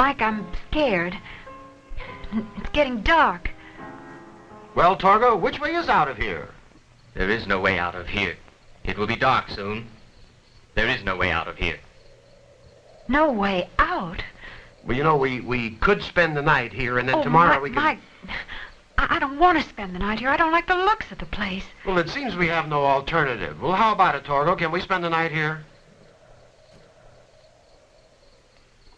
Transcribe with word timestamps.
Mike, 0.00 0.22
I'm 0.22 0.46
scared. 0.70 1.14
It's 2.32 2.70
getting 2.72 3.02
dark. 3.02 3.50
Well, 4.74 4.96
Torgo, 4.96 5.38
which 5.38 5.60
way 5.60 5.74
is 5.74 5.90
out 5.90 6.08
of 6.08 6.16
here? 6.16 6.48
There 7.12 7.28
is 7.28 7.46
no 7.46 7.60
way 7.60 7.78
out 7.78 7.94
of 7.94 8.08
here. 8.08 8.36
It 8.82 8.96
will 8.96 9.06
be 9.06 9.14
dark 9.14 9.50
soon. 9.50 9.88
There 10.74 10.88
is 10.88 11.04
no 11.04 11.16
way 11.16 11.30
out 11.30 11.48
of 11.48 11.58
here. 11.58 11.78
No 13.08 13.30
way 13.30 13.68
out. 13.78 14.24
Well, 14.86 14.96
you 14.96 15.02
know, 15.02 15.18
we, 15.18 15.42
we 15.42 15.72
could 15.72 16.02
spend 16.02 16.34
the 16.34 16.40
night 16.40 16.72
here, 16.72 16.98
and 16.98 17.06
then 17.06 17.16
oh, 17.16 17.22
tomorrow 17.22 17.56
Mike, 17.56 17.62
we 17.62 17.68
can... 17.68 17.82
Mike, 17.82 17.98
I, 18.96 19.16
I 19.16 19.18
don't 19.18 19.38
want 19.38 19.58
to 19.58 19.68
spend 19.68 19.94
the 19.94 19.98
night 19.98 20.18
here. 20.18 20.30
I 20.30 20.38
don't 20.38 20.50
like 20.50 20.66
the 20.66 20.76
looks 20.76 21.12
of 21.12 21.18
the 21.18 21.26
place. 21.26 21.64
Well, 21.84 21.98
it 21.98 22.08
seems 22.08 22.34
we 22.36 22.48
have 22.48 22.68
no 22.68 22.86
alternative. 22.86 23.60
Well, 23.60 23.72
how 23.72 23.92
about 23.92 24.14
it, 24.14 24.24
Torgo? 24.24 24.56
Can 24.56 24.72
we 24.72 24.80
spend 24.80 25.04
the 25.04 25.10
night 25.10 25.30
here? 25.30 25.66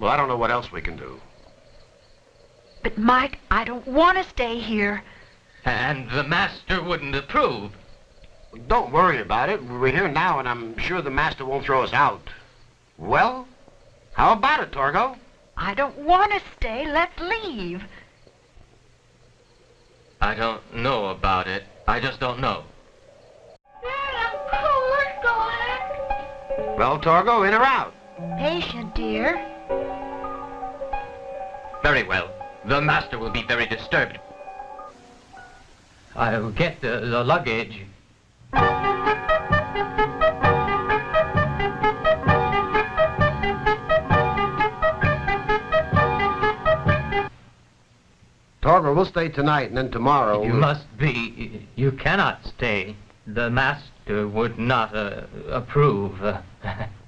Well, 0.03 0.11
I 0.11 0.17
don't 0.17 0.27
know 0.27 0.37
what 0.37 0.51
else 0.51 0.73
we 0.73 0.81
can 0.81 0.97
do. 0.97 1.21
But, 2.83 2.99
Mike, 2.99 3.39
I 3.53 3.63
don't 3.63 3.87
want 3.87 4.19
to 4.19 4.29
stay 4.29 4.59
here. 4.59 5.05
And 5.65 6.11
the 6.11 6.25
master 6.25 6.83
wouldn't 6.83 7.15
approve. 7.15 7.71
Don't 8.67 8.93
worry 8.93 9.21
about 9.21 9.49
it. 9.49 9.63
We're 9.63 9.93
here 9.93 10.09
now, 10.09 10.41
and 10.41 10.49
I'm 10.49 10.77
sure 10.77 11.03
the 11.03 11.11
master 11.11 11.45
won't 11.45 11.65
throw 11.65 11.85
us 11.85 11.93
out. 11.93 12.31
Well, 12.99 13.47
how 14.15 14.33
about 14.33 14.65
it, 14.65 14.73
Torgo? 14.73 15.17
I 15.57 15.73
don't 15.75 15.97
want 15.99 16.33
to 16.33 16.41
stay. 16.57 16.85
Let's 16.91 17.21
leave. 17.21 17.85
I 20.21 20.35
don't 20.35 20.75
know 20.75 21.11
about 21.11 21.47
it. 21.47 21.63
I 21.87 22.01
just 22.01 22.19
don't 22.19 22.41
know. 22.41 22.65
I'm 23.85 24.33
cold. 24.51 25.47
Let's 26.59 26.77
Well, 26.77 26.99
Torgo, 26.99 27.47
in 27.47 27.55
or 27.55 27.63
out? 27.63 27.95
Patient, 28.37 28.97
dear. 28.97 29.52
Very 31.83 32.05
well. 32.05 32.31
The 32.65 32.81
master 32.81 33.19
will 33.19 33.31
be 33.31 33.43
very 33.43 33.67
disturbed. 33.67 34.19
I'll 36.15 36.51
get 36.51 36.81
the, 36.81 37.01
the 37.01 37.25
luggage. 37.25 37.87
Torgo, 48.63 48.95
we'll 48.95 49.05
stay 49.05 49.29
tonight, 49.29 49.69
and 49.69 49.77
then 49.77 49.91
tomorrow... 49.91 50.45
You 50.45 50.53
must 50.53 50.87
be. 50.97 51.67
You 51.75 51.91
cannot 51.91 52.47
stay. 52.47 52.95
The 53.27 53.51
master 53.51 54.29
would 54.29 54.59
not 54.59 54.95
uh, 54.95 55.23
approve. 55.51 56.15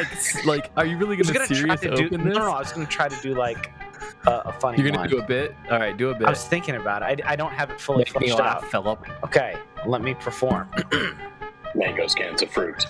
like 0.00 0.44
like? 0.46 0.70
Are 0.76 0.86
you 0.86 0.96
really 0.96 1.16
gonna, 1.16 1.32
gonna 1.32 1.46
try 1.46 1.56
serious 1.56 1.80
to 1.80 1.94
do. 1.96 2.06
open 2.06 2.18
No, 2.20 2.24
this? 2.30 2.36
no, 2.38 2.50
I 2.52 2.58
was 2.58 2.72
gonna 2.72 2.86
try 2.86 3.08
to 3.08 3.20
do 3.22 3.34
like 3.34 3.70
a, 4.26 4.30
a 4.46 4.52
funny. 4.52 4.78
You're 4.78 4.88
gonna 4.90 5.00
one. 5.00 5.08
do 5.08 5.18
a 5.18 5.26
bit. 5.26 5.54
All 5.70 5.78
right, 5.78 5.96
do 5.96 6.10
a 6.10 6.14
bit. 6.14 6.26
I 6.26 6.30
was 6.30 6.44
thinking 6.44 6.76
about 6.76 7.02
it. 7.02 7.24
I, 7.24 7.32
I 7.32 7.36
don't 7.36 7.52
have 7.52 7.70
it 7.70 7.80
fully 7.80 7.98
Make 7.98 8.20
me 8.20 8.28
fleshed 8.28 8.38
laugh, 8.40 8.64
out. 8.64 8.70
Philip. 8.70 9.06
Okay, 9.24 9.56
let 9.86 10.02
me 10.02 10.14
perform. 10.14 10.68
Mangoes, 11.74 12.14
cans 12.14 12.42
of 12.42 12.50
fruit. 12.50 12.86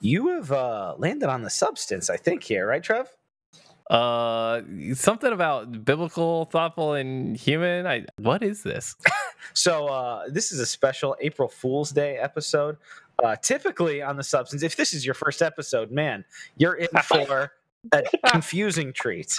You 0.00 0.28
have 0.36 0.52
uh, 0.52 0.94
landed 0.98 1.28
on 1.28 1.42
the 1.42 1.50
substance, 1.50 2.10
I 2.10 2.16
think, 2.16 2.42
here, 2.42 2.66
right, 2.66 2.82
Trev? 2.82 3.08
Uh, 3.88 4.60
something 4.94 5.32
about 5.32 5.84
biblical, 5.84 6.46
thoughtful, 6.46 6.94
and 6.94 7.36
human. 7.36 7.86
I 7.86 8.06
what 8.18 8.42
is 8.42 8.62
this? 8.62 8.96
So 9.52 9.88
uh, 9.88 10.24
this 10.28 10.52
is 10.52 10.60
a 10.60 10.66
special 10.66 11.16
April 11.20 11.48
Fool's 11.48 11.90
Day 11.90 12.16
episode. 12.16 12.76
Uh, 13.22 13.36
typically 13.36 14.02
on 14.02 14.16
the 14.16 14.24
substance, 14.24 14.62
if 14.62 14.76
this 14.76 14.92
is 14.92 15.04
your 15.04 15.14
first 15.14 15.42
episode, 15.42 15.90
man, 15.90 16.24
you're 16.56 16.74
in 16.74 16.88
for 17.04 17.52
a 17.92 18.02
confusing 18.26 18.92
treat. 18.92 19.36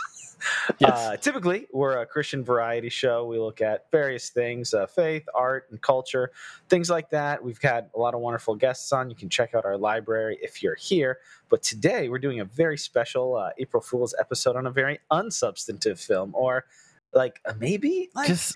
Uh, 0.84 1.18
typically, 1.18 1.68
we're 1.72 1.98
a 1.98 2.06
Christian 2.06 2.44
variety 2.44 2.90
show. 2.90 3.26
We 3.26 3.40
look 3.40 3.62
at 3.62 3.90
various 3.92 4.30
things 4.30 4.74
uh, 4.74 4.86
faith, 4.86 5.26
art, 5.34 5.68
and 5.72 5.82
culture, 5.82 6.32
things 6.70 6.90
like 6.90 7.10
that. 7.12 7.44
We've 7.44 7.62
had 7.62 7.90
a 7.96 8.00
lot 8.00 8.14
of 8.14 8.20
wonderful 8.20 8.56
guests 8.56 8.92
on. 8.92 9.10
You 9.10 9.16
can 9.16 9.30
check 9.30 9.56
out 9.56 9.66
our 9.66 9.78
library 9.78 10.38
if 10.42 10.62
you're 10.62 10.76
here. 10.76 11.20
But 11.50 11.64
today, 11.64 12.10
we're 12.10 12.20
doing 12.20 12.40
a 12.40 12.46
very 12.46 12.78
special 12.78 13.36
uh, 13.36 13.52
April 13.58 13.82
Fool's 13.82 14.14
episode 14.20 14.56
on 14.56 14.68
a 14.68 14.72
very 14.72 15.00
unsubstantive 15.12 16.00
film, 16.00 16.32
or 16.36 16.66
like 17.14 17.40
maybe 17.58 18.10
like 18.14 18.28
Just 18.28 18.56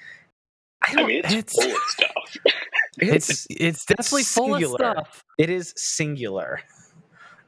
I 0.89 0.91
I 0.91 0.95
don't. 0.95 1.07
mean, 1.07 1.21
it's, 1.23 1.33
it's- 1.33 1.53
full 1.53 1.71
of 1.71 1.81
stuff. 1.87 2.53
it's 2.99 3.47
it's 3.49 3.85
definitely 3.85 4.23
full 4.23 4.55
of 4.55 4.63
stuff. 4.63 5.23
It 5.37 5.49
is 5.49 5.73
singular. 5.77 6.61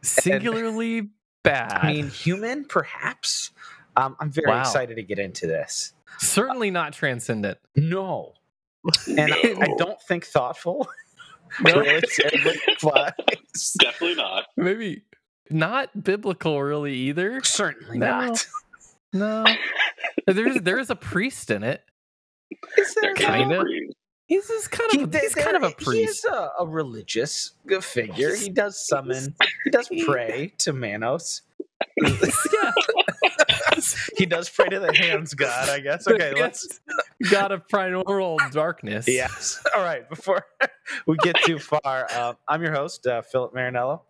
Singularly 0.01 1.09
bad. 1.43 1.73
I 1.81 1.91
mean, 1.93 2.09
human, 2.09 2.65
perhaps. 2.65 3.51
Um, 3.95 4.15
I'm 4.19 4.31
very 4.31 4.47
Wow. 4.47 4.61
excited 4.61 4.95
to 4.95 5.03
get 5.03 5.19
into 5.19 5.47
this. 5.47 5.93
certainly 6.19 6.71
not 6.71 6.93
transcendent. 6.93 7.57
No, 7.75 8.33
and 9.07 9.33
I, 9.33 9.55
I 9.61 9.67
don't 9.77 10.01
think 10.07 10.25
thoughtful. 10.25 10.87
really 11.63 12.01
terribly 12.01 12.59
applies. 12.75 13.73
Definitely 13.79 14.15
not. 14.15 14.45
Maybe 14.55 15.03
not 15.49 16.03
biblical, 16.03 16.61
really 16.63 16.93
either. 16.95 17.43
Certainly 17.43 17.97
No. 17.99 18.07
not. 18.27 18.47
No, 19.13 19.45
there's 20.27 20.61
there 20.61 20.79
is 20.79 20.89
a 20.89 20.95
priest 20.95 21.51
in 21.51 21.63
it. 21.63 21.83
Is 22.77 22.95
They're 22.95 23.13
Kinda. 23.13 23.57
kind. 23.63 23.93
He's 24.27 24.47
just 24.47 24.71
kind 24.71 25.03
of 25.03 25.13
a, 25.13 25.19
he's 25.19 25.35
kind 25.35 25.57
of 25.57 25.63
a 25.63 25.69
He 25.69 25.73
priest. 25.75 26.25
is 26.25 26.25
a, 26.25 26.51
a 26.59 26.65
religious 26.65 27.51
figure. 27.81 28.33
He 28.35 28.49
does 28.49 28.85
summon. 28.87 29.35
He 29.65 29.69
does 29.71 29.89
pray 30.05 30.53
to 30.59 30.71
Manos. 30.73 31.41
yeah. 32.01 32.71
He 34.17 34.25
does 34.27 34.47
pray 34.49 34.67
to 34.69 34.79
the 34.79 34.93
hands 34.95 35.33
god. 35.33 35.69
I 35.69 35.79
guess. 35.79 36.07
Okay, 36.07 36.33
let's. 36.39 36.79
God 37.31 37.51
of 37.51 37.67
primordial 37.67 38.37
darkness. 38.51 39.05
Yes. 39.09 39.61
All 39.75 39.81
right. 39.83 40.07
Before 40.07 40.45
we 41.07 41.17
get 41.17 41.35
too 41.43 41.57
far, 41.57 42.07
uh, 42.11 42.33
I'm 42.47 42.61
your 42.61 42.73
host, 42.73 43.07
uh, 43.07 43.21
Philip 43.23 43.53
Marinello, 43.55 44.01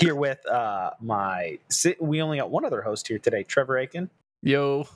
here 0.00 0.14
with 0.16 0.44
uh, 0.48 0.90
my. 1.00 1.58
We 2.00 2.20
only 2.22 2.38
got 2.38 2.50
one 2.50 2.64
other 2.64 2.82
host 2.82 3.06
here 3.08 3.18
today, 3.18 3.44
Trevor 3.44 3.78
Aiken, 3.78 4.10
Yo. 4.42 4.86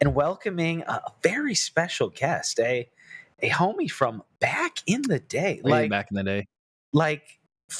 and 0.00 0.14
welcoming 0.14 0.82
a 0.82 1.00
very 1.22 1.54
special 1.54 2.08
guest, 2.10 2.58
a 2.60 2.88
a 3.42 3.48
homie 3.48 3.90
from 3.90 4.22
back 4.40 4.78
in 4.86 5.02
the 5.02 5.18
day, 5.18 5.60
Way 5.64 5.70
like 5.70 5.90
back 5.90 6.08
in 6.10 6.16
the 6.16 6.24
day. 6.24 6.46
like 6.92 7.38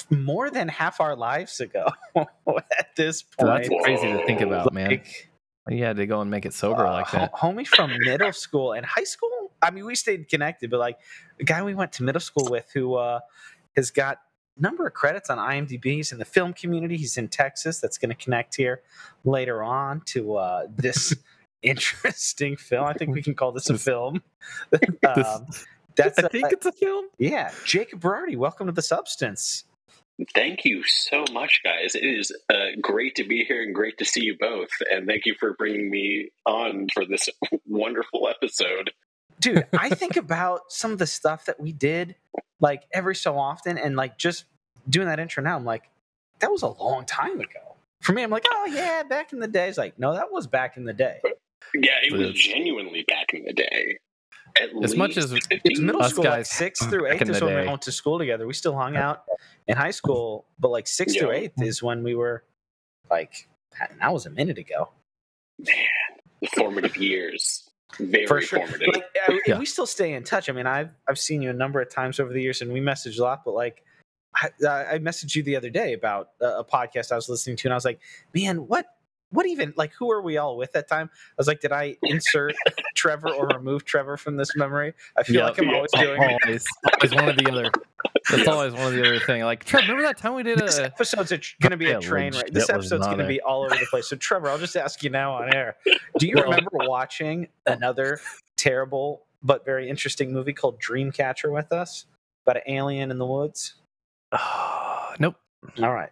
more 0.09 0.50
than 0.50 0.69
half 0.69 1.00
our 1.00 1.16
lives 1.16 1.60
ago. 1.60 1.88
at 2.16 2.97
this 2.97 3.22
point, 3.22 3.65
that's 3.65 3.84
crazy 3.84 4.06
to 4.06 4.25
think 4.25 4.41
about, 4.41 4.72
man. 4.72 4.91
Like, 4.91 5.28
You 5.69 5.84
had 5.84 5.97
to 5.97 6.06
go 6.06 6.20
and 6.20 6.31
make 6.31 6.47
it 6.47 6.54
sober 6.54 6.87
uh, 6.87 6.93
like 6.93 7.10
that. 7.10 7.34
homie 7.34 7.66
from 7.66 7.93
middle 7.99 8.32
school 8.32 8.72
and 8.72 8.87
high 8.87 9.04
school. 9.04 9.53
I 9.60 9.70
mean, 9.70 9.84
we 9.84 9.94
stayed 9.94 10.28
connected, 10.28 10.70
but 10.70 10.81
like 10.81 10.99
the 11.38 11.44
guy 11.44 11.62
we 11.62 11.75
went 11.75 11.93
to 11.94 12.03
middle 12.03 12.20
school 12.20 12.49
with, 12.50 12.70
who 12.72 12.94
uh, 12.94 13.20
has 13.76 13.91
got 13.91 14.19
number 14.60 14.87
of 14.87 14.94
credits 14.94 15.31
on 15.31 15.38
IMDb. 15.38 15.84
He's 15.84 16.12
in 16.12 16.19
the 16.19 16.25
film 16.25 16.53
community. 16.53 16.97
He's 16.97 17.16
in 17.16 17.28
Texas. 17.28 17.81
That's 17.81 17.98
going 17.98 18.10
to 18.10 18.15
connect 18.15 18.56
here 18.56 18.82
later 19.25 19.62
on 19.62 20.02
to 20.06 20.37
uh, 20.37 20.67
this 20.75 21.14
interesting 21.62 22.56
film. 22.56 22.85
I 22.85 22.93
think 22.93 23.14
we 23.14 23.23
can 23.23 23.35
call 23.35 23.52
this 23.52 23.70
a 23.70 23.79
film. 23.79 24.23
Um, 25.06 25.46
that's 25.96 26.19
I 26.19 26.23
uh, 26.23 26.29
think 26.29 26.52
it's 26.52 26.67
a 26.67 26.73
film. 26.73 27.06
yeah, 27.19 27.50
Jacob 27.64 28.00
Berardi. 28.00 28.37
Welcome 28.37 28.67
to 28.67 28.73
the 28.73 28.82
Substance. 28.82 29.64
Thank 30.35 30.64
you 30.64 30.82
so 30.85 31.25
much, 31.32 31.61
guys. 31.64 31.94
It 31.94 32.05
is 32.05 32.32
uh, 32.50 32.76
great 32.81 33.14
to 33.17 33.25
be 33.25 33.44
here 33.44 33.62
and 33.62 33.75
great 33.75 33.99
to 33.99 34.05
see 34.05 34.23
you 34.23 34.37
both. 34.38 34.69
And 34.90 35.06
thank 35.06 35.26
you 35.26 35.35
for 35.38 35.55
bringing 35.55 35.90
me 35.90 36.31
on 36.46 36.88
for 36.93 37.05
this 37.06 37.29
wonderful 37.67 38.29
episode. 38.29 38.93
Dude 39.40 39.66
i 39.72 39.88
think 39.90 40.16
about 40.16 40.70
some 40.70 40.92
of 40.92 40.98
the 40.98 41.06
stuff 41.06 41.46
that 41.46 41.58
we 41.58 41.72
did 41.72 42.14
like 42.60 42.84
every 42.92 43.14
so 43.16 43.38
often 43.38 43.76
and 43.78 43.96
like 43.96 44.16
just 44.19 44.44
doing 44.88 45.08
that 45.08 45.19
intro 45.19 45.42
now 45.42 45.56
i'm 45.56 45.64
like 45.64 45.88
that 46.40 46.50
was 46.50 46.62
a 46.62 46.69
long 46.69 47.04
time 47.04 47.38
ago. 47.40 47.76
For 48.00 48.12
me 48.14 48.22
i'm 48.22 48.31
like 48.31 48.46
oh 48.50 48.66
yeah 48.66 49.02
back 49.02 49.32
in 49.34 49.40
the 49.40 49.46
day. 49.48 49.69
It's 49.69 49.76
like 49.76 49.98
no 49.98 50.14
that 50.14 50.32
was 50.32 50.46
back 50.46 50.76
in 50.78 50.84
the 50.84 50.94
day. 50.94 51.20
Yeah, 51.75 51.90
it 52.02 52.12
was 52.12 52.22
It's- 52.22 52.38
genuinely 52.38 53.04
back 53.06 53.34
in 53.34 53.44
the 53.44 53.52
day. 53.52 53.98
At 54.60 54.70
As 54.82 54.96
much 54.96 55.16
as- 55.19 55.32
it's 55.50 55.78
middle 55.78 56.02
Us 56.02 56.10
school 56.12 56.25
like 56.25 56.32
guys 56.32 56.50
sixth 56.50 56.88
through 56.88 57.04
back 57.04 57.16
eighth 57.16 57.22
in 57.22 57.31
is 57.31 57.38
the 57.40 57.44
when 57.46 57.60
we 57.60 57.66
went 57.66 57.82
to 57.82 57.92
school 57.92 58.19
together. 58.19 58.46
We 58.46 58.54
still 58.54 58.75
hung 58.75 58.96
out 58.96 59.25
in 59.69 59.76
high 59.76 59.90
school 59.90 60.46
but 60.58 60.70
like 60.70 60.87
sixth 60.88 61.19
through 61.19 61.32
Yeah. 61.32 61.38
eighth 61.40 61.62
is 61.62 61.82
when 61.82 62.02
we 62.02 62.14
were 62.14 62.42
like 63.10 63.46
that 63.78 63.92
that 64.00 64.12
was 64.12 64.25
a 64.26 64.31
minute 64.31 64.56
ago. 64.58 64.88
Man, 65.58 65.76
the 66.40 66.48
formative 66.48 66.96
years. 66.96 67.69
Very 67.98 68.26
for 68.26 68.40
sure. 68.40 68.60
formative. 68.60 68.88
Like, 68.94 69.40
Yeah. 69.46 69.58
we 69.58 69.66
still 69.66 69.87
stay 69.87 70.12
in 70.14 70.22
touch. 70.25 70.48
I 70.48 70.52
mean, 70.52 70.66
I've 70.66 70.90
I've 71.08 71.19
seen 71.19 71.42
you 71.42 71.50
a 71.50 71.54
number 71.54 71.81
of 71.81 71.90
times 71.90 72.20
over 72.20 72.32
the 72.32 72.40
years, 72.42 72.62
and 72.62 72.72
we 72.72 72.81
message 72.81 73.19
a 73.19 73.22
lot. 73.22 73.44
But 73.44 73.54
like, 73.54 73.82
I, 74.37 74.50
I 74.94 74.98
messaged 74.98 75.34
you 75.34 75.42
the 75.42 75.56
other 75.56 75.70
day 75.70 75.92
about 75.92 76.31
a, 76.40 76.58
a 76.60 76.64
podcast 76.64 77.10
I 77.12 77.16
was 77.16 77.28
listening 77.28 77.56
to, 77.56 77.69
and 77.69 77.72
I 77.72 77.76
was 77.76 77.84
like, 77.84 78.00
man, 78.34 78.66
what 78.69 78.87
what 79.31 79.47
even 79.47 79.73
like 79.77 79.93
who 79.93 80.11
are 80.11 80.23
we 80.23 80.37
all 80.38 80.56
with 80.56 80.73
that 80.73 80.88
time? 80.88 81.09
I 81.12 81.35
was 81.38 81.47
like, 81.47 81.61
did 81.61 81.73
I 81.73 81.97
insert 82.03 82.55
Trevor 82.94 83.31
or 83.32 83.47
remove 83.49 83.85
Trevor 83.85 84.17
from 84.17 84.37
this 84.37 84.55
memory? 84.56 84.93
I 85.17 85.23
feel 85.23 85.37
Yep. 85.37 85.44
like 85.50 85.59
I'm 85.62 85.75
always 85.75 85.91
doing. 85.93 86.23
it. 86.23 86.38
always, 86.44 86.67
always 87.00 87.15
one 87.15 87.29
or 87.29 87.32
the 87.32 87.50
other. 87.50 87.71
That's 88.31 88.49
always 88.49 88.73
one 88.73 88.87
of 88.88 88.93
the 88.94 89.00
other 89.06 89.21
thing. 89.21 89.43
Like, 89.44 89.65
Trevor, 89.65 89.82
remember 89.88 90.03
that 90.03 90.17
time 90.19 90.35
we 90.35 90.43
did 90.43 90.61
a 90.61 90.65
This 90.65 90.79
a? 90.79 90.85
episode's 90.87 91.31
going 91.61 91.71
to 91.71 91.77
be 91.77 91.91
a 91.91 92.00
train 92.00 92.32
legit 92.32 92.44
wreck. 92.44 92.53
This 92.53 92.62
was 92.62 92.71
episode's 92.71 93.06
going 93.06 93.19
to 93.19 93.27
be 93.27 93.41
all 93.41 93.62
over 93.65 93.75
the 93.75 93.87
place. 93.91 94.09
So, 94.09 94.17
Trevor, 94.17 94.49
I'll 94.49 94.59
just 94.59 94.77
ask 94.77 95.03
you 95.03 95.11
now 95.11 95.33
on 95.35 95.55
air. 95.55 95.76
Do 96.19 96.26
you 96.26 96.35
Well- 96.37 96.44
remember 96.44 96.71
watching 96.73 97.49
another 97.67 98.21
terrible 98.56 99.26
but 99.43 99.65
very 99.65 99.88
interesting 99.88 100.33
movie 100.33 100.53
called 100.53 100.81
Dreamcatcher 100.81 101.53
with 101.53 101.73
us 101.73 102.06
about 102.47 102.56
an 102.59 102.62
alien 102.75 103.11
in 103.11 103.19
the 103.19 103.26
woods? 103.26 103.75
nope. 105.19 105.37
All 105.83 105.93
right, 105.93 106.11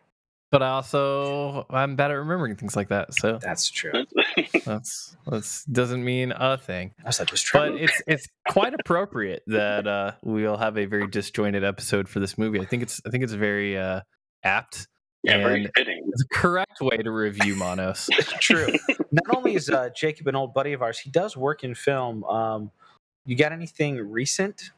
But 0.50 0.62
I 0.62 0.68
also 0.68 1.66
I'm 1.68 1.94
bad 1.94 2.10
at 2.10 2.14
remembering 2.14 2.56
things 2.56 2.74
like 2.74 2.88
that. 2.88 3.12
So 3.14 3.38
that's 3.40 3.68
true. 3.70 3.92
that's 4.64 5.16
that's 5.26 5.64
doesn't 5.64 6.02
mean 6.02 6.32
a 6.32 6.56
thing. 6.56 6.94
I 7.04 7.08
was 7.08 7.20
like, 7.20 7.30
was 7.30 7.44
But 7.52 7.74
it's 7.74 8.02
it's 8.06 8.26
quite 8.48 8.72
appropriate 8.72 9.42
that 9.48 9.86
uh, 9.86 10.12
we'll 10.22 10.56
have 10.56 10.78
a 10.78 10.86
very 10.86 11.06
disjointed 11.06 11.64
episode 11.64 12.08
for 12.08 12.18
this 12.20 12.38
movie. 12.38 12.60
I 12.60 12.64
think 12.64 12.82
it's 12.82 13.00
I 13.06 13.10
think 13.10 13.24
it's 13.24 13.34
very 13.34 13.76
uh, 13.76 14.00
apt. 14.42 14.88
yeah, 15.22 15.36
very 15.38 15.64
and- 15.64 15.70
fitting. 15.76 16.02
It's 16.12 16.22
a 16.22 16.28
correct 16.38 16.80
way 16.80 16.96
to 16.96 17.10
review 17.10 17.54
Manos. 17.54 18.08
true. 18.40 18.68
Not 19.12 19.36
only 19.36 19.54
is 19.54 19.68
uh, 19.68 19.90
Jacob 19.94 20.28
an 20.28 20.34
old 20.36 20.54
buddy 20.54 20.72
of 20.72 20.80
ours, 20.80 20.98
he 20.98 21.10
does 21.10 21.36
work 21.36 21.62
in 21.62 21.74
film. 21.74 22.24
Um, 22.24 22.70
you 23.26 23.36
got 23.36 23.52
anything 23.52 23.96
recent 23.98 24.70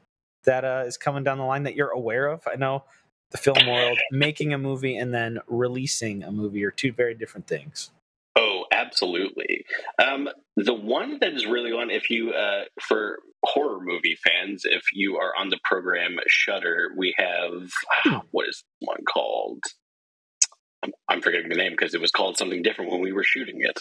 that 0.45 0.65
uh, 0.65 0.83
is 0.87 0.97
coming 0.97 1.23
down 1.23 1.39
the 1.39 1.45
line 1.45 1.63
that 1.63 1.77
you're 1.77 1.91
aware 1.91 2.27
of? 2.27 2.43
I 2.51 2.57
know 2.57 2.85
the 3.31 3.38
film 3.38 3.67
world 3.67 3.99
making 4.11 4.53
a 4.53 4.59
movie 4.59 4.97
and 4.97 5.15
then 5.15 5.38
releasing 5.47 6.23
a 6.23 6.32
movie 6.32 6.65
are 6.65 6.71
two 6.71 6.93
very 6.93 7.15
different 7.15 7.47
things. 7.47 7.91
Oh, 8.37 8.65
absolutely. 8.73 9.65
Um, 9.99 10.29
the 10.56 10.75
one 10.75 11.19
that 11.21 11.32
is 11.32 11.47
really 11.47 11.73
on, 11.73 11.91
if 11.91 12.11
you, 12.11 12.32
uh, 12.32 12.65
for 12.81 13.19
horror 13.44 13.81
movie 13.81 14.17
fans, 14.23 14.62
if 14.65 14.82
you 14.93 15.17
are 15.17 15.32
on 15.37 15.49
the 15.49 15.59
program 15.65 16.17
Shudder, 16.29 16.91
we 16.97 17.15
have, 17.17 17.71
ah, 18.06 18.23
what 18.31 18.49
is 18.49 18.65
one 18.81 19.05
called? 19.09 19.62
I'm, 20.85 20.93
I'm 21.09 21.21
forgetting 21.23 21.49
the 21.49 21.56
name 21.56 21.73
because 21.73 21.94
it 21.94 22.00
was 22.00 22.11
called 22.11 22.38
something 22.38 22.62
different 22.62 22.91
when 22.91 23.00
we 23.00 23.12
were 23.12 23.25
shooting 23.25 23.61
it, 23.61 23.81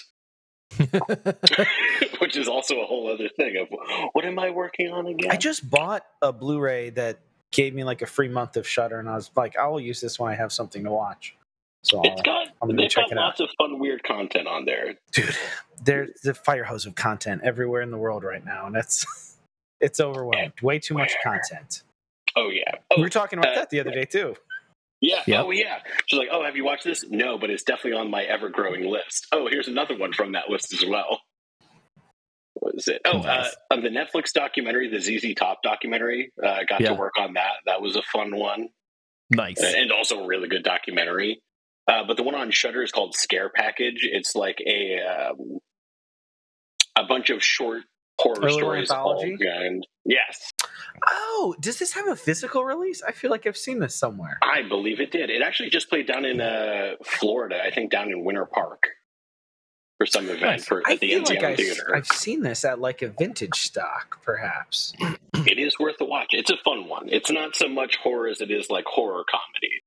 which 2.19 2.35
is 2.35 2.47
also 2.47 2.81
a 2.81 2.85
whole 2.85 3.11
other 3.11 3.29
thing 3.29 3.57
of 3.57 3.67
what 4.13 4.25
am 4.25 4.39
I 4.39 4.49
working 4.49 4.91
on 4.91 5.07
again? 5.07 5.31
I 5.31 5.37
just 5.37 5.69
bought 5.69 6.05
a 6.21 6.33
Blu-ray 6.33 6.91
that 6.91 7.19
gave 7.51 7.73
me 7.73 7.83
like 7.83 8.01
a 8.01 8.05
free 8.05 8.27
month 8.29 8.57
of 8.57 8.67
Shudder, 8.67 8.99
and 8.99 9.09
I 9.09 9.15
was 9.15 9.31
like, 9.35 9.57
I 9.57 9.67
will 9.67 9.79
use 9.79 10.01
this 10.01 10.19
when 10.19 10.31
I 10.31 10.35
have 10.35 10.51
something 10.51 10.83
to 10.83 10.91
watch. 10.91 11.35
So, 11.83 12.01
it's 12.03 12.21
got, 12.23 12.49
I'm 12.61 12.75
they've 12.75 12.89
check 12.89 13.05
got 13.05 13.11
it 13.13 13.17
out. 13.17 13.23
lots 13.25 13.39
of 13.39 13.49
fun, 13.57 13.79
weird 13.79 14.03
content 14.03 14.47
on 14.47 14.65
there. 14.65 14.95
dude, 15.13 15.33
there's 15.83 16.11
the 16.21 16.33
fire 16.33 16.65
hose 16.65 16.85
of 16.85 16.95
content 16.95 17.41
everywhere 17.43 17.81
in 17.81 17.89
the 17.91 17.97
world 17.97 18.23
right 18.23 18.43
now, 18.43 18.67
and 18.67 18.75
it's 18.75 19.05
it's 19.79 19.99
overwhelmed. 19.99 20.53
Way 20.61 20.79
too 20.79 20.93
much 20.95 21.13
content. 21.23 21.83
Oh, 22.35 22.49
yeah. 22.49 22.71
We 22.91 22.97
Oh, 22.97 23.01
were 23.01 23.09
talking 23.09 23.39
about 23.39 23.53
uh, 23.53 23.59
that 23.61 23.69
the 23.69 23.79
other 23.79 23.91
day 23.91 24.03
too. 24.05 24.35
Yeah. 25.01 25.23
Yep. 25.25 25.45
Oh, 25.45 25.51
yeah. 25.51 25.79
She's 26.07 26.19
like, 26.19 26.27
"Oh, 26.31 26.43
have 26.43 26.57
you 26.57 26.65
watched 26.65 26.83
this?" 26.83 27.05
No, 27.09 27.37
but 27.37 27.49
it's 27.49 27.63
definitely 27.63 27.93
on 27.99 28.11
my 28.11 28.23
ever-growing 28.23 28.83
list. 28.85 29.27
Oh, 29.31 29.47
here's 29.49 29.69
another 29.69 29.97
one 29.97 30.11
from 30.11 30.33
that 30.33 30.49
list 30.49 30.73
as 30.73 30.85
well. 30.85 31.21
What 32.79 32.95
is 32.95 32.95
it? 32.95 33.01
Oh, 33.05 33.19
Nice. 33.19 33.47
uh, 33.71 33.73
on 33.73 33.83
the 33.83 33.89
Netflix 33.89 34.31
documentary, 34.33 34.89
the 34.89 34.99
ZZ 35.01 35.33
Top 35.35 35.61
documentary. 35.63 36.31
Uh, 36.41 36.59
got 36.67 36.79
Yeah. 36.81 36.89
to 36.89 36.93
work 36.95 37.13
on 37.19 37.33
that. 37.33 37.53
That 37.65 37.81
was 37.81 37.95
a 37.97 38.01
fun 38.03 38.35
one, 38.37 38.69
nice. 39.29 39.61
and 39.61 39.91
also 39.91 40.23
a 40.23 40.27
really 40.27 40.47
good 40.47 40.63
documentary. 40.63 41.41
Uh, 41.87 42.03
but 42.07 42.15
the 42.17 42.23
one 42.23 42.35
on 42.35 42.51
Shudder 42.51 42.81
is 42.83 42.91
called 42.91 43.15
Scare 43.15 43.49
Package. 43.49 44.07
It's 44.09 44.35
like 44.35 44.59
a 44.65 44.99
um, 45.01 45.59
a 46.95 47.03
bunch 47.05 47.29
of 47.31 47.43
short 47.43 47.83
horror 48.19 48.35
A 48.37 48.39
little 48.41 48.57
stories. 48.59 48.91
anthology? 48.91 49.37
and 49.45 49.85
yes, 50.05 50.51
Oh, 51.07 51.55
does 51.59 51.79
this 51.79 51.93
have 51.93 52.07
a 52.07 52.15
physical 52.15 52.63
release? 52.65 53.01
I 53.05 53.11
feel 53.11 53.31
like 53.31 53.45
I've 53.47 53.57
seen 53.57 53.79
this 53.79 53.95
somewhere. 53.95 54.37
I 54.41 54.61
believe 54.67 54.99
it 54.99 55.11
did. 55.11 55.29
It 55.29 55.41
actually 55.41 55.69
just 55.69 55.89
played 55.89 56.07
down 56.07 56.25
in 56.25 56.39
uh, 56.41 56.93
Florida. 57.03 57.61
I 57.63 57.71
think 57.71 57.91
down 57.91 58.09
in 58.09 58.23
Winter 58.23 58.45
Park 58.45 58.83
for 59.99 60.05
some 60.07 60.25
event 60.25 60.41
Nice. 60.41 60.65
for 60.65 60.81
I 60.87 60.93
at 60.93 60.99
the 61.01 61.09
feel 61.09 61.19
like 61.23 61.39
NCM 61.39 61.43
I've, 61.45 61.57
Theater. 61.57 61.95
I've 61.95 62.07
seen 62.07 62.41
this 62.41 62.63
at 62.65 62.79
like 62.79 63.01
a 63.01 63.09
vintage 63.09 63.55
stock, 63.59 64.23
perhaps. 64.23 64.93
It 65.45 65.59
is 65.59 65.77
worth 65.77 65.99
a 65.99 66.05
watch. 66.05 66.29
It's 66.31 66.49
a 66.49 66.57
fun 66.63 66.87
one. 66.87 67.09
It's 67.09 67.29
not 67.29 67.55
so 67.55 67.67
much 67.67 67.97
horror 67.97 68.27
as 68.29 68.39
it 68.41 68.49
is 68.49 68.69
like 68.69 68.85
horror 68.85 69.23
comedy, 69.29 69.81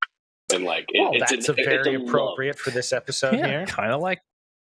and 0.54 0.64
like 0.64 0.84
it, 0.90 1.00
Well, 1.00 1.12
it's 1.14 1.30
that's 1.30 1.48
an- 1.48 1.54
a 1.56 1.58
it's 1.58 1.66
very 1.68 1.96
love. 1.96 2.08
appropriate 2.08 2.58
for 2.58 2.70
this 2.70 2.92
episode 2.92 3.34
yeah, 3.38 3.46
here. 3.46 3.66
kind 3.66 3.90
of 3.92 4.00
like 4.02 4.20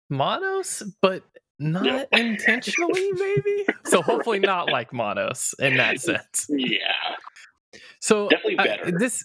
Manos, 0.09 0.83
but 1.01 1.23
not 1.59 1.85
Yeah. 1.85 2.03
intentionally, 2.11 3.11
maybe. 3.13 3.65
So 3.85 4.01
hopefully 4.01 4.39
not 4.39 4.69
like 4.69 4.91
Manos 4.91 5.55
in 5.59 5.77
that 5.77 6.01
sense. 6.01 6.45
Yeah, 6.49 6.91
So 8.01 8.27
Definitely 8.27 8.59
I- 8.59 8.63
better. 8.65 8.91
this 8.99 9.23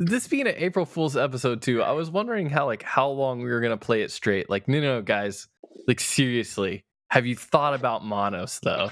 this 0.00 0.26
being 0.26 0.46
an 0.46 0.54
April 0.56 0.86
Fool's 0.86 1.16
episode 1.16 1.62
too, 1.62 1.82
I 1.82 1.92
was 1.92 2.10
wondering 2.10 2.48
how 2.50 2.66
like 2.66 2.82
how 2.82 3.08
long 3.10 3.42
we 3.42 3.50
were 3.50 3.60
gonna 3.60 3.76
play 3.76 4.02
it 4.02 4.10
straight. 4.10 4.48
Like, 4.50 4.66
no, 4.68 4.80
no, 4.80 5.02
guys, 5.02 5.46
like 5.86 6.00
seriously, 6.00 6.84
have 7.10 7.26
you 7.26 7.36
thought 7.36 7.74
about 7.74 8.04
Manos 8.04 8.58
though? 8.62 8.90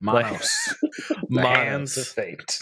Manos, 0.00 0.48
the 1.08 1.16
Manos. 1.30 1.56
hands 1.56 1.96
of 1.98 2.06
fate. 2.08 2.58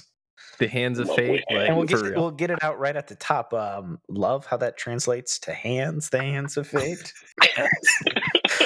The 0.59 0.69
hands 0.69 0.99
of 0.99 1.09
Lovely 1.09 1.27
fate, 1.27 1.45
like 1.51 1.69
and 1.69 1.77
we'll 1.79 1.87
get 1.87 2.01
real. 2.03 2.21
we'll 2.21 2.31
get 2.33 2.51
it 2.51 2.63
out 2.63 2.79
right 2.79 2.95
at 2.95 3.09
the 3.09 3.15
top. 3.15 3.55
Um, 3.55 3.99
love 4.11 4.45
how 4.45 4.59
that 4.59 4.77
translates 4.77 5.39
to 5.41 5.55
hands, 5.55 6.11
the 6.11 6.21
hands 6.21 6.59
of 6.59 6.67
fate, 6.67 7.15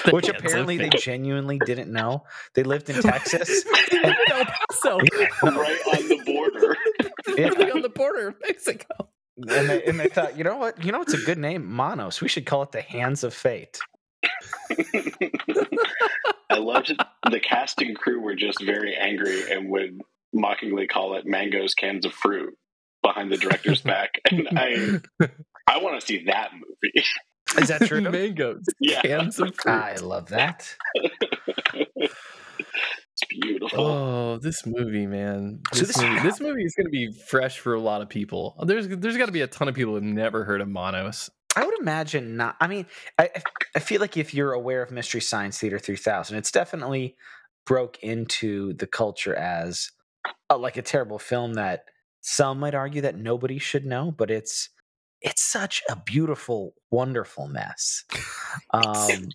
The 0.05 0.11
which 0.11 0.29
apparently 0.29 0.77
they 0.77 0.91
fate. 0.91 1.01
genuinely 1.01 1.61
didn't 1.65 1.93
know. 1.93 2.25
They 2.55 2.65
lived 2.65 2.91
in 2.91 2.97
Texas. 3.03 3.65
El 3.93 4.45
Paso, 4.45 4.99
right 4.99 5.81
on 5.87 6.09
the 6.09 6.21
border. 6.27 6.77
Yeah. 7.39 7.49
really 7.51 7.71
on 7.71 7.83
the 7.83 7.89
border 7.89 8.29
of 8.29 8.35
Mexico. 8.43 9.09
And 9.37 9.69
they, 9.69 9.83
and 9.85 9.99
they 9.99 10.09
thought, 10.09 10.39
you 10.39 10.45
know 10.45 10.57
what? 10.57 10.85
You 10.85 10.93
know 10.93 10.99
what's 10.99 11.15
a 11.15 11.19
good 11.19 11.39
name? 11.39 11.71
Manos. 11.71 12.21
We 12.21 12.29
should 12.29 12.47
call 12.47 12.63
it 12.63 12.73
the 12.73 12.83
Hands 12.83 13.23
of 13.25 13.35
Fate. 13.35 13.79
I 16.51 16.59
loved 16.59 16.91
it. 16.91 16.99
The 17.31 17.41
cast 17.41 17.81
and 17.83 17.97
crew 17.97 18.21
were 18.21 18.37
just 18.37 18.63
very 18.63 18.95
angry 18.97 19.51
and 19.51 19.71
would 19.71 20.01
mockingly 20.33 20.87
call 20.87 21.17
it 21.17 21.27
mangoes 21.27 21.75
cans 21.75 22.05
of 22.07 22.13
fruit" 22.13 22.57
behind 23.03 23.31
the 23.33 23.37
director's 23.37 23.81
back. 23.83 24.21
And 24.31 24.49
I, 24.53 25.01
I 25.69 25.79
want 25.83 26.01
to 26.01 26.07
see 26.07 26.25
that 26.27 26.51
movie. 26.53 27.05
Is 27.61 27.69
that 27.69 27.83
true? 27.87 28.01
Mangoes, 28.11 28.65
Yeah, 28.81 29.03
cans 29.03 29.39
of 29.39 29.55
fruit. 29.57 29.73
I 29.73 29.97
love 29.97 30.29
that. 30.31 30.75
It's 33.17 33.25
beautiful. 33.29 33.81
Oh, 33.81 34.39
this 34.39 34.67
movie, 34.67 35.07
man! 35.07 35.61
So 35.73 35.81
This, 35.81 35.89
this- 35.97 36.03
movie, 36.03 36.21
this 36.23 36.41
movie 36.41 36.65
is 36.65 36.75
going 36.75 36.87
to 36.87 36.91
be 36.91 37.13
fresh 37.13 37.59
for 37.61 37.75
a 37.75 37.81
lot 37.81 38.03
of 38.03 38.09
people. 38.09 38.57
There's 38.67 38.89
there's 38.89 39.17
got 39.17 39.27
to 39.27 39.33
be 39.33 39.43
a 39.43 39.47
ton 39.47 39.69
of 39.69 39.75
people 39.75 39.95
who've 39.95 40.03
never 40.03 40.45
heard 40.45 40.61
of 40.61 40.69
Manos. 40.69 41.31
I 41.57 41.65
would 41.65 41.79
imagine 41.79 42.37
not. 42.37 42.57
I 42.61 42.67
mean, 42.67 42.87
I 43.19 43.31
I- 43.37 43.43
I 43.77 43.79
feel 43.81 44.01
like 44.01 44.17
if 44.17 44.35
you're 44.35 44.53
aware 44.53 44.83
of 44.83 44.91
Mystery 44.91 45.21
Science 45.21 45.59
Theater 45.59 45.79
3000, 45.79 46.37
it's 46.37 46.51
definitely 46.51 47.17
broke 47.67 47.99
into 48.03 48.73
the 48.75 48.87
culture 48.87 49.35
as 49.35 49.91
a, 50.51 50.57
like 50.57 50.77
a 50.77 50.83
terrible 50.83 51.19
film 51.19 51.55
that 51.55 51.85
some 52.21 52.59
might 52.61 52.75
argue 52.75 53.01
that 53.03 53.17
nobody 53.17 53.59
should 53.59 53.85
know, 53.87 54.11
but 54.11 54.31
it's 54.31 54.71
it's 55.21 55.43
such 55.43 55.83
a 55.89 55.97
beautiful, 55.97 56.75
wonderful 56.91 57.47
mess. 57.47 58.03
Um, 58.73 59.29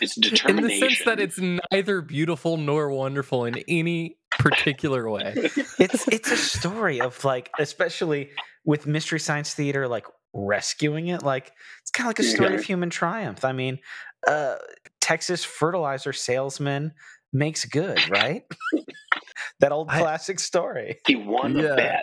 It's 0.00 0.16
In 0.44 0.56
the 0.62 0.78
sense 0.78 1.04
that 1.04 1.20
it's 1.20 1.38
neither 1.72 2.00
beautiful 2.02 2.56
nor 2.56 2.90
wonderful 2.90 3.44
in 3.44 3.58
any 3.68 4.16
particular 4.38 5.08
way. 5.10 5.32
it's 5.36 6.06
it's 6.08 6.30
a 6.30 6.36
story 6.36 7.00
of 7.00 7.22
like, 7.24 7.50
especially 7.58 8.30
with 8.64 8.86
Mystery 8.86 9.20
Science 9.20 9.54
Theater, 9.54 9.88
like 9.88 10.06
rescuing 10.32 11.08
it. 11.08 11.22
Like 11.22 11.52
it's 11.82 11.90
kind 11.90 12.06
of 12.06 12.08
like 12.10 12.18
a 12.20 12.22
story 12.22 12.54
of 12.54 12.62
human 12.64 12.90
triumph. 12.90 13.44
I 13.44 13.52
mean, 13.52 13.78
uh, 14.26 14.56
Texas 15.00 15.44
fertilizer 15.44 16.12
salesman 16.12 16.92
makes 17.32 17.64
good, 17.64 17.98
right? 18.10 18.44
that 19.60 19.72
old 19.72 19.88
I- 19.90 20.00
classic 20.00 20.38
story. 20.40 20.98
he 21.06 21.16
won 21.16 21.56
Yeah. 21.56 22.00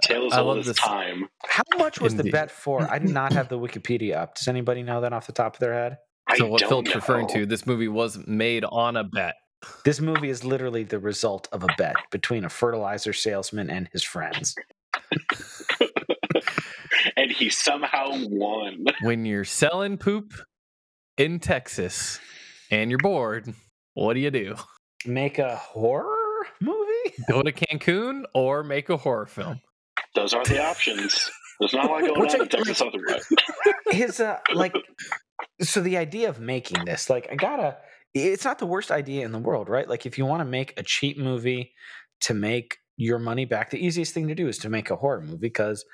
That's 0.00 0.06
tale 0.06 0.26
as 0.26 0.32
I 0.32 0.38
old 0.38 0.48
love 0.48 0.58
as 0.58 0.66
this. 0.66 0.76
time. 0.78 1.28
How 1.46 1.62
much 1.78 2.00
was 2.00 2.16
the 2.16 2.24
bet 2.24 2.50
for? 2.50 2.90
I 2.90 2.98
did 2.98 3.10
not 3.10 3.32
have 3.32 3.48
the 3.48 3.58
Wikipedia 3.66 4.16
up. 4.16 4.34
Does 4.34 4.48
anybody 4.48 4.82
know 4.82 5.00
that 5.00 5.12
off 5.12 5.26
the 5.26 5.32
top 5.32 5.54
of 5.54 5.60
their 5.60 5.72
head? 5.74 5.98
So 6.36 6.46
I 6.46 6.48
what 6.48 6.60
don't 6.60 6.68
Philip's 6.68 6.94
referring 6.94 7.26
to, 7.28 7.46
this 7.46 7.66
movie 7.66 7.88
was 7.88 8.18
made 8.26 8.64
on 8.64 8.96
a 8.96 9.04
bet. 9.04 9.34
This 9.84 10.00
movie 10.00 10.30
is 10.30 10.44
literally 10.44 10.84
the 10.84 10.98
result 10.98 11.48
of 11.52 11.64
a 11.64 11.68
bet 11.76 11.96
between 12.10 12.44
a 12.44 12.48
fertilizer 12.48 13.12
salesman 13.12 13.68
and 13.68 13.88
his 13.92 14.02
friends. 14.02 14.54
and 17.16 17.30
he 17.30 17.50
somehow 17.50 18.08
won. 18.28 18.84
When 19.02 19.24
you're 19.26 19.44
selling 19.44 19.98
poop 19.98 20.32
in 21.18 21.40
Texas, 21.40 22.18
and 22.70 22.90
you're 22.90 22.98
bored, 22.98 23.52
what 23.94 24.14
do 24.14 24.20
you 24.20 24.30
do? 24.30 24.54
Make 25.04 25.38
a 25.38 25.56
horror 25.56 26.46
movie? 26.60 27.14
Go 27.28 27.42
to 27.42 27.52
Cancun 27.52 28.24
or 28.34 28.62
make 28.62 28.88
a 28.88 28.96
horror 28.96 29.26
film? 29.26 29.60
Those 30.14 30.34
are 30.34 30.44
the 30.44 30.62
options. 30.64 31.30
There's 31.60 31.72
not 31.74 31.84
a 31.86 31.88
lot 31.92 32.00
going 32.00 32.20
Which 32.20 32.34
on 32.34 32.40
I- 32.40 32.44
in 32.44 32.48
Texas 32.48 32.78
Southern 32.78 33.02
right. 33.02 33.22
His 33.90 34.20
uh 34.20 34.38
like 34.54 34.74
so 35.60 35.80
the 35.80 35.96
idea 35.96 36.28
of 36.28 36.40
making 36.40 36.84
this, 36.84 37.10
like 37.10 37.28
I 37.30 37.34
gotta 37.36 37.76
it's 38.14 38.44
not 38.44 38.58
the 38.58 38.66
worst 38.66 38.90
idea 38.90 39.24
in 39.24 39.32
the 39.32 39.38
world, 39.38 39.68
right? 39.68 39.88
Like 39.88 40.06
if 40.06 40.18
you 40.18 40.26
want 40.26 40.40
to 40.40 40.44
make 40.44 40.74
a 40.78 40.82
cheap 40.82 41.18
movie 41.18 41.72
to 42.22 42.34
make 42.34 42.78
your 42.96 43.18
money 43.18 43.44
back, 43.44 43.70
the 43.70 43.78
easiest 43.84 44.12
thing 44.14 44.28
to 44.28 44.34
do 44.34 44.48
is 44.48 44.58
to 44.58 44.68
make 44.68 44.90
a 44.90 44.96
horror 44.96 45.20
movie 45.20 45.36
because 45.38 45.84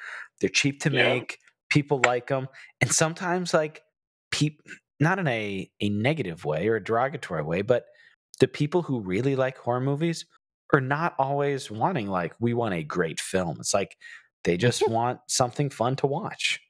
they're 0.41 0.49
cheap 0.51 0.81
to 0.83 0.91
Yeah. 0.91 1.15
make, 1.15 1.39
people 1.71 2.01
like 2.07 2.29
them, 2.29 2.49
and 2.81 2.91
sometimes 2.93 3.53
like 3.53 3.83
peop 4.31 4.61
not 5.01 5.19
in 5.19 5.27
a 5.29 5.71
a 5.81 5.89
negative 5.91 6.45
way 6.45 6.69
or 6.69 6.77
a 6.77 6.83
derogatory 6.85 7.43
way, 7.43 7.63
but 7.63 7.85
the 8.41 8.49
people 8.49 8.83
who 8.83 9.01
really 9.01 9.37
like 9.37 9.59
horror 9.59 9.81
movies 9.81 10.25
are 10.73 10.81
not 10.81 11.15
always 11.19 11.71
wanting 11.71 12.09
like 12.09 12.35
we 12.41 12.55
want 12.55 12.75
a 12.75 12.83
great 12.83 13.21
film. 13.21 13.57
It's 13.61 13.75
like 13.75 13.97
they 14.45 14.57
just 14.57 14.89
want 14.89 15.21
something 15.29 15.71
fun 15.71 15.97
to 15.97 16.07
watch. 16.07 16.61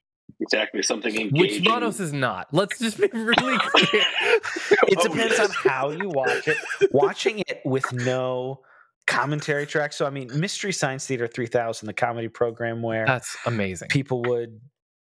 Exactly, 0.41 0.83
something 0.83 1.15
engaging. 1.15 1.63
Which 1.63 1.69
Manos 1.69 2.01
is 2.01 2.13
not. 2.13 2.49
Let's 2.53 2.79
just 2.79 2.99
be 2.99 3.09
really 3.13 3.59
clear. 3.59 4.03
It 4.89 4.99
Oh, 4.99 5.03
depends 5.09 5.39
yeah. 5.39 5.45
on 5.45 5.51
how 5.51 5.91
you 5.91 6.09
watch 6.09 6.47
it. 6.49 6.57
Watching 6.93 7.41
it 7.41 7.61
with 7.65 7.91
no 7.93 8.61
commentary 9.07 9.67
track. 9.67 9.93
So 9.93 10.05
I 10.07 10.11
mean, 10.11 10.29
Mystery 10.39 10.73
Science 10.73 11.07
Theater 11.07 11.27
3000, 11.27 11.87
the 11.87 11.93
comedy 11.93 12.29
program 12.29 12.83
where 12.83 13.07
That's 13.07 13.37
amazing. 13.47 13.89
people 13.89 14.23
would 14.25 14.61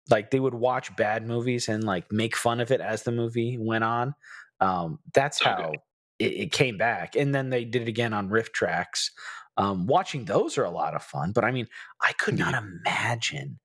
like 0.09 0.31
they 0.31 0.39
would 0.39 0.53
watch 0.55 0.93
bad 0.95 1.25
movies 1.27 1.69
and 1.69 1.83
like 1.83 2.11
make 2.11 2.35
fun 2.35 2.59
of 2.59 2.71
it 2.71 2.81
as 2.81 3.03
the 3.03 3.11
movie 3.11 3.57
went 3.59 3.83
on. 3.83 4.13
Um, 4.59 4.99
that's 5.13 5.41
Okay. 5.41 5.49
how 5.51 5.73
it, 6.19 6.33
it 6.33 6.51
came 6.51 6.77
back, 6.77 7.15
and 7.15 7.33
then 7.33 7.49
they 7.49 7.65
did 7.65 7.83
it 7.83 7.87
again 7.87 8.13
on 8.13 8.29
RiffTrax. 8.29 9.09
Um, 9.57 9.85
watching 9.85 10.25
those 10.25 10.57
are 10.57 10.63
a 10.63 10.71
lot 10.71 10.95
of 10.95 11.03
fun, 11.03 11.31
but 11.31 11.43
I 11.43 11.51
mean, 11.51 11.67
I 12.01 12.11
could 12.13 12.37
not 12.37 12.55
imagine 12.55 13.59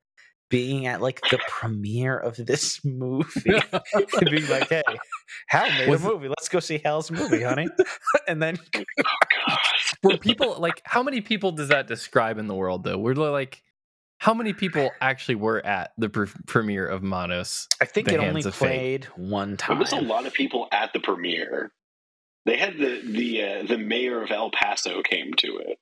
being 0.50 0.86
at 0.86 1.00
like 1.02 1.20
the 1.30 1.38
premiere 1.48 2.16
of 2.18 2.36
this 2.36 2.80
movie 2.84 3.26
and 3.72 4.30
being 4.30 4.48
like, 4.48 4.68
"Hey, 4.70 4.82
Hal 5.48 5.68
made 5.70 5.88
Was 5.88 6.04
a 6.04 6.08
it- 6.08 6.12
movie. 6.12 6.28
Let's 6.28 6.48
go 6.48 6.60
see 6.60 6.80
Hal's 6.84 7.10
movie, 7.10 7.42
honey." 7.42 7.68
and 8.26 8.42
then 8.42 8.58
Were 10.02 10.16
people 10.18 10.56
like 10.58 10.80
how 10.84 11.02
many 11.02 11.20
people 11.20 11.52
does 11.52 11.68
that 11.68 11.86
describe 11.86 12.38
in 12.38 12.46
the 12.46 12.54
world 12.54 12.84
though? 12.84 12.98
We're 12.98 13.14
like 13.14 13.62
how 14.18 14.34
many 14.34 14.52
people 14.52 14.90
actually 15.00 15.36
were 15.36 15.64
at 15.64 15.92
the 15.96 16.08
pre- 16.08 16.26
premiere 16.46 16.86
of 16.86 17.02
Manos? 17.02 17.68
I 17.80 17.84
think 17.84 18.08
The 18.08 18.14
it 18.14 18.18
only 18.18 18.32
Hands 18.42 18.46
of 18.46 18.54
Fate. 18.54 18.66
played 18.66 19.04
one 19.16 19.56
time. 19.56 19.76
There 19.76 19.80
was 19.80 19.92
a 19.92 20.00
lot 20.00 20.26
of 20.26 20.32
people 20.34 20.66
at 20.72 20.92
the 20.92 21.00
premiere. 21.00 21.70
They 22.48 22.56
had 22.56 22.78
the 22.78 23.02
the 23.04 23.42
uh, 23.42 23.62
the 23.66 23.76
mayor 23.78 24.22
of 24.22 24.30
El 24.30 24.50
Paso 24.50 25.02
came 25.02 25.32
to 25.34 25.58
it. 25.58 25.78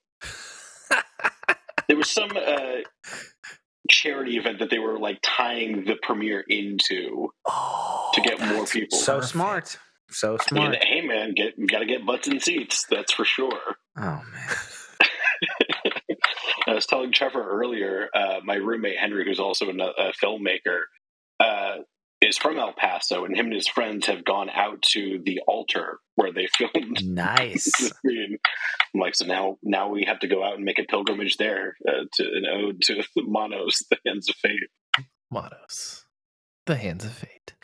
There 1.89 1.97
was 1.97 2.11
some 2.11 2.31
uh, 2.37 2.79
charity 3.89 4.37
event 4.37 4.59
that 4.59 4.71
they 4.71 4.81
were 4.81 4.99
like 4.99 5.19
tying 5.23 5.85
the 5.85 5.95
premiere 6.03 6.45
into 6.49 7.29
Oh, 7.47 8.11
to 8.15 8.21
get 8.21 8.41
more 8.41 8.67
people. 8.67 8.99
So 8.99 9.15
Perfect. 9.17 9.31
smart. 9.33 9.79
So 10.11 10.33
And, 10.33 10.43
smart. 10.43 10.85
hey 10.85 11.03
man, 11.07 11.35
get 11.35 11.55
got 11.69 11.79
to 11.81 11.87
get 11.87 12.05
butts 12.05 12.27
in 12.27 12.41
seats. 12.41 12.85
That's 12.91 13.13
for 13.13 13.25
sure. 13.25 13.77
Oh 13.97 14.01
man. 14.33 14.57
I 16.67 16.75
was 16.75 16.87
telling 16.87 17.13
Trevor 17.13 17.49
earlier, 17.49 18.09
uh, 18.13 18.41
my 18.45 18.55
roommate 18.57 18.99
Henry, 18.99 19.25
who's 19.25 19.39
also 19.39 19.67
a, 19.67 19.73
a 19.73 20.13
filmmaker, 20.21 20.81
uh, 21.39 21.77
is 22.27 22.37
from 22.39 22.59
El 22.59 22.73
Paso, 22.73 23.25
and 23.25 23.37
him 23.37 23.47
and 23.47 23.55
his 23.55 23.69
friends 23.69 24.07
have 24.07 24.25
gone 24.25 24.51
out 24.51 24.83
to 24.93 25.21
the 25.25 25.41
altar 25.47 25.99
where 26.17 26.33
they 26.33 26.47
filmed 26.59 27.05
Nice. 27.07 27.65
the 27.65 27.93
scene. 28.05 28.39
I'm 28.95 29.01
like, 29.01 29.15
so 29.15 29.27
now, 29.27 29.59
now 29.63 29.89
we 29.89 30.05
have 30.05 30.19
to 30.21 30.29
go 30.29 30.43
out 30.45 30.55
and 30.57 30.65
make 30.65 30.79
a 30.79 30.85
pilgrimage 30.85 31.37
there 31.37 31.77
uh, 31.89 32.05
to 32.15 32.23
an 32.25 32.45
ode 32.51 32.81
to 32.83 32.95
the 33.17 33.23
Manos, 33.23 33.83
the 33.91 33.99
Hands 34.07 34.29
of 34.29 34.35
Fate. 34.37 35.05
Manos. 35.31 36.05
The 36.67 36.77
Hands 36.77 37.05
of 37.05 37.13
Fate. 37.13 37.55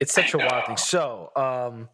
It's 0.00 0.12
such 0.12 0.34
a 0.34 0.38
wild 0.38 0.66
thing. 0.66 0.76
So, 0.76 1.30
um, 1.36 1.88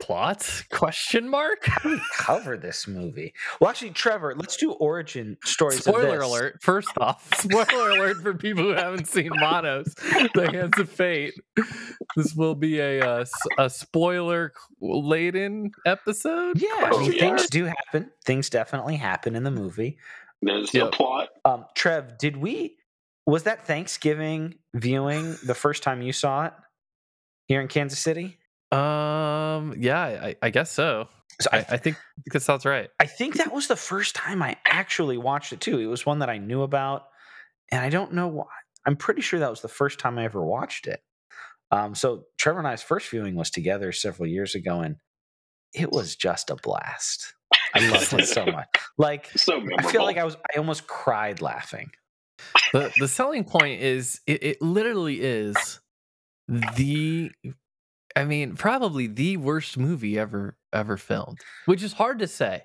Plot? 0.00 0.64
Question 0.70 1.28
mark? 1.28 1.58
how 1.64 1.80
do 1.82 1.88
we 1.96 2.00
cover 2.18 2.56
this 2.56 2.86
movie? 2.86 3.32
Well, 3.60 3.70
actually, 3.70 3.90
Trevor, 3.90 4.34
let's 4.36 4.56
do 4.56 4.72
origin 4.72 5.36
stories. 5.44 5.78
of 5.78 5.82
Spoiler 5.94 6.18
this. 6.18 6.26
alert. 6.28 6.58
First 6.62 6.90
off, 6.98 7.28
spoiler 7.40 7.90
alert 7.90 8.18
for 8.22 8.34
people 8.34 8.62
who 8.64 8.70
haven't 8.72 9.08
seen 9.08 9.30
Manos, 9.34 9.94
The 10.34 10.50
Hands 10.52 10.78
of 10.78 10.90
Fate. 10.90 11.34
This 12.14 12.34
will 12.34 12.54
be 12.54 12.78
a 12.78 13.00
uh, 13.00 13.20
s- 13.20 13.32
a 13.58 13.70
spoiler 13.70 14.52
laden 14.80 15.70
episode. 15.86 16.60
Yeah, 16.60 16.68
I 16.74 16.90
mean, 16.98 17.12
yeah. 17.12 17.18
things 17.20 17.46
do 17.48 17.64
happen. 17.64 18.10
Things 18.24 18.50
definitely 18.50 18.96
happen 18.96 19.34
in 19.34 19.44
the 19.44 19.50
movie. 19.50 19.98
There's 20.42 20.72
Yep. 20.74 20.86
a 20.88 20.90
plot. 20.90 21.28
Um, 21.46 21.64
Trev, 21.74 22.18
did 22.18 22.36
we? 22.36 22.76
Was 23.26 23.44
that 23.44 23.66
Thanksgiving 23.66 24.54
viewing 24.74 25.36
the 25.44 25.54
first 25.54 25.82
time 25.82 26.02
you 26.02 26.12
saw 26.12 26.44
it 26.46 26.52
here 27.48 27.60
in 27.60 27.68
Kansas 27.68 27.98
City? 27.98 28.36
Um. 28.72 29.74
Yeah, 29.78 30.00
I, 30.00 30.36
I 30.42 30.50
guess 30.50 30.70
so. 30.70 31.08
So 31.40 31.50
I, 31.52 31.58
I, 31.68 31.76
think 31.76 31.96
that 32.32 32.40
sounds 32.40 32.64
right. 32.64 32.88
I 32.98 33.04
think 33.04 33.36
that 33.36 33.52
was 33.52 33.66
the 33.66 33.76
first 33.76 34.14
time 34.14 34.42
I 34.42 34.56
actually 34.66 35.18
watched 35.18 35.52
it 35.52 35.60
too. 35.60 35.78
It 35.78 35.86
was 35.86 36.06
one 36.06 36.20
that 36.20 36.30
I 36.30 36.38
knew 36.38 36.62
about, 36.62 37.08
and 37.70 37.82
I 37.82 37.90
don't 37.90 38.14
know 38.14 38.28
why. 38.28 38.46
I'm 38.86 38.96
pretty 38.96 39.20
sure 39.20 39.40
that 39.40 39.50
was 39.50 39.60
the 39.60 39.68
first 39.68 39.98
time 39.98 40.18
I 40.18 40.24
ever 40.24 40.42
watched 40.42 40.86
it. 40.86 41.00
Um, 41.70 41.94
so 41.94 42.24
Trevor 42.38 42.60
and 42.60 42.68
I's 42.68 42.82
first 42.82 43.10
viewing 43.10 43.34
was 43.34 43.50
together 43.50 43.92
several 43.92 44.28
years 44.28 44.54
ago, 44.54 44.80
and 44.80 44.96
it 45.74 45.92
was 45.92 46.16
just 46.16 46.50
a 46.50 46.56
blast. 46.56 47.34
I 47.74 47.88
loved 47.88 48.12
it 48.14 48.26
so 48.26 48.46
much. 48.46 48.68
Like 48.98 49.28
So 49.36 49.62
I 49.76 49.82
feel 49.82 50.04
like 50.04 50.16
I 50.16 50.24
was, 50.24 50.38
I 50.54 50.56
almost 50.56 50.86
cried 50.86 51.42
laughing. 51.42 51.90
the 52.72 52.90
the 52.96 53.08
selling 53.08 53.44
point 53.44 53.82
is 53.82 54.22
it, 54.26 54.42
it 54.42 54.62
literally 54.62 55.20
is 55.20 55.80
the 56.48 57.30
I 58.16 58.24
mean, 58.24 58.56
probably 58.56 59.06
the 59.06 59.36
worst 59.36 59.76
movie 59.76 60.18
ever 60.18 60.56
ever 60.72 60.96
filmed. 60.96 61.38
Which 61.66 61.82
is 61.82 61.92
hard 61.92 62.18
to 62.20 62.26
say. 62.26 62.62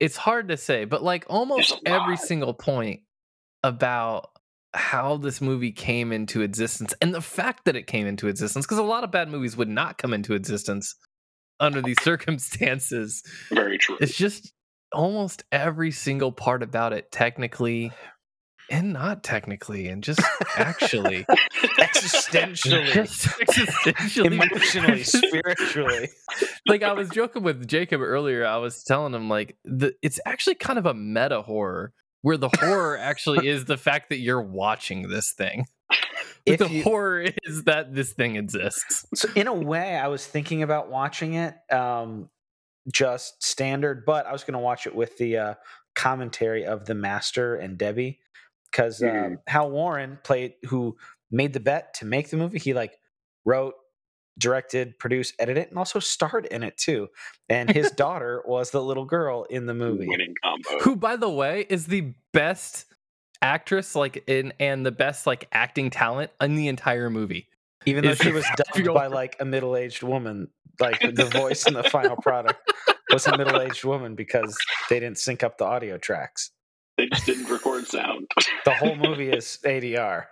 It's 0.00 0.16
hard 0.16 0.48
to 0.48 0.56
say, 0.56 0.84
but 0.84 1.02
like 1.02 1.26
almost 1.28 1.78
every 1.84 2.16
single 2.16 2.54
point 2.54 3.00
about 3.62 4.30
how 4.74 5.16
this 5.16 5.40
movie 5.40 5.72
came 5.72 6.12
into 6.12 6.40
existence 6.42 6.94
and 7.00 7.14
the 7.14 7.20
fact 7.20 7.64
that 7.64 7.74
it 7.76 7.86
came 7.86 8.06
into 8.06 8.28
existence 8.28 8.66
because 8.66 8.78
a 8.78 8.82
lot 8.82 9.02
of 9.02 9.10
bad 9.10 9.28
movies 9.28 9.56
would 9.56 9.68
not 9.68 9.98
come 9.98 10.12
into 10.12 10.34
existence 10.34 10.94
under 11.58 11.80
these 11.80 11.96
circumstances 12.02 13.22
Very 13.50 13.78
true. 13.78 13.96
it's 14.00 14.14
just 14.14 14.52
almost 14.92 15.42
every 15.50 15.90
single 15.90 16.30
part 16.32 16.62
about 16.62 16.92
it 16.92 17.10
technically 17.10 17.90
and 18.70 18.92
not 18.92 19.22
technically 19.22 19.88
and 19.88 20.02
just 20.02 20.20
actually. 20.56 21.24
Existentially, 21.78 22.90
existentially. 22.92 24.26
Emotionally, 24.26 25.02
spiritually. 25.04 26.08
like 26.66 26.82
i 26.82 26.92
was 26.92 27.08
joking 27.08 27.42
with 27.42 27.66
jacob 27.66 28.00
earlier 28.00 28.46
i 28.46 28.56
was 28.56 28.84
telling 28.84 29.12
him 29.14 29.28
like 29.28 29.56
the, 29.64 29.94
it's 30.02 30.20
actually 30.24 30.54
kind 30.54 30.78
of 30.78 30.86
a 30.86 30.94
meta 30.94 31.42
horror 31.42 31.92
where 32.22 32.36
the 32.36 32.50
horror 32.60 32.96
actually 32.96 33.46
is 33.48 33.64
the 33.64 33.76
fact 33.76 34.08
that 34.10 34.18
you're 34.18 34.42
watching 34.42 35.08
this 35.08 35.32
thing. 35.32 35.66
If 36.44 36.58
the 36.58 36.68
you- 36.68 36.82
horror 36.82 37.26
is 37.44 37.64
that 37.64 37.94
this 37.94 38.12
thing 38.12 38.36
exists. 38.36 39.06
So 39.14 39.28
in 39.34 39.46
a 39.46 39.54
way, 39.54 39.96
I 39.96 40.08
was 40.08 40.26
thinking 40.26 40.62
about 40.62 40.90
watching 40.90 41.34
it 41.34 41.54
um, 41.70 42.28
just 42.92 43.42
standard, 43.42 44.04
but 44.04 44.26
I 44.26 44.32
was 44.32 44.44
going 44.44 44.54
to 44.54 44.58
watch 44.58 44.86
it 44.86 44.94
with 44.94 45.16
the 45.18 45.36
uh, 45.36 45.54
commentary 45.94 46.64
of 46.64 46.86
the 46.86 46.94
Master 46.94 47.54
and 47.54 47.78
Debbie 47.78 48.18
because 48.70 49.00
Mhm. 49.00 49.26
um, 49.26 49.38
Hal 49.46 49.70
Warren 49.70 50.18
played 50.22 50.54
who 50.66 50.96
made 51.30 51.52
the 51.52 51.60
bet 51.60 51.94
to 51.94 52.04
make 52.04 52.30
the 52.30 52.36
movie. 52.36 52.58
He 52.58 52.74
like 52.74 52.98
wrote, 53.44 53.74
directed, 54.38 54.98
produced, 54.98 55.34
edited, 55.38 55.68
and 55.68 55.78
also 55.78 55.98
starred 55.98 56.46
in 56.46 56.62
it 56.62 56.76
too. 56.76 57.08
And 57.48 57.68
his 57.70 57.90
daughter 58.04 58.42
was 58.46 58.70
the 58.70 58.82
little 58.82 59.04
girl 59.04 59.44
in 59.50 59.66
the 59.66 59.74
movie. 59.74 60.06
Winning 60.06 60.34
combo. 60.42 60.78
who 60.84 60.96
by 60.96 61.16
the 61.16 61.28
way 61.30 61.66
is 61.68 61.86
the 61.86 62.14
best 62.32 62.86
actress 63.42 63.94
like 63.94 64.24
in 64.26 64.52
and 64.58 64.84
the 64.84 64.90
best 64.92 65.26
like 65.26 65.46
acting 65.52 65.90
talent 65.90 66.30
in 66.40 66.56
the 66.56 66.66
entire 66.68 67.08
movie 67.10 67.48
Even 67.86 68.02
though 68.04 68.10
Is 68.10 68.18
she 68.18 68.32
was 68.32 68.44
dubbed 68.56 68.74
fabulous- 68.74 68.94
by 68.98 69.06
like 69.06 69.36
a 69.40 69.44
middle-aged 69.44 70.02
woman, 70.02 70.48
like 70.80 71.00
the 71.00 71.24
voice 71.26 71.66
in 71.66 71.74
the 71.74 71.84
final 71.84 72.16
product 72.22 72.60
was 73.12 73.26
a 73.28 73.36
middle-aged 73.38 73.84
woman 73.84 74.14
because 74.16 74.56
they 74.90 74.98
didn't 75.00 75.18
sync 75.18 75.42
up 75.44 75.58
the 75.58 75.64
audio 75.64 75.98
tracks. 75.98 76.50
They 76.98 77.06
just 77.06 77.24
didn't 77.26 77.48
record 77.48 77.86
sound. 77.86 78.26
The 78.66 78.74
whole 78.74 78.96
movie 78.96 79.30
is 79.30 79.58
ADR. 79.64 80.24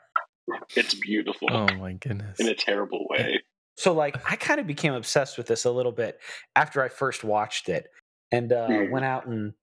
it's 0.76 0.94
beautiful 0.94 1.48
oh 1.50 1.66
my 1.76 1.94
goodness 1.94 2.38
in 2.38 2.48
a 2.48 2.54
terrible 2.54 3.06
way. 3.08 3.40
So 3.78 3.92
like 3.94 4.16
I 4.30 4.36
kind 4.36 4.60
of 4.60 4.66
became 4.66 4.92
obsessed 4.92 5.38
with 5.38 5.46
this 5.46 5.64
a 5.64 5.70
little 5.70 5.92
bit 5.92 6.18
after 6.54 6.82
I 6.82 6.88
first 6.88 7.24
watched 7.24 7.68
it 7.70 7.88
and 8.32 8.52
uh, 8.52 8.66
Hmm. 8.66 8.90
went 8.90 9.04
out 9.06 9.26
and 9.26 9.54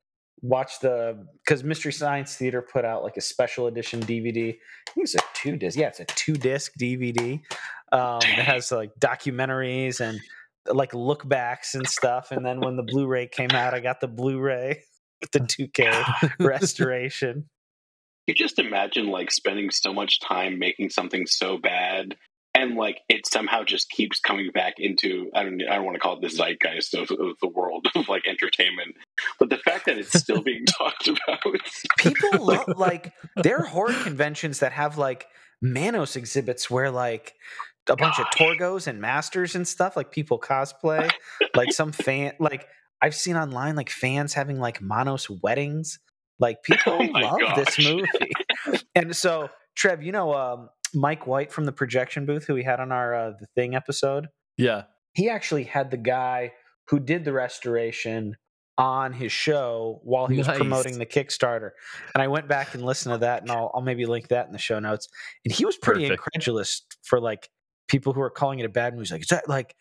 watched 0.41 0.81
the 0.81 1.25
because 1.45 1.63
Mystery 1.63 1.93
Science 1.93 2.35
Theater 2.35 2.61
put 2.61 2.83
out 2.85 3.03
like 3.03 3.17
a 3.17 3.21
special 3.21 3.67
edition 3.67 4.01
DVD. 4.01 4.49
I 4.53 4.91
think 4.93 5.03
it's 5.05 5.15
a 5.15 5.19
two 5.35 5.55
disc. 5.55 5.77
Yeah, 5.77 5.87
it's 5.87 5.99
a 5.99 6.05
two 6.05 6.33
disc 6.33 6.71
DVD. 6.79 7.39
Um, 7.91 8.17
it 8.23 8.43
has 8.45 8.71
like 8.71 8.91
documentaries 8.99 9.99
and 10.01 10.19
like 10.67 10.93
look 10.93 11.27
backs 11.27 11.75
and 11.75 11.87
stuff. 11.87 12.31
And 12.31 12.45
then 12.45 12.59
when 12.59 12.75
the 12.75 12.83
Blu-ray 12.83 13.27
came 13.27 13.51
out, 13.51 13.73
I 13.73 13.79
got 13.81 13.99
the 14.01 14.07
Blu-ray 14.07 14.69
with 14.69 14.92
the 15.31 15.39
2K 15.39 16.33
restoration. 16.39 17.49
You 18.27 18.33
just 18.33 18.59
imagine 18.59 19.07
like 19.07 19.31
spending 19.31 19.69
so 19.69 19.93
much 19.93 20.19
time 20.21 20.59
making 20.59 20.89
something 20.89 21.25
so 21.27 21.57
bad 21.57 22.15
and 22.55 22.75
like 22.75 23.01
it 23.09 23.25
somehow 23.25 23.63
just 23.63 23.89
keeps 23.89 24.19
coming 24.19 24.51
back 24.53 24.75
into 24.77 25.29
I 25.33 25.43
don't 25.43 25.61
I 25.69 25.75
don't 25.75 25.85
want 25.85 25.95
to 25.95 25.99
call 25.99 26.17
it 26.17 26.21
the 26.21 26.29
zeitgeist 26.29 26.93
of, 26.93 27.09
of 27.11 27.37
the 27.41 27.47
world 27.47 27.87
of 27.95 28.07
like 28.07 28.23
entertainment, 28.27 28.95
but 29.39 29.49
the 29.49 29.57
fact 29.57 29.85
that 29.87 29.97
it's 29.97 30.17
still 30.17 30.41
being 30.41 30.65
talked 30.77 31.07
about. 31.07 31.39
People 31.97 32.45
love 32.45 32.67
like 32.77 33.13
there 33.37 33.59
are 33.59 33.65
horror 33.65 33.93
conventions 34.03 34.59
that 34.59 34.71
have 34.71 34.97
like 34.97 35.27
Manos 35.61 36.15
exhibits 36.15 36.69
where 36.69 36.91
like 36.91 37.33
a 37.89 37.95
bunch 37.95 38.19
of 38.19 38.25
Torgos 38.27 38.87
and 38.87 39.01
Masters 39.01 39.55
and 39.55 39.67
stuff 39.67 39.97
like 39.97 40.11
people 40.11 40.39
cosplay 40.39 41.09
like 41.55 41.73
some 41.73 41.91
fan 41.91 42.33
like 42.39 42.67
I've 43.03 43.13
seen 43.15 43.35
online 43.37 43.75
like 43.75 43.89
fans 43.91 44.33
having 44.33 44.59
like 44.59 44.81
Manos 44.81 45.29
weddings 45.29 45.99
like 46.39 46.63
people 46.63 46.93
Oh 46.99 47.03
my 47.11 47.21
love 47.21 47.55
this 47.55 47.77
movie 47.77 48.07
and 48.95 49.15
so 49.15 49.49
Trev 49.75 50.01
you 50.01 50.11
know 50.11 50.33
um, 50.33 50.69
Mike 50.95 51.27
White 51.27 51.51
from 51.51 51.65
the 51.65 51.71
projection 51.71 52.25
booth 52.25 52.45
who 52.45 52.53
we 52.55 52.63
had 52.63 52.79
on 52.79 52.91
our 52.91 53.13
uh, 53.13 53.31
the 53.39 53.45
thing 53.55 53.75
episode 53.75 54.27
Yeah. 54.57 54.83
he 55.13 55.29
actually 55.29 55.65
had 55.65 55.91
the 55.91 55.97
guy 55.97 56.53
who 56.89 56.99
did 56.99 57.23
the 57.25 57.33
restoration 57.33 58.35
on 58.77 59.13
his 59.13 59.31
show 59.31 59.99
while 60.03 60.25
he 60.25 60.37
was 60.37 60.47
promoting 60.47 60.97
the 60.97 61.05
Kickstarter. 61.05 61.69
And 62.15 62.23
I 62.23 62.27
went 62.27 62.47
back 62.47 62.73
and 62.73 62.83
listened 62.83 63.13
to 63.13 63.19
that, 63.19 63.43
and 63.43 63.51
I'll, 63.51 63.69
I'll 63.73 63.81
maybe 63.83 64.07
link 64.07 64.29
that 64.29 64.47
in 64.47 64.51
the 64.51 64.57
show 64.57 64.79
notes. 64.79 65.07
And 65.45 65.53
he 65.53 65.63
was 65.63 65.77
pretty 65.77 66.07
Perfect. 66.07 66.19
incredulous 66.25 66.81
for 67.03 67.19
like 67.21 67.49
people 67.87 68.13
who 68.13 68.21
are 68.21 68.31
calling 68.31 68.57
it 68.57 68.65
a 68.65 68.69
bad 68.69 68.93
movie. 68.93 69.03
He's 69.03 69.11
like, 69.11 69.21
is 69.21 69.27
that 69.27 69.47
like 69.47 69.69
is- 69.69 69.75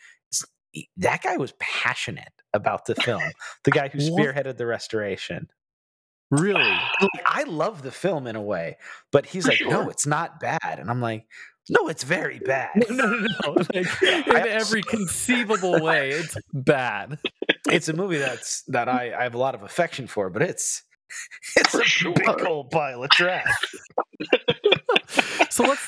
that 0.98 1.22
guy 1.22 1.36
was 1.36 1.52
passionate 1.58 2.32
about 2.54 2.86
the 2.86 2.94
film, 2.94 3.22
the 3.64 3.70
guy 3.70 3.88
who 3.88 3.98
spearheaded 3.98 4.56
the 4.56 4.66
restoration. 4.66 5.48
Really? 6.30 6.60
Like, 6.62 7.22
I 7.26 7.42
love 7.44 7.82
the 7.82 7.90
film 7.90 8.26
in 8.26 8.36
a 8.36 8.42
way, 8.42 8.78
but 9.10 9.26
he's 9.26 9.46
like, 9.46 9.60
no, 9.66 9.90
it's 9.90 10.06
not 10.06 10.40
bad. 10.40 10.78
And 10.78 10.88
I'm 10.90 11.00
like, 11.00 11.26
no, 11.68 11.88
it's 11.88 12.04
very 12.04 12.38
bad. 12.38 12.70
No, 12.90 13.06
no, 13.06 13.26
no. 13.44 13.54
Like, 13.74 14.02
in 14.02 14.36
every 14.48 14.82
conceivable 14.88 15.80
way, 15.82 16.10
it's 16.10 16.36
bad. 16.52 17.18
it's 17.68 17.88
a 17.88 17.92
movie 17.92 18.18
that's 18.18 18.62
that 18.68 18.88
I, 18.88 19.14
I 19.16 19.22
have 19.24 19.34
a 19.34 19.38
lot 19.38 19.54
of 19.54 19.62
affection 19.62 20.06
for, 20.06 20.30
but 20.30 20.42
it's 20.42 20.82
it's 21.56 21.70
For 21.70 21.82
a 21.82 21.84
sure. 21.84 22.14
big 22.14 22.28
old 22.46 22.70
pile 22.70 23.04
of 23.04 23.10
trash. 23.10 23.46
so 25.50 25.64
let's 25.64 25.86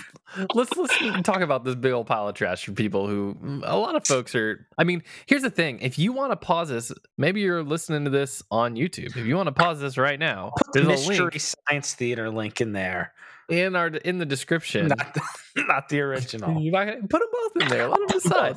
let's 0.54 0.76
let's 0.76 0.98
talk 1.22 1.40
about 1.40 1.64
this 1.64 1.74
big 1.74 1.92
old 1.92 2.06
pile 2.06 2.28
of 2.28 2.34
trash 2.34 2.64
for 2.64 2.72
people 2.72 3.06
who 3.06 3.36
a 3.64 3.76
lot 3.76 3.94
of 3.94 4.06
folks 4.06 4.34
are 4.34 4.66
i 4.78 4.84
mean 4.84 5.02
here's 5.26 5.42
the 5.42 5.50
thing 5.50 5.78
if 5.80 5.98
you 5.98 6.12
want 6.12 6.32
to 6.32 6.36
pause 6.36 6.68
this 6.68 6.92
maybe 7.18 7.40
you're 7.40 7.62
listening 7.62 8.04
to 8.04 8.10
this 8.10 8.42
on 8.50 8.74
youtube 8.74 9.16
if 9.16 9.26
you 9.26 9.36
want 9.36 9.46
to 9.46 9.52
pause 9.52 9.80
this 9.80 9.96
right 9.96 10.18
now 10.18 10.52
the 10.72 10.80
there's 10.80 10.86
a 10.86 10.90
Mystery 10.90 11.16
link 11.16 11.40
Science 11.40 11.94
Theater 11.94 12.30
link 12.30 12.60
in 12.60 12.72
there, 12.72 13.12
in 13.48 13.76
our 13.76 13.88
in 13.88 14.18
the 14.18 14.26
description 14.26 14.88
not 14.88 15.14
the, 15.14 15.22
not 15.68 15.88
the 15.88 16.00
original. 16.00 16.60
You're 16.60 16.72
not 16.72 17.08
put 17.08 17.20
them 17.20 17.28
both 17.32 17.62
in 17.62 17.68
there 17.68 17.88
let 17.88 17.98
them 17.98 18.06
decide 18.20 18.56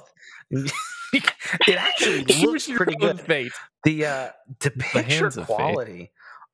it 1.14 1.76
actually 1.78 2.24
looks 2.46 2.68
pretty 2.70 2.96
good. 2.96 3.20
fate. 3.20 3.52
The 3.84 4.06
uh, 4.06 4.30
the 4.60 4.72
picture 4.72 5.28
of 5.28 5.36
quality 5.46 6.12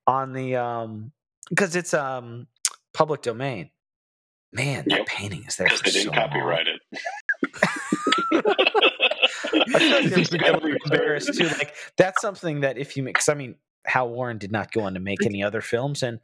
on 0.07 0.33
the 0.33 0.55
um 0.55 1.11
because 1.49 1.75
it's 1.75 1.93
um 1.93 2.47
public 2.93 3.21
domain. 3.21 3.69
Man, 4.53 4.85
that 4.89 4.99
Yep. 4.99 5.07
painting 5.07 5.43
is 5.47 5.55
there 5.57 5.67
Because 5.69 5.79
for 5.81 5.85
they 5.85 5.91
so 5.91 6.11
didn't 6.11 6.15
long. 6.17 6.29
copyright 6.29 6.67
it. 6.67 6.81
I 9.75 9.79
feel 9.79 9.91
like 10.01 10.13
Just 10.13 10.31
they're 10.31 10.41
a 10.51 10.53
little 10.57 10.77
embarrassed 10.85 11.33
too. 11.37 11.47
Like 11.47 11.73
that's 11.97 12.21
something 12.21 12.61
that 12.61 12.77
if 12.77 12.95
you 12.97 13.03
mix, 13.03 13.29
I 13.29 13.33
mean, 13.33 13.55
Hal 13.85 14.09
Warren 14.09 14.37
did 14.37 14.51
not 14.51 14.71
go 14.71 14.81
on 14.81 14.93
to 14.93 14.99
make 14.99 15.25
any 15.25 15.43
other 15.43 15.61
films, 15.61 16.03
and 16.03 16.19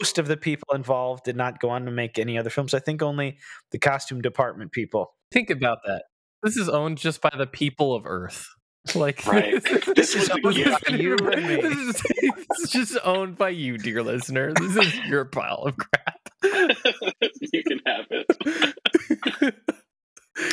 most 0.00 0.18
of 0.18 0.26
the 0.26 0.36
people 0.36 0.74
involved 0.74 1.24
did 1.24 1.36
not 1.36 1.60
go 1.60 1.68
on 1.70 1.84
to 1.84 1.90
make 1.90 2.18
any 2.18 2.38
other 2.38 2.50
films. 2.50 2.74
I 2.74 2.78
think 2.80 3.02
only 3.02 3.38
the 3.70 3.78
costume 3.78 4.20
department 4.22 4.72
people. 4.72 5.14
think 5.32 5.50
about 5.50 5.78
that 5.86 6.04
this 6.42 6.56
is 6.56 6.68
owned 6.68 6.98
just 6.98 7.20
by 7.20 7.30
the 7.36 7.46
people 7.46 7.94
of 7.94 8.06
earth 8.06 8.46
like 8.94 9.26
Right. 9.26 9.62
This 9.96 10.14
was 10.14 10.28
a 10.30 10.34
owned 10.44 10.54
gift. 10.54 10.90
you 10.92 11.16
this 11.16 11.76
is, 11.76 12.02
this 12.02 12.60
is 12.60 12.70
just 12.70 12.98
owned 13.04 13.36
by 13.36 13.48
you 13.50 13.78
dear 13.78 14.02
listener 14.02 14.52
this 14.54 14.76
is 14.76 14.94
your 15.06 15.24
pile 15.24 15.64
of 15.66 15.76
crap 15.76 16.25
you 17.52 17.62
can 17.64 17.80
have 17.86 18.06
it. 18.10 19.54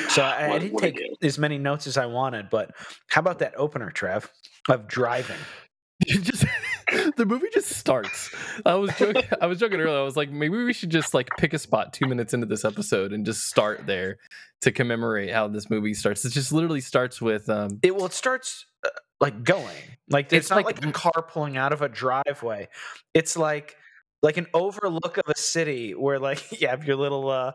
So 0.09 0.21
I, 0.21 0.53
I 0.53 0.59
didn't 0.59 0.77
take 0.77 1.01
as 1.21 1.37
many 1.37 1.57
notes 1.57 1.87
as 1.87 1.97
I 1.97 2.05
wanted, 2.05 2.49
but 2.49 2.71
how 3.09 3.19
about 3.19 3.39
that 3.39 3.53
opener, 3.57 3.91
Trev, 3.91 4.31
of 4.69 4.87
driving? 4.87 5.35
Just 6.07 6.45
the 7.17 7.25
movie 7.25 7.47
just 7.53 7.69
starts. 7.69 8.33
I 8.65 8.75
was 8.75 8.91
joking. 8.97 9.23
I 9.41 9.45
was 9.45 9.59
joking 9.59 9.79
earlier. 9.79 9.99
I 9.99 10.03
was 10.03 10.17
like, 10.17 10.29
maybe 10.31 10.61
we 10.63 10.73
should 10.73 10.89
just 10.89 11.13
like 11.13 11.29
pick 11.37 11.53
a 11.53 11.59
spot 11.59 11.93
two 11.93 12.07
minutes 12.07 12.33
into 12.33 12.45
this 12.45 12.65
episode 12.65 13.13
and 13.13 13.25
just 13.25 13.43
start 13.47 13.85
there 13.85 14.17
to 14.61 14.71
commemorate 14.71 15.31
how 15.31 15.47
this 15.47 15.69
movie 15.69 15.93
starts. 15.93 16.25
It 16.25 16.31
just 16.31 16.51
literally 16.51 16.81
starts 16.81 17.21
with 17.21 17.49
um. 17.49 17.79
It 17.83 17.95
well, 17.95 18.05
it 18.05 18.13
starts 18.13 18.65
uh, 18.85 18.89
like 19.21 19.43
going, 19.43 19.65
like 20.09 20.25
it's, 20.25 20.33
It's 20.33 20.49
not 20.49 20.57
like- 20.65 20.81
like, 20.81 20.85
a 20.85 20.91
car 20.91 21.25
pulling 21.27 21.55
out 21.55 21.71
of 21.71 21.81
a 21.81 21.87
driveway. 21.89 22.67
It's 23.13 23.37
like 23.37 23.75
like 24.23 24.37
an 24.37 24.47
overlook 24.53 25.17
of 25.17 25.25
a 25.27 25.37
city 25.37 25.91
where 25.91 26.17
like 26.17 26.43
you 26.59 26.67
have 26.67 26.85
your 26.85 26.95
little 26.95 27.29
uh 27.29 27.51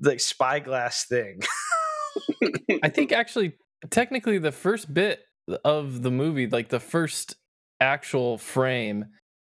like 0.00 0.18
spyglass 0.18 1.04
thing. 1.04 1.40
I 2.82 2.88
think 2.88 3.12
actually, 3.12 3.52
technically, 3.90 4.38
the 4.38 4.52
first 4.52 4.92
bit 4.92 5.20
of 5.64 6.02
the 6.02 6.10
movie, 6.10 6.48
like 6.48 6.70
the 6.70 6.80
first 6.80 7.36
actual 7.80 8.38
frame, 8.38 9.04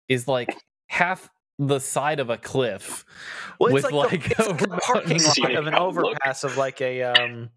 is 0.09 0.29
like 0.29 0.55
half 0.89 1.29
the 1.59 1.79
side 1.81 2.21
of 2.21 2.31
a 2.31 2.37
cliff. 2.37 3.05
Well, 3.59 3.73
With, 3.73 3.85
it's 3.87 3.93
like, 3.93 4.37
the, 4.37 4.45
like 4.49 4.63
a 4.63 4.75
a 4.75 4.81
parking 4.81 5.21
lot 5.25 5.55
of 5.55 5.67
an 5.67 5.75
overpass 5.75 6.45
of 6.45 6.57
like 6.57 6.81
a 6.81 7.03
um 7.03 7.51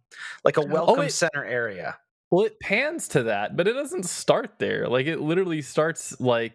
like 0.44 0.58
a 0.58 0.66
welcome 0.66 1.00
wait. 1.00 1.12
center 1.12 1.46
area. 1.46 1.98
Well, 2.32 2.46
it 2.46 2.60
pans 2.62 3.10
to 3.10 3.24
that, 3.24 3.58
but 3.58 3.68
it 3.68 3.74
doesn't 3.74 4.06
start 4.06 4.52
there. 4.58 4.88
Like 4.88 5.06
it 5.06 5.20
literally 5.20 5.62
starts 5.62 6.20
like 6.22 6.54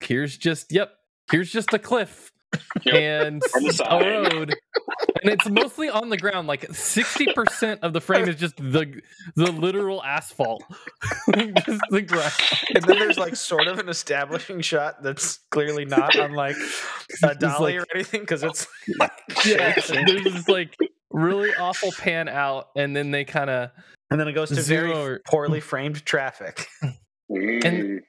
here's 0.00 0.36
just 0.36 0.72
yep, 0.72 0.92
here's 1.30 1.50
just 1.50 1.72
a 1.74 1.78
cliff 1.78 2.32
Yep. 2.86 2.94
and 2.94 3.42
a 3.54 3.98
road, 4.00 4.54
and 5.22 5.30
it's 5.32 5.46
mostly 5.50 5.90
on 5.90 6.08
the 6.08 6.16
ground. 6.16 6.48
Like 6.48 6.64
sixty 6.74 7.26
percent 7.34 7.80
of 7.82 7.92
the 7.92 8.00
frame 8.00 8.26
is 8.26 8.36
just 8.36 8.56
the 8.56 9.02
the 9.36 9.52
literal 9.52 10.02
asphalt, 10.02 10.64
just 11.34 11.82
the 11.90 12.00
ground. 12.00 12.32
And 12.74 12.84
then 12.84 12.98
there's 12.98 13.18
like 13.18 13.36
sort 13.36 13.66
of 13.66 13.78
an 13.78 13.90
establishing 13.90 14.62
shot 14.62 15.02
that's 15.02 15.40
clearly 15.50 15.84
not 15.84 16.18
on 16.18 16.32
like 16.32 16.56
a 17.22 17.34
dolly 17.34 17.78
like- 17.78 17.82
or 17.82 17.94
anything 17.94 18.20
because 18.22 18.42
it's 18.42 18.66
like 18.98 19.12
Yeah, 19.44 19.74
there's 19.74 20.24
this 20.24 20.48
like 20.48 20.74
really 21.10 21.54
awful 21.54 21.92
pan 21.92 22.28
out, 22.30 22.68
and 22.76 22.96
then 22.96 23.10
they 23.10 23.24
kind 23.26 23.50
of 23.50 23.70
and 24.10 24.18
then 24.18 24.26
it 24.26 24.32
goes 24.32 24.48
to 24.48 24.62
very 24.62 24.94
Zero- 24.94 25.18
poorly 25.26 25.60
framed 25.60 26.02
traffic. 26.06 26.66
Mm. 27.30 28.00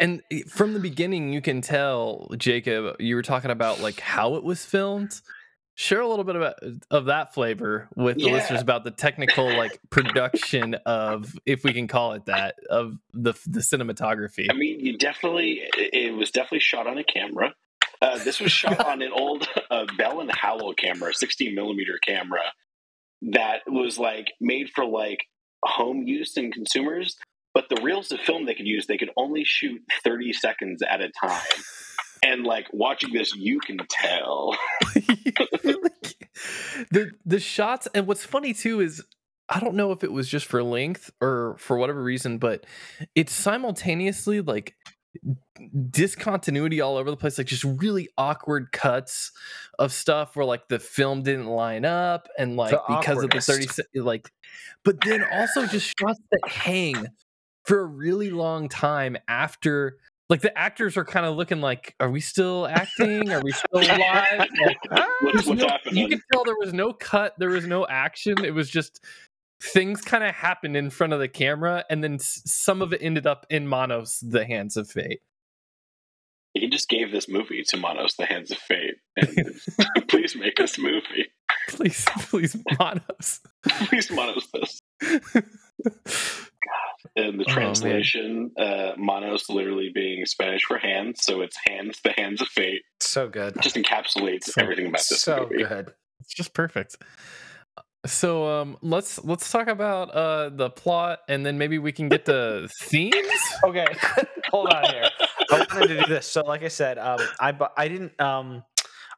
And 0.00 0.22
from 0.48 0.72
the 0.72 0.80
beginning, 0.80 1.32
you 1.32 1.40
can 1.42 1.60
tell, 1.60 2.28
Jacob, 2.38 2.96
you 2.98 3.14
were 3.14 3.22
talking 3.22 3.50
about 3.50 3.80
like 3.80 4.00
how 4.00 4.36
it 4.36 4.42
was 4.42 4.64
filmed. 4.64 5.20
Share 5.76 6.00
a 6.00 6.08
little 6.08 6.24
bit 6.24 6.36
about 6.36 6.54
of 6.90 7.06
that 7.06 7.32
flavor 7.32 7.88
with 7.94 8.16
the 8.16 8.24
Yeah. 8.24 8.32
listeners 8.32 8.60
about 8.60 8.84
the 8.84 8.90
technical 8.90 9.46
like 9.46 9.78
production 9.90 10.74
of, 10.86 11.34
if 11.46 11.64
we 11.64 11.72
can 11.72 11.86
call 11.86 12.12
it 12.12 12.26
that, 12.26 12.56
of 12.68 12.96
the 13.12 13.32
the 13.46 13.60
cinematography. 13.60 14.46
I 14.50 14.54
mean, 14.54 14.80
you 14.80 14.98
definitely. 14.98 15.60
It 15.78 15.94
it 15.94 16.14
was 16.14 16.30
definitely 16.30 16.60
shot 16.60 16.86
on 16.86 16.98
a 16.98 17.04
camera. 17.04 17.54
Uh, 18.02 18.18
this 18.24 18.40
was 18.40 18.50
shot 18.52 18.80
on 18.86 19.00
an 19.02 19.12
old 19.12 19.46
uh, 19.70 19.86
Bell 19.98 20.20
and 20.20 20.30
Howell 20.34 20.74
camera, 20.74 21.12
16 21.14 21.54
millimeter 21.54 21.98
camera, 22.06 22.40
that 23.22 23.60
was 23.66 23.98
like 23.98 24.32
made 24.40 24.70
for 24.74 24.84
like 24.86 25.20
home 25.62 26.02
use 26.06 26.36
and 26.38 26.52
consumers. 26.52 27.16
But 27.54 27.68
the 27.68 27.80
reels 27.82 28.12
of 28.12 28.20
film 28.20 28.46
they 28.46 28.54
could 28.54 28.66
use, 28.66 28.86
they 28.86 28.98
could 28.98 29.10
only 29.16 29.44
shoot 29.44 29.82
30 30.04 30.32
seconds 30.32 30.82
at 30.82 31.00
a 31.00 31.10
time. 31.24 31.62
And 32.22 32.44
like 32.44 32.66
watching 32.72 33.12
this, 33.12 33.34
you 33.34 33.60
can 33.60 33.78
tell. 33.88 34.56
the 36.90 37.10
the 37.24 37.40
shots 37.40 37.88
and 37.94 38.06
what's 38.06 38.24
funny 38.24 38.52
too 38.52 38.80
is 38.80 39.02
I 39.48 39.58
don't 39.58 39.74
know 39.74 39.90
if 39.90 40.04
it 40.04 40.12
was 40.12 40.28
just 40.28 40.46
for 40.46 40.62
length 40.62 41.10
or 41.20 41.56
for 41.58 41.76
whatever 41.76 42.02
reason, 42.02 42.38
but 42.38 42.66
it's 43.16 43.32
simultaneously 43.32 44.40
like 44.40 44.76
discontinuity 45.90 46.80
all 46.80 46.96
over 46.96 47.10
the 47.10 47.16
place, 47.16 47.36
like 47.36 47.48
just 47.48 47.64
really 47.64 48.08
awkward 48.16 48.70
cuts 48.70 49.32
of 49.78 49.92
stuff 49.92 50.36
where 50.36 50.46
like 50.46 50.68
the 50.68 50.78
film 50.78 51.22
didn't 51.22 51.46
line 51.46 51.84
up 51.84 52.28
and 52.38 52.56
like 52.56 52.70
The 52.70 52.82
because 53.00 53.24
of 53.24 53.30
the 53.30 53.40
30 53.40 53.66
awkwardest. 53.66 53.80
like 53.94 54.30
but 54.84 55.00
then 55.00 55.24
also 55.32 55.66
just 55.66 55.92
shots 55.98 56.20
that 56.30 56.48
hang 56.48 57.06
for 57.64 57.80
a 57.80 57.84
really 57.84 58.30
long 58.30 58.68
time 58.68 59.16
after 59.28 59.98
like 60.28 60.40
the 60.40 60.56
actors 60.56 60.96
are 60.96 61.04
kind 61.04 61.26
of 61.26 61.36
looking 61.36 61.60
like 61.60 61.94
are 62.00 62.10
we 62.10 62.20
still 62.20 62.66
acting 62.66 63.30
are 63.30 63.42
we 63.42 63.52
still 63.52 63.68
alive 63.80 64.48
like 64.64 64.78
What's, 65.22 65.46
what's 65.46 65.60
no- 65.60 65.78
you 65.92 66.08
could 66.08 66.20
tell 66.32 66.44
there 66.44 66.56
was 66.58 66.72
no 66.72 66.92
cut, 66.92 67.34
there 67.38 67.50
was 67.50 67.66
no 67.66 67.86
action. 67.86 68.44
It 68.44 68.54
was 68.54 68.70
just 68.70 69.04
things 69.60 70.00
kind 70.00 70.24
of 70.24 70.34
happened 70.34 70.76
in 70.76 70.90
front 70.90 71.12
of 71.12 71.20
the 71.20 71.28
camera, 71.28 71.84
and 71.90 72.02
then 72.02 72.18
some 72.18 72.80
of 72.80 72.92
it 72.92 73.02
ended 73.02 73.26
up 73.26 73.46
in 73.50 73.66
Manos, 73.66 74.18
the 74.20 74.44
hands 74.44 74.76
of 74.76 74.90
fate. 74.90 75.20
He 76.54 76.68
just 76.68 76.88
gave 76.88 77.12
this 77.12 77.28
movie 77.28 77.62
to 77.68 77.76
Manos, 77.76 78.16
The 78.16 78.26
Hands 78.26 78.50
of 78.50 78.58
Fate. 78.58 78.96
And 79.16 79.28
please 80.08 80.34
make 80.34 80.56
this 80.56 80.78
movie. 80.78 81.28
Please, 81.68 82.04
please, 82.22 82.56
Manos. 82.76 83.40
Please 83.86 84.10
Manos 84.10 84.48
this. 84.52 84.80
In 87.16 87.36
the 87.38 87.44
Oh, 87.48 87.52
translation, 87.52 88.50
uh, 88.58 88.92
Manos 88.96 89.48
literally 89.48 89.90
being 89.94 90.24
Spanish 90.26 90.64
for 90.64 90.78
hands, 90.78 91.20
so 91.24 91.40
it's 91.40 91.56
hands, 91.66 91.98
the 92.04 92.12
hands 92.16 92.40
of 92.40 92.48
fate. 92.48 92.82
So 93.00 93.28
good. 93.28 93.54
Just 93.62 93.76
encapsulates 93.76 94.44
So- 94.44 94.60
everything 94.62 94.86
about 94.86 95.02
this 95.08 95.26
movie. 95.26 95.40
So 95.40 95.48
movie. 95.50 95.64
good. 95.64 95.92
It's 96.20 96.34
just 96.34 96.52
perfect. 96.54 96.96
So 98.06 98.46
um 98.48 98.78
let's 98.80 99.22
let's 99.24 99.50
talk 99.52 99.68
about 99.68 100.10
uh 100.14 100.48
the 100.50 100.70
plot 100.70 101.18
and 101.28 101.44
then 101.44 101.58
maybe 101.58 101.78
we 101.78 101.92
can 101.92 102.08
get 102.08 102.24
the 102.24 102.68
themes. 102.80 103.14
Okay, 103.64 103.86
hold 104.50 104.72
on 104.72 104.84
here. 104.90 105.08
I 105.50 105.66
wanted 105.70 105.88
to 105.88 105.96
do 106.00 106.06
this. 106.06 106.26
So, 106.26 106.42
like 106.42 106.62
I 106.62 106.68
said, 106.68 106.96
um, 106.98 107.18
I 107.40 107.52
bu- 107.52 107.66
I 107.76 107.88
didn't 107.88 108.18
um, 108.20 108.62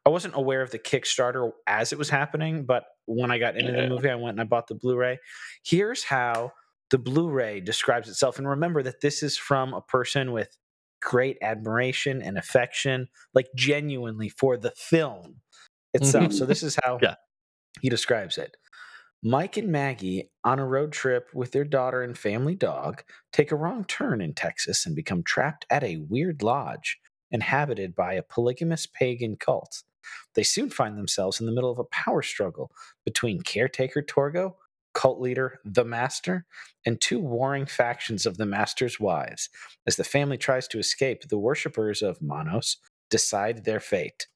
I 0.04 0.10
wasn't 0.10 0.34
aware 0.34 0.62
of 0.62 0.70
the 0.72 0.80
Kickstarter 0.80 1.52
as 1.68 1.92
it 1.92 1.98
was 1.98 2.08
happening, 2.10 2.64
but 2.64 2.84
when 3.06 3.30
I 3.30 3.38
got 3.38 3.56
into 3.56 3.72
Yeah. 3.72 3.82
the 3.82 3.88
movie, 3.88 4.08
I 4.10 4.16
went 4.16 4.34
and 4.34 4.40
I 4.40 4.44
bought 4.44 4.66
the 4.66 4.74
Blu-ray. 4.74 5.18
Here's 5.64 6.02
how 6.02 6.52
the 6.92 6.98
Blu-ray 6.98 7.60
describes 7.60 8.08
itself, 8.08 8.38
and 8.38 8.46
remember 8.46 8.82
that 8.82 9.00
this 9.00 9.22
is 9.22 9.38
from 9.38 9.72
a 9.72 9.80
person 9.80 10.30
with 10.30 10.56
great 11.00 11.38
admiration 11.40 12.20
and 12.22 12.36
affection, 12.36 13.08
like 13.34 13.48
genuinely 13.56 14.28
for 14.28 14.58
the 14.58 14.72
film 14.76 15.36
itself. 15.94 16.32
so 16.32 16.40
mm-hmm. 16.42 16.48
this 16.48 16.62
is 16.62 16.78
how 16.84 16.98
Yeah. 17.02 17.14
he 17.80 17.88
describes 17.88 18.36
it. 18.36 18.56
Mike 19.24 19.56
and 19.56 19.68
Maggie, 19.68 20.30
on 20.44 20.58
a 20.58 20.66
road 20.66 20.92
trip 20.92 21.30
with 21.32 21.52
their 21.52 21.64
daughter 21.64 22.02
and 22.02 22.18
family 22.18 22.54
dog, 22.54 23.02
take 23.32 23.50
a 23.52 23.56
wrong 23.56 23.84
turn 23.84 24.20
in 24.20 24.34
Texas 24.34 24.84
and 24.84 24.94
become 24.94 25.22
trapped 25.22 25.64
at 25.70 25.82
a 25.82 25.96
weird 25.96 26.42
lodge 26.42 26.98
inhabited 27.30 27.94
by 27.94 28.12
a 28.12 28.22
polygamous 28.22 28.86
pagan 28.86 29.36
cult. 29.36 29.82
They 30.34 30.42
soon 30.42 30.68
find 30.68 30.98
themselves 30.98 31.40
in 31.40 31.46
the 31.46 31.52
middle 31.52 31.70
of 31.70 31.78
a 31.78 31.84
power 31.84 32.20
struggle 32.20 32.70
between 33.04 33.40
caretaker 33.40 34.02
Torgo, 34.02 34.56
cult 34.94 35.20
leader 35.20 35.60
The 35.64 35.84
Master, 35.84 36.44
and 36.84 37.00
two 37.00 37.20
warring 37.20 37.66
factions 37.66 38.26
of 38.26 38.36
the 38.36 38.46
Master's 38.46 38.98
wives. 39.00 39.48
As 39.86 39.96
the 39.96 40.04
family 40.04 40.36
tries 40.38 40.66
to 40.68 40.78
escape, 40.78 41.28
the 41.28 41.38
worshippers 41.38 42.02
of 42.02 42.20
Manos 42.22 42.76
decide 43.10 43.64
their 43.64 43.80
fate. 43.80 44.26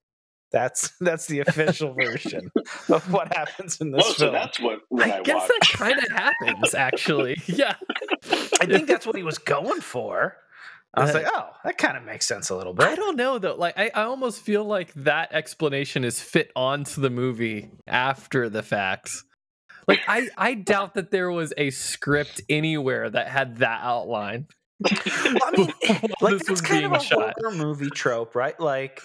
That's 0.53 0.93
that's 1.01 1.27
the 1.27 1.41
official 1.41 1.93
version 1.95 2.51
of 2.89 3.13
what 3.13 3.35
happens 3.37 3.81
in 3.81 3.91
this 3.91 4.05
Oh, 4.07 4.13
so 4.13 4.19
film. 4.27 4.33
that's 4.35 4.61
what, 4.61 4.79
what 4.89 5.07
I, 5.11 5.19
I 5.19 5.23
guess 5.23 5.35
watched. 5.49 5.49
that 5.73 5.79
kind 5.79 5.99
of 5.99 6.09
happens 6.11 6.75
actually. 6.75 7.37
Yeah. 7.47 7.75
I 8.61 8.67
think 8.67 8.87
that's 8.87 9.07
what 9.07 9.17
he 9.17 9.23
was 9.23 9.39
going 9.39 9.81
for. 9.81 10.37
I 10.95 11.03
was 11.03 11.11
Uh, 11.11 11.15
like, 11.19 11.27
oh, 11.35 11.49
that 11.65 11.77
kind 11.79 11.97
of 11.97 12.05
makes 12.05 12.27
sense 12.27 12.49
a 12.49 12.57
little 12.57 12.73
bit. 12.73 12.87
I 12.87 12.95
don't 12.95 13.17
know 13.17 13.39
though. 13.39 13.55
Like 13.57 13.77
I, 13.77 13.91
I 13.95 14.05
almost 14.05 14.41
feel 14.41 14.65
like 14.65 14.95
that 14.95 15.33
explanation 15.33 16.05
is 16.05 16.21
fit 16.21 16.51
onto 16.57 17.01
the 17.01 17.11
movie 17.11 17.71
after 17.87 18.49
the 18.49 18.63
facts. 18.63 19.25
Like 19.89 20.01
I, 20.09 20.29
I 20.37 20.55
doubt 20.55 20.95
that 20.95 21.11
there 21.11 21.31
was 21.31 21.53
a 21.57 21.71
script 21.71 22.41
anywhere 22.49 23.09
that 23.09 23.29
had 23.29 23.59
that 23.59 23.81
outline. 23.83 24.47
I 24.85 25.51
mean, 25.57 25.73
like 25.89 26.01
this 26.01 26.11
that's 26.21 26.51
was 26.51 26.61
kind 26.61 26.81
being 26.83 26.93
of 26.95 27.01
a 27.01 27.05
shot. 27.05 27.35
horror 27.39 27.55
movie 27.55 27.91
trope, 27.91 28.35
right? 28.35 28.59
Like 28.59 29.01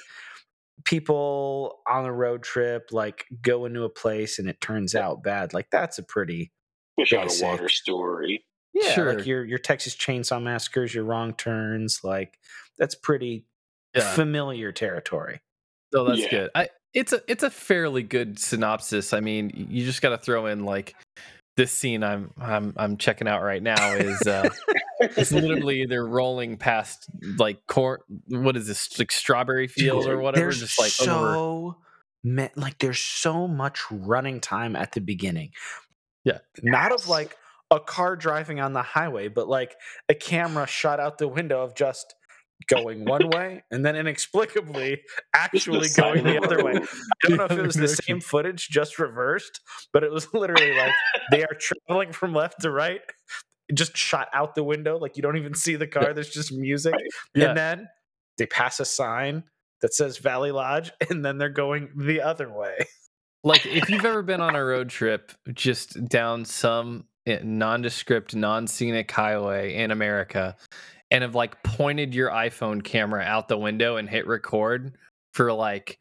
people 0.84 1.80
on 1.88 2.06
a 2.06 2.12
road 2.13 2.44
trip, 2.44 2.89
like 2.91 3.26
go 3.41 3.65
into 3.65 3.84
a 3.84 3.89
place 3.89 4.39
and 4.39 4.50
it 4.50 4.60
turns 4.62 4.96
out 4.96 5.24
bad. 5.24 5.54
Like 5.54 5.67
that's 5.72 5.98
a 6.00 6.04
pretty 6.04 6.52
Fish 6.98 7.13
out 7.13 7.28
of 7.28 7.34
water 7.41 7.70
story. 7.70 8.44
yeah, 8.74 8.91
Sure. 8.94 9.13
like 9.15 9.26
your 9.26 9.46
your 9.46 9.60
Texas 9.60 9.96
Chainsaw 9.96 10.41
Massacres, 10.41 10.94
your 10.94 11.04
Wrong 11.06 11.34
Turns, 11.34 12.02
like 12.04 12.38
that's 12.78 12.96
pretty 12.96 13.46
Yeah. 13.96 14.13
familiar 14.13 14.72
territory. 14.72 15.41
So 15.94 16.06
that's 16.06 16.20
Yeah. 16.22 16.30
good. 16.30 16.50
I 16.56 16.70
it's 16.93 17.13
a 17.13 17.21
it's 17.27 17.43
a 17.43 17.49
fairly 17.49 18.04
good 18.04 18.39
synopsis. 18.39 19.13
I 19.13 19.19
mean, 19.19 19.67
you 19.69 19.86
just 19.86 20.01
got 20.01 20.10
to 20.10 20.17
throw 20.17 20.47
in 20.47 20.65
like 20.65 20.95
this 21.58 21.71
scene 21.71 22.04
I'm 22.04 22.32
I'm 22.39 22.73
I'm 22.77 22.97
checking 22.97 23.27
out 23.27 23.43
right 23.43 23.62
now 23.62 23.93
is 23.93 24.25
uh 24.25 24.49
it's 25.01 25.34
literally 25.34 25.86
they're 25.86 26.06
rolling 26.06 26.56
past 26.56 27.10
like 27.38 27.60
corn 27.67 27.99
what 28.27 28.56
is 28.56 28.67
this 28.67 28.97
like 28.97 29.12
strawberry 29.12 29.67
field 29.67 30.08
or 30.08 30.17
whatever 30.17 30.45
There's 30.45 30.62
just 30.62 30.80
like 30.80 30.93
over 31.01 31.34
so 31.34 31.77
ma- 32.23 32.49
like 32.56 32.80
there's 32.80 32.99
so 32.99 33.47
much 33.47 33.84
running 33.91 34.39
time 34.39 34.75
at 34.75 34.93
the 34.93 35.01
beginning. 35.01 35.51
Yeah. 36.23 36.39
Not 36.62 36.91
of 36.91 37.08
like 37.08 37.36
a 37.69 37.80
car 37.80 38.15
driving 38.15 38.60
on 38.60 38.73
the 38.73 38.82
highway, 38.82 39.27
but 39.27 39.47
like 39.47 39.75
a 40.10 40.15
camera 40.15 40.67
shot 40.67 40.99
out 40.99 41.17
the 41.17 41.27
window 41.27 41.63
of 41.63 41.75
just 41.75 42.15
going 42.67 43.06
one 43.06 43.30
way 43.30 43.63
and 43.71 43.86
then 43.86 43.95
inexplicably 43.95 45.02
actually 45.34 45.89
going 45.95 46.24
the 46.24 46.32
the 46.34 46.45
other 46.45 46.63
way. 46.63 46.74
I 46.74 47.28
don't 47.30 47.38
know 47.38 47.45
if 47.45 47.52
it 47.52 47.65
was 47.65 47.76
the 47.76 47.88
same 47.88 48.19
footage 48.19 48.69
just 48.69 49.00
reversed, 49.00 49.62
but 49.93 50.04
it 50.04 50.12
was 50.12 50.28
literally 50.34 50.76
like 50.76 50.93
they 51.32 51.43
are 51.43 51.58
traveling 51.60 52.12
from 52.12 52.34
left 52.34 52.62
to 52.62 52.71
right, 52.71 53.02
just 53.74 53.95
shot 53.95 54.28
out 54.34 54.56
the 54.56 54.63
window. 54.63 54.97
Like 54.97 55.17
you 55.17 55.24
don't 55.24 55.38
even 55.38 55.54
see 55.54 55.76
the 55.76 55.88
car. 55.88 56.13
There's 56.13 56.30
just 56.30 56.52
music. 56.52 56.93
Yeah. 57.34 57.50
And 57.50 57.58
then 57.58 57.88
they 58.38 58.45
pass 58.45 58.80
a 58.80 58.86
sign 58.86 59.43
that 59.82 59.93
says 59.93 60.17
Valley 60.17 60.52
Lodge, 60.52 60.91
and 61.10 61.24
then 61.26 61.38
they're 61.38 61.50
going 61.50 61.89
the 61.95 62.21
other 62.21 62.52
way. 62.52 62.86
like 63.43 63.65
if 63.65 63.89
you've 63.89 64.06
ever 64.06 64.21
been 64.21 64.41
on 64.41 64.56
a 64.56 64.63
road 64.63 64.89
trip 64.89 65.32
just 65.54 66.06
down 66.08 66.45
some 66.45 67.06
eh, 67.26 67.39
nondescript 67.43 68.36
non-scenic 68.36 69.10
highway 69.10 69.74
in 69.74 69.89
america 69.89 70.56
and 71.12 71.21
have 71.24 71.36
like 71.36 71.62
pointed 71.63 72.15
your 72.15 72.30
iphone 72.32 72.84
camera 72.84 73.21
out 73.24 73.47
the 73.47 73.58
window 73.58 73.97
and 73.97 74.10
hit 74.10 74.26
record 74.28 74.95
for 75.34 75.52
like 75.54 75.97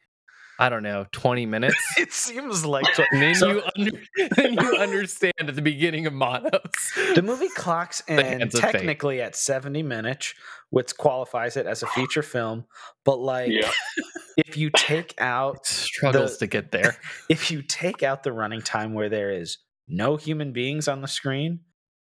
i 0.58 0.68
don't 0.68 0.82
know 0.82 1.04
20 1.12 1.46
minutes 1.46 1.76
It 1.98 2.12
seems 2.12 2.64
like 2.64 2.84
and 3.12 3.20
then 3.22 3.34
So- 3.34 3.48
you 3.50 3.62
under, 3.76 3.90
then 4.36 4.52
you 4.54 4.76
understand 4.76 5.32
at 5.40 5.54
the 5.56 5.62
beginning 5.62 6.06
of 6.06 6.12
manos 6.12 6.50
the 7.14 7.22
movie 7.22 7.48
clocks 7.48 8.02
in 8.08 8.18
Hands 8.18 8.54
of 8.54 8.60
Fate. 8.60 8.72
technically 8.72 9.20
at 9.22 9.34
70 9.36 9.82
minutes, 9.82 10.34
which 10.70 10.96
qualifies 10.96 11.56
it 11.56 11.66
as 11.66 11.82
a 11.82 11.86
feature 11.88 12.22
film. 12.22 12.64
But 13.04 13.18
like, 13.18 13.50
Yeah. 13.50 13.70
if 14.36 14.56
you 14.56 14.70
take 14.76 15.14
out 15.18 15.66
struggles 15.66 16.32
The- 16.38 16.46
to 16.46 16.50
get 16.50 16.70
there 16.72 16.96
if 17.28 17.50
you 17.50 17.62
take 17.62 18.02
out 18.02 18.22
the 18.22 18.32
running 18.32 18.60
time 18.62 18.92
where 18.94 19.08
there 19.08 19.30
is 19.32 19.58
no 19.88 20.16
human 20.16 20.52
beings 20.52 20.86
on 20.88 21.00
the 21.00 21.08
screen, 21.08 21.60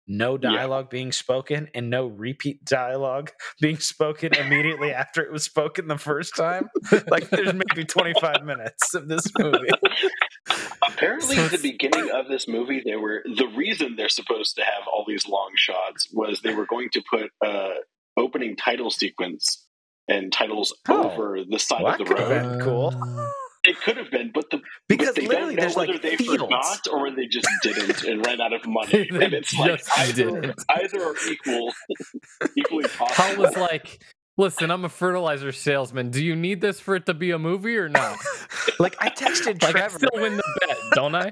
no 0.08 0.34
Yeah. 0.34 0.52
dialogue 0.58 0.90
being 0.90 1.12
spoken, 1.12 1.70
and 1.74 1.90
no 1.90 2.08
repeat 2.08 2.64
dialogue 2.66 3.32
being 3.62 3.78
spoken 3.78 4.34
immediately 4.36 4.92
after 4.92 5.22
it 5.22 5.32
was 5.32 5.44
spoken 5.44 5.88
the 5.88 5.98
first 5.98 6.36
time, 6.36 6.70
like 7.08 7.30
there's 7.30 7.54
maybe 7.54 7.86
25 7.86 8.44
minutes 8.44 8.94
of 8.94 9.08
this 9.08 9.26
movie. 9.40 9.70
Apparently, 10.88 11.36
So 11.36 11.46
at 11.46 11.52
the 11.52 11.58
beginning 11.72 12.12
of 12.14 12.28
this 12.28 12.48
movie, 12.48 12.82
they 12.86 12.96
were 12.96 13.24
the 13.26 13.48
reason 13.56 13.96
they're 13.96 14.10
supposed 14.10 14.56
to 14.58 14.64
have 14.64 14.88
all 14.92 15.06
these 15.08 15.28
long 15.28 15.52
shots 15.56 16.08
was 16.12 16.42
they 16.42 16.54
were 16.54 16.66
going 16.66 16.90
to 16.92 17.02
put 17.10 17.32
uh, 17.46 17.70
opening 18.18 18.56
title 18.56 18.92
sequence 18.92 19.66
and 20.08 20.32
titles 20.34 20.76
Oh. 20.90 21.10
over 21.10 21.38
the 21.50 21.60
side 21.60 21.82
Well, 21.84 21.94
of 22.02 22.08
the 22.08 22.14
road. 22.16 22.30
been 22.30 22.60
cool. 22.62 23.30
It 23.66 23.80
could 23.82 23.98
have 23.98 24.12
been, 24.12 24.32
but 24.34 24.50
the 24.50 24.60
Because 24.90 25.08
but 25.10 25.16
they 25.16 25.28
literally 25.28 25.56
don't 25.56 25.56
know 25.56 25.62
there's, 25.62 25.76
like, 25.78 25.88
whether 25.90 26.00
they 26.00 26.18
fields. 26.18 26.42
forgot 26.42 26.80
or 26.92 27.12
they 27.12 27.28
just 27.28 27.48
didn't 27.62 28.04
and 28.04 28.26
ran 28.26 28.42
out 28.42 28.54
of 28.54 28.66
money. 28.68 29.10
And 29.14 29.34
it's 29.34 29.54
like 29.58 29.78
just 29.80 30.00
either, 30.00 30.14
didn't. 30.42 30.64
either 30.70 31.02
are 31.04 31.16
equal, 31.30 31.74
equally 32.58 32.86
Paul 32.98 33.08
possible. 33.08 33.44
was 33.44 33.56
like 33.58 34.02
listen 34.36 34.72
i'm 34.72 34.84
a 34.84 34.90
fertilizer 34.90 35.52
salesman 35.52 36.10
do 36.10 36.26
you 36.26 36.36
need 36.36 36.60
this 36.60 36.80
for 36.80 36.96
it 36.96 37.06
to 37.06 37.14
be 37.14 37.30
a 37.30 37.38
movie 37.38 37.78
or 37.78 37.88
not 37.88 38.18
Like 38.80 38.96
I 39.00 39.10
texted 39.10 39.62
like 39.62 39.76
i 39.76 39.80
Trevor. 39.80 39.98
still 40.00 40.10
win 40.16 40.38
the 40.38 40.60
bet 40.68 40.78
don't 40.94 41.14
i 41.14 41.30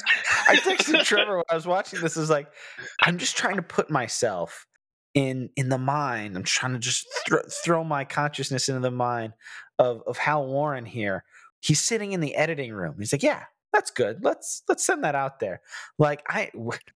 I 0.47 0.55
texted 0.57 1.03
Trevor 1.03 1.37
when 1.37 1.45
I 1.49 1.55
was 1.55 1.65
watching 1.65 1.99
this. 2.01 2.15
Is 2.17 2.29
like, 2.29 2.47
I'm 3.01 3.17
just 3.17 3.35
trying 3.37 3.55
to 3.55 3.61
put 3.63 3.89
myself 3.89 4.67
in 5.15 5.49
in 5.55 5.69
the 5.69 5.77
mind. 5.79 6.35
I'm 6.37 6.43
trying 6.43 6.73
to 6.73 6.79
just 6.79 7.07
thro- 7.27 7.41
throw 7.63 7.83
my 7.83 8.03
consciousness 8.05 8.69
into 8.69 8.81
the 8.81 8.91
mind 8.91 9.33
of 9.79 10.03
of 10.05 10.17
Hal 10.17 10.45
Warren 10.45 10.85
here. 10.85 11.23
He's 11.61 11.79
sitting 11.79 12.11
in 12.11 12.19
the 12.19 12.35
editing 12.35 12.73
room. 12.73 12.95
He's 12.99 13.13
like, 13.13 13.23
yeah, 13.23 13.43
that's 13.71 13.91
good. 13.91 14.17
Let's 14.23 14.63
let's 14.67 14.85
send 14.85 15.03
that 15.05 15.15
out 15.15 15.39
there. 15.39 15.61
Like 15.97 16.23
I, 16.27 16.51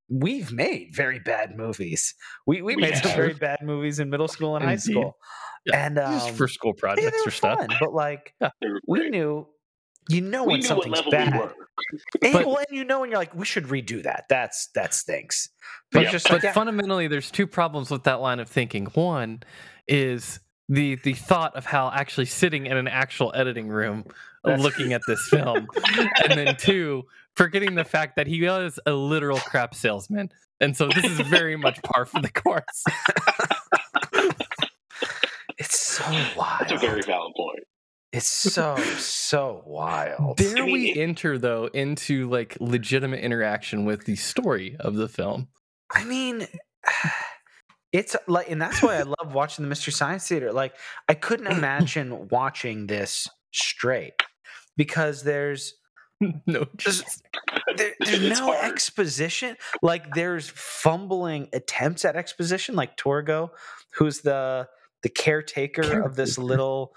we've 0.08 0.50
made 0.52 0.94
very 0.94 1.18
bad 1.18 1.56
movies. 1.56 2.14
We 2.46 2.62
we 2.62 2.76
We 2.76 2.82
made 2.82 2.96
some 2.96 3.12
very 3.14 3.34
bad 3.34 3.58
movies 3.62 3.98
in 3.98 4.08
middle 4.08 4.28
school 4.28 4.56
and 4.56 4.64
high 4.64 4.76
school. 4.76 5.16
Yeah, 5.66 5.86
And 5.86 5.96
just 5.96 6.30
um, 6.30 6.34
for 6.34 6.48
school 6.48 6.72
yeah, 6.82 6.94
they 6.94 7.02
projects 7.02 7.24
were 7.24 7.28
or 7.28 7.30
stuff 7.30 7.58
fun, 7.58 7.68
but 7.78 7.92
like 7.92 8.34
They 8.40 8.68
were 8.68 8.80
we 8.88 9.10
knew, 9.10 9.46
you 10.08 10.20
know 10.20 10.44
we 10.44 10.52
when 10.54 10.60
knew 10.60 10.68
what 10.74 10.84
something's 10.84 10.96
level 10.96 11.10
bad. 11.12 11.32
we 11.34 11.38
were. 11.38 11.54
And, 12.22 12.32
But- 12.32 12.46
well, 12.46 12.56
and 12.58 12.66
you 12.76 12.84
know, 12.84 13.02
and 13.02 13.10
you're 13.10 13.18
like, 13.18 13.34
we 13.34 13.44
should 13.46 13.64
redo 13.64 14.02
that. 14.02 14.24
That's 14.28 14.68
that 14.74 14.92
stinks. 14.94 15.48
But 15.90 16.04
Yeah, 16.04 16.10
just 16.12 16.26
but 16.26 16.34
like, 16.34 16.42
yeah, 16.42 16.52
fundamentally 16.52 17.06
there's 17.08 17.30
two 17.30 17.46
problems 17.46 17.90
with 17.90 18.04
that 18.04 18.20
line 18.20 18.40
of 18.40 18.48
thinking 18.48 18.86
one 18.94 19.42
is 19.88 20.38
the 20.68 20.96
the 20.96 21.14
thought 21.14 21.54
of 21.56 21.64
Hal 21.66 21.90
actually 21.94 22.26
sitting 22.26 22.66
in 22.66 22.76
an 22.76 22.88
actual 22.88 23.32
editing 23.34 23.68
room 23.68 24.02
That's- 24.04 24.22
looking 24.58 24.92
at 24.92 25.02
this 25.06 25.26
film, 25.28 25.66
and 26.24 26.32
then 26.38 26.56
two, 26.56 27.04
forgetting 27.36 27.74
the 27.74 27.84
fact 27.84 28.16
that 28.16 28.26
he 28.26 28.42
was 28.42 28.78
a 28.86 28.92
literal 28.92 29.38
crap 29.38 29.74
salesman, 29.74 30.30
and 30.60 30.76
so 30.76 30.88
this 30.88 31.04
is 31.04 31.20
very 31.20 31.56
much 31.56 31.82
par 31.82 32.06
for 32.06 32.20
the 32.20 32.30
course. 32.30 32.84
It's 35.58 35.78
so 35.78 36.04
wild. 36.36 36.60
That's 36.60 36.72
a 36.72 36.78
very 36.78 37.02
valid 37.02 37.34
point. 37.36 37.60
It's 38.12 38.26
so 38.26 38.76
so 38.98 39.62
wild. 39.64 40.38
There 40.38 40.58
I 40.58 40.66
mean, 40.66 40.72
we 40.72 40.90
it- 40.90 40.98
enter 40.98 41.38
though 41.38 41.66
into 41.66 42.28
like 42.28 42.56
legitimate 42.60 43.20
interaction 43.20 43.84
with 43.84 44.04
the 44.04 44.16
story 44.16 44.76
of 44.80 44.96
the 44.96 45.08
film. 45.08 45.48
I 45.90 46.04
mean, 46.04 46.46
it's 47.92 48.16
like, 48.26 48.50
and 48.50 48.60
that's 48.60 48.82
why 48.82 48.96
I 48.96 49.02
love 49.02 49.34
watching 49.34 49.62
the 49.62 49.68
Mystery 49.68 49.92
Science 49.92 50.26
Theater. 50.26 50.52
Like, 50.52 50.74
I 51.08 51.14
couldn't 51.14 51.46
imagine 51.58 52.28
watching 52.28 52.86
this 52.86 53.28
straight 53.52 54.14
because 54.76 55.22
there's 55.22 55.74
no, 56.46 56.66
just 56.76 57.22
there, 57.76 57.94
there's 58.00 58.38
no 58.40 58.46
hard. 58.46 58.72
exposition. 58.72 59.56
Like, 59.82 60.14
there's 60.14 60.48
fumbling 60.48 61.48
attempts 61.52 62.04
at 62.04 62.16
exposition. 62.16 62.74
Like 62.74 62.96
Torgo, 62.96 63.50
who's 63.94 64.20
the 64.20 64.68
the 65.02 65.08
caretaker 65.08 66.02
of 66.02 66.14
this 66.14 66.38
little 66.38 66.94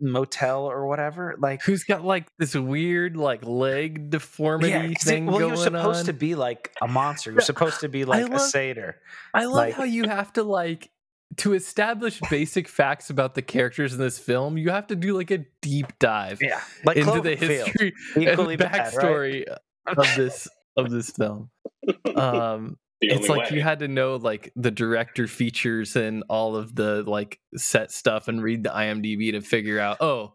motel 0.00 0.64
or 0.64 0.86
whatever. 0.86 1.36
Like, 1.38 1.62
who's 1.62 1.84
got 1.84 2.04
like 2.04 2.26
this 2.38 2.54
weird 2.54 3.16
like 3.16 3.44
leg 3.44 4.10
deformity 4.10 4.70
yeah, 4.70 4.94
thing 4.98 5.26
well, 5.26 5.50
was 5.50 5.62
supposed 5.62 6.00
on. 6.00 6.06
to 6.06 6.12
be 6.12 6.34
like 6.34 6.74
a 6.82 6.88
monster. 6.88 7.32
Yeah, 7.32 7.40
supposed 7.40 7.80
to 7.80 7.88
be 7.88 8.04
like 8.04 8.30
a 8.30 8.38
satyr. 8.38 8.96
I 9.32 9.44
love 9.44 9.54
like- 9.54 9.74
how 9.74 9.84
you 9.84 10.08
have 10.08 10.32
to 10.34 10.42
like 10.42 10.90
to 11.38 11.54
establish 11.54 12.20
basic 12.30 12.68
facts 12.68 13.10
about 13.10 13.34
the 13.34 13.42
characters 13.42 13.92
in 13.94 13.98
this 14.00 14.18
film. 14.18 14.58
You 14.58 14.70
have 14.70 14.86
to 14.88 14.96
do 14.96 15.16
like 15.16 15.30
a 15.30 15.44
deep 15.60 15.86
dive 15.98 16.38
Yeah, 16.42 16.60
like 16.84 16.96
into 16.96 17.20
the 17.20 17.34
history 17.36 17.92
Equally 18.16 18.54
and 18.54 18.58
bad, 18.60 18.94
right? 18.94 19.46
backstory 19.46 19.56
of 19.86 20.06
this 20.16 20.48
of 20.76 20.90
this 20.90 21.10
film. 21.10 21.50
Um, 22.14 22.76
it's 23.00 23.28
like 23.28 23.50
way. 23.50 23.56
you 23.56 23.62
had 23.62 23.80
to 23.80 23.88
know 23.88 24.14
like 24.14 24.52
the 24.54 24.70
director 24.70 25.26
features 25.26 25.96
and 25.96 26.22
all 26.28 26.54
of 26.54 26.74
the 26.76 27.02
like 27.02 27.40
set 27.56 27.90
stuff 27.90 28.28
and 28.28 28.40
read 28.40 28.62
the 28.62 28.70
IMDb 28.70 29.32
to 29.32 29.40
figure 29.40 29.80
out. 29.80 29.96
Oh, 30.00 30.34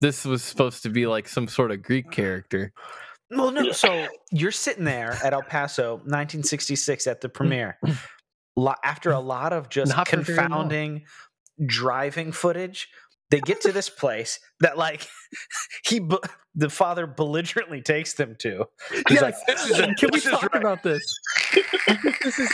this 0.00 0.24
was 0.24 0.42
supposed 0.42 0.84
to 0.84 0.88
be 0.88 1.06
like 1.06 1.28
some 1.28 1.46
sort 1.48 1.70
of 1.70 1.82
Greek 1.82 2.10
character. 2.10 2.72
Well, 3.30 3.50
no. 3.50 3.72
So 3.72 4.08
you're 4.32 4.50
sitting 4.50 4.84
there 4.84 5.18
at 5.22 5.34
El 5.34 5.42
Paso, 5.42 5.96
1966, 5.96 7.06
at 7.06 7.20
the 7.20 7.28
premiere. 7.28 7.78
After 8.84 9.10
a 9.10 9.20
lot 9.20 9.52
of 9.52 9.68
just 9.68 9.94
Not 9.96 10.08
for 10.08 10.16
very 10.18 10.36
long. 10.38 10.48
confounding 10.48 11.02
driving 11.66 12.32
footage, 12.32 12.88
they 13.30 13.40
get 13.40 13.60
to 13.62 13.72
this 13.72 13.88
place 13.88 14.40
that, 14.60 14.76
like, 14.78 15.06
he 15.84 16.00
the 16.54 16.68
father 16.70 17.06
belligerently 17.06 17.80
takes 17.80 18.14
them 18.14 18.34
to. 18.40 18.64
He's 19.08 19.22
like, 19.22 19.34
"This 19.46 19.70
is 19.70 19.78
a- 19.78 19.86
can 19.94 20.10
we 20.12 20.18
this 20.18 20.26
is 20.26 20.30
talk 20.32 20.52
right." 20.52 20.60
about 20.60 20.82
this? 20.82 21.02
This 22.24 22.38
is 22.40 22.50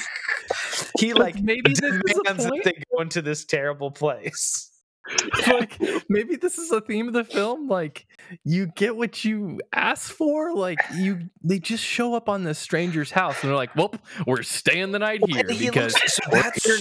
He 0.99 1.15
like 1.15 1.41
maybe 1.43 1.73
this 1.73 1.81
demands 1.81 2.45
that 2.45 2.61
they 2.65 2.83
go 2.95 3.01
into 3.01 3.23
this 3.23 3.45
terrible 3.45 3.91
place. 3.91 4.71
like 5.47 5.81
maybe 6.09 6.37
this 6.37 6.59
is 6.59 6.71
a 6.73 6.81
theme 6.81 7.07
of 7.09 7.15
the 7.15 7.23
film 7.25 7.69
like 7.69 8.07
you 8.45 8.67
get 8.75 8.97
what 8.97 9.25
you 9.25 9.61
ask 9.73 10.11
for 10.13 10.55
like 10.55 10.79
you 10.97 11.21
they 11.45 11.59
just 11.59 11.85
show 11.85 12.15
up 12.15 12.29
on 12.29 12.43
this 12.45 12.59
stranger's 12.59 13.11
house 13.13 13.41
and 13.43 13.51
they're 13.51 13.57
like 13.57 13.75
well 13.77 13.95
we're 14.27 14.43
staying 14.43 14.91
the 14.93 14.99
night 14.99 15.21
here 15.29 15.41
And 15.47 15.51
he 15.53 15.67
because 15.67 15.93
looks- 15.95 16.15
so 16.15 16.23
we're 16.33 16.43
that's 16.43 16.65
here 16.65 16.79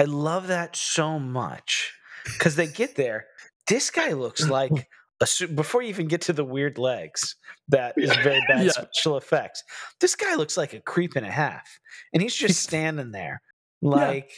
I 0.00 0.04
love 0.04 0.46
that 0.48 0.74
so 0.76 1.18
much 1.18 1.92
because 2.24 2.56
they 2.56 2.66
get 2.66 2.96
there. 2.96 3.26
This 3.68 3.90
guy 3.90 4.12
looks 4.14 4.48
like 4.48 4.88
a 5.20 5.26
before 5.54 5.82
you 5.82 5.90
even 5.90 6.08
get 6.08 6.22
to 6.22 6.32
the 6.32 6.44
weird 6.44 6.78
legs. 6.78 7.36
That 7.68 7.92
is 7.98 8.10
very 8.16 8.40
bad 8.48 8.64
Yeah. 8.64 8.70
special 8.72 9.18
effects. 9.18 9.62
This 10.00 10.14
guy 10.16 10.36
looks 10.36 10.56
like 10.56 10.72
a 10.72 10.80
creep 10.80 11.16
and 11.16 11.26
a 11.26 11.30
half, 11.30 11.68
and 12.14 12.22
he's 12.22 12.34
just 12.34 12.62
standing 12.62 13.10
there, 13.12 13.42
like, 13.82 14.30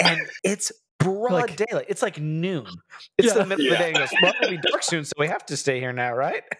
and 0.00 0.20
it's 0.44 0.70
broad 1.04 1.32
Like- 1.32 1.56
daylight. 1.56 1.86
It's 1.88 2.02
like 2.02 2.18
noon. 2.20 2.66
It's 3.18 3.28
Yeah. 3.28 3.34
the 3.34 3.46
middle 3.46 3.66
of 3.66 3.70
the 3.72 3.76
day. 3.78 3.88
He 3.92 3.98
goes, 3.98 4.08
"Well, 4.22 4.34
it'll 4.40 4.50
be 4.50 4.56
dark 4.70 4.82
soon, 4.82 5.04
so 5.04 5.12
we 5.18 5.28
have 5.28 5.46
to 5.46 5.56
stay 5.56 5.78
here 5.80 5.92
now, 5.92 6.12
right?" 6.14 6.42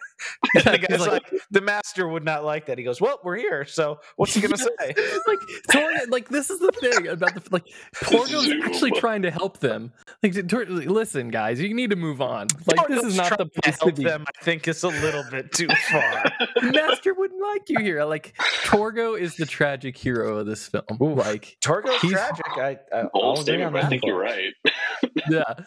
And 0.55 0.63
the 0.63 0.77
guy's 0.89 0.99
like- 1.01 1.11
like, 1.31 1.41
"The 1.51 1.59
master 1.61 2.07
would 2.07 2.23
not 2.23 2.45
like 2.45 2.67
that." 2.67 2.77
He 2.77 2.83
goes, 2.85 3.01
"Well, 3.01 3.19
we're 3.23 3.35
here, 3.35 3.65
so 3.65 3.99
what's 4.15 4.33
he 4.33 4.39
gonna 4.41 4.57
say?" 4.57 4.69
like 5.27 5.39
Tor- 5.71 5.91
like 6.09 6.29
this 6.29 6.49
is 6.49 6.59
the 6.59 6.71
thing 6.71 7.07
about 7.07 7.33
the 7.35 7.41
like 7.51 7.65
Torgo's 8.03 8.45
Zoom. 8.45 8.61
actually 8.63 8.91
trying 8.91 9.21
to 9.23 9.31
help 9.31 9.59
them 9.59 9.91
like 10.23 10.47
Tor- 10.47 10.65
listen 10.65 11.29
guys 11.29 11.59
you 11.59 11.73
need 11.73 11.89
to 11.89 11.95
move 11.97 12.21
on 12.21 12.47
like 12.67 12.87
this 12.87 13.03
is 13.03 13.17
not 13.17 13.29
the 13.31 13.35
trying 13.35 13.49
to 13.49 13.61
place 13.61 13.77
to 13.79 13.85
help 13.85 13.95
be 13.95 14.03
them. 14.05 14.25
I 14.27 14.43
think 14.43 14.67
it's 14.67 14.83
a 14.83 14.87
little 14.87 15.23
bit 15.31 15.51
too 15.51 15.67
far. 15.91 16.31
Master 16.61 17.13
wouldn't 17.13 17.41
like 17.41 17.69
you 17.69 17.79
here 17.79 18.03
like 18.05 18.33
Torgo 18.63 19.19
is 19.19 19.35
the 19.35 19.45
tragic 19.45 19.97
hero 19.97 20.37
of 20.37 20.45
this 20.45 20.67
film 20.67 20.83
like 20.99 21.57
Torgo's 21.61 21.99
He's- 22.01 22.13
tragic. 22.13 22.45
I, 22.93 22.97
I 22.97 23.03
Bold 23.13 23.37
I'll 23.39 23.41
agree 23.43 23.63
on 23.63 23.73
but 23.73 23.83
I 23.83 23.89
think 23.89 24.03
you're 24.05 24.25
folks. 24.25 24.34
Right. 24.35 25.11
yeah. 25.29 25.65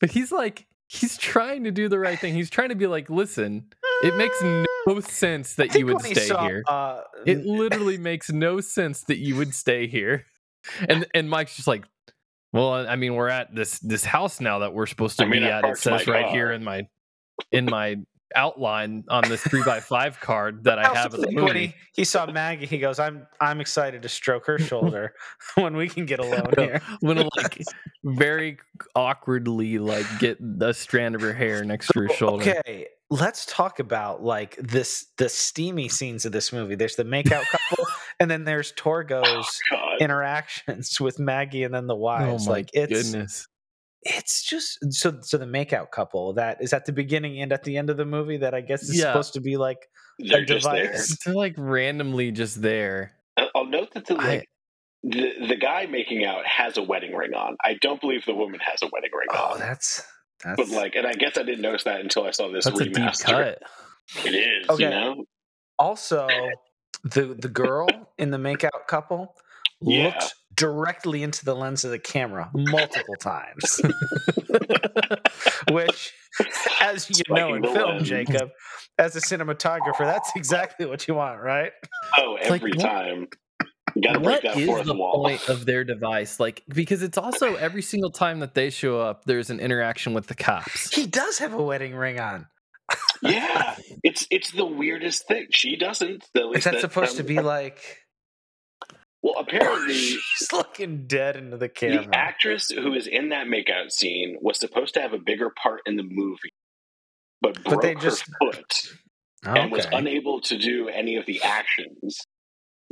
But 0.00 0.10
he's 0.10 0.32
like 0.32 0.66
he's 0.88 1.16
trying 1.16 1.64
to 1.64 1.70
do 1.70 1.88
the 1.88 1.98
right 1.98 2.18
thing. 2.18 2.34
He's 2.34 2.50
trying 2.50 2.70
to 2.70 2.74
be 2.74 2.86
like 2.86 3.10
listen 3.10 3.66
it 4.02 4.16
makes 4.16 4.42
no 4.42 5.00
sense 5.00 5.54
that 5.54 5.74
you 5.74 5.86
would 5.86 6.04
he 6.04 6.14
stay 6.14 6.26
saw, 6.26 6.46
here. 6.46 6.62
Uh, 6.68 7.00
it 7.26 7.46
literally 7.46 7.98
makes 7.98 8.30
no 8.30 8.60
sense 8.60 9.02
that 9.04 9.18
you 9.18 9.36
would 9.36 9.54
stay 9.54 9.86
here. 9.86 10.26
And 10.88 11.06
and 11.14 11.28
mike's 11.28 11.56
just 11.56 11.68
like 11.68 11.84
well 12.54 12.72
i 12.72 12.96
mean 12.96 13.14
we're 13.14 13.28
at 13.28 13.54
this 13.54 13.78
this 13.80 14.02
house 14.02 14.40
now 14.40 14.60
that 14.60 14.72
we're 14.72 14.86
supposed 14.86 15.18
to 15.18 15.24
I 15.24 15.28
mean, 15.28 15.42
be 15.42 15.46
I 15.46 15.58
at. 15.58 15.64
It 15.66 15.76
says 15.76 16.06
right 16.06 16.28
here 16.28 16.52
in 16.52 16.64
my 16.64 16.86
in 17.52 17.66
my 17.66 17.96
outline 18.34 19.04
on 19.08 19.28
this 19.28 19.40
three 19.42 19.62
by 19.64 19.80
five 19.80 20.20
card 20.20 20.64
that 20.64 20.78
i 20.78 20.84
also 20.84 20.94
have 20.94 21.14
of 21.14 21.20
the 21.20 21.26
think 21.26 21.40
when 21.40 21.56
he, 21.56 21.74
he 21.94 22.04
saw 22.04 22.26
Maggie, 22.26 22.66
he 22.66 22.78
goes, 22.78 22.98
"I'm 22.98 23.26
I'm 23.40 23.60
excited 23.60 24.02
to 24.02 24.08
stroke 24.08 24.46
her 24.46 24.58
shoulder 24.58 25.14
when 25.54 25.76
we 25.76 25.88
can 25.88 26.06
get 26.06 26.18
alone 26.24 26.50
No. 26.56 26.62
here." 26.64 26.80
i'm 27.02 27.28
like 27.36 27.62
very 28.04 28.58
awkwardly 28.96 29.78
like 29.78 30.06
get 30.18 30.38
a 30.60 30.74
strand 30.74 31.14
of 31.14 31.20
her 31.20 31.32
hair 31.32 31.64
next 31.64 31.88
to 31.88 32.00
her 32.00 32.08
shoulder 32.08 32.42
Okay, 32.58 32.86
let's 33.10 33.46
talk 33.46 33.78
about 33.78 34.22
like 34.22 34.56
this 34.56 35.06
the 35.18 35.28
steamy 35.28 35.88
scenes 35.88 36.24
of 36.24 36.32
this 36.32 36.52
movie. 36.52 36.74
There's 36.74 36.96
the 36.96 37.04
makeout 37.04 37.44
couple, 37.44 37.86
and 38.20 38.30
then 38.30 38.44
there's 38.44 38.72
Torgo's 38.72 39.24
oh, 39.72 39.76
God. 39.76 40.00
interactions 40.00 41.00
with 41.00 41.18
Maggie, 41.18 41.62
and 41.62 41.72
then 41.74 41.86
the 41.86 41.94
oh 41.94 41.98
wives. 41.98 42.46
my 42.46 42.52
like 42.52 42.70
it's 42.72 43.12
goodness 43.12 43.46
it's 44.04 44.42
just 44.42 44.78
so 44.92 45.18
so 45.22 45.38
the 45.38 45.44
makeout 45.46 45.90
couple 45.90 46.34
that 46.34 46.62
is 46.62 46.72
at 46.72 46.84
the 46.86 46.92
beginning 46.92 47.40
and 47.40 47.52
at 47.52 47.64
the 47.64 47.76
end 47.76 47.90
of 47.90 47.96
the 47.96 48.04
movie 48.04 48.36
that 48.38 48.54
I 48.54 48.60
guess 48.60 48.82
is 48.82 48.98
Yeah. 48.98 49.06
supposed 49.06 49.32
to 49.34 49.40
be 49.40 49.56
like 49.56 49.78
They're 50.18 50.42
a 50.42 50.44
just 50.46 50.64
there. 50.70 50.86
device. 50.86 51.18
they're 51.24 51.34
like 51.34 51.54
randomly 51.56 52.30
just 52.32 52.60
there 52.62 53.12
I- 53.36 53.48
I'll 53.54 53.66
note 53.66 53.92
that 53.94 54.06
the 54.06 54.14
I- 54.14 54.26
like 54.28 54.48
the 55.02 55.32
the 55.48 55.56
guy 55.56 55.86
making 55.86 56.24
out 56.24 56.46
has 56.46 56.76
a 56.78 56.82
wedding 56.82 57.14
ring 57.14 57.34
on. 57.34 57.56
I 57.62 57.74
don't 57.80 58.00
believe 58.00 58.24
the 58.24 58.34
woman 58.34 58.58
has 58.60 58.82
a 58.82 58.88
wedding 58.92 59.10
ring 59.12 59.28
Oh, 59.32 59.52
on. 59.54 59.58
that's 59.58 60.02
that's 60.42 60.56
But 60.56 60.68
like, 60.68 60.94
and 60.94 61.06
I 61.06 61.12
guess 61.12 61.36
I 61.38 61.42
didn't 61.42 61.60
notice 61.62 61.84
that 61.84 62.00
until 62.00 62.24
I 62.24 62.30
saw 62.30 62.50
this 62.50 62.64
that's 62.66 62.80
a 62.80 62.84
deep 62.84 62.94
remaster. 62.94 63.24
cut 63.24 63.62
It 64.26 64.34
is, 64.34 64.68
Okay. 64.70 64.84
you 64.84 64.90
know. 64.90 65.24
also 65.78 66.26
the 67.02 67.36
the 67.38 67.48
girl 67.48 67.86
in 68.18 68.30
the 68.30 68.38
makeout 68.38 68.86
couple 68.86 69.34
Yeah. 69.80 70.06
looks 70.06 70.32
directly 70.56 71.22
into 71.22 71.44
the 71.44 71.54
lens 71.54 71.84
of 71.84 71.90
the 71.90 71.98
camera 71.98 72.48
multiple 72.54 73.16
times 73.20 73.80
which 75.70 76.12
as 76.80 77.08
you 77.10 77.22
know 77.34 77.54
in 77.54 77.62
film 77.62 77.96
lens. 77.96 78.08
jacob 78.08 78.50
as 78.98 79.16
a 79.16 79.20
cinematographer 79.20 79.98
that's 80.00 80.30
exactly 80.36 80.86
what 80.86 81.06
you 81.08 81.14
want 81.14 81.40
right 81.42 81.72
Oh, 82.18 82.36
every 82.40 82.70
what- 82.72 82.80
time. 82.80 83.28
You 83.96 84.02
gotta 84.02 84.18
break 84.20 84.42
what 84.42 84.54
that 84.54 84.56
is 84.60 84.66
fourth 84.66 84.86
the 84.86 84.94
wall. 84.94 85.22
point 85.24 85.48
of 85.48 85.66
their 85.66 85.84
device 85.84 86.40
like 86.40 86.62
because 86.68 87.02
it's 87.02 87.16
also 87.18 87.54
every 87.54 87.82
single 87.82 88.10
time 88.10 88.40
that 88.40 88.54
they 88.54 88.70
show 88.70 88.98
up 89.00 89.24
there's 89.24 89.50
an 89.50 89.60
interaction 89.60 90.14
with 90.14 90.26
the 90.26 90.34
cops 90.34 90.92
he 90.94 91.06
does 91.06 91.38
have 91.38 91.52
a 91.54 91.62
wedding 91.62 91.94
ring 91.94 92.18
on 92.18 92.46
yeah, 93.22 93.76
it's 94.02 94.26
it's 94.30 94.50
the 94.52 94.66
weirdest 94.66 95.26
thing. 95.26 95.46
She 95.50 95.76
doesn't. 95.76 96.24
At 96.36 96.42
is 96.42 96.46
least 96.50 96.64
that 96.64 96.80
supposed 96.82 97.16
to 97.16 97.22
um, 97.22 97.26
be 97.26 97.40
like 97.40 98.03
Well, 99.24 99.36
apparently, 99.38 99.94
she's 99.94 100.52
looking 100.52 101.06
dead 101.06 101.36
into 101.36 101.56
the 101.56 101.70
camera. 101.70 102.04
the 102.04 102.14
actress 102.14 102.68
who 102.68 102.92
is 102.92 103.06
in 103.06 103.30
that 103.30 103.46
makeout 103.46 103.90
scene 103.90 104.36
was 104.42 104.60
supposed 104.60 104.92
to 104.94 105.00
have 105.00 105.14
a 105.14 105.18
bigger 105.18 105.48
part 105.50 105.80
in 105.86 105.96
the 105.96 106.02
movie, 106.02 106.52
but 107.40 107.64
broke 107.64 107.80
they 107.80 107.94
just- 107.94 108.26
her 108.42 108.52
foot 108.52 108.90
and 109.46 109.72
was 109.72 109.86
unable 109.92 110.40
to 110.42 110.58
do 110.58 110.88
any 110.88 111.16
of 111.16 111.24
the 111.24 111.42
actions. 111.42 112.18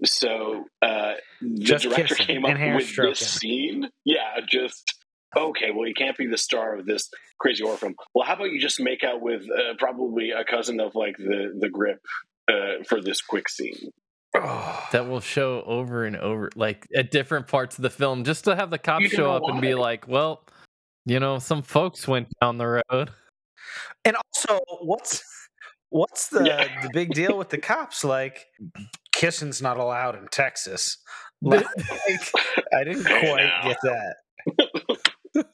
So 0.05 0.65
uh, 0.81 1.15
the 1.43 1.59
Just 1.61 1.85
director 1.85 2.15
came 2.15 2.45
up 2.47 2.59
with 2.77 2.87
stroking. 2.87 3.11
this 3.11 3.31
scene. 3.31 3.89
Yeah, 4.07 4.41
just 4.49 4.95
okay. 5.37 5.71
Well, 5.71 5.87
you 5.87 5.95
can't 5.95 6.17
be 6.17 6.27
the 6.27 6.39
star 6.39 6.77
of 6.79 6.87
this 6.87 7.09
crazy 7.39 7.63
horror 7.63 7.77
film. 7.77 7.95
Well, 8.15 8.27
how 8.27 8.35
about 8.35 8.51
you 8.53 8.59
just 8.61 8.81
make 8.81 9.05
out 9.05 9.21
with 9.21 9.43
uh, 9.43 9.75
probably 9.79 10.31
a 10.31 10.45
cousin 10.45 10.81
of 10.81 10.95
like 10.95 11.17
the 11.19 11.53
the 11.59 11.69
grip 11.69 11.99
uh, 12.51 12.83
for 12.89 13.01
this 13.03 13.21
quick 13.21 13.49
scene? 13.51 13.91
Oh. 14.45 14.89
that 14.93 15.09
will 15.09 15.21
show 15.21 15.63
over 15.67 16.05
and 16.05 16.17
over 16.17 16.51
like 16.57 16.87
at 16.97 17.11
different 17.11 17.47
parts 17.47 17.79
of 17.79 17.83
the 17.83 17.91
film 17.91 18.25
just 18.25 18.45
to 18.45 18.57
have 18.57 18.71
the 18.71 18.79
cops 18.79 19.07
show 19.09 19.25
know 19.25 19.33
up 19.37 19.43
and 19.47 19.61
be 19.61 19.75
why. 19.75 19.81
like 19.81 20.09
well 20.09 20.45
you 21.07 21.21
know 21.21 21.39
some 21.39 21.63
folks 21.63 22.09
went 22.09 22.29
down 22.41 22.59
the 22.59 22.83
road 22.91 23.11
And 24.05 24.17
also, 24.17 24.59
what's 24.83 25.23
what's 25.91 26.29
the 26.29 26.45
Yeah. 26.45 26.83
the 26.83 26.91
big 26.93 27.11
deal 27.13 27.39
with 27.39 27.51
the 27.51 27.59
cops? 27.73 28.03
Like, 28.05 28.47
kissing's 29.13 29.63
not 29.63 29.77
allowed 29.79 30.17
in 30.17 30.27
Texas. 30.29 30.99
Like, 31.45 31.67
I 32.73 32.85
didn't 32.85 33.03
quite 33.05 33.47
now. 33.47 33.63
get 33.69 33.77
that. 33.83 34.17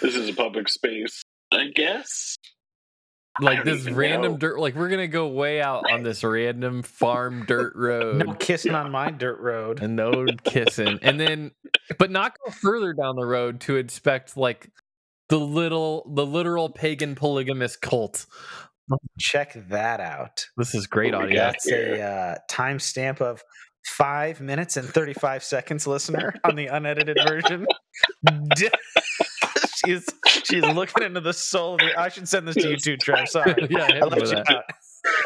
This 0.00 0.16
is 0.16 0.28
a 0.28 0.32
public 0.34 0.68
space, 0.68 1.22
I 1.52 1.66
guess. 1.74 2.36
Like 3.40 3.64
this 3.64 3.88
random 3.90 4.32
know. 4.32 4.38
dirt. 4.38 4.58
Like 4.58 4.74
we're 4.74 4.88
gonna 4.88 5.08
go 5.08 5.26
way 5.28 5.60
out 5.60 5.84
on 5.90 6.02
this 6.02 6.22
random 6.22 6.82
farm 6.82 7.44
dirt 7.46 7.74
road. 7.76 8.16
No 8.24 8.34
kissing 8.34 8.74
on 8.74 8.90
my 8.90 9.10
dirt 9.10 9.40
road. 9.40 9.82
and 9.82 9.96
no 9.96 10.26
kissing 10.44 10.98
and 11.02 11.18
then 11.20 11.50
but 11.98 12.10
not 12.10 12.36
go 12.44 12.50
further 12.50 12.92
down 12.92 13.16
the 13.16 13.26
road 13.26 13.60
to 13.62 13.76
inspect 13.76 14.36
like 14.36 14.70
the 15.28 15.38
little 15.38 16.10
the 16.14 16.24
literal 16.26 16.68
pagan 16.68 17.14
polygamous 17.14 17.76
cult 17.76 18.26
Check 19.18 19.54
that 19.70 20.00
out. 20.00 20.46
this 20.58 20.74
is 20.74 20.86
great 20.86 21.14
audio? 21.14 21.36
That's 21.40 21.66
a 21.70 22.02
uh, 22.02 22.34
timestamp 22.50 23.22
of 23.22 23.42
five 23.86 24.40
minutes 24.42 24.76
and 24.76 24.86
35 24.86 25.42
seconds, 25.42 25.86
listener, 25.86 26.34
on 26.44 26.54
the 26.54 26.66
unedited 26.66 27.16
version. 27.26 27.66
D- 29.84 29.92
she's 29.92 30.08
she's 30.44 30.62
looking 30.62 31.04
into 31.04 31.20
the 31.20 31.32
soul 31.32 31.74
of 31.74 31.80
the. 31.80 31.98
I 31.98 32.08
should 32.08 32.28
send 32.28 32.46
this 32.48 32.56
to 32.56 32.68
you 32.70 32.76
too, 32.76 32.96
Trev. 32.96 33.28
Sorry. 33.28 33.54
yeah 33.70 33.86
hit 33.86 34.02
I 34.02 34.06
me 34.06 34.10
left 34.10 34.20
you 34.22 34.26
that. 34.36 34.48
out. 34.50 34.64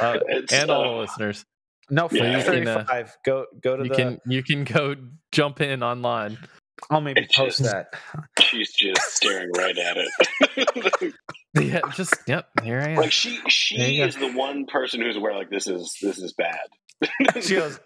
Uh, 0.01 0.19
It's, 0.29 0.53
and 0.53 0.71
all 0.71 0.83
the 0.83 0.89
uh, 0.89 1.01
listeners 1.03 1.45
No, 1.91 2.09
Yeah, 2.11 2.39
you 2.39 2.45
can, 2.45 2.67
uh, 2.69 2.75
35. 2.85 3.17
go 3.25 3.47
go 3.63 3.77
to 3.77 3.83
you 3.85 3.89
the. 3.91 3.95
can 3.95 4.19
you 4.27 4.43
can 4.43 4.65
go 4.65 4.95
jump 5.33 5.61
in 5.61 5.83
online 5.83 6.37
I'll 6.91 7.01
maybe 7.01 7.21
It's 7.23 7.35
post 7.37 7.59
just- 7.59 7.71
that. 7.73 7.87
She's 8.41 8.73
just 8.73 9.01
staring 9.17 9.51
right 9.57 9.77
at 9.79 9.97
it. 9.97 11.15
yeah 11.61 11.81
just 11.95 12.15
yep 12.27 12.47
here 12.63 12.79
i 12.81 12.91
am 12.91 12.97
like 12.97 13.11
she 13.11 13.41
she 13.49 13.77
you 13.95 14.03
go. 14.03 14.07
is 14.09 14.17
the 14.17 14.31
one 14.33 14.67
person 14.67 15.01
who's 15.01 15.17
aware 15.17 15.35
like 15.35 15.51
this 15.51 15.67
is 15.67 15.97
this 16.03 16.19
is 16.19 16.33
bad. 16.35 16.59
She 17.41 17.55
goes, 17.55 17.79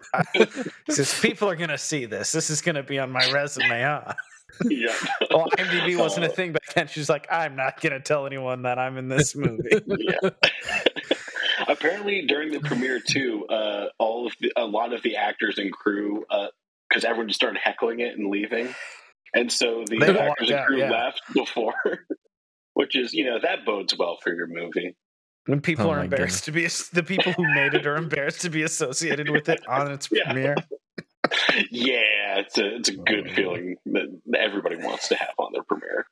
says, 0.89 1.19
people 1.21 1.47
are 1.47 1.55
going 1.55 1.69
to 1.69 1.77
see 1.77 2.05
this. 2.05 2.31
This 2.31 2.49
is 2.49 2.61
going 2.61 2.75
to 2.75 2.81
be 2.81 2.97
on 2.97 3.11
my 3.11 3.29
resume, 3.31 3.81
huh? 3.83 4.13
Yeah. 4.65 4.93
Well, 5.31 5.47
IMDb 5.57 5.97
wasn't 5.99 6.25
a 6.25 6.29
Oh. 6.29 6.33
thing 6.33 6.51
back 6.53 6.73
then. 6.75 6.87
She's 6.87 7.09
like, 7.09 7.27
I'm 7.31 7.55
not 7.55 7.81
going 7.81 7.93
to 7.93 7.99
tell 7.99 8.25
anyone 8.25 8.63
that 8.63 8.77
I'm 8.79 8.97
in 8.97 9.07
this 9.07 9.35
movie. 9.35 9.69
yeah. 9.87 10.29
Apparently, 11.67 12.25
during 12.25 12.51
the 12.51 12.59
premiere 12.59 12.99
too, 12.99 13.45
uh, 13.47 13.87
all 13.99 14.27
of 14.27 14.33
the, 14.39 14.51
a 14.55 14.65
lot 14.65 14.93
of 14.93 15.01
the 15.03 15.15
actors 15.17 15.57
and 15.57 15.71
crew, 15.71 16.25
because 16.89 17.03
everyone 17.05 17.27
just 17.27 17.39
started 17.39 17.59
heckling 17.63 17.99
it 17.99 18.17
and 18.17 18.29
leaving, 18.29 18.73
and 19.33 19.51
so 19.51 19.83
the 19.87 19.97
They 19.97 20.07
actors 20.09 20.27
walked 20.27 20.41
and 20.41 20.51
out, 20.51 20.67
crew 20.67 20.77
yeah. 20.79 20.89
left 20.91 21.21
before, 21.33 21.73
which 22.73 22.95
is 22.95 23.13
you 23.13 23.25
know 23.25 23.39
that 23.41 23.65
bodes 23.65 23.95
well 23.97 24.17
for 24.21 24.33
your 24.33 24.47
movie. 24.47 24.95
When 25.45 25.61
people 25.61 25.87
Oh 25.87 25.91
are 25.91 25.97
my 25.97 26.03
embarrassed 26.05 26.45
to 26.45 26.51
be, 26.51 26.65
the 26.93 27.03
people 27.03 27.33
who 27.33 27.43
made 27.53 27.73
it 27.75 27.85
are 27.85 27.95
embarrassed 27.97 28.41
to 28.41 28.49
be 28.49 28.63
associated 28.63 29.29
with 29.29 29.47
it 29.49 29.65
on 29.67 29.91
its 29.91 30.09
Yeah. 30.11 30.25
premiere. 30.25 30.55
Yeah, 31.71 32.39
it's 32.39 32.57
a 32.57 32.75
it's 32.75 32.89
a 32.89 32.93
oh, 32.99 33.03
good 33.05 33.27
Oh. 33.29 33.33
feeling 33.33 33.75
that 33.85 34.39
everybody 34.39 34.75
wants 34.77 35.07
to 35.09 35.15
have 35.15 35.29
on 35.37 35.51
their 35.53 35.63
premiere. 35.63 36.05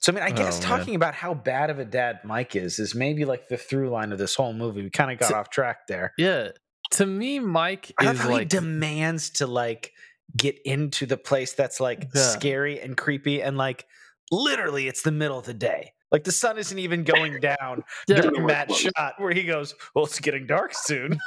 So 0.00 0.12
I 0.12 0.14
mean, 0.14 0.24
I 0.24 0.30
guess 0.30 0.58
Oh, 0.58 0.62
talking 0.62 0.94
about 0.94 1.14
how 1.14 1.34
bad 1.34 1.70
of 1.70 1.78
a 1.78 1.84
dad 1.84 2.20
Mike 2.24 2.54
is 2.56 2.78
is 2.78 2.94
maybe 2.94 3.24
like 3.24 3.48
the 3.48 3.56
through 3.56 3.90
line 3.90 4.12
of 4.12 4.18
this 4.18 4.34
whole 4.34 4.52
movie. 4.52 4.82
We 4.82 4.90
kind 4.90 5.10
of 5.12 5.18
got 5.18 5.28
So- 5.30 5.36
off 5.36 5.50
track 5.50 5.86
there. 5.88 6.12
yeah 6.18 6.50
to 6.92 7.04
me 7.04 7.38
mike 7.38 7.92
I 8.00 8.12
is 8.12 8.18
how 8.18 8.34
he 8.38 8.46
demands 8.46 9.28
to 9.30 9.46
like 9.46 9.92
get 10.34 10.58
into 10.64 11.04
the 11.04 11.18
place 11.18 11.52
that's 11.52 11.80
like 11.80 12.08
Yeah. 12.14 12.22
scary 12.22 12.80
and 12.80 12.96
creepy 12.96 13.42
and 13.42 13.58
like 13.58 13.84
literally 14.32 14.88
it's 14.88 15.02
the 15.02 15.12
middle 15.12 15.38
of 15.38 15.44
the 15.44 15.52
day. 15.54 15.92
Like 16.10 16.24
the 16.24 16.32
sun 16.32 16.56
isn't 16.56 16.78
even 16.78 17.04
going 17.04 17.40
down 17.40 17.82
Yeah. 18.08 18.22
during 18.22 18.46
that 18.46 18.72
shot 18.72 19.14
where 19.18 19.32
he 19.34 19.42
goes, 19.42 19.74
"Well, 19.94 20.06
it's 20.06 20.18
getting 20.20 20.46
dark 20.46 20.72
soon." 20.74 21.18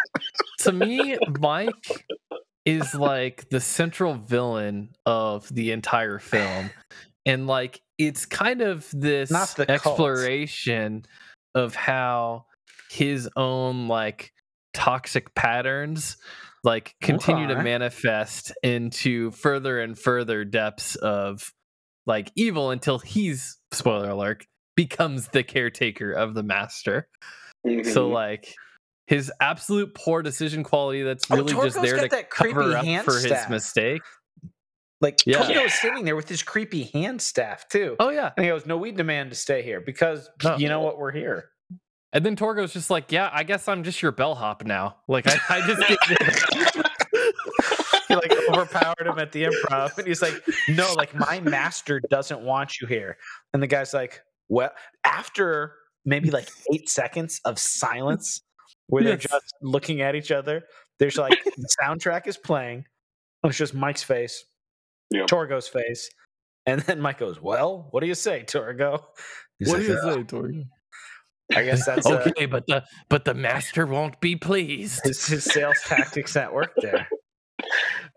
to 0.60 0.72
me, 0.72 1.18
Mike 1.38 1.74
is 2.70 2.94
like 2.94 3.48
the 3.50 3.60
central 3.60 4.14
villain 4.14 4.90
of 5.06 5.48
the 5.54 5.72
entire 5.72 6.18
film. 6.18 6.70
And 7.26 7.46
like 7.46 7.80
it's 7.98 8.26
kind 8.26 8.62
of 8.62 8.88
this 8.92 9.28
the 9.28 9.66
cult. 9.66 9.68
exploration 9.70 11.04
of 11.54 11.74
how 11.74 12.46
his 12.90 13.28
own 13.36 13.88
like 13.88 14.32
toxic 14.72 15.34
patterns 15.34 16.16
like 16.62 16.94
continue 17.00 17.46
to 17.48 17.62
manifest 17.62 18.52
into 18.62 19.30
further 19.32 19.80
and 19.80 19.98
further 19.98 20.44
depths 20.44 20.94
of 20.96 21.52
like 22.06 22.30
evil 22.36 22.70
until 22.70 22.98
he's 22.98 23.58
spoiler 23.72 24.10
alert 24.10 24.44
becomes 24.76 25.28
the 25.28 25.42
caretaker 25.42 26.12
of 26.12 26.34
the 26.34 26.42
master. 26.42 27.08
So 27.64 28.08
Mhm. 28.08 28.12
like 28.12 28.54
his 29.10 29.30
absolute 29.40 29.92
poor 29.92 30.22
decision 30.22 30.62
quality 30.62 31.02
that's 31.02 31.28
Oh, 31.30 31.34
really 31.36 31.52
just 31.52 31.82
there 31.82 31.98
to 31.98 32.08
that 32.08 32.30
cover 32.30 32.76
up 32.76 32.84
hand 32.84 33.04
for 33.04 33.18
his 33.18 33.48
mistake. 33.50 34.02
Like 35.00 35.18
Yeah. 35.26 35.38
Torgo 35.42 35.66
is 35.66 35.74
sitting 35.74 36.04
there 36.04 36.14
with 36.14 36.28
his 36.28 36.44
creepy 36.44 36.84
hand 36.84 37.20
staff 37.20 37.68
too. 37.68 37.96
Oh 37.98 38.10
yeah. 38.10 38.30
And 38.36 38.44
he 38.46 38.50
goes, 38.52 38.66
No, 38.66 38.76
we 38.78 38.92
demand 38.92 39.30
to 39.30 39.36
stay 39.36 39.62
here 39.62 39.80
because 39.80 40.30
No. 40.44 40.56
you 40.56 40.68
know 40.68 40.80
what? 40.80 40.96
We're 40.96 41.10
here. 41.10 41.48
And 42.12 42.24
then 42.24 42.36
Torgo's 42.36 42.72
just 42.72 42.88
like, 42.88 43.10
yeah, 43.10 43.30
I 43.32 43.42
guess 43.42 43.66
I'm 43.66 43.82
just 43.82 44.00
your 44.00 44.12
bellhop 44.12 44.64
now. 44.64 44.96
Like 45.08 45.26
I, 45.26 45.38
I 45.48 45.60
just 45.66 45.82
He 48.08 48.14
like 48.14 48.32
overpowered 48.48 49.06
him 49.06 49.18
at 49.18 49.32
the 49.32 49.44
improv. 49.44 49.98
And 49.98 50.06
he's 50.06 50.22
like, 50.22 50.34
No, 50.68 50.92
like 50.94 51.14
my 51.16 51.40
master 51.40 52.00
doesn't 52.10 52.42
want 52.42 52.80
you 52.80 52.86
here. 52.86 53.16
And 53.52 53.60
the 53.60 53.66
guy's 53.66 53.92
like, 53.92 54.22
Well, 54.48 54.70
after 55.04 55.74
maybe 56.04 56.30
like 56.30 56.48
eight 56.72 56.88
seconds 56.88 57.40
of 57.44 57.58
silence 57.58 58.42
where 58.90 59.02
they're 59.02 59.12
Yes. 59.14 59.22
just 59.30 59.54
looking 59.62 60.00
at 60.02 60.14
each 60.14 60.30
other, 60.30 60.62
there's 60.98 61.16
like 61.16 61.42
the 61.56 61.68
soundtrack 61.82 62.26
is 62.26 62.36
playing. 62.36 62.84
It's 63.44 63.56
just 63.56 63.72
Mike's 63.74 64.02
face, 64.02 64.44
Yeah. 65.10 65.24
Torgo's 65.26 65.66
face. 65.68 66.10
And 66.66 66.80
then 66.82 67.00
Mike 67.00 67.18
goes, 67.18 67.40
Well, 67.40 67.88
what 67.90 68.00
do 68.00 68.06
you 68.06 68.14
say, 68.14 68.44
Torgo? 68.46 69.02
He's 69.58 69.68
What 69.68 69.78
do 69.78 69.84
you 69.84 69.94
"Uh, 69.94 70.14
say, 70.14 70.22
Torgo? 70.24 70.64
I 71.56 71.64
guess 71.64 71.84
that's 71.84 72.06
uh, 72.06 72.22
okay, 72.28 72.46
but 72.46 72.64
the 72.68 72.84
but 73.08 73.24
the 73.24 73.34
master 73.34 73.84
won't 73.86 74.20
be 74.20 74.36
pleased. 74.36 75.00
his, 75.04 75.26
his 75.26 75.42
sales 75.44 75.78
tactics 75.84 76.36
at 76.36 76.52
work 76.54 76.72
there. 76.80 77.08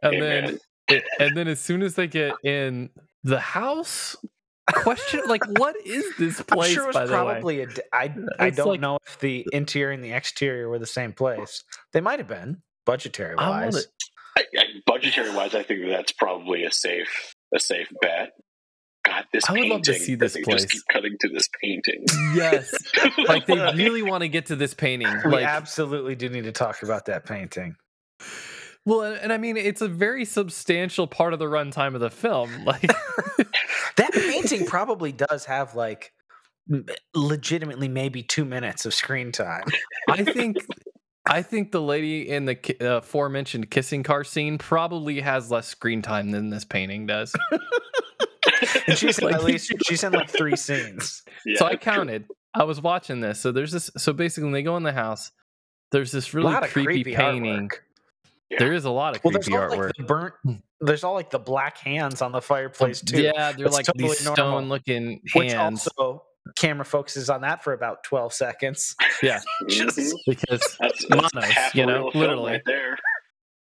And 0.03 0.13
Hey, 0.13 0.19
then 0.19 0.59
it, 0.89 1.03
and 1.19 1.35
then 1.35 1.47
as 1.47 1.59
soon 1.59 1.81
as 1.81 1.95
they 1.95 2.05
get 2.07 2.33
in 2.43 2.89
the 3.23 3.39
house, 3.39 4.15
question 4.71 5.21
like 5.27 5.43
what 5.59 5.75
is 5.85 6.05
this 6.17 6.39
I'm 6.39 6.45
place? 6.45 6.71
sure 6.73 6.89
it 6.89 6.93
by 6.93 7.01
was 7.01 7.09
the 7.09 7.15
way? 7.17 7.31
probably 7.33 7.61
a. 7.61 7.67
d- 7.67 7.81
I 7.91 8.13
I 8.39 8.47
It's 8.47 8.57
don't 8.57 8.67
like- 8.67 8.79
know 8.79 8.97
if 9.05 9.19
the 9.19 9.45
interior 9.51 9.91
and 9.91 10.03
the 10.03 10.13
exterior 10.13 10.69
were 10.69 10.79
the 10.79 10.85
same 10.85 11.11
place. 11.13 11.63
They 11.91 12.01
might 12.01 12.19
have 12.19 12.27
been 12.27 12.61
budgetary 12.85 13.35
wise. 13.35 13.87
I, 14.37 14.41
I, 14.57 14.63
budgetary 14.85 15.29
wise, 15.35 15.53
I 15.53 15.63
think 15.63 15.81
that's 15.87 16.11
probably 16.13 16.63
a 16.63 16.71
safe 16.71 17.33
a 17.53 17.59
safe 17.59 17.87
bet. 18.01 18.31
God, 19.05 19.25
this 19.33 19.43
I 19.49 19.51
would 19.51 19.57
painting. 19.57 19.71
love 19.73 19.81
to 19.83 19.93
see 19.95 20.15
that 20.15 20.19
this 20.25 20.33
they 20.33 20.41
place. 20.43 20.61
Just 20.61 20.71
keep 20.73 20.81
cutting 20.89 21.17
to 21.19 21.27
this 21.29 21.49
painting. 21.61 22.05
Yes, 22.33 22.73
like 23.27 23.45
they 23.45 23.57
really 23.75 24.01
want 24.01 24.21
to 24.21 24.29
get 24.29 24.45
to 24.45 24.55
this 24.55 24.73
painting. 24.73 25.09
we 25.25 25.31
Like 25.31 25.45
absolutely 25.45 26.15
do 26.15 26.29
need 26.29 26.45
to 26.45 26.53
talk 26.53 26.83
about 26.83 27.07
that 27.07 27.25
painting. 27.25 27.75
Well, 28.85 29.01
and 29.01 29.17
and 29.17 29.33
I 29.33 29.37
mean, 29.37 29.57
it's 29.57 29.81
a 29.81 29.87
very 29.89 30.23
substantial 30.25 31.05
part 31.07 31.33
of 31.33 31.39
the 31.39 31.45
runtime 31.45 31.95
of 31.95 31.99
the 32.01 32.09
film. 32.09 32.63
Like, 32.65 32.89
That 33.97 34.11
painting 34.13 34.65
probably 34.67 35.11
does 35.11 35.45
have 35.45 35.75
like 35.75 36.13
legitimately 37.13 37.87
maybe 37.87 38.23
two 38.23 38.45
minutes 38.45 38.85
of 38.85 38.93
screen 38.93 39.31
time. 39.31 39.65
I 40.09 40.23
think, 40.23 40.57
I 41.25 41.41
think 41.41 41.71
the 41.71 41.81
lady 41.81 42.29
in 42.29 42.45
the 42.45 42.55
ki- 42.55 42.77
uh, 42.81 42.97
aforementioned 42.97 43.69
kissing 43.69 44.03
car 44.03 44.23
scene 44.23 44.57
probably 44.57 45.19
has 45.21 45.51
less 45.51 45.67
screen 45.67 46.01
time 46.01 46.31
than 46.31 46.49
this 46.49 46.65
painting 46.65 47.05
does. 47.07 47.33
And 48.87 48.97
she's 48.97 49.19
in 49.19 49.25
Like- 49.25 49.35
at 49.35 49.43
least 49.43 49.71
she's 49.85 50.03
in 50.03 50.11
like 50.13 50.29
three 50.29 50.55
scenes. 50.55 51.23
Yeah, 51.45 51.57
so 51.57 51.65
I 51.65 51.71
it's 51.71 51.83
true. 51.83 51.93
counted. 51.93 52.25
I 52.53 52.63
was 52.63 52.81
watching 52.81 53.19
this. 53.21 53.39
So 53.39 53.51
there's 53.51 53.71
this. 53.71 53.89
So 53.97 54.13
basically, 54.13 54.45
when 54.45 54.53
they 54.53 54.63
go 54.63 54.77
in 54.77 54.83
the 54.83 54.91
house, 54.93 55.31
there's 55.91 56.11
this 56.11 56.33
really 56.33 56.53
creepy, 56.67 56.85
creepy 56.85 57.15
painting. 57.15 57.69
artwork. 57.69 57.79
Yeah. 58.49 58.59
There 58.59 58.73
is 58.73 58.85
a 58.85 58.89
lot 58.91 59.15
of 59.17 59.23
Well, 59.23 59.31
there's 59.33 59.45
creepy 59.45 59.57
all 59.57 59.69
artwork. 59.69 59.85
like 59.87 59.95
the 59.97 60.03
burnt. 60.03 60.33
There's 60.85 61.03
all 61.03 61.13
like 61.13 61.29
the 61.29 61.39
black 61.39 61.77
hands 61.77 62.21
on 62.21 62.31
the 62.31 62.41
fireplace 62.41 63.01
too. 63.01 63.21
yeah, 63.21 63.51
they're 63.53 63.65
That's 63.65 63.75
like 63.75 63.85
totally 63.85 64.09
these 64.09 64.19
stone-looking 64.19 65.21
which 65.35 65.53
hands. 65.53 65.87
also 65.97 66.23
camera 66.57 66.83
focuses 66.85 67.29
on 67.29 67.41
that 67.41 67.63
for 67.63 67.71
about 67.73 68.03
12 68.03 68.33
seconds. 68.33 68.95
yeah, 69.21 69.39
Just- 69.69 69.97
Mhm. 69.97 70.13
because 70.27 70.75
That's, 70.79 71.05
that's 71.09 71.33
Manos, 71.33 71.55
you 71.73 71.85
know, 71.85 72.11
literally. 72.13 72.51
right 72.53 72.61
there. 72.65 72.97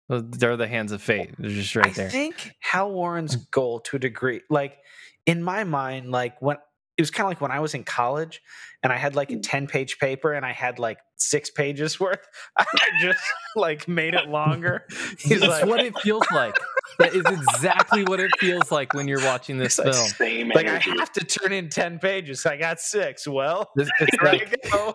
they're 0.08 0.56
the 0.56 0.66
hands 0.66 0.92
of 0.92 1.00
fate. 1.00 1.30
They're 1.38 1.50
just 1.50 1.74
right 1.76 1.86
I 1.86 1.90
there. 1.90 2.06
I 2.06 2.10
think 2.10 2.52
Hal 2.60 2.90
Warren's 2.92 3.36
goal 3.36 3.80
to 3.80 3.96
a 3.96 3.98
degree, 4.00 4.40
like 4.50 4.78
in 5.26 5.42
my 5.42 5.64
mind, 5.64 6.10
like 6.10 6.40
when 6.42 6.56
it 6.98 7.02
was 7.02 7.10
kind 7.10 7.24
of 7.26 7.30
like 7.30 7.40
when 7.40 7.50
I 7.52 7.60
was 7.60 7.74
in 7.74 7.84
college 7.84 8.42
and 8.82 8.92
I 8.92 8.96
had 8.98 9.14
like 9.14 9.30
a 9.30 9.38
10 9.38 9.66
page 9.68 9.98
paper 9.98 10.32
and 10.34 10.44
I 10.44 10.52
had 10.52 10.78
like 10.78 10.98
six 11.22 11.50
pages 11.50 11.98
worth. 12.00 12.26
I 12.56 12.64
just 13.00 13.20
like 13.56 13.88
made 13.88 14.14
it 14.14 14.28
longer. 14.28 14.86
He's 15.18 15.32
It's 15.42 15.46
like, 15.46 15.66
what 15.66 15.80
it 15.80 15.98
feels 16.00 16.24
like. 16.32 16.56
That 16.98 17.14
is 17.14 17.24
exactly 17.26 18.04
what 18.04 18.20
it 18.20 18.30
feels 18.38 18.70
like 18.70 18.92
when 18.92 19.08
you're 19.08 19.24
watching 19.24 19.56
this 19.58 19.78
It's 19.78 19.98
like 19.98 20.14
film. 20.14 20.50
Like 20.54 20.66
I 20.66 20.78
have 20.78 21.12
to 21.12 21.24
turn 21.24 21.52
in 21.52 21.68
ten 21.70 21.98
pages. 21.98 22.44
I 22.44 22.56
got 22.56 22.80
six. 22.80 23.26
Well, 23.26 23.70
This, 23.76 23.88
it's 24.00 24.10
here 24.20 24.30
like, 24.32 24.58
I 24.66 24.68
go. 24.68 24.94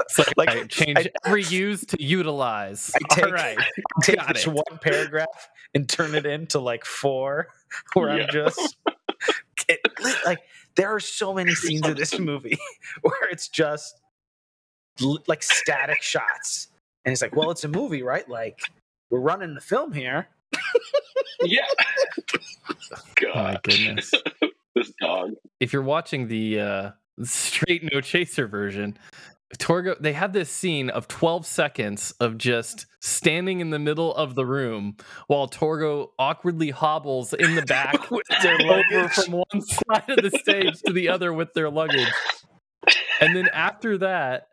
it's 0.00 0.18
like, 0.18 0.32
like, 0.36 0.48
I 0.50 0.64
change 0.66 0.98
I- 0.98 1.10
every 1.26 1.44
use 1.44 1.84
to 1.86 2.02
utilize. 2.02 2.92
I 2.94 3.14
take- 3.14 3.26
All 3.26 3.32
right. 3.32 3.58
Take 4.02 4.18
it. 4.30 4.46
one 4.46 4.78
paragraph 4.80 5.48
and 5.74 5.88
turn 5.88 6.14
it 6.14 6.26
into 6.26 6.58
like 6.60 6.84
four, 6.84 7.48
where 7.94 8.16
Yeah. 8.18 8.24
I'm 8.24 8.30
just 8.30 8.76
it, 9.68 9.80
like 10.26 10.38
there 10.76 10.88
are 10.94 11.00
so 11.00 11.34
many 11.34 11.54
scenes 11.54 11.86
of 11.86 11.96
this 11.96 12.18
movie 12.18 12.58
where 13.02 13.28
it's 13.30 13.48
just 13.48 14.00
like 15.26 15.42
static 15.42 16.02
shots, 16.02 16.68
and 17.04 17.12
he's 17.12 17.22
like, 17.22 17.34
well, 17.34 17.50
it's 17.50 17.64
a 17.64 17.68
movie, 17.68 18.02
right? 18.02 18.28
Like 18.28 18.60
we're 19.10 19.20
running 19.20 19.54
the 19.54 19.60
film 19.60 19.92
here. 19.92 20.28
yeah. 21.42 21.60
Oh 22.30 22.74
my 22.90 22.98
God, 23.32 23.60
goodness. 23.62 24.10
this 24.74 24.92
dog. 25.00 25.32
if 25.60 25.72
you're 25.72 25.82
watching 25.82 26.28
the 26.28 26.58
uh 26.60 26.90
straight 27.22 27.82
no 27.92 28.00
chaser 28.00 28.46
version 28.46 28.96
torgo 29.58 29.94
they 30.00 30.14
have 30.14 30.32
this 30.32 30.48
scene 30.48 30.88
of 30.88 31.06
12 31.08 31.44
seconds 31.44 32.10
of 32.20 32.38
just 32.38 32.86
standing 33.02 33.60
in 33.60 33.68
the 33.68 33.78
middle 33.78 34.14
of 34.14 34.34
the 34.34 34.46
room 34.46 34.96
while 35.26 35.46
torgo 35.46 36.08
awkwardly 36.18 36.70
hobbles 36.70 37.34
in 37.34 37.54
the 37.54 37.62
back 37.62 38.10
With 38.10 38.26
their 38.42 38.54
over 38.54 38.64
luggage. 38.64 39.12
from 39.12 39.32
one 39.32 39.60
side 39.60 40.08
of 40.08 40.22
the 40.22 40.30
stage 40.38 40.80
to 40.86 40.92
the 40.94 41.10
other 41.10 41.34
with 41.34 41.52
their 41.52 41.68
luggage 41.68 42.08
and 43.20 43.36
then 43.36 43.48
after 43.52 43.98
that 43.98 44.48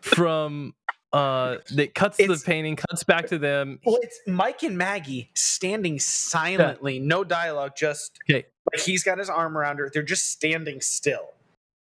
from 0.00 0.74
uh 1.12 1.56
it 1.76 1.94
cuts 1.94 2.18
It's- 2.20 2.40
the 2.40 2.44
painting 2.44 2.76
cuts 2.76 3.04
back 3.04 3.26
to 3.28 3.38
them 3.38 3.78
Well, 3.84 3.98
it's 4.02 4.20
Mike 4.26 4.62
and 4.62 4.76
Maggie 4.76 5.30
standing 5.34 5.98
silently, 5.98 6.98
no 6.98 7.24
dialogue, 7.24 7.72
just 7.76 8.18
Okay. 8.28 8.46
like 8.72 8.82
he's 8.82 9.02
got 9.04 9.18
his 9.18 9.30
arm 9.30 9.56
around 9.56 9.78
her. 9.78 9.88
They're 9.92 10.02
just 10.02 10.30
standing 10.30 10.80
still, 10.80 11.34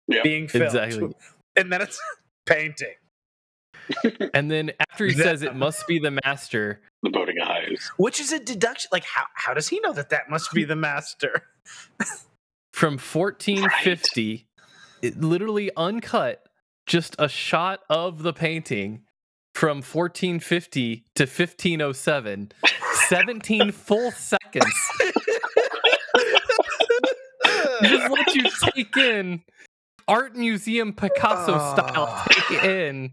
Yeah. 0.08 0.22
being 0.22 0.48
filmed. 0.48 0.66
Exactly. 0.66 1.14
And 1.56 1.70
then 1.70 1.82
it's 1.82 2.00
painting. 2.46 2.94
and 4.34 4.50
then 4.50 4.72
after 4.90 5.04
he 5.06 5.12
says 5.12 5.42
it 5.42 5.54
must 5.54 5.86
be 5.86 5.98
the 5.98 6.10
master 6.24 6.80
The 7.02 7.10
boating 7.10 7.40
eyes. 7.42 7.90
Which 7.98 8.20
is 8.20 8.32
a 8.32 8.38
deduction. 8.38 8.88
Like, 8.92 9.04
how, 9.04 9.24
how 9.34 9.52
does 9.54 9.68
he 9.68 9.80
know 9.80 9.92
that 9.92 10.08
that 10.10 10.30
must 10.30 10.52
be 10.52 10.64
the 10.64 10.76
master? 10.76 11.42
from 12.72 12.94
1450 12.98 14.46
it 15.02 15.20
literally 15.20 15.70
uncut 15.76 16.46
just 16.86 17.14
a 17.18 17.28
shot 17.28 17.80
of 17.88 18.22
the 18.22 18.32
painting 18.32 19.02
from 19.54 19.78
1450 19.78 21.04
to 21.14 21.22
1507 21.24 22.52
17 23.08 23.70
full 23.72 24.10
seconds 24.12 24.64
just 27.82 28.10
let 28.10 28.34
you 28.34 28.44
take 28.74 28.96
in 28.96 29.42
art 30.08 30.34
museum 30.36 30.92
picasso 30.92 31.58
style 31.72 32.06
Oh. 32.08 32.24
take 32.30 32.64
in 32.64 33.12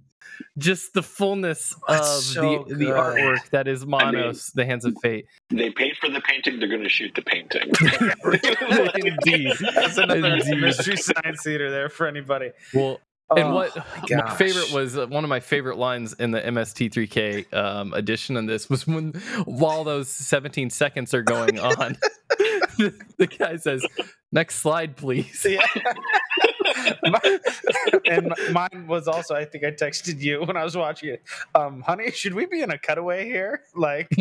just 0.57 0.93
the 0.93 1.03
fullness 1.03 1.76
That's 1.88 2.17
of 2.20 2.24
so 2.24 2.65
the, 2.70 2.76
the 2.76 2.86
artwork 2.86 3.49
that 3.51 3.67
is 3.67 3.86
Manos, 3.86 4.51
the 4.55 4.63
Hands 4.65 4.84
of 4.86 4.95
Fate. 5.01 5.26
They 5.49 5.70
paid 5.70 5.97
for 5.97 6.09
the 6.09 6.22
painting. 6.22 6.59
They're 6.59 6.70
going 6.70 6.84
to 6.84 6.88
shoot 6.89 7.13
the 7.13 7.22
painting. 7.22 7.70
Indeed. 9.05 9.51
That's 9.76 9.97
another 9.97 10.36
Indeed. 10.36 10.61
mystery 10.61 10.95
science 10.95 11.43
theater 11.43 11.70
there 11.70 11.89
for 11.89 12.07
anybody. 12.07 12.51
Well, 12.74 13.01
and 13.36 13.47
Oh, 13.49 13.53
what 13.53 13.75
my 14.09 14.23
my 14.23 14.36
favorite 14.36 14.71
was 14.71 14.97
uh, 14.97 15.07
one 15.07 15.23
of 15.23 15.30
my 15.30 15.39
favorite 15.39 15.77
lines 15.77 16.13
in 16.13 16.32
the 16.32 16.41
MST3K 16.41 17.53
um, 17.53 17.93
edition 17.93 18.38
on 18.38 18.45
this 18.45 18.69
was 18.69 18.88
when 18.88 19.13
while 19.45 19.84
those 19.84 20.09
17 20.09 20.69
seconds 20.69 21.13
are 21.13 21.21
going 21.21 21.59
on, 21.59 21.97
the, 22.77 22.93
the 23.17 23.27
guy 23.27 23.57
says, 23.57 23.86
"Next 24.32 24.55
slide, 24.55 24.95
please." 24.95 25.45
Yeah. 25.47 25.65
My- 27.03 27.39
and 28.05 28.34
mine 28.51 28.86
was 28.88 29.07
also, 29.07 29.36
I 29.36 29.45
think 29.45 29.63
I 29.63 29.72
texted 29.72 30.20
you 30.22 30.41
when 30.43 30.57
I 30.57 30.63
was 30.63 30.76
watching 30.76 31.09
it. 31.09 31.24
Um, 31.55 31.82
honey, 31.82 32.11
should 32.11 32.34
we 32.34 32.45
be 32.45 32.61
in 32.61 32.72
a 32.72 32.78
cutaway 32.78 33.26
here? 33.26 33.61
Like, 33.76 34.07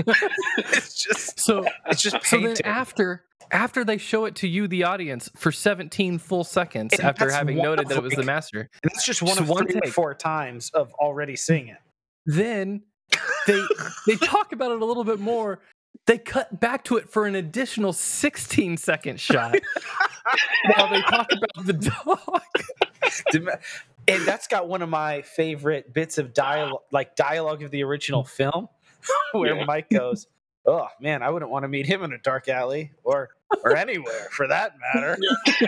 it's 0.58 0.94
just, 1.02 1.40
So, 1.40 1.66
it's 1.86 2.02
just 2.02 2.24
so 2.26 2.40
then 2.40 2.56
after 2.64 3.24
after 3.50 3.82
they 3.82 3.96
show 3.96 4.26
it 4.26 4.34
to 4.36 4.46
you, 4.48 4.68
the 4.68 4.84
audience, 4.84 5.30
for 5.34 5.50
17 5.50 6.18
full 6.18 6.44
seconds, 6.44 6.92
And 6.92 7.02
after 7.02 7.30
having 7.30 7.56
noted 7.56 7.88
that 7.88 7.96
it 7.96 8.02
was 8.02 8.12
the 8.12 8.22
master, 8.22 8.68
and 8.82 8.90
that's 8.92 9.04
just 9.06 9.22
one 9.22 9.30
just 9.30 9.40
of 9.40 9.48
one 9.48 9.66
three 9.66 9.80
take. 9.80 9.92
four 9.92 10.14
times 10.14 10.70
of 10.74 10.92
already 10.94 11.34
seeing 11.36 11.68
it. 11.68 11.78
then 12.26 12.82
they 13.46 13.62
they 14.06 14.16
talk 14.16 14.52
about 14.52 14.70
it 14.72 14.82
a 14.82 14.84
little 14.84 15.04
bit 15.04 15.18
more. 15.18 15.60
They 16.08 16.16
cut 16.18 16.58
back 16.58 16.84
to 16.84 16.96
it 16.96 17.10
for 17.10 17.26
an 17.26 17.34
additional 17.34 17.92
16 17.92 18.78
second 18.78 19.20
shot 19.20 19.56
while 20.74 20.90
they 20.90 21.02
talk 21.02 21.28
about 21.30 21.66
the 21.66 21.74
dog. 21.74 22.40
And 24.08 24.26
that's 24.26 24.48
got 24.48 24.68
one 24.68 24.80
of 24.80 24.88
my 24.88 25.20
favorite 25.20 25.92
bits 25.92 26.16
of 26.16 26.32
dialogue, 26.32 26.80
like 26.90 27.14
dialogue 27.14 27.62
of 27.62 27.70
the 27.70 27.84
original 27.84 28.24
film, 28.24 28.68
where 29.32 29.54
Yeah. 29.54 29.66
Mike 29.66 29.90
goes, 29.90 30.28
"Oh 30.66 30.88
man, 30.98 31.22
I 31.22 31.28
wouldn't 31.28 31.50
want 31.50 31.64
to 31.64 31.68
meet 31.68 31.84
him 31.84 32.02
in 32.02 32.14
a 32.14 32.18
dark 32.18 32.48
alley 32.48 32.92
or 33.04 33.28
or 33.62 33.76
anywhere 33.76 34.28
for 34.30 34.48
that 34.48 34.76
matter." 34.94 35.18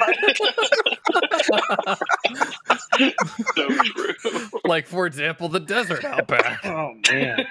so 3.55 3.68
true. 3.68 4.49
like 4.64 4.86
for 4.86 5.05
example, 5.07 5.51
the 5.51 5.61
desert 5.61 6.03
outback. 6.05 6.64
Oh 6.64 6.95
man. 7.11 7.45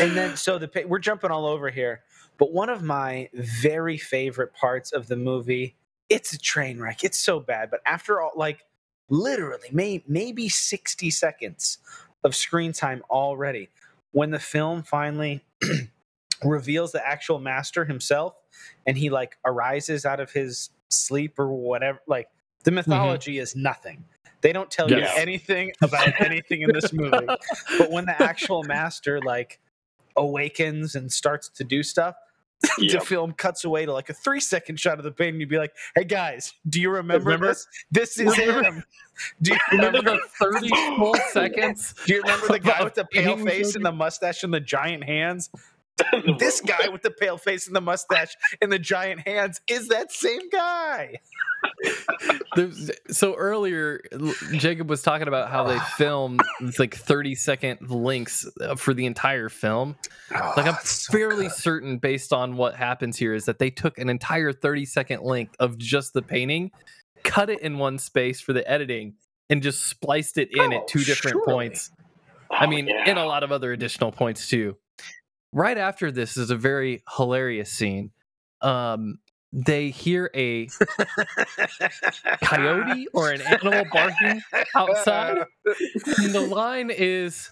And 0.00 0.16
then 0.16 0.36
so 0.36 0.58
the 0.58 0.84
we're 0.86 0.98
jumping 0.98 1.30
all 1.30 1.46
over 1.46 1.70
here, 1.70 2.02
but 2.38 2.52
one 2.52 2.68
of 2.68 2.82
my 2.82 3.28
very 3.34 3.98
favorite 3.98 4.54
parts 4.54 4.92
of 4.92 5.08
the 5.08 5.16
movie, 5.16 5.76
it's 6.08 6.32
a 6.32 6.38
train 6.38 6.78
wreck. 6.78 7.04
It's 7.04 7.18
so 7.18 7.40
bad, 7.40 7.70
but 7.70 7.80
after 7.86 8.20
all 8.20 8.32
like 8.36 8.64
literally 9.08 9.68
may, 9.72 10.02
maybe 10.08 10.48
60 10.48 11.10
seconds 11.10 11.78
of 12.24 12.34
screen 12.34 12.72
time 12.72 13.02
already 13.10 13.68
when 14.12 14.30
the 14.30 14.38
film 14.38 14.82
finally 14.82 15.44
reveals 16.44 16.92
the 16.92 17.06
actual 17.06 17.38
master 17.38 17.84
himself 17.84 18.34
and 18.86 18.98
he 18.98 19.10
like 19.10 19.36
arises 19.44 20.04
out 20.04 20.20
of 20.20 20.32
his 20.32 20.70
sleep 20.88 21.38
or 21.38 21.48
whatever 21.52 22.00
like 22.06 22.28
the 22.64 22.70
mm-hmm. 22.70 22.76
mythology 22.76 23.38
is 23.38 23.54
nothing 23.54 24.04
they 24.40 24.52
don't 24.52 24.70
tell 24.70 24.90
Yes. 24.90 25.14
you 25.14 25.22
anything 25.22 25.72
about 25.82 26.20
anything 26.20 26.62
in 26.62 26.72
this 26.72 26.92
movie 26.92 27.26
but 27.78 27.90
when 27.90 28.06
the 28.06 28.14
actual 28.22 28.64
master 28.64 29.20
like 29.20 29.60
awakens 30.16 30.94
and 30.94 31.10
starts 31.12 31.48
to 31.48 31.64
do 31.64 31.82
stuff 31.82 32.14
the 32.78 32.98
film 33.04 33.32
cuts 33.32 33.64
away 33.64 33.84
to 33.84 33.92
like 33.92 34.08
a 34.08 34.14
three 34.14 34.40
second 34.40 34.80
shot 34.80 34.96
of 34.98 35.04
the 35.04 35.10
painting 35.12 35.38
you'd 35.40 35.48
be 35.50 35.58
like 35.58 35.74
hey 35.94 36.04
guys 36.04 36.54
do 36.68 36.80
you 36.80 36.88
remember, 36.88 37.24
Remember? 37.26 37.48
this 37.48 37.66
this 37.90 38.18
is 38.18 38.38
Remember? 38.38 38.62
him 38.64 38.84
do 39.42 39.52
you 39.52 39.58
Remember 39.72 39.98
remember 39.98 40.22
the 40.40 40.60
30 40.60 40.68
full 40.96 41.14
seconds? 41.32 41.94
do 42.06 42.14
you 42.14 42.22
remember 42.22 42.46
the 42.48 42.58
guy 42.58 42.82
with 42.82 42.94
the 42.94 43.04
pale 43.04 43.36
face 43.36 43.74
and 43.76 43.84
the 43.84 43.92
mustache 43.92 44.42
and 44.42 44.54
the 44.54 44.60
giant 44.60 45.04
hands 45.04 45.50
this 46.38 46.60
guy 46.60 46.88
with 46.88 47.02
the 47.02 47.10
pale 47.10 47.38
face 47.38 47.66
and 47.66 47.74
the 47.74 47.80
mustache 47.80 48.36
and 48.60 48.70
the 48.70 48.78
giant 48.78 49.20
hands 49.26 49.60
is 49.68 49.88
that 49.88 50.12
same 50.12 50.48
guy 50.50 51.16
so 53.10 53.34
earlier, 53.34 54.00
Jacob 54.52 54.88
was 54.88 55.02
talking 55.02 55.26
about 55.28 55.50
how 55.50 55.64
they 55.64 55.78
filmed 55.96 56.40
like 56.78 56.94
30 56.94 57.34
second 57.34 57.90
links 57.90 58.46
uh, 58.60 58.74
for 58.76 58.94
the 58.94 59.06
entire 59.06 59.48
film. 59.48 59.96
Like 60.30 60.66
I'm 60.66 60.74
fairly 61.10 61.48
certain, 61.48 61.98
based 61.98 62.32
on 62.32 62.56
what 62.56 62.74
happens 62.76 63.16
here, 63.16 63.34
is 63.34 63.46
that 63.46 63.58
they 63.58 63.70
took 63.70 63.98
an 63.98 64.08
entire 64.08 64.52
30 64.52 64.84
second 64.84 65.22
link 65.22 65.50
of 65.58 65.76
just 65.78 66.12
the 66.12 66.22
painting, 66.22 66.70
cut 67.24 67.50
it 67.50 67.60
in 67.60 67.78
one 67.78 67.98
space 67.98 68.40
for 68.40 68.52
the 68.52 68.68
editing, 68.70 69.14
and 69.50 69.62
just 69.62 69.84
spliced 69.84 70.38
it 70.38 70.48
in 70.52 70.72
Oh, 70.72 70.76
at 70.78 70.88
two 70.88 71.00
different 71.04 71.34
surely. 71.36 71.52
points. 71.52 71.90
I 72.50 72.64
Oh, 72.66 72.68
mean, 72.68 72.86
yeah. 72.86 73.04
and 73.06 73.18
a 73.18 73.24
lot 73.24 73.42
of 73.42 73.50
other 73.50 73.72
additional 73.72 74.12
points 74.12 74.48
too. 74.48 74.76
Right 75.56 75.78
after 75.78 76.12
this 76.12 76.36
is 76.36 76.50
a 76.50 76.54
very 76.54 77.02
hilarious 77.16 77.72
scene. 77.72 78.10
Um, 78.60 79.20
they 79.54 79.88
hear 79.88 80.30
a 80.34 80.68
coyote 82.42 83.06
or 83.14 83.30
an 83.30 83.40
animal 83.40 83.86
barking 83.90 84.42
outside. 84.74 85.46
And 86.18 86.34
the 86.34 86.42
line 86.42 86.90
is, 86.90 87.50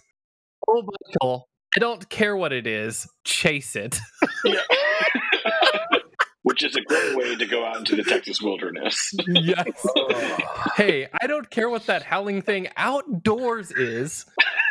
"Oh, 0.68 0.82
Michael, 0.82 1.48
I 1.74 1.80
don't 1.80 2.06
care 2.10 2.36
what 2.36 2.52
it 2.52 2.66
is, 2.66 3.08
chase 3.24 3.74
it." 3.74 3.98
Which 6.42 6.62
is 6.62 6.76
a 6.76 6.82
great 6.82 7.16
way 7.16 7.36
to 7.36 7.46
go 7.46 7.64
out 7.64 7.78
into 7.78 7.96
the 7.96 8.04
Texas 8.04 8.42
wilderness. 8.42 9.14
yes. 9.26 9.86
hey, 10.76 11.08
I 11.22 11.26
don't 11.26 11.48
care 11.48 11.70
what 11.70 11.86
that 11.86 12.02
howling 12.02 12.42
thing 12.42 12.68
outdoors 12.76 13.70
is, 13.70 14.26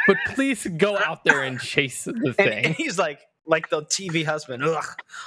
but 0.07 0.17
please 0.35 0.65
go 0.77 0.97
out 0.97 1.23
there 1.23 1.43
and 1.43 1.59
chase 1.59 2.03
the 2.05 2.11
and, 2.13 2.35
thing. 2.35 2.65
and 2.65 2.75
he's 2.75 2.97
like 2.97 3.19
like 3.45 3.69
the 3.69 3.81
tv 3.83 4.25
husband 4.25 4.63
ugh 4.63 4.85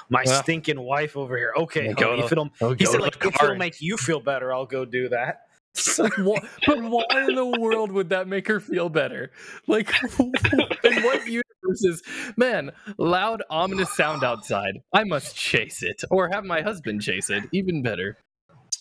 my 0.08 0.22
Ugh. 0.26 0.42
stinking 0.42 0.80
wife 0.80 1.16
over 1.16 1.36
here 1.36 1.52
okay 1.56 1.86
Yeah, 1.86 1.92
go 1.92 2.06
honey, 2.10 2.18
to- 2.20 2.24
if 2.26 2.32
it'll 2.32 2.50
I'll 2.62 2.72
he 2.74 2.86
said 2.86 3.00
like 3.00 3.16
if 3.24 3.34
it'll 3.42 3.56
make 3.56 3.80
you 3.80 3.96
feel 3.96 4.20
better 4.20 4.52
i'll 4.54 4.66
go 4.66 4.84
do 4.84 5.08
that 5.10 5.42
Like, 5.98 6.16
wha- 6.18 6.40
but 6.66 6.82
why 6.82 7.04
in 7.28 7.34
the 7.34 7.44
world 7.60 7.92
would 7.92 8.08
that 8.08 8.26
make 8.26 8.48
her 8.48 8.60
feel 8.60 8.88
better? 8.88 9.30
Like, 9.66 9.92
in 10.18 11.02
what 11.02 11.26
universe 11.26 11.42
versus 11.62 12.02
man, 12.38 12.72
loud, 12.96 13.42
ominous 13.50 13.94
sound 13.94 14.24
outside. 14.24 14.80
I 14.94 15.04
must 15.04 15.36
chase 15.36 15.82
it, 15.82 16.02
or 16.10 16.30
have 16.30 16.44
my 16.44 16.62
husband 16.62 17.02
chase 17.02 17.28
it. 17.28 17.44
Even 17.52 17.82
better. 17.82 18.16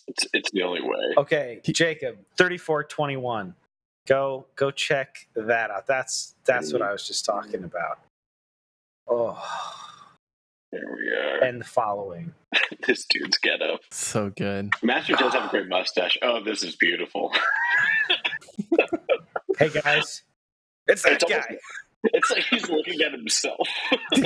It's, 0.08 0.26
it's 0.32 0.52
the 0.52 0.62
only 0.64 0.80
way. 0.84 1.16
Okay, 1.18 1.60
Jacob, 1.66 2.16
thirty-four 2.38 2.86
twenty-one. 2.86 3.56
Go 4.08 4.46
go 4.56 4.72
check 4.72 5.28
that 5.36 5.72
out. 5.72 5.88
That's 5.88 6.36
that's 6.46 6.72
what 6.72 6.82
mm. 6.82 6.88
I 6.88 6.92
was 6.92 7.08
just 7.08 7.26
talking 7.26 7.62
mm. 7.62 7.66
about. 7.66 8.00
Oh, 9.08 9.42
There 10.72 10.82
we 10.96 11.10
are. 11.10 11.44
and 11.44 11.62
the 11.62 11.66
following. 11.66 12.34
this 12.88 13.06
dude's 13.10 13.38
get 13.38 13.62
up. 13.62 13.82
So 13.92 14.30
good. 14.30 14.72
Master 14.84 15.14
does 15.14 15.34
have 15.34 15.46
a 15.46 15.50
great 15.50 15.68
mustache. 15.70 16.18
Oh, 16.22 16.44
this 16.44 16.64
is 16.64 16.76
beautiful. 16.76 17.34
Hey 19.58 19.70
guys, 19.70 20.24
it's 20.86 21.02
that 21.04 21.14
It's 21.14 21.24
almost- 21.24 21.48
guy. 21.48 21.58
It's 22.14 22.30
like 22.30 22.44
he's 22.44 22.70
looking 22.70 23.02
at 23.02 23.12
himself. 23.14 23.68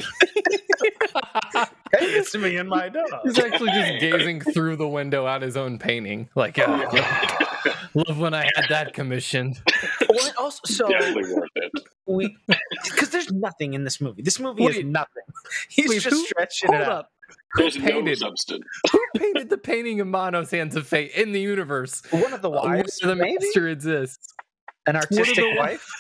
Hey, 1.97 2.05
it's 2.05 2.35
me 2.35 2.55
and 2.57 2.69
my 2.69 2.87
dog. 2.87 3.07
He's 3.23 3.39
actually 3.39 3.71
just 3.71 3.99
gazing 3.99 4.41
through 4.41 4.75
the 4.75 4.87
window 4.87 5.25
at 5.27 5.41
his 5.41 5.57
own 5.57 5.79
painting. 5.79 6.29
Like, 6.35 6.59
oh, 6.59 6.87
yep. 6.93 7.48
Love 7.93 8.19
when 8.19 8.33
I 8.33 8.43
had 8.55 8.65
that 8.69 8.93
commissioned. 8.93 9.61
Well, 10.11 10.31
also, 10.39 10.59
so 10.65 10.87
Definitely 10.89 11.33
worth 11.35 11.49
it. 11.55 11.71
we 12.07 12.35
because 12.83 13.09
there's 13.11 13.31
nothing 13.31 13.75
in 13.75 13.83
this 13.83 14.01
movie. 14.01 14.23
This 14.23 14.39
movie 14.39 14.63
Wait. 14.65 14.77
is 14.77 14.85
nothing. 14.85 15.21
He's 15.69 15.87
Wait, 15.87 16.01
just 16.01 16.15
who- 16.15 16.25
stretching 16.25 16.69
Hold 16.71 16.81
it 16.81 16.87
out. 16.87 16.91
up. 16.91 17.11
There's 17.57 17.77
no 17.77 17.85
painted? 17.85 18.17
substance. 18.17 18.63
Who 18.91 18.99
painted 19.17 19.49
the 19.51 19.57
painting 19.59 19.99
of 20.01 20.07
Manos 20.07 20.49
Hands 20.49 20.75
of 20.75 20.87
Fate 20.87 21.11
in 21.11 21.31
the 21.31 21.39
universe? 21.39 22.01
One 22.09 22.33
of 22.33 22.41
the 22.41 22.49
uh, 22.49 22.63
wives, 22.63 22.99
Where 23.03 23.13
the 23.13 23.21
maybe 23.21 23.37
master 23.45 23.67
exists. 23.67 24.33
an 24.87 24.95
artistic 24.95 25.35
the 25.35 25.55
wife. 25.57 25.85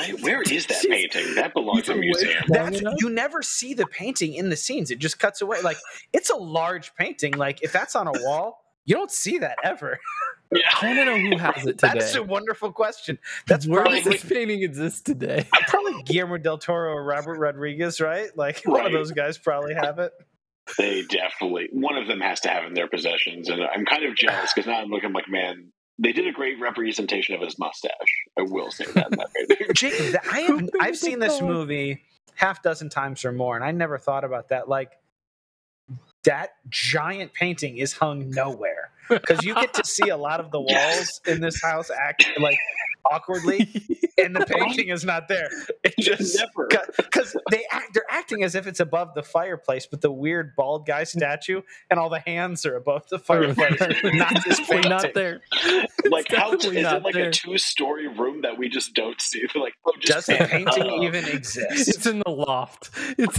Hey, 0.00 0.12
where 0.14 0.42
is 0.42 0.64
that 0.66 0.78
She's- 0.80 0.86
painting? 1.12 1.34
That 1.36 1.54
belongs 1.54 1.80
she's 1.80 1.88
in 1.90 1.96
a 1.96 2.00
museum. 2.00 2.44
That's, 2.48 2.80
you 2.98 3.10
never 3.10 3.42
see 3.42 3.74
the 3.74 3.86
painting 3.86 4.34
in 4.34 4.48
the 4.48 4.56
scenes. 4.56 4.92
It 4.92 4.98
just 5.00 5.18
cuts 5.18 5.42
away. 5.42 5.60
Like 5.62 5.76
it's 6.12 6.30
a 6.30 6.36
large 6.36 6.94
painting. 6.94 7.32
Like 7.34 7.62
if 7.62 7.72
that's 7.72 7.96
on 7.96 8.06
a 8.06 8.12
wall, 8.22 8.60
you 8.84 8.94
don't 8.94 9.10
see 9.10 9.38
that 9.38 9.56
ever. 9.64 9.98
Yeah. 10.50 10.60
I 10.80 10.86
want 10.86 10.98
to 10.98 11.04
know 11.04 11.18
who 11.18 11.36
has 11.36 11.66
it 11.66 11.78
today. 11.78 11.92
That's 11.94 12.14
a 12.14 12.22
wonderful 12.22 12.72
question. 12.72 13.18
That's 13.46 13.66
Where 13.66 13.82
probably 13.82 14.00
does 14.00 14.22
this 14.22 14.24
painting 14.24 14.62
exist 14.62 15.06
today? 15.06 15.46
probably 15.68 16.02
Guillermo 16.04 16.38
del 16.38 16.58
Toro 16.58 16.94
or 16.94 17.04
Robert 17.04 17.38
Rodriguez, 17.38 18.00
right? 18.00 18.34
Like 18.36 18.62
one 18.64 18.86
of 18.86 18.92
those 18.92 19.12
guys 19.12 19.38
probably 19.38 19.74
have 19.74 19.98
it. 19.98 20.12
They 20.76 21.02
definitely 21.02 21.68
one 21.72 21.96
of 21.96 22.06
them 22.08 22.20
has 22.20 22.40
to 22.40 22.48
have 22.48 22.64
it 22.64 22.68
in 22.68 22.74
their 22.74 22.88
possessions, 22.88 23.48
and 23.48 23.62
I'm 23.62 23.86
kind 23.86 24.04
of 24.04 24.14
jealous 24.14 24.52
because 24.52 24.66
now 24.66 24.80
I'm 24.80 24.90
looking 24.90 25.12
like, 25.12 25.28
man, 25.28 25.72
they 25.98 26.12
did 26.12 26.26
a 26.26 26.32
great 26.32 26.60
representation 26.60 27.34
of 27.34 27.40
his 27.40 27.58
mustache. 27.58 27.92
I 28.38 28.42
will 28.42 28.70
say 28.70 28.84
that. 28.84 29.06
in 29.10 29.16
that. 29.16 29.74
Jake, 29.74 30.14
I 30.30 30.40
have, 30.40 30.68
I've 30.80 30.96
seen 30.96 31.20
this 31.20 31.40
movie 31.40 32.02
half 32.34 32.62
dozen 32.62 32.90
times 32.90 33.24
or 33.24 33.32
more, 33.32 33.56
and 33.56 33.64
I 33.64 33.72
never 33.72 33.96
thought 33.96 34.24
about 34.24 34.50
that. 34.50 34.68
Like 34.68 34.92
that 36.24 36.50
giant 36.68 37.32
painting 37.32 37.78
is 37.78 37.94
hung 37.94 38.30
nowhere 38.30 38.87
because 39.08 39.44
you 39.44 39.54
get 39.54 39.74
to 39.74 39.84
see 39.84 40.08
a 40.08 40.16
lot 40.16 40.40
of 40.40 40.50
the 40.50 40.60
walls 40.60 41.20
in 41.26 41.40
this 41.40 41.60
house 41.62 41.90
act 41.90 42.26
like 42.40 42.58
awkwardly, 43.10 43.60
and 44.18 44.36
the 44.36 44.44
painting 44.44 44.88
is 44.88 45.04
not 45.04 45.28
there. 45.28 45.48
It 45.84 45.94
just 45.98 46.38
because 46.96 47.36
they 47.50 47.64
act 47.70 47.94
they're 47.94 48.04
acting 48.10 48.42
as 48.44 48.54
if 48.54 48.66
it's 48.66 48.80
above 48.80 49.14
the 49.14 49.22
fireplace, 49.22 49.86
but 49.86 50.00
the 50.00 50.10
weird 50.12 50.54
bald 50.56 50.86
guy 50.86 51.04
statue 51.04 51.62
and 51.90 51.98
all 51.98 52.10
the 52.10 52.20
hands 52.20 52.66
are 52.66 52.76
above 52.76 53.08
the 53.10 53.18
fireplace, 53.18 53.80
not 54.04 54.44
this 54.44 54.60
painting. 54.60 54.90
not 54.90 55.14
there. 55.14 55.40
Like 56.10 56.26
It's 56.30 56.36
how 56.38 56.52
is 56.52 56.62
definitely 56.62 56.80
it 56.82 57.02
like 57.02 57.14
there. 57.14 57.28
a 57.28 57.32
two-story 57.32 58.08
room 58.08 58.42
that 58.42 58.56
we 58.56 58.68
just 58.68 58.94
don't 58.94 59.20
see? 59.20 59.42
They're 59.52 59.62
like, 59.62 59.74
oh, 59.84 59.92
Does 60.00 60.26
just 60.26 60.26
the 60.28 60.46
painting 60.48 61.02
even 61.02 61.24
exist? 61.26 61.88
It's 61.88 62.06
in 62.06 62.20
the 62.24 62.30
loft. 62.30 62.90
It's 63.18 63.38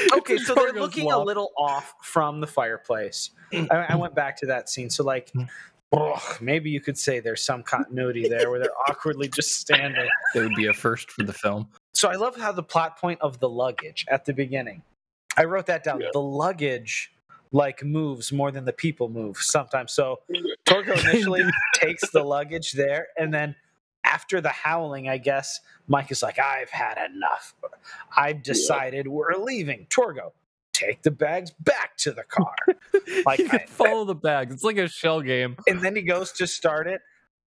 okay, 0.14 0.38
so 0.38 0.54
they're 0.54 0.72
looking 0.72 1.10
a 1.10 1.18
little 1.18 1.52
off 1.56 1.94
from 2.02 2.40
the 2.40 2.46
fireplace. 2.46 3.30
Mm. 3.52 3.68
I, 3.70 3.94
I 3.94 3.96
went 3.96 4.14
back 4.14 4.36
to 4.38 4.46
that 4.46 4.68
scene. 4.68 4.90
So, 4.90 5.04
like, 5.04 5.30
mm. 5.32 5.48
ugh, 5.92 6.38
maybe 6.40 6.70
you 6.70 6.80
could 6.80 6.98
say 6.98 7.20
there's 7.20 7.44
some 7.44 7.62
continuity 7.62 8.28
there 8.28 8.50
where 8.50 8.58
they're 8.58 8.76
awkwardly 8.88 9.28
just 9.28 9.60
standing. 9.60 10.08
That 10.34 10.42
would 10.42 10.54
be 10.54 10.66
a 10.66 10.72
first 10.72 11.10
for 11.10 11.24
the 11.24 11.32
film. 11.32 11.68
So, 11.92 12.08
I 12.08 12.14
love 12.14 12.36
how 12.36 12.52
the 12.52 12.62
plot 12.62 12.98
point 12.98 13.20
of 13.20 13.38
the 13.40 13.48
luggage 13.48 14.06
at 14.08 14.24
the 14.24 14.32
beginning. 14.32 14.82
I 15.36 15.44
wrote 15.44 15.66
that 15.66 15.84
down. 15.84 16.00
Yeah. 16.00 16.08
The 16.12 16.20
luggage 16.20 17.12
like 17.54 17.84
moves 17.84 18.32
more 18.32 18.50
than 18.50 18.64
the 18.64 18.72
people 18.72 19.08
move 19.08 19.36
sometimes. 19.38 19.92
So, 19.92 20.20
Torgo 20.66 20.98
initially 21.08 21.42
takes 21.74 22.10
the 22.10 22.22
luggage 22.22 22.72
there, 22.72 23.08
and 23.18 23.32
then 23.32 23.54
after 24.12 24.40
the 24.40 24.50
howling, 24.50 25.08
I 25.08 25.18
guess 25.18 25.60
Mike 25.88 26.10
is 26.10 26.22
like, 26.22 26.38
"I've 26.38 26.70
had 26.70 26.98
enough. 27.14 27.54
I've 28.16 28.42
decided 28.42 29.08
we're 29.08 29.34
leaving." 29.36 29.86
Torgo, 29.88 30.32
take 30.72 31.02
the 31.02 31.10
bags 31.10 31.50
back 31.60 31.96
to 31.98 32.12
the 32.12 32.24
car, 32.24 32.54
Like, 33.26 33.40
I- 33.52 33.66
follow 33.68 34.04
the 34.04 34.14
bags. 34.14 34.54
It's 34.54 34.64
like 34.64 34.78
a 34.78 34.88
shell 34.88 35.20
game. 35.20 35.56
and 35.66 35.80
then 35.80 35.96
he 35.96 36.02
goes 36.02 36.32
to 36.32 36.46
start 36.46 36.86
it, 36.86 37.00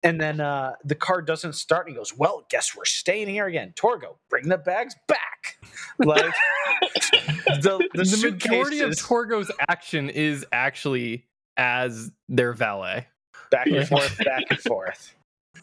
and 0.03 0.19
then 0.21 0.39
uh, 0.39 0.73
the 0.83 0.95
car 0.95 1.21
doesn't 1.21 1.53
start. 1.53 1.87
And 1.87 1.93
he 1.95 1.97
goes, 1.97 2.15
"Well, 2.17 2.45
guess 2.49 2.75
we're 2.75 2.85
staying 2.85 3.27
here 3.29 3.45
again." 3.47 3.73
Torgo, 3.75 4.17
bring 4.29 4.47
the 4.49 4.57
bags 4.57 4.95
back. 5.07 5.57
Like 5.99 6.33
the 7.01 7.87
the, 7.93 8.03
The, 8.03 8.31
majority 8.31 8.79
of 8.81 8.91
Torgo's 8.91 9.51
action 9.69 10.09
is 10.09 10.45
actually 10.51 11.25
as 11.57 12.11
their 12.29 12.53
valet. 12.53 13.07
back 13.51 13.67
and 13.67 13.87
forth, 13.87 14.17
back 14.23 14.43
and 14.49 14.59
forth. 14.59 15.15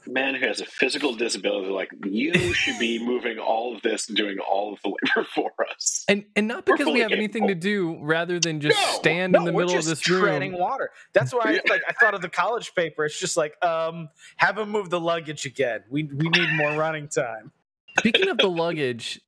Man 0.07 0.35
who 0.35 0.47
has 0.47 0.61
a 0.61 0.65
physical 0.67 1.15
disability. 1.15 1.69
Like 1.71 1.91
you 2.05 2.53
should 2.53 2.79
be 2.79 3.05
moving 3.05 3.39
all 3.39 3.75
of 3.75 3.83
this 3.83 4.09
and 4.09 4.17
doing 4.17 4.39
all 4.39 4.73
of 4.75 4.81
the 4.83 4.89
labor 4.91 5.29
for 5.35 5.51
us. 5.71 6.05
And 6.09 6.25
and 6.37 6.47
not 6.49 6.65
because 6.67 6.87
we 6.87 7.01
have 7.01 7.13
anything 7.13 7.49
to 7.49 7.55
do, 7.55 7.99
rather 8.01 8.39
than 8.41 8.61
just 8.61 8.77
No, 8.77 8.99
stand 8.99 9.33
No, 9.33 9.41
in 9.41 9.45
the 9.47 9.53
middle 9.53 9.77
of 9.77 9.85
this 9.85 10.09
room. 10.09 10.21
treading 10.23 10.59
water. 10.59 10.91
That's 11.13 11.33
why 11.33 11.41
I, 11.65 11.71
like 11.71 11.83
I 11.89 11.93
thought 11.93 12.15
of 12.15 12.23
the 12.23 12.29
college 12.29 12.75
paper. 12.75 13.05
It's 13.05 13.19
just 13.19 13.37
like, 13.37 13.55
um, 13.65 14.09
have 14.37 14.59
him 14.59 14.71
move 14.71 14.91
the 14.91 15.01
luggage 15.01 15.47
again. 15.47 15.85
We 15.91 16.05
we 16.05 16.29
need 16.29 16.53
more 16.55 16.77
running 16.77 17.09
time. 17.09 17.53
Speaking 17.99 18.29
of 18.29 18.39
the 18.39 18.51
luggage 18.51 19.21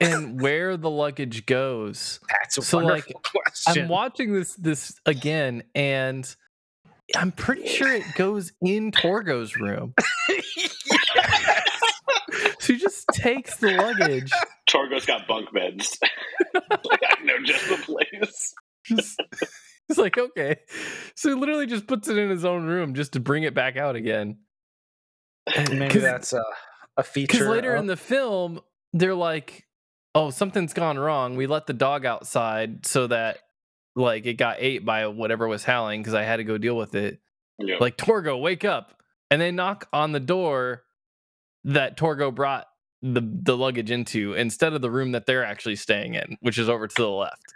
and 0.00 0.40
where 0.40 0.76
the 0.76 0.90
luggage 0.90 1.46
goes, 1.46 2.20
That's 2.28 2.58
a 2.58 2.62
So, 2.62 2.78
wonderful 2.78 3.20
question. 3.24 3.82
I'm 3.84 3.88
watching 3.88 4.32
this 4.32 4.54
this 4.54 4.98
again, 5.06 5.62
and 5.74 6.34
I'm 7.16 7.32
pretty 7.32 7.66
sure 7.66 7.92
it 7.92 8.04
goes 8.14 8.52
in 8.60 8.92
Torgo's 8.92 9.56
room. 9.56 9.94
So 12.62 12.72
he 12.74 12.78
just 12.78 13.08
takes 13.08 13.56
the 13.56 13.72
luggage. 13.72 14.30
Torgo's 14.68 15.04
got 15.04 15.26
bunk 15.26 15.52
beds. 15.52 15.98
like, 16.54 17.00
I 17.08 17.22
know 17.24 17.34
just 17.44 17.68
the 17.68 17.76
place. 17.76 18.54
Just 18.86 19.20
he's 19.88 19.98
like, 19.98 20.16
okay. 20.16 20.56
So 21.16 21.30
he 21.30 21.34
literally 21.34 21.66
just 21.66 21.88
puts 21.88 22.06
it 22.06 22.16
in 22.16 22.30
his 22.30 22.44
own 22.44 22.64
room 22.66 22.94
just 22.94 23.14
to 23.14 23.20
bring 23.20 23.42
it 23.42 23.52
back 23.52 23.76
out 23.76 23.96
again. 23.96 24.38
Maybe 25.72 25.98
that's 25.98 26.32
a 26.32 26.44
a 26.96 27.02
feature. 27.02 27.32
Because 27.32 27.48
later 27.48 27.74
of- 27.74 27.80
in 27.80 27.86
the 27.88 27.96
film, 27.96 28.60
they're 28.92 29.14
like, 29.14 29.66
"Oh, 30.14 30.30
something's 30.30 30.72
gone 30.72 31.00
wrong. 31.00 31.34
We 31.34 31.48
let 31.48 31.66
the 31.66 31.72
dog 31.72 32.06
outside 32.06 32.86
so 32.86 33.08
that 33.08 33.38
like 33.94 34.26
it 34.26 34.34
got 34.34 34.56
ate 34.58 34.84
by 34.84 35.06
whatever 35.06 35.46
was 35.48 35.64
howling 35.64 36.00
because 36.00 36.14
I 36.14 36.22
had 36.22 36.36
to 36.36 36.44
go 36.44 36.58
deal 36.58 36.76
with 36.76 36.94
it." 36.94 37.20
Yeah. 37.58 37.76
Like 37.80 37.96
Torgo, 37.96 38.40
wake 38.40 38.64
up! 38.64 39.02
And 39.30 39.40
they 39.40 39.50
knock 39.50 39.88
on 39.92 40.12
the 40.12 40.20
door 40.20 40.82
that 41.64 41.96
Torgo 41.96 42.34
brought 42.34 42.66
the 43.02 43.20
the 43.20 43.56
luggage 43.56 43.90
into 43.90 44.34
instead 44.34 44.72
of 44.72 44.80
the 44.80 44.90
room 44.90 45.12
that 45.12 45.26
they're 45.26 45.44
actually 45.44 45.76
staying 45.76 46.14
in, 46.14 46.36
which 46.40 46.58
is 46.58 46.68
over 46.68 46.86
to 46.86 47.02
the 47.02 47.08
left. 47.08 47.54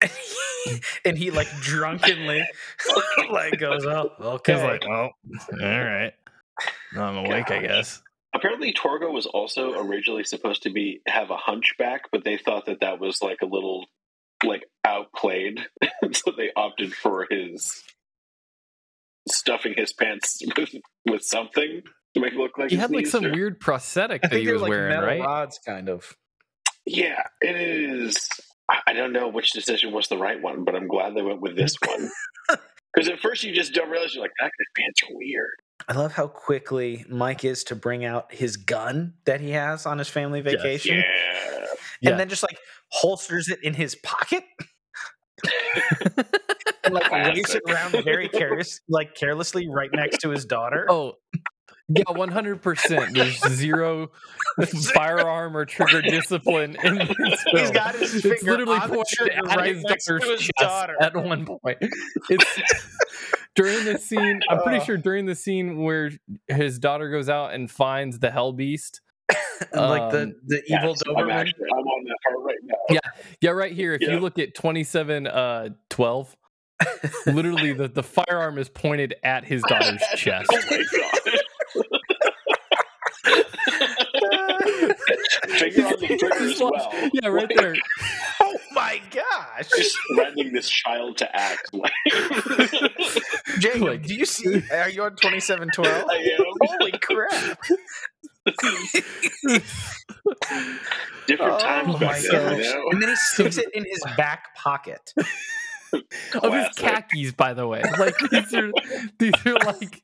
and 1.04 1.18
he 1.18 1.30
like 1.30 1.48
drunkenly 1.60 2.44
like 3.30 3.58
goes, 3.58 3.84
"Oh, 3.84 4.12
okay." 4.20 4.54
He's 4.54 4.62
like, 4.62 4.84
"Oh, 4.86 5.10
all 5.10 5.58
right, 5.60 6.12
I'm 6.96 7.16
awake, 7.16 7.50
I 7.50 7.60
guess." 7.60 8.00
Apparently, 8.34 8.72
Torgo 8.72 9.10
was 9.10 9.26
also 9.26 9.80
originally 9.80 10.22
supposed 10.22 10.62
to 10.64 10.70
be 10.70 11.00
have 11.06 11.30
a 11.30 11.36
hunchback, 11.36 12.10
but 12.12 12.24
they 12.24 12.36
thought 12.36 12.66
that 12.66 12.80
that 12.80 13.00
was 13.00 13.22
like 13.22 13.38
a 13.42 13.46
little 13.46 13.86
like 14.44 14.64
outplayed, 14.84 15.60
so 16.12 16.32
they 16.36 16.50
opted 16.56 16.94
for 16.94 17.26
his 17.30 17.82
stuffing 19.28 19.74
his 19.76 19.92
pants 19.92 20.42
with 20.56 20.74
with 21.08 21.22
something 21.22 21.82
to 22.14 22.20
make 22.20 22.32
it 22.32 22.38
look 22.38 22.56
like 22.58 22.70
He 22.70 22.76
his 22.76 22.82
had 22.82 22.90
like 22.90 23.06
some 23.06 23.24
are- 23.26 23.32
weird 23.32 23.60
prosthetic 23.60 24.22
I 24.24 24.28
that 24.28 24.34
think 24.34 24.46
he 24.46 24.52
was 24.52 24.62
like 24.62 24.70
wearing, 24.70 24.90
metal 24.94 25.06
right? 25.08 25.20
rods, 25.20 25.58
kind 25.64 25.88
of. 25.88 26.16
Yeah, 26.86 27.22
it 27.40 27.56
is. 27.56 28.28
I- 28.70 28.80
I 28.88 28.92
don't 28.94 29.12
know 29.12 29.28
which 29.28 29.50
decision 29.52 29.92
was 29.92 30.08
the 30.08 30.16
right 30.18 30.40
one, 30.40 30.64
but 30.64 30.74
I'm 30.74 30.88
glad 30.88 31.14
they 31.14 31.22
went 31.22 31.40
with 31.40 31.56
this 31.56 31.74
one. 31.86 32.10
Because 32.94 33.08
at 33.10 33.20
first 33.20 33.44
you 33.44 33.52
just 33.52 33.74
don't 33.74 33.90
realize 33.90 34.14
you're 34.14 34.22
like 34.24 34.32
that 34.40 34.46
guy's 34.46 34.66
pants 34.84 35.02
are 35.04 35.14
weird. 35.16 35.50
I 35.88 35.92
love 35.92 36.12
how 36.12 36.26
quickly 36.26 37.04
Mike 37.08 37.44
is 37.44 37.64
to 37.64 37.76
bring 37.76 38.04
out 38.04 38.32
his 38.32 38.56
gun 38.56 39.14
that 39.26 39.40
he 39.40 39.50
has 39.50 39.86
on 39.86 39.98
his 39.98 40.08
family 40.08 40.40
vacation, 40.40 40.96
Yeah. 40.96 41.64
Yeah. 42.00 42.10
and 42.10 42.20
then 42.20 42.28
just 42.28 42.42
like 42.42 42.58
holsters 42.90 43.48
it 43.48 43.58
in 43.62 43.74
his 43.74 43.94
pocket. 44.02 44.44
and 46.84 46.94
like 46.94 47.10
waves 47.12 47.54
it 47.54 47.62
around 47.68 47.92
very 48.04 48.28
careless, 48.28 48.80
like 48.88 49.14
carelessly 49.14 49.68
right 49.68 49.90
next 49.92 50.18
to 50.18 50.30
his 50.30 50.44
daughter. 50.44 50.86
Oh, 50.88 51.14
Yeah, 51.88 52.02
one 52.12 52.30
hundred 52.30 52.60
percent. 52.60 53.14
There's 53.14 53.38
zero 53.48 54.10
firearm 54.94 55.56
or 55.56 55.64
trigger 55.64 56.02
discipline 56.02 56.76
in 56.82 56.96
this 56.98 57.08
He's 57.50 57.60
film. 57.60 57.72
got 57.72 57.94
his 57.94 58.14
It's 58.16 58.22
finger 58.26 58.50
literally 58.50 58.78
on 58.80 58.90
the 58.90 58.96
pointed 58.96 59.28
at 59.36 59.56
right 59.56 59.74
his 59.74 59.84
next 59.84 60.04
to 60.06 60.18
daughter's 60.18 60.40
his 60.40 60.50
daughter. 60.58 60.96
at 61.00 61.16
one 61.16 61.46
point. 61.46 61.78
It's 62.28 62.60
during 63.54 63.84
the 63.84 63.98
scene. 63.98 64.40
I'm 64.50 64.62
pretty 64.62 64.80
Oh. 64.80 64.84
sure 64.84 64.96
during 64.98 65.26
the 65.26 65.34
scene 65.34 65.78
where 65.82 66.10
his 66.48 66.78
daughter 66.78 67.10
goes 67.10 67.28
out 67.28 67.52
and 67.54 67.70
finds 67.70 68.18
the 68.18 68.30
Hell 68.30 68.52
Beast. 68.52 69.00
like 69.74 70.10
the 70.12 70.22
Um, 70.22 70.34
the 70.46 70.62
evil 70.68 70.90
Yes, 70.90 71.02
I'm, 71.16 71.30
actually, 71.30 71.64
I'm 71.72 71.78
on 71.86 72.04
that 72.04 72.16
part 72.24 72.36
right 72.44 72.56
now. 72.62 72.74
Yeah, 72.90 72.98
yeah, 73.40 73.50
right 73.50 73.72
here. 73.72 73.92
If 73.94 74.00
Yeah. 74.02 74.12
you 74.12 74.20
look 74.20 74.38
at 74.38 74.54
27 74.54 75.26
uh 75.26 75.68
12, 75.90 76.36
literally 77.26 77.72
the, 77.72 77.88
the 77.88 78.02
firearm 78.02 78.56
is 78.58 78.68
pointed 78.68 79.14
at 79.22 79.44
his 79.44 79.62
daughter's 79.62 80.00
chest. 80.16 80.48
oh 80.52 80.62
my 80.70 80.84
god. 80.98 81.34
Finger 85.58 85.86
on 85.86 86.00
the 86.00 86.16
trigger 86.18 86.42
as 86.44 86.60
well. 86.60 86.88
Yeah, 87.12 87.28
right 87.28 87.48
Like, 87.48 87.56
there. 87.56 87.74
Oh 88.40 88.56
my 88.72 89.00
gosh, 89.10 89.68
Just 89.76 89.96
threatening 90.14 90.52
this 90.52 90.68
child 90.68 91.18
to 91.18 91.36
act. 91.36 91.68
Like, 91.72 91.92
Jacob, 93.58 93.82
Like- 93.82 94.02
do 94.06 94.14
you 94.14 94.24
see? 94.24 94.62
Are 94.72 94.88
you 94.88 95.02
on 95.04 95.16
twenty 95.16 95.40
seven 95.40 95.68
twelve? 95.74 96.08
I 96.08 96.16
am. 96.16 96.44
Holy 96.62 96.92
crap! 96.92 97.58
Different 101.26 101.52
oh 101.54 101.58
times 101.58 101.94
Oh 101.94 101.98
back 101.98 102.20
then, 102.22 102.30
gosh. 102.32 102.64
you 102.64 102.74
know? 102.74 102.84
And 102.90 103.02
then 103.02 103.08
he 103.10 103.16
sticks 103.16 103.58
it 103.58 103.68
in 103.74 103.84
his 103.84 104.02
back 104.16 104.54
pocket. 104.56 105.12
Of 106.34 106.52
his 106.52 106.68
khakis, 106.76 107.32
by 107.32 107.54
the 107.54 107.66
way. 107.66 107.82
Like 107.98 108.14
these 108.30 108.52
are 108.52 108.70
these 109.18 109.32
are 109.46 109.54
like 109.64 110.02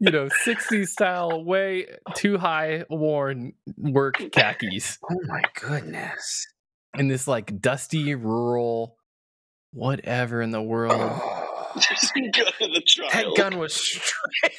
you 0.00 0.10
know, 0.10 0.28
60s 0.44 0.88
style, 0.88 1.44
way 1.44 1.86
too 2.16 2.36
high 2.36 2.84
worn 2.90 3.52
work 3.76 4.16
khakis. 4.32 4.98
Oh 5.10 5.20
my 5.28 5.42
goodness! 5.54 6.48
In 6.98 7.06
this 7.06 7.28
like 7.28 7.60
dusty 7.60 8.16
rural 8.16 8.96
whatever 9.72 10.42
in 10.42 10.50
the 10.50 10.62
world. 10.62 10.94
Oh, 11.00 11.72
Just 11.76 12.12
gun 12.14 12.32
the 12.58 12.82
child. 12.84 13.12
that 13.12 13.26
gun 13.36 13.56
was 13.58 13.74
straight. 13.74 14.52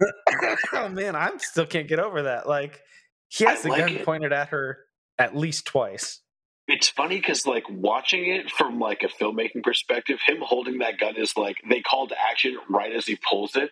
oh 0.72 0.88
man, 0.88 1.16
I 1.16 1.30
still 1.38 1.66
can't 1.66 1.88
get 1.88 1.98
over 2.00 2.22
that. 2.24 2.48
Like 2.48 2.80
he 3.28 3.44
has 3.44 3.60
I 3.60 3.62
the 3.62 3.68
like 3.70 3.78
gun 3.80 3.96
it. 3.96 4.04
pointed 4.04 4.32
at 4.32 4.48
her 4.48 4.78
at 5.18 5.36
least 5.36 5.66
twice. 5.66 6.20
It's 6.70 6.88
funny 6.90 7.16
because, 7.16 7.46
like, 7.46 7.64
watching 7.70 8.26
it 8.28 8.50
from 8.50 8.78
like 8.78 9.02
a 9.02 9.08
filmmaking 9.08 9.62
perspective, 9.62 10.18
him 10.26 10.36
holding 10.42 10.78
that 10.80 10.98
gun 10.98 11.16
is 11.16 11.34
like 11.34 11.56
they 11.68 11.80
called 11.80 12.12
action 12.30 12.58
right 12.68 12.92
as 12.94 13.06
he 13.06 13.16
pulls 13.28 13.56
it. 13.56 13.70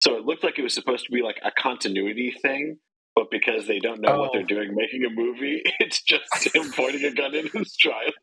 So 0.00 0.16
it 0.16 0.24
looked 0.24 0.42
like 0.42 0.58
it 0.58 0.62
was 0.62 0.72
supposed 0.74 1.04
to 1.06 1.12
be 1.12 1.20
like 1.22 1.38
a 1.44 1.50
continuity 1.50 2.34
thing, 2.40 2.78
but 3.14 3.30
because 3.30 3.66
they 3.66 3.78
don't 3.80 4.00
know 4.00 4.18
what 4.18 4.30
Oh. 4.30 4.32
they're 4.32 4.42
doing 4.46 4.74
making 4.74 5.04
a 5.04 5.10
movie, 5.10 5.62
it's 5.78 6.02
just 6.02 6.54
him 6.54 6.72
pointing 6.72 7.04
a 7.04 7.12
gun 7.12 7.34
at 7.34 7.48
his 7.52 7.76
child. 7.76 8.14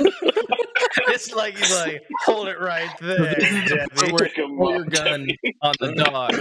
it's 1.08 1.32
like 1.34 1.56
he's 1.58 1.74
like, 1.76 2.02
hold 2.24 2.48
it 2.48 2.58
right 2.60 2.90
there, 3.00 3.34
This 3.34 3.50
is 3.52 3.68
the 3.70 3.76
Debbie. 3.76 3.94
part 3.96 4.12
where 4.12 4.28
Pick 4.28 4.38
'em 4.38 4.56
pull 4.56 4.70
your 4.72 4.82
up, 4.84 4.90
gun 4.90 5.20
Debbie. 5.26 5.38
on 5.62 5.74
the 5.80 5.92
dog. 5.94 6.34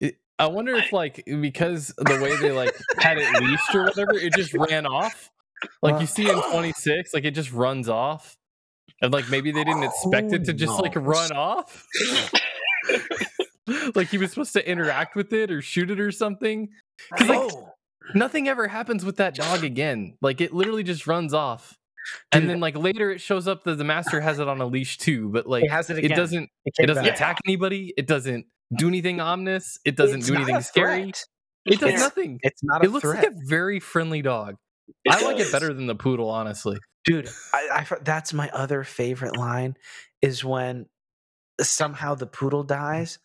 It- 0.00 0.16
I 0.38 0.48
wonder 0.48 0.74
if 0.76 0.92
like 0.92 1.24
because 1.40 1.94
the 1.96 2.20
way 2.22 2.36
they 2.36 2.52
like 2.52 2.74
had 2.98 3.16
it 3.16 3.42
leashed 3.42 3.74
or 3.74 3.84
whatever, 3.84 4.12
it 4.12 4.34
just 4.34 4.52
ran 4.52 4.84
off. 4.86 5.30
Like 5.80 5.98
you 5.98 6.06
see 6.06 6.28
in 6.28 6.36
uh. 6.36 6.50
26, 6.52 7.14
like 7.14 7.24
it 7.24 7.30
just 7.30 7.52
runs 7.52 7.88
off. 7.88 8.36
And 9.00 9.12
like 9.14 9.30
maybe 9.30 9.50
they 9.50 9.64
didn't 9.64 9.84
expect 9.84 10.32
it 10.34 10.44
to 10.44 10.52
oh, 10.52 10.54
just 10.54 10.78
like 10.80 10.94
run 10.94 11.32
off. 11.32 11.86
like 13.94 14.08
he 14.08 14.18
was 14.18 14.30
supposed 14.30 14.52
to 14.52 14.68
interact 14.70 15.16
with 15.16 15.32
it 15.32 15.50
or 15.50 15.62
shoot 15.62 15.90
it 15.90 16.00
or 16.00 16.10
something. 16.12 16.68
'Cause, 17.16 17.28
like, 17.28 17.38
Oh, 17.38 17.68
Nothing 18.14 18.48
ever 18.48 18.68
happens 18.68 19.04
with 19.04 19.16
that 19.16 19.34
dog 19.34 19.64
again. 19.64 20.16
Like 20.20 20.40
it 20.40 20.52
literally 20.54 20.82
just 20.82 21.06
runs 21.06 21.34
off. 21.34 21.78
And 22.30 22.48
then 22.48 22.60
like 22.60 22.76
later 22.76 23.10
it 23.10 23.20
shows 23.20 23.48
up 23.48 23.64
that 23.64 23.78
the 23.78 23.84
master 23.84 24.20
has 24.20 24.38
it 24.38 24.46
on 24.46 24.60
a 24.60 24.66
leash 24.66 24.98
too, 24.98 25.28
but 25.28 25.46
like 25.46 25.62
he 25.62 25.68
has 25.68 25.90
it 25.90 25.98
again. 25.98 26.12
it 26.12 26.14
doesn't 26.14 26.50
It 26.64 26.74
it 26.78 26.86
doesn't 26.86 27.04
back. 27.04 27.14
attack 27.14 27.38
anybody. 27.44 27.92
It 27.96 28.06
doesn't 28.06 28.46
do 28.76 28.86
uh, 28.86 28.88
anything 28.88 29.20
ominous. 29.20 29.78
It 29.84 29.96
doesn't 29.96 30.20
It's 30.20 30.28
do 30.28 30.36
anything 30.36 30.60
scary. 30.60 31.12
It 31.64 31.80
does 31.80 31.88
It's- 31.88 32.00
nothing. 32.00 32.38
It's 32.42 32.62
not 32.62 32.82
a 32.82 32.86
It 32.86 32.92
looks 32.92 33.02
threat. 33.02 33.24
like 33.24 33.32
a 33.32 33.34
very 33.46 33.80
friendly 33.80 34.22
dog. 34.22 34.56
It 35.04 35.12
I 35.14 35.24
like 35.24 35.40
it 35.40 35.50
better 35.50 35.74
than 35.74 35.86
the 35.86 35.96
poodle, 35.96 36.30
honestly. 36.30 36.78
dude 37.04 37.28
I, 37.52 37.84
I 37.90 37.96
that's 38.02 38.32
my 38.32 38.50
other 38.50 38.84
favorite 38.84 39.36
line 39.36 39.76
is 40.22 40.44
when 40.44 40.86
somehow 41.60 42.14
the 42.14 42.26
poodle 42.26 42.64
mm. 42.64 42.68
dies 42.68 43.18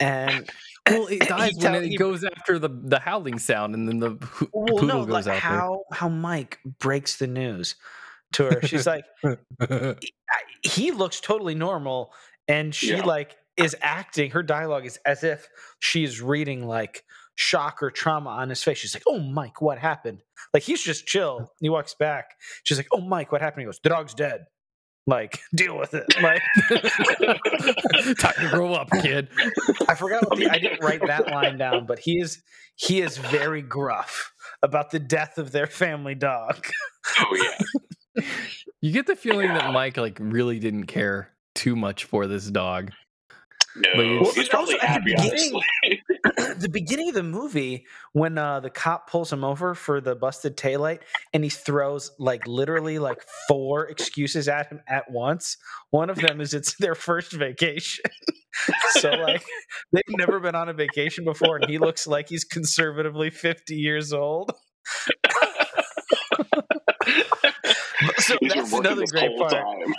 and 0.00 0.48
Well, 0.88 1.06
it 1.08 1.20
dies 1.28 1.52
when 1.56 1.62
tell- 1.72 1.82
it 1.82 1.88
he- 1.88 1.96
goes 1.96 2.22
after 2.24 2.58
the 2.60 2.68
the 2.68 3.00
howling 3.00 3.38
sound, 3.40 3.74
and 3.74 3.88
then 3.88 3.98
the 3.98 4.10
poo- 4.12 4.48
well 4.52 4.66
poodle 4.78 4.86
no 5.00 5.04
goes 5.04 5.26
like 5.26 5.36
after. 5.42 5.48
how 5.48 5.82
how 5.92 6.08
mike 6.08 6.58
breaks 6.78 7.16
the 7.16 7.26
news 7.26 7.74
to 8.34 8.44
her. 8.44 8.62
She's 8.62 8.86
like 8.86 9.04
I- 9.60 9.96
he 10.62 10.90
looks 10.92 11.20
totally 11.20 11.54
normal 11.54 12.12
and 12.48 12.74
she 12.74 12.90
Yeah. 12.92 13.04
like 13.04 13.36
is 13.56 13.74
acting 13.80 14.30
her 14.32 14.42
dialogue 14.42 14.84
is 14.86 14.98
as 15.06 15.24
if 15.24 15.48
she's 15.80 16.20
reading 16.20 16.66
like 16.66 17.02
shock 17.36 17.82
or 17.82 17.90
trauma 17.90 18.30
on 18.30 18.48
his 18.48 18.62
face. 18.62 18.78
She's 18.78 18.94
like 18.94 19.02
oh 19.08 19.18
mike 19.18 19.60
what 19.60 19.78
happened? 19.78 20.22
Like 20.54 20.62
he's 20.62 20.82
just 20.82 21.06
chill. 21.06 21.50
He 21.60 21.68
walks 21.68 21.94
back. 21.94 22.30
She's 22.64 22.76
like 22.78 22.88
oh 22.92 23.00
mike 23.00 23.32
what 23.32 23.40
happened? 23.40 23.62
He 23.62 23.66
goes 23.66 23.80
the 23.82 23.88
dog's 23.88 24.14
dead 24.14 24.44
like 25.06 25.40
deal 25.54 25.78
with 25.78 25.94
it 25.94 26.04
like 26.22 26.42
Time 28.18 28.34
to 28.40 28.48
grow 28.50 28.74
up, 28.74 28.88
kid. 29.02 29.28
i 29.88 29.94
forgot 29.94 30.28
what 30.28 30.38
the, 30.38 30.48
i 30.50 30.58
didn't 30.58 30.82
write 30.82 31.00
that 31.06 31.28
line 31.28 31.58
down 31.58 31.86
but 31.86 31.98
he 31.98 32.20
is 32.20 32.42
he 32.74 33.00
is 33.00 33.16
very 33.16 33.62
gruff 33.62 34.32
about 34.62 34.90
the 34.90 34.98
death 34.98 35.38
of 35.38 35.52
their 35.52 35.66
family 35.66 36.14
dog 36.14 36.66
Oh 37.18 37.36
yeah. 38.16 38.24
You 38.80 38.92
get 38.92 39.06
the 39.06 39.16
feeling 39.16 39.48
that 39.48 39.72
Mike 39.72 39.96
like 39.96 40.18
really 40.20 40.58
didn't 40.58 40.86
care 40.86 41.30
too 41.54 41.76
much 41.76 42.04
for 42.04 42.26
this 42.26 42.50
dog. 42.50 42.92
No, 43.78 43.90
But 43.94 44.04
it's- 44.06 44.34
he's 44.36 44.48
probably 44.48 44.74
Also, 44.78 44.86
at 44.86 45.04
the 45.04 45.14
beginning- 45.14 46.56
the 46.60 46.68
beginning 46.70 47.08
of 47.10 47.14
the 47.14 47.22
movie 47.22 47.84
when 48.12 48.38
uh, 48.38 48.60
the 48.60 48.70
cop 48.70 49.10
pulls 49.10 49.30
him 49.32 49.44
over 49.44 49.74
for 49.74 50.00
the 50.00 50.14
busted 50.14 50.56
taillight 50.56 51.00
and 51.34 51.44
he 51.44 51.50
throws 51.50 52.10
like 52.18 52.46
literally 52.46 52.98
like 52.98 53.22
four 53.48 53.86
excuses 53.88 54.48
at 54.48 54.68
him 54.68 54.80
at 54.88 55.10
once 55.10 55.56
one 55.90 56.08
of 56.10 56.16
them 56.16 56.40
is 56.40 56.54
it's 56.54 56.74
their 56.78 56.94
first 56.94 57.32
vacation. 57.32 58.04
So 58.92 59.10
like 59.10 59.44
they've 59.92 60.02
never 60.16 60.40
been 60.40 60.54
on 60.54 60.70
a 60.70 60.72
vacation 60.72 61.26
before 61.26 61.56
and 61.56 61.68
he 61.68 61.76
looks 61.76 62.06
like 62.06 62.30
he's 62.30 62.42
conservatively 62.44 63.28
50 63.28 63.74
years 63.76 64.14
old. 64.14 64.50
So 68.18 68.36
He's 68.40 68.52
that's 68.54 68.72
another 68.72 69.04
great 69.06 69.36
part. 69.38 69.52
time. 69.52 69.94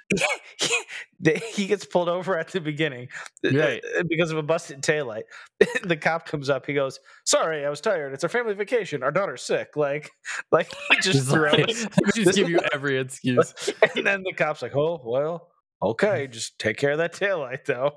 He 1.54 1.66
gets 1.66 1.84
pulled 1.84 2.08
over 2.08 2.36
at 2.36 2.48
the 2.48 2.60
beginning 2.60 3.08
uh, 3.46 3.50
Right. 3.56 3.82
uh, 3.98 4.02
because 4.08 4.32
of 4.32 4.38
a 4.38 4.42
busted 4.42 4.82
taillight. 4.82 5.22
the 5.84 5.96
cop 5.96 6.26
comes 6.26 6.50
up. 6.50 6.66
He 6.66 6.74
goes, 6.74 6.98
"Sorry, 7.24 7.64
I 7.64 7.70
was 7.70 7.80
tired. 7.80 8.12
It's 8.12 8.24
our 8.24 8.28
family 8.28 8.54
vacation. 8.54 9.02
Our 9.04 9.12
daughter's 9.12 9.42
sick." 9.42 9.76
Like, 9.76 10.10
like 10.52 10.68
he 10.90 10.96
just 10.96 11.30
Just, 11.30 11.30
like, 11.30 11.66
just 12.14 12.34
give 12.36 12.50
you 12.50 12.60
every 12.72 12.98
excuse. 12.98 13.54
and 13.96 14.04
then 14.06 14.22
the 14.24 14.32
cop's 14.32 14.62
like, 14.62 14.74
"Oh 14.74 15.00
well, 15.04 15.48
okay, 15.80 16.26
just 16.26 16.58
take 16.58 16.76
care 16.76 16.90
of 16.92 16.98
that 16.98 17.12
taillight, 17.12 17.66
though." 17.66 17.92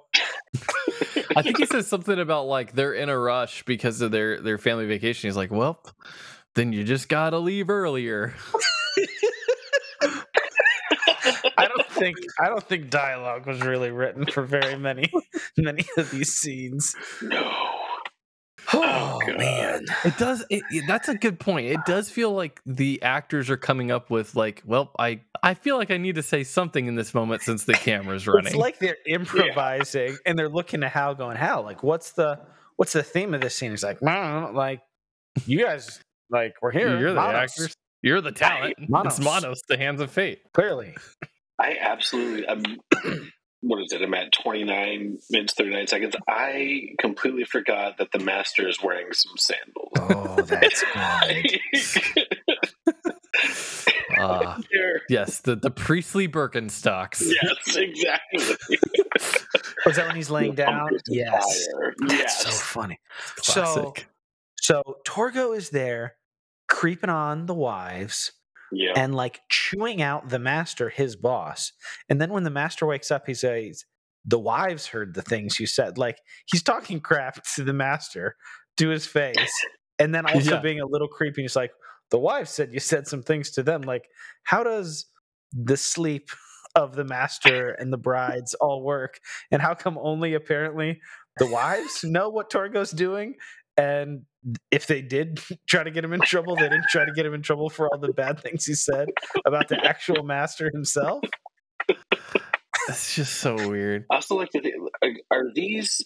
I 1.35 1.41
think 1.41 1.57
he 1.57 1.65
says 1.65 1.87
something 1.87 2.19
about 2.19 2.45
like 2.45 2.73
they're 2.73 2.93
in 2.93 3.09
a 3.09 3.17
rush 3.17 3.63
because 3.65 4.01
of 4.01 4.11
their 4.11 4.39
their 4.39 4.57
family 4.59 4.85
vacation. 4.85 5.27
He's 5.27 5.35
like, 5.35 5.51
well, 5.51 5.81
then 6.53 6.71
you 6.73 6.83
just 6.83 7.09
gotta 7.09 7.39
leave 7.39 7.69
earlier. 7.71 8.33
I 11.57 11.67
don't 11.67 11.84
think 11.95 12.17
I 12.39 12.47
don't 12.49 12.63
think 12.63 12.89
dialogue 12.89 13.47
was 13.47 13.61
really 13.61 13.91
written 13.91 14.25
for 14.25 14.43
very 14.43 14.77
many 14.77 15.11
many 15.57 15.85
of 15.97 16.11
these 16.11 16.33
scenes. 16.33 16.95
No. 17.21 17.41
Oh, 18.73 18.81
oh, 18.83 19.19
God. 19.27 19.37
man, 19.37 19.85
It 20.05 20.17
does. 20.17 20.43
It, 20.49 20.63
it- 20.71 20.85
that's 20.87 21.07
a 21.07 21.13
good 21.15 21.39
point. 21.39 21.67
It 21.67 21.79
does 21.85 22.09
feel 22.09 22.31
like 22.31 22.61
the 22.65 22.99
actors 23.03 23.51
are 23.51 23.57
coming 23.57 23.91
up 23.91 24.09
with 24.09 24.35
like, 24.35 24.63
well, 24.65 24.91
I 24.97 25.21
I 25.43 25.53
feel 25.53 25.77
like 25.77 25.91
I 25.91 25.97
need 25.97 26.15
to 26.15 26.23
say 26.23 26.43
something 26.43 26.87
in 26.87 26.95
this 26.95 27.13
moment 27.13 27.43
since 27.43 27.65
the 27.65 27.73
camera's 27.87 28.25
running. 28.27 28.47
It's 28.47 28.55
like 28.55 28.79
they're 28.79 28.97
improvising 29.05 30.17
and 30.25 30.37
they're 30.37 30.49
looking 30.49 30.81
to 30.81 30.89
Hal, 30.89 31.13
going, 31.13 31.37
"Hal, 31.37 31.61
like, 31.61 31.83
what's 31.83 32.13
the 32.13 32.39
what's 32.77 32.93
the 32.93 33.03
theme 33.03 33.35
of 33.35 33.41
this 33.41 33.53
scene?" 33.53 33.69
He's 33.69 33.83
like, 33.83 34.01
"No, 34.01 34.49
like, 34.51 34.81
you 35.45 35.63
guys, 35.63 35.99
like, 36.31 36.55
we're 36.61 36.71
here. 36.71 36.99
You're 36.99 37.09
the 37.09 37.15
Manos, 37.21 37.51
actors. 37.51 37.73
You're 38.01 38.21
the 38.21 38.31
talent. 38.31 38.73
Manos. 38.89 39.17
It's 39.19 39.23
Manos, 39.25 39.61
the 39.69 39.77
hands 39.77 40.01
of 40.01 40.09
fate. 40.09 40.41
clearly." 40.53 40.95
I 41.59 41.77
absolutely. 41.79 42.47
I'm, 42.47 42.63
what 43.61 43.81
is 43.81 43.91
it? 43.93 44.01
I'm 44.01 44.13
at 44.13 44.31
29 44.31 45.17
minutes 45.29 45.53
39 45.53 45.87
seconds. 45.87 46.15
I 46.27 46.89
completely 46.99 47.45
forgot 47.45 47.97
that 47.99 48.11
the 48.11 48.19
master 48.19 48.67
is 48.67 48.77
wearing 48.83 49.07
some 49.13 49.33
sandals. 49.37 49.91
Oh, 49.97 50.41
that's 50.41 50.83
Ah, 54.17 54.57
They're- 54.71 55.01
yes, 55.09 55.39
the 55.41 55.55
the 55.55 55.71
priestly 55.71 56.27
Birkenstocks. 56.27 57.21
yes, 57.21 57.75
exactly. 57.75 58.77
Was 59.85 59.97
that 59.97 60.07
when 60.07 60.15
he's 60.15 60.29
laying 60.29 60.55
down? 60.55 60.79
Bunkers 60.79 61.01
Yes. 61.07 61.67
Fire. 61.71 61.93
That's 61.99 62.13
yes. 62.13 62.43
so 62.43 62.49
funny. 62.51 62.99
So, 63.41 63.93
so 64.61 64.83
Torgo 65.05 65.55
is 65.55 65.69
there, 65.69 66.15
creeping 66.69 67.09
on 67.09 67.45
the 67.45 67.53
wives 67.53 68.31
yeah. 68.71 68.93
and 68.95 69.15
like 69.15 69.41
chewing 69.49 70.01
out 70.01 70.29
the 70.29 70.39
master, 70.39 70.89
his 70.89 71.15
boss. 71.15 71.71
And 72.09 72.19
then 72.21 72.31
when 72.31 72.43
the 72.43 72.49
master 72.49 72.85
wakes 72.85 73.11
up, 73.11 73.27
he 73.27 73.33
says, 73.33 73.85
"The 74.25 74.39
wives 74.39 74.87
heard 74.87 75.13
the 75.13 75.21
things 75.21 75.59
you 75.59 75.67
said." 75.67 75.97
Like 75.97 76.19
he's 76.45 76.63
talking 76.63 76.99
crap 76.99 77.43
to 77.55 77.63
the 77.63 77.73
master 77.73 78.35
to 78.77 78.89
his 78.89 79.05
face, 79.05 79.53
and 79.99 80.13
then 80.13 80.25
also 80.33 80.55
Yeah. 80.55 80.61
being 80.61 80.79
a 80.79 80.85
little 80.85 81.07
creepy. 81.07 81.41
He's 81.43 81.55
like, 81.55 81.71
"The 82.11 82.19
wives 82.19 82.49
said 82.51 82.73
you 82.73 82.79
said 82.79 83.07
some 83.07 83.23
things 83.23 83.51
to 83.51 83.63
them." 83.63 83.81
Like, 83.81 84.05
how 84.43 84.63
does 84.63 85.05
the 85.53 85.77
sleep 85.77 86.29
of 86.75 86.95
the 86.95 87.05
master 87.05 87.71
and 87.71 87.93
the 87.93 87.97
brides 87.97 88.53
all 88.55 88.83
work? 88.83 89.19
And 89.51 89.61
how 89.61 89.73
come 89.75 89.97
only 89.97 90.33
apparently 90.33 90.99
the 91.37 91.47
wives 91.47 92.03
know 92.03 92.29
what 92.29 92.49
Torgo's 92.49 92.91
doing? 92.91 93.35
And 93.77 94.23
if 94.71 94.87
they 94.87 95.01
did 95.01 95.41
try 95.67 95.83
to 95.83 95.91
get 95.91 96.03
him 96.03 96.13
in 96.13 96.21
trouble, 96.21 96.55
they 96.55 96.69
didn't 96.69 96.87
try 96.89 97.05
to 97.05 97.11
get 97.11 97.25
him 97.25 97.33
in 97.33 97.41
trouble 97.41 97.69
for 97.69 97.87
all 97.91 97.99
the 97.99 98.13
bad 98.13 98.39
things 98.39 98.65
he 98.65 98.73
said 98.73 99.09
about 99.45 99.67
the 99.67 99.83
actual 99.85 100.23
master 100.23 100.69
himself. 100.73 101.23
It's 102.87 103.15
just 103.15 103.35
so 103.39 103.55
weird. 103.69 104.05
I 104.11 104.15
also 104.15 104.35
like 104.35 104.51
to 104.51 104.61
think, 104.61 104.75
are 105.31 105.45
these 105.53 106.01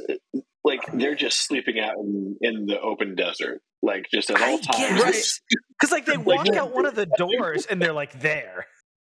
like 0.63 0.81
they're 0.93 1.15
just 1.15 1.45
sleeping 1.45 1.79
out 1.79 1.95
in, 1.97 2.37
in 2.41 2.65
the 2.67 2.79
open 2.79 3.15
desert, 3.15 3.61
like 3.81 4.05
just 4.13 4.29
at 4.29 4.41
all 4.41 4.55
I 4.55 4.57
times? 4.57 5.03
guess. 5.03 5.39
Because 5.77 5.91
like 5.91 6.05
they 6.05 6.15
Like, 6.15 6.25
walk 6.25 6.55
out 6.55 6.73
one 6.73 6.85
of 6.85 6.95
the 6.95 7.07
doors 7.17 7.65
and 7.65 7.81
they're 7.81 7.93
like 7.93 8.21
there. 8.21 8.65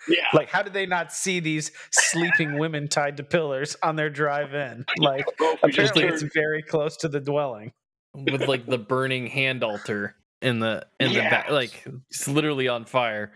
Yeah, 0.07 0.23
Like, 0.33 0.47
how 0.49 0.63
did 0.63 0.71
they 0.71 0.85
not 0.85 1.11
see 1.11 1.41
these 1.41 1.73
sleeping 1.91 2.57
women 2.57 2.87
tied 2.87 3.17
to 3.17 3.23
pillars 3.23 3.75
on 3.83 3.97
their 3.97 4.09
drive 4.09 4.53
in? 4.53 4.85
Like, 4.97 5.25
Well, 5.39 5.57
if 5.61 5.73
apparently 5.73 6.05
it's 6.05 6.21
very 6.33 6.63
close 6.63 6.95
to 6.97 7.09
the 7.09 7.19
dwelling. 7.19 7.73
With 8.13 8.47
like 8.47 8.65
the 8.65 8.77
burning 8.79 9.27
hand 9.27 9.63
altar 9.63 10.15
in 10.41 10.59
the 10.59 10.85
in 10.99 11.13
the 11.13 11.19
back, 11.19 11.49
like 11.51 11.85
it's 12.09 12.27
literally 12.27 12.67
on 12.67 12.85
fire. 12.85 13.31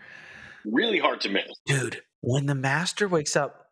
really 0.64 0.98
hard 0.98 1.20
to 1.22 1.28
miss. 1.28 1.44
Dude, 1.66 2.02
when 2.20 2.46
the 2.46 2.54
master 2.54 3.06
wakes 3.06 3.36
up, 3.36 3.66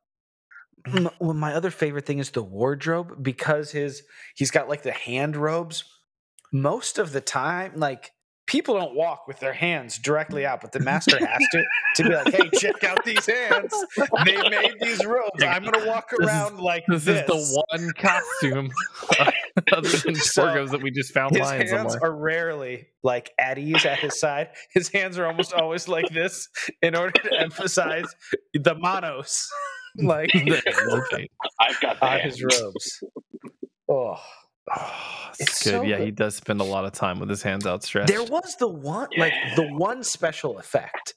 m- 0.86 1.10
well, 1.20 1.34
my 1.34 1.54
other 1.54 1.70
favorite 1.70 2.06
thing 2.06 2.18
is 2.18 2.30
the 2.30 2.42
wardrobe 2.42 3.22
because 3.22 3.72
his 3.72 4.02
he's 4.36 4.50
got 4.50 4.68
like 4.68 4.82
the 4.82 4.92
hand 4.92 5.36
robes. 5.36 5.84
Most 6.52 6.98
of 6.98 7.12
the 7.12 7.20
time, 7.20 7.72
like 7.76 8.12
people 8.46 8.74
don't 8.78 8.94
walk 8.94 9.26
with 9.26 9.40
their 9.40 9.54
hands 9.54 9.98
directly 9.98 10.44
out, 10.46 10.60
but 10.60 10.70
the 10.72 10.80
master 10.80 11.18
has 11.24 11.42
to 11.52 11.64
to 11.96 12.02
be 12.04 12.14
like, 12.14 12.32
"Hey, 12.32 12.48
check 12.58 12.84
out 12.84 13.04
these 13.04 13.26
hands. 13.26 13.74
They 14.24 14.36
made 14.50 14.74
these 14.80 15.04
robes. 15.04 15.42
I'm 15.42 15.64
gonna 15.64 15.86
walk 15.86 16.10
This 16.10 16.20
is- 16.20 16.26
around 16.26 16.60
like 16.60 16.84
This, 16.86 17.04
this." 17.06 17.20
is 17.22 17.26
the 17.26 17.62
one 17.70 17.90
costume 17.96 18.70
other 19.72 19.88
than 19.88 20.14
So, 20.14 20.46
Torgo's 20.46 20.70
that 20.72 20.82
we 20.82 20.90
just 20.90 21.12
found 21.12 21.32
his 21.36 21.40
lying 21.42 21.66
hands 21.66 21.92
somewhere. 21.92 22.10
are 22.10 22.16
rarely 22.16 22.86
like 23.02 23.30
at 23.38 23.58
ease 23.58 23.84
at 23.86 23.98
his 23.98 24.18
side. 24.18 24.48
His 24.72 24.88
hands 24.88 25.18
are 25.18 25.26
almost 25.26 25.52
always 25.52 25.88
like 25.88 26.08
this 26.10 26.48
in 26.82 26.94
order 26.96 27.12
to 27.22 27.40
emphasize 27.40 28.06
the 28.54 28.74
manos, 28.74 29.48
like 29.98 30.30
okay. 30.36 31.28
I've 31.60 31.80
got 31.80 32.00
the 32.00 32.06
on 32.06 32.20
hands. 32.20 32.38
his 32.40 32.58
robes. 32.60 33.02
Oh, 33.88 34.16
Oh, 34.70 34.94
it's, 35.40 35.50
It's 35.50 35.64
good. 35.64 35.70
so 35.72 35.82
yeah, 35.82 35.98
he 35.98 36.12
does 36.12 36.36
spend 36.36 36.60
a 36.60 36.64
lot 36.64 36.84
of 36.84 36.92
time 36.92 37.18
with 37.18 37.28
his 37.28 37.42
hands 37.42 37.66
outstretched. 37.66 38.06
there 38.08 38.22
was 38.22 38.54
the 38.60 38.68
one, 38.68 39.08
like 39.18 39.32
the 39.56 39.66
one 39.72 40.04
special 40.04 40.56
effect 40.58 41.14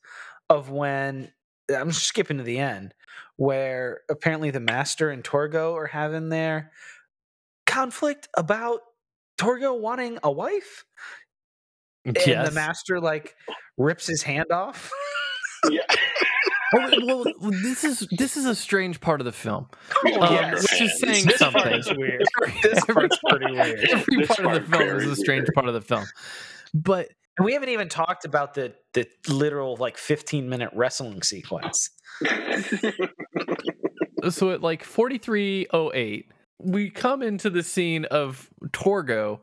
of 0.49 0.71
when 0.71 1.31
I'm 1.73 1.91
skipping 1.91 2.37
to 2.39 2.43
the 2.43 2.57
end, 2.57 2.95
where 3.37 4.01
apparently 4.09 4.49
the 4.49 4.59
master 4.59 5.11
and 5.11 5.23
Torgo 5.23 5.73
are 5.75 5.85
having 5.85 6.29
their 6.29 6.71
conflict 7.76 8.28
about 8.38 8.80
Torgo 9.38 9.80
wanting 9.80 10.17
a 10.23 10.32
wife, 10.32 10.86
and 12.05 12.15
the 12.15 12.51
master 12.53 12.99
like 13.01 13.36
rips 13.78 14.07
his 14.07 14.23
hand 14.23 14.51
off. 14.51 14.91
Yeah. 15.69 15.82
well, 16.73 16.91
well, 17.05 17.23
well, 17.41 17.51
this 17.63 17.84
is 17.84 18.07
this 18.17 18.38
is 18.38 18.45
a 18.45 18.53
strange 18.55 19.01
part 19.01 19.19
of 19.19 19.26
the 19.26 19.32
film, 19.32 19.67
Yeah, 20.05 20.17
um, 20.19 20.34
yes. 20.34 20.61
which 20.71 20.82
is 20.82 20.99
saying 20.99 21.26
This 21.26 21.38
something. 21.39 21.61
part 21.61 21.76
is 21.76 21.91
weird. 21.97 22.23
This 22.63 22.86
part's 22.86 23.17
pretty 23.28 23.51
weird. 23.51 23.80
Every 23.89 24.17
This 24.17 24.28
part 24.28 24.45
of 24.57 24.69
the 24.69 24.78
film 24.78 24.89
is 24.99 25.05
a 25.07 25.15
strange 25.15 25.41
weird. 25.41 25.53
part 25.55 25.67
of 25.67 25.73
the 25.73 25.82
film, 25.82 26.05
but 26.73 27.09
And 27.38 27.45
we 27.45 27.53
haven't 27.53 27.69
even 27.69 27.89
talked 27.89 28.26
about 28.26 28.53
the 28.53 28.73
the 28.93 29.07
literal 29.28 29.76
like 29.78 29.97
15 29.97 30.47
minute 30.49 30.69
wrestling 30.73 31.21
sequence. 31.23 31.89
so 34.30 34.51
at 34.51 34.61
like 34.61 34.84
4308 34.84 36.32
we 36.59 36.89
come 36.89 37.21
into 37.21 37.49
the 37.49 37.63
scene 37.63 38.05
of 38.05 38.49
torgo 38.67 39.39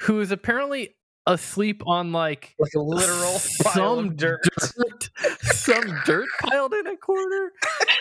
who 0.00 0.20
is 0.20 0.30
apparently 0.30 0.94
asleep 1.26 1.82
on 1.86 2.12
like 2.12 2.54
Like 2.58 2.74
a 2.74 2.80
literal 2.80 3.40
pile 3.62 3.72
some 3.96 4.08
of 4.08 4.16
dirt. 4.16 4.40
dirt 4.76 5.10
some 5.42 6.00
dirt 6.04 6.28
piled 6.42 6.74
in 6.74 6.86
a 6.86 6.96
corner 6.96 7.50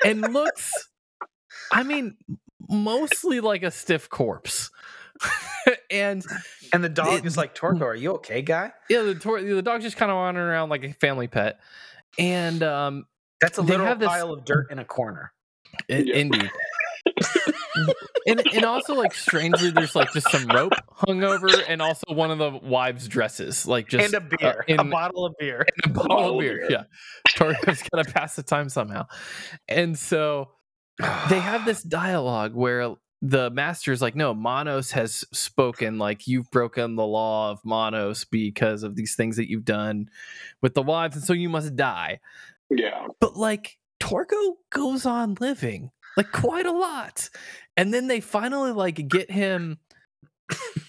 and 0.05 0.33
looks 0.33 0.71
i 1.71 1.83
mean 1.83 2.17
mostly 2.69 3.39
like 3.39 3.63
a 3.63 3.71
stiff 3.71 4.09
corpse 4.09 4.69
and 5.91 6.25
And 6.73 6.83
the 6.83 6.89
dog 6.89 7.19
It- 7.19 7.25
is 7.25 7.37
like, 7.37 7.53
Torgo, 7.55 7.81
are 7.83 7.95
you 7.95 8.13
okay, 8.15 8.41
guy? 8.41 8.71
yeah 8.89 9.03
the, 9.03 9.15
tor- 9.15 9.41
the 9.41 9.61
dog's 9.61 9.83
just 9.83 9.95
kind 9.95 10.11
of 10.11 10.15
wandering 10.17 10.47
around 10.47 10.69
like 10.69 10.83
a 10.83 10.91
family 10.93 11.27
pet 11.27 11.59
and 12.19 12.61
um 12.63 13.05
That's 13.39 13.57
a 13.57 13.61
They 13.61 13.69
literal 13.69 13.87
have 13.87 13.99
this- 13.99 14.09
pile 14.09 14.33
of 14.33 14.43
dirt 14.43 14.69
in 14.71 14.79
a 14.79 14.85
corner. 14.85 15.31
I- 15.89 15.93
Yeah. 15.93 16.15
Indeed. 16.15 16.51
And 18.25 18.41
and 18.53 18.65
also 18.65 18.93
like 18.93 19.13
strangely, 19.13 19.71
there's 19.71 19.95
like 19.95 20.11
just 20.13 20.29
some 20.31 20.47
rope 20.47 20.73
hung 20.91 21.23
over, 21.23 21.47
and 21.67 21.81
also 21.81 22.13
one 22.13 22.31
of 22.31 22.37
the 22.37 22.51
wives' 22.51 23.07
dresses, 23.07 23.65
like 23.65 23.89
just 23.89 24.13
and 24.13 24.23
a 24.23 24.37
beer. 24.37 24.49
uh, 24.59 24.63
in 24.67 24.79
a 24.79 24.83
bottle 24.83 25.25
of 25.25 25.33
beer. 25.39 25.65
a 25.83 25.89
bottle 25.89 26.35
of 26.35 26.39
beer. 26.39 26.59
beer. 26.59 26.71
Yeah, 26.71 26.83
Torgo's 27.35 27.83
gotta 27.91 28.09
pass 28.09 28.35
the 28.35 28.43
time 28.43 28.69
somehow, 28.69 29.07
and 29.67 29.97
so 29.97 30.51
they 31.29 31.39
have 31.39 31.65
this 31.65 31.83
dialogue 31.83 32.53
where 32.53 32.95
the 33.21 33.49
master's 33.49 34.01
like, 34.01 34.15
"No, 34.15 34.33
Manos 34.33 34.91
has 34.91 35.25
spoken. 35.33 35.97
Like 35.97 36.27
you've 36.27 36.49
broken 36.51 36.95
the 36.95 37.05
law 37.05 37.51
of 37.51 37.59
Manos 37.65 38.23
because 38.25 38.83
of 38.83 38.95
these 38.95 39.15
things 39.15 39.37
that 39.37 39.49
you've 39.49 39.65
done 39.65 40.09
with 40.61 40.75
the 40.75 40.83
wives, 40.83 41.15
and 41.15 41.25
so 41.25 41.33
you 41.33 41.49
must 41.49 41.75
die." 41.75 42.19
yeah. 42.69 43.07
but 43.19 43.35
like 43.35 43.77
Torgo 43.99 44.55
goes 44.69 45.05
on 45.05 45.35
living 45.39 45.91
like 46.17 46.31
quite 46.31 46.65
a 46.65 46.71
lot. 46.71 47.29
And 47.77 47.93
then 47.93 48.07
they 48.07 48.19
finally 48.21 48.71
like 48.71 49.07
get 49.07 49.29
him 49.31 49.79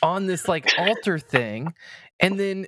on 0.03 0.27
this 0.27 0.49
like 0.49 0.71
altar 0.79 1.19
thing 1.19 1.73
and 2.21 2.39
then 2.39 2.67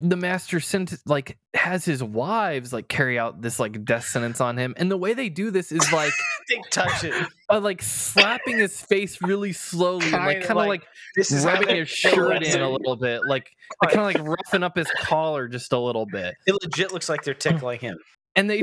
the 0.00 0.16
master 0.16 0.60
sent 0.60 0.94
like 1.06 1.38
has 1.54 1.84
his 1.84 2.02
wives 2.02 2.72
like 2.72 2.88
carry 2.88 3.18
out 3.18 3.40
this 3.40 3.58
like 3.58 3.84
death 3.84 4.04
sentence 4.04 4.40
on 4.40 4.56
him 4.56 4.74
and 4.76 4.90
the 4.90 4.96
way 4.96 5.14
they 5.14 5.28
do 5.28 5.50
this 5.50 5.72
is 5.72 5.90
like 5.92 6.12
They 6.48 6.60
touch 6.70 7.04
it. 7.04 7.14
by 7.48 7.58
like 7.58 7.80
slapping 7.82 8.58
his 8.58 8.80
face 8.80 9.22
really 9.22 9.52
slowly 9.52 10.06
and 10.06 10.24
like 10.26 10.40
Kinda 10.40 10.54
like, 10.54 10.68
like, 10.68 10.82
This 11.16 11.30
is 11.32 11.44
rubbing 11.44 11.74
his 11.76 11.88
shirt 11.88 12.42
in 12.42 12.60
a 12.60 12.68
little 12.70 12.96
bit 12.96 13.22
like 13.26 13.48
like 13.82 13.94
kind 13.94 14.16
of 14.16 14.22
like 14.22 14.36
roughing 14.38 14.62
up 14.62 14.76
his 14.76 14.90
collar 15.00 15.48
just 15.48 15.72
a 15.72 15.78
little 15.78 16.04
bit 16.06 16.34
It 16.46 16.56
legit 16.62 16.92
looks 16.92 17.08
like 17.08 17.22
they're 17.22 17.34
tickling 17.34 17.80
him. 17.80 17.96
and 18.36 18.50
they 18.50 18.60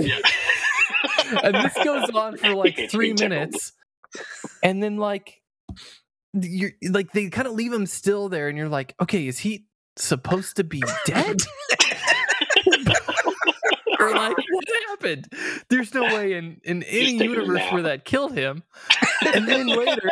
and 1.43 1.55
this 1.55 1.73
goes 1.83 2.09
on 2.11 2.37
for 2.37 2.55
like 2.55 2.79
three 2.89 3.13
minutes. 3.13 3.73
And 4.63 4.81
then 4.81 4.97
like 4.97 5.41
you're 6.33 6.71
like 6.89 7.11
they 7.11 7.29
kind 7.29 7.47
of 7.47 7.53
leave 7.53 7.71
him 7.71 7.85
still 7.85 8.29
there 8.29 8.49
and 8.49 8.57
you're 8.57 8.69
like 8.69 8.93
okay 9.01 9.25
is 9.25 9.39
he 9.39 9.65
supposed 9.95 10.57
to 10.57 10.63
be 10.63 10.83
dead? 11.05 11.41
Or 13.97 14.13
like 14.13 14.35
what 14.37 14.65
happened? 14.89 15.31
There's 15.69 15.93
no 15.93 16.03
way 16.03 16.33
in 16.33 16.59
in 16.63 16.83
any 16.83 17.13
universe 17.23 17.63
where 17.71 17.83
that 17.83 18.05
killed 18.05 18.33
him. 18.33 18.61
And 19.33 19.47
then 19.47 19.67
later 19.67 20.09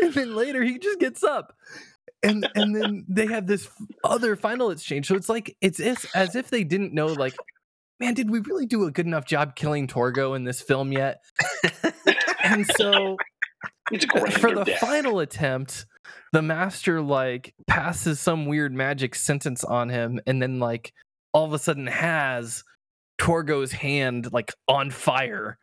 and 0.00 0.12
then 0.12 0.34
later 0.34 0.62
he 0.62 0.78
just 0.78 0.98
gets 0.98 1.22
up. 1.22 1.56
And 2.22 2.48
and 2.54 2.74
then 2.74 3.04
they 3.08 3.26
have 3.26 3.46
this 3.46 3.68
other 4.04 4.36
final 4.36 4.70
exchange. 4.70 5.06
So 5.06 5.14
it's 5.14 5.28
like 5.28 5.56
it's 5.60 5.80
as, 5.80 6.04
as 6.14 6.36
if 6.36 6.50
they 6.50 6.64
didn't 6.64 6.92
know 6.92 7.06
like 7.06 7.34
man 8.02 8.14
did 8.14 8.30
we 8.30 8.40
really 8.40 8.66
do 8.66 8.84
a 8.84 8.90
good 8.90 9.06
enough 9.06 9.24
job 9.24 9.54
killing 9.54 9.86
torgo 9.86 10.34
in 10.34 10.44
this 10.44 10.60
film 10.60 10.90
yet 10.90 11.22
and 12.42 12.66
so 12.76 13.16
for 14.30 14.54
the 14.54 14.64
death. 14.66 14.80
final 14.80 15.20
attempt 15.20 15.86
the 16.32 16.42
master 16.42 17.00
like 17.00 17.54
passes 17.68 18.18
some 18.18 18.46
weird 18.46 18.74
magic 18.74 19.14
sentence 19.14 19.62
on 19.62 19.88
him 19.88 20.20
and 20.26 20.42
then 20.42 20.58
like 20.58 20.92
all 21.32 21.44
of 21.44 21.52
a 21.52 21.58
sudden 21.58 21.86
has 21.86 22.64
torgo's 23.18 23.70
hand 23.70 24.32
like 24.32 24.52
on 24.66 24.90
fire 24.90 25.58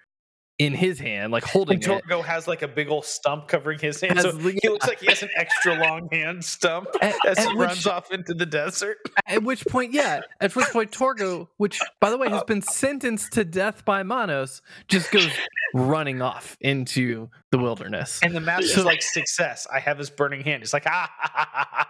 in 0.59 0.73
his 0.73 0.99
hand, 0.99 1.31
like 1.31 1.43
holding 1.45 1.75
And 1.81 1.93
it. 1.93 2.03
Torgo 2.05 2.23
has 2.23 2.45
like 2.47 2.61
a 2.61 2.67
big 2.67 2.89
old 2.89 3.05
stump 3.05 3.47
covering 3.47 3.79
his 3.79 4.01
hand, 4.01 4.19
so 4.19 4.31
the- 4.33 4.59
he 4.61 4.67
looks 4.69 4.87
like 4.87 4.99
he 4.99 5.05
has 5.07 5.23
an 5.23 5.29
extra 5.37 5.73
long 5.75 6.09
hand 6.11 6.43
stump 6.43 6.87
At, 7.01 7.15
as 7.25 7.37
at 7.39 7.47
he 7.51 7.55
which, 7.57 7.67
runs 7.67 7.87
off 7.87 8.11
into 8.11 8.33
the 8.33 8.45
desert. 8.45 8.97
at 9.25 9.41
which 9.41 9.65
point, 9.65 9.93
yeah, 9.93 10.19
at 10.41 10.53
which 10.55 10.65
point 10.67 10.91
Torgo, 10.91 11.47
which 11.57 11.79
by 12.01 12.09
the 12.09 12.17
way 12.17 12.29
has 12.29 12.43
been 12.43 12.61
sentenced 12.61 13.31
to 13.33 13.45
death 13.45 13.85
by 13.85 14.03
Manos, 14.03 14.61
just 14.89 15.11
goes 15.11 15.29
running 15.73 16.21
off 16.21 16.57
into 16.59 17.29
the 17.51 17.57
wilderness. 17.57 18.19
And 18.21 18.35
the 18.35 18.41
master's 18.41 18.75
So- 18.75 18.83
like, 18.83 19.01
"Success! 19.01 19.65
I 19.73 19.79
have 19.79 19.97
his 19.97 20.09
burning 20.09 20.41
hand." 20.43 20.61
He's 20.61 20.73
like, 20.73 20.85
"Ah!" 20.87 21.87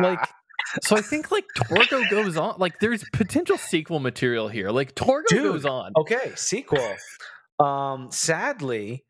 like 0.00 0.18
so 0.82 0.96
i 0.96 1.00
think 1.02 1.30
like 1.30 1.44
torgo 1.56 2.08
goes 2.08 2.36
on 2.36 2.54
like 2.58 2.78
there's 2.78 3.04
potential 3.12 3.58
sequel 3.58 3.98
material 3.98 4.48
here 4.48 4.70
like 4.70 4.94
torgo 4.94 5.24
Dude. 5.28 5.42
goes 5.42 5.64
on 5.66 5.92
Okay, 5.98 6.32
sequel. 6.36 6.78
Um, 7.58 8.10
sadly, 8.10 9.04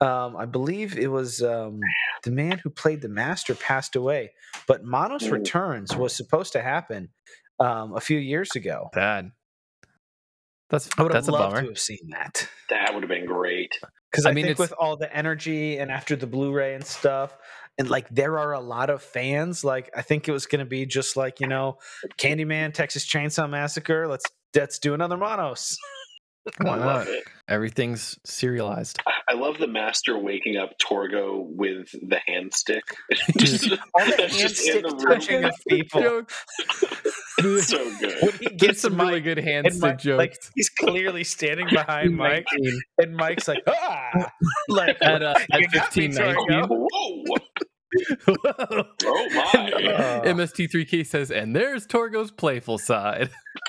um, 0.00 0.36
I 0.36 0.46
believe 0.46 0.98
it 0.98 1.10
was 1.10 1.42
um, 1.42 1.80
the 2.24 2.30
man 2.30 2.58
who 2.58 2.70
played 2.70 3.00
the 3.00 3.08
master 3.08 3.54
passed 3.54 3.96
away, 3.96 4.32
but 4.66 4.84
Manos. 4.84 5.28
Returns 5.28 5.96
was 5.96 6.14
supposed 6.14 6.52
to 6.52 6.62
happen 6.62 7.10
um, 7.60 7.94
a 7.96 8.00
few 8.00 8.18
years 8.18 8.50
ago. 8.56 8.90
bad 8.92 9.30
that's 10.70 10.88
I 10.98 11.02
would 11.02 11.12
have 11.12 11.24
that's 11.24 11.28
a 11.28 11.32
loved 11.32 11.56
to 11.56 11.66
have 11.66 11.78
seen 11.78 12.10
that 12.10 12.48
That 12.70 12.94
would 12.94 13.02
have 13.02 13.08
been 13.08 13.26
great. 13.26 13.78
because 14.10 14.26
I 14.26 14.30
I, 14.30 14.32
mean, 14.32 14.46
think 14.46 14.58
with 14.58 14.72
all 14.72 14.96
the 14.96 15.14
energy 15.14 15.78
and 15.78 15.90
after 15.90 16.16
the 16.16 16.26
Blu-ray 16.26 16.74
and 16.74 16.84
stuff, 16.84 17.36
and 17.78 17.88
like 17.90 18.08
there 18.08 18.38
are 18.38 18.52
a 18.52 18.60
lot 18.60 18.90
of 18.90 19.02
fans. 19.02 19.62
Like 19.62 19.90
I 19.96 20.02
think 20.02 20.28
it 20.28 20.32
was 20.32 20.46
going 20.46 20.60
to 20.60 20.64
be 20.64 20.86
just 20.86 21.16
like 21.16 21.40
you 21.40 21.46
know, 21.46 21.78
Candyman, 22.18 22.72
Texas 22.72 23.06
Chainsaw 23.06 23.48
Massacre. 23.48 24.08
Let's 24.08 24.24
let's 24.54 24.78
do 24.78 24.94
another 24.94 25.16
Manos. 25.16 25.76
Why 26.58 26.72
I 26.72 26.76
love 26.76 27.06
not? 27.06 27.08
it. 27.08 27.24
everything's 27.48 28.18
serialized 28.24 29.00
I 29.26 29.34
love 29.34 29.58
the 29.58 29.66
master 29.66 30.18
waking 30.18 30.56
up 30.56 30.78
Torgo 30.78 31.44
with 31.44 31.90
the 31.92 32.20
hand 32.26 32.52
stick. 32.52 32.84
Dude. 33.36 33.78
All 33.94 34.04
the 34.04 34.16
hand 34.16 34.32
just 34.32 34.56
stick 34.56 34.82
the 34.82 35.06
touching 35.08 35.44
of 35.44 35.52
people. 35.68 36.22
It's 37.38 37.66
so 37.68 37.98
good. 37.98 38.16
when 38.22 38.32
he 38.38 38.56
gets 38.56 38.82
some 38.82 38.96
Mike, 38.96 39.08
really 39.08 39.20
good 39.20 39.38
hand 39.38 39.66
stick 39.72 39.82
Mike, 39.82 39.98
jokes 39.98 40.18
like 40.18 40.36
he's 40.54 40.68
clearly 40.68 41.24
standing 41.24 41.66
behind 41.70 42.16
Mike, 42.16 42.46
and 42.98 43.16
Mike's 43.16 43.48
like, 43.48 43.62
ah, 43.66 44.30
like 44.68 44.96
at, 45.00 45.22
uh, 45.22 45.34
at 45.52 45.72
got 45.72 45.86
15 45.86 46.12
19 46.12 46.64
Whoa! 46.68 47.24
Whoa. 48.26 48.84
Oh 49.04 49.28
my! 49.30 49.72
Uh. 49.94 50.22
MST3K 50.24 51.06
says, 51.06 51.30
and 51.30 51.54
there's 51.54 51.86
Torgo's 51.86 52.30
playful 52.30 52.78
side. 52.78 53.30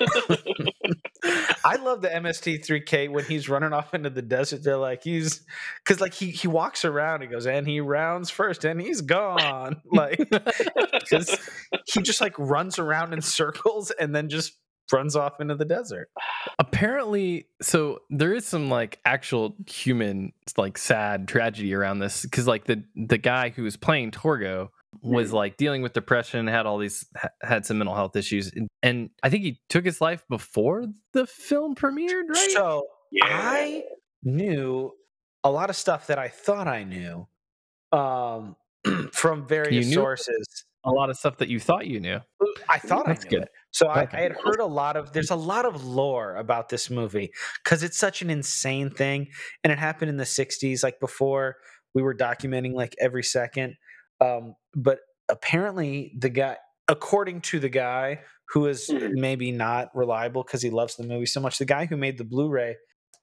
I 1.64 1.76
love 1.76 2.02
the 2.02 2.08
MST3K 2.08 3.10
when 3.10 3.24
he's 3.24 3.48
running 3.48 3.72
off 3.72 3.94
into 3.94 4.10
the 4.10 4.22
desert. 4.22 4.62
They're 4.62 4.76
like 4.76 5.02
he's 5.02 5.44
because 5.84 6.00
like 6.00 6.14
he 6.14 6.30
he 6.30 6.48
walks 6.48 6.84
around. 6.84 7.22
He 7.22 7.28
goes 7.28 7.46
and 7.46 7.66
he 7.66 7.80
rounds 7.80 8.30
first, 8.30 8.64
and 8.64 8.80
he's 8.80 9.00
gone. 9.00 9.76
Like 9.92 10.18
he 11.86 12.02
just 12.02 12.20
like 12.20 12.38
runs 12.38 12.78
around 12.78 13.12
in 13.14 13.22
circles 13.22 13.90
and 13.92 14.14
then 14.14 14.28
just 14.28 14.52
runs 14.92 15.16
off 15.16 15.40
into 15.40 15.54
the 15.54 15.64
desert. 15.64 16.08
apparently 16.58 17.46
so 17.62 18.00
there 18.10 18.32
is 18.34 18.46
some 18.46 18.68
like 18.68 18.98
actual 19.04 19.54
human 19.68 20.32
like 20.56 20.78
sad 20.78 21.28
tragedy 21.28 21.74
around 21.74 21.98
this 21.98 22.22
because 22.22 22.46
like 22.46 22.64
the 22.64 22.82
the 22.94 23.18
guy 23.18 23.48
who 23.50 23.62
was 23.62 23.76
playing 23.76 24.10
torgo 24.10 24.68
was 25.02 25.32
like 25.32 25.56
dealing 25.56 25.82
with 25.82 25.92
depression 25.92 26.46
had 26.46 26.64
all 26.66 26.78
these 26.78 27.04
ha- 27.16 27.28
had 27.42 27.66
some 27.66 27.78
mental 27.78 27.94
health 27.94 28.16
issues 28.16 28.50
and, 28.54 28.68
and 28.82 29.10
i 29.22 29.28
think 29.28 29.42
he 29.44 29.60
took 29.68 29.84
his 29.84 30.00
life 30.00 30.24
before 30.30 30.86
the 31.12 31.26
film 31.26 31.74
premiered 31.74 32.28
right 32.28 32.50
So 32.52 32.86
Yeah. 33.10 33.24
I 33.28 33.84
knew 34.22 34.92
a 35.44 35.50
lot 35.50 35.70
of 35.70 35.76
stuff 35.76 36.06
that 36.08 36.18
I 36.18 36.28
thought 36.28 36.66
I 36.66 36.82
knew 36.84 37.26
um, 37.92 38.56
from 39.12 39.46
various 39.46 39.86
knew? 39.86 39.94
sources. 39.94 40.44
a 40.84 40.90
lot 40.90 41.08
of 41.10 41.16
stuff 41.16 41.36
that 41.38 41.48
you 41.48 41.60
thought 41.60 41.86
you 41.86 42.00
knew 42.00 42.18
I 42.68 42.78
thought 42.78 43.06
That's 43.06 43.24
I 43.24 43.28
knew 43.28 43.30
good. 43.38 43.42
it. 43.44 43.48
So 43.76 43.88
I. 43.88 44.08
I 44.10 44.20
had 44.22 44.32
heard 44.32 44.60
a 44.60 44.64
lot 44.66 44.96
of. 44.96 45.12
There's 45.12 45.30
a 45.30 45.36
lot 45.36 45.66
of 45.66 45.84
lore 45.84 46.36
about 46.36 46.70
this 46.70 46.88
movie 46.88 47.30
because 47.62 47.82
it's 47.82 47.98
such 47.98 48.22
an 48.22 48.30
insane 48.30 48.88
thing, 48.90 49.28
and 49.62 49.70
it 49.72 49.78
happened 49.78 50.08
in 50.08 50.16
the 50.16 50.24
'60s, 50.24 50.82
like 50.82 50.98
before 50.98 51.56
we 51.94 52.00
were 52.02 52.14
documenting 52.14 52.72
like 52.72 52.94
every 52.98 53.22
second. 53.22 53.74
Um, 54.20 54.54
but 54.74 55.00
apparently, 55.28 56.14
the 56.18 56.30
guy, 56.30 56.56
according 56.88 57.42
to 57.42 57.60
the 57.60 57.68
guy 57.68 58.22
who 58.48 58.66
is 58.66 58.88
Mhm. 58.88 59.10
maybe 59.12 59.52
not 59.52 59.88
reliable 59.94 60.42
because 60.42 60.62
he 60.62 60.70
loves 60.70 60.96
the 60.96 61.04
movie 61.04 61.26
so 61.26 61.40
much, 61.40 61.58
the 61.58 61.64
guy 61.66 61.84
who 61.84 61.96
made 61.98 62.16
the 62.16 62.24
Blu-ray 62.24 62.76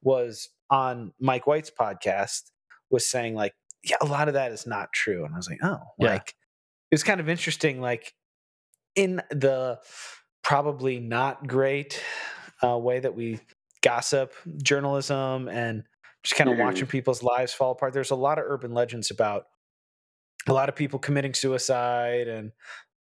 was 0.04 0.50
on 0.70 1.14
Mike 1.20 1.48
White's 1.48 1.72
podcast 1.72 2.52
was 2.92 3.10
saying 3.10 3.34
like, 3.34 3.54
yeah, 3.84 3.96
a 4.02 4.06
lot 4.06 4.28
of 4.28 4.34
that 4.36 4.52
is 4.52 4.68
not 4.68 4.94
true, 4.94 5.26
and 5.26 5.34
I 5.34 5.38
was 5.38 5.50
like, 5.50 5.60
oh, 5.64 5.80
Yeah. 5.98 6.10
like 6.12 6.30
it 6.92 6.96
was 6.96 7.04
kind 7.04 7.20
of 7.20 7.28
interesting, 7.28 7.82
like 7.82 8.14
in 8.96 9.22
the 9.32 9.80
probably 10.44 11.00
not 11.00 11.48
great 11.48 12.02
uh, 12.64 12.78
way 12.78 13.00
that 13.00 13.16
we 13.16 13.40
gossip 13.82 14.34
journalism 14.62 15.48
and 15.50 15.84
just 16.24 16.36
kind 16.36 16.50
of 16.50 16.56
Mhm. 16.58 16.64
watching 16.64 16.88
people's 16.88 17.22
lives 17.24 17.54
fall 17.54 17.72
apart. 17.72 17.94
There's 17.94 18.12
a 18.12 18.16
lot 18.16 18.38
of 18.40 18.46
urban 18.48 18.74
legends 18.74 19.12
about 19.12 19.48
a 20.48 20.54
lot 20.54 20.70
of 20.70 20.76
people 20.76 21.00
committing 21.00 21.34
suicide 21.34 22.28
and 22.28 22.52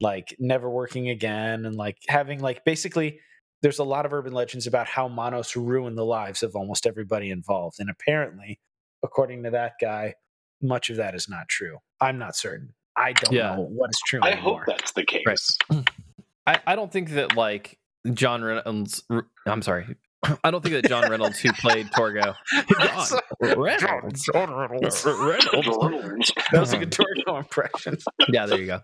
like 0.00 0.34
never 0.40 0.68
working 0.68 1.08
again 1.10 1.64
and 1.66 1.76
like 1.76 1.98
having 2.08 2.40
like 2.40 2.64
basically 2.64 3.20
there's 3.62 3.78
a 3.78 3.84
lot 3.84 4.04
of 4.06 4.12
urban 4.12 4.32
legends 4.32 4.66
about 4.66 4.88
how 4.88 5.06
Manos 5.06 5.54
ruined 5.54 5.96
the 5.96 6.04
lives 6.04 6.42
of 6.42 6.56
almost 6.56 6.84
everybody 6.84 7.30
involved. 7.30 7.76
And 7.78 7.88
apparently, 7.88 8.58
according 9.04 9.44
to 9.44 9.50
that 9.50 9.74
guy, 9.80 10.14
much 10.60 10.90
of 10.90 10.96
that 10.96 11.14
is 11.14 11.28
not 11.28 11.48
true. 11.48 11.78
I'm 12.00 12.18
not 12.18 12.34
certain. 12.34 12.74
I 12.96 13.12
don't 13.12 13.32
Yeah. 13.32 13.54
know 13.54 13.62
what 13.62 13.90
is 13.90 14.00
true 14.06 14.18
I 14.22 14.32
anymore. 14.32 14.58
hope 14.58 14.66
that's 14.66 14.92
the 14.92 15.04
case. 15.04 15.22
Right. 15.70 15.88
I, 16.46 16.60
I 16.66 16.76
don't 16.76 16.90
think 16.90 17.10
that 17.10 17.36
like 17.36 17.78
John 18.12 18.42
Reynolds. 18.42 19.02
I'm 19.46 19.62
sorry. 19.62 19.96
I 20.44 20.50
don't 20.50 20.62
think 20.62 20.74
that 20.74 20.88
John 20.88 21.10
Reynolds, 21.10 21.38
who 21.40 21.52
played 21.52 21.86
Torgo, 21.90 22.34
John 22.80 23.20
Reynolds, 23.40 24.28
Reynolds, 24.34 25.06
Reynolds. 25.06 26.32
That 26.52 26.60
was 26.60 26.72
a 26.72 26.78
good 26.78 26.92
Torgo 26.92 27.38
impression. 27.38 27.98
yeah, 28.28 28.46
there 28.46 28.58
you 28.58 28.66
go. 28.66 28.80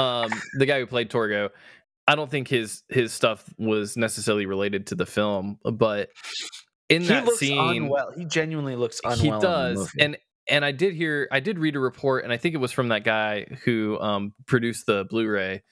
Um, 0.00 0.30
the 0.58 0.66
guy 0.66 0.80
who 0.80 0.86
played 0.86 1.10
Torgo, 1.10 1.50
I 2.08 2.16
don't 2.16 2.30
think 2.30 2.48
his 2.48 2.82
his 2.88 3.12
stuff 3.12 3.44
was 3.58 3.96
necessarily 3.96 4.46
related 4.46 4.88
to 4.88 4.94
the 4.96 5.06
film, 5.06 5.58
but 5.62 6.10
in 6.88 7.02
he 7.02 7.08
that 7.08 7.24
looks 7.24 7.38
scene, 7.38 7.84
unwell. 7.84 8.12
He 8.16 8.24
genuinely 8.24 8.76
looks 8.76 9.00
unwell. 9.04 9.18
he 9.18 9.30
does, 9.30 9.92
and 9.98 10.16
and 10.48 10.64
I 10.64 10.72
did 10.72 10.94
hear, 10.94 11.28
I 11.30 11.38
did 11.38 11.60
read 11.60 11.76
a 11.76 11.80
report, 11.80 12.24
and 12.24 12.32
I 12.32 12.36
think 12.36 12.56
it 12.56 12.58
was 12.58 12.72
from 12.72 12.88
that 12.88 13.04
guy 13.04 13.46
who 13.64 13.98
um 14.00 14.34
produced 14.46 14.86
the 14.86 15.04
Blu-ray 15.08 15.62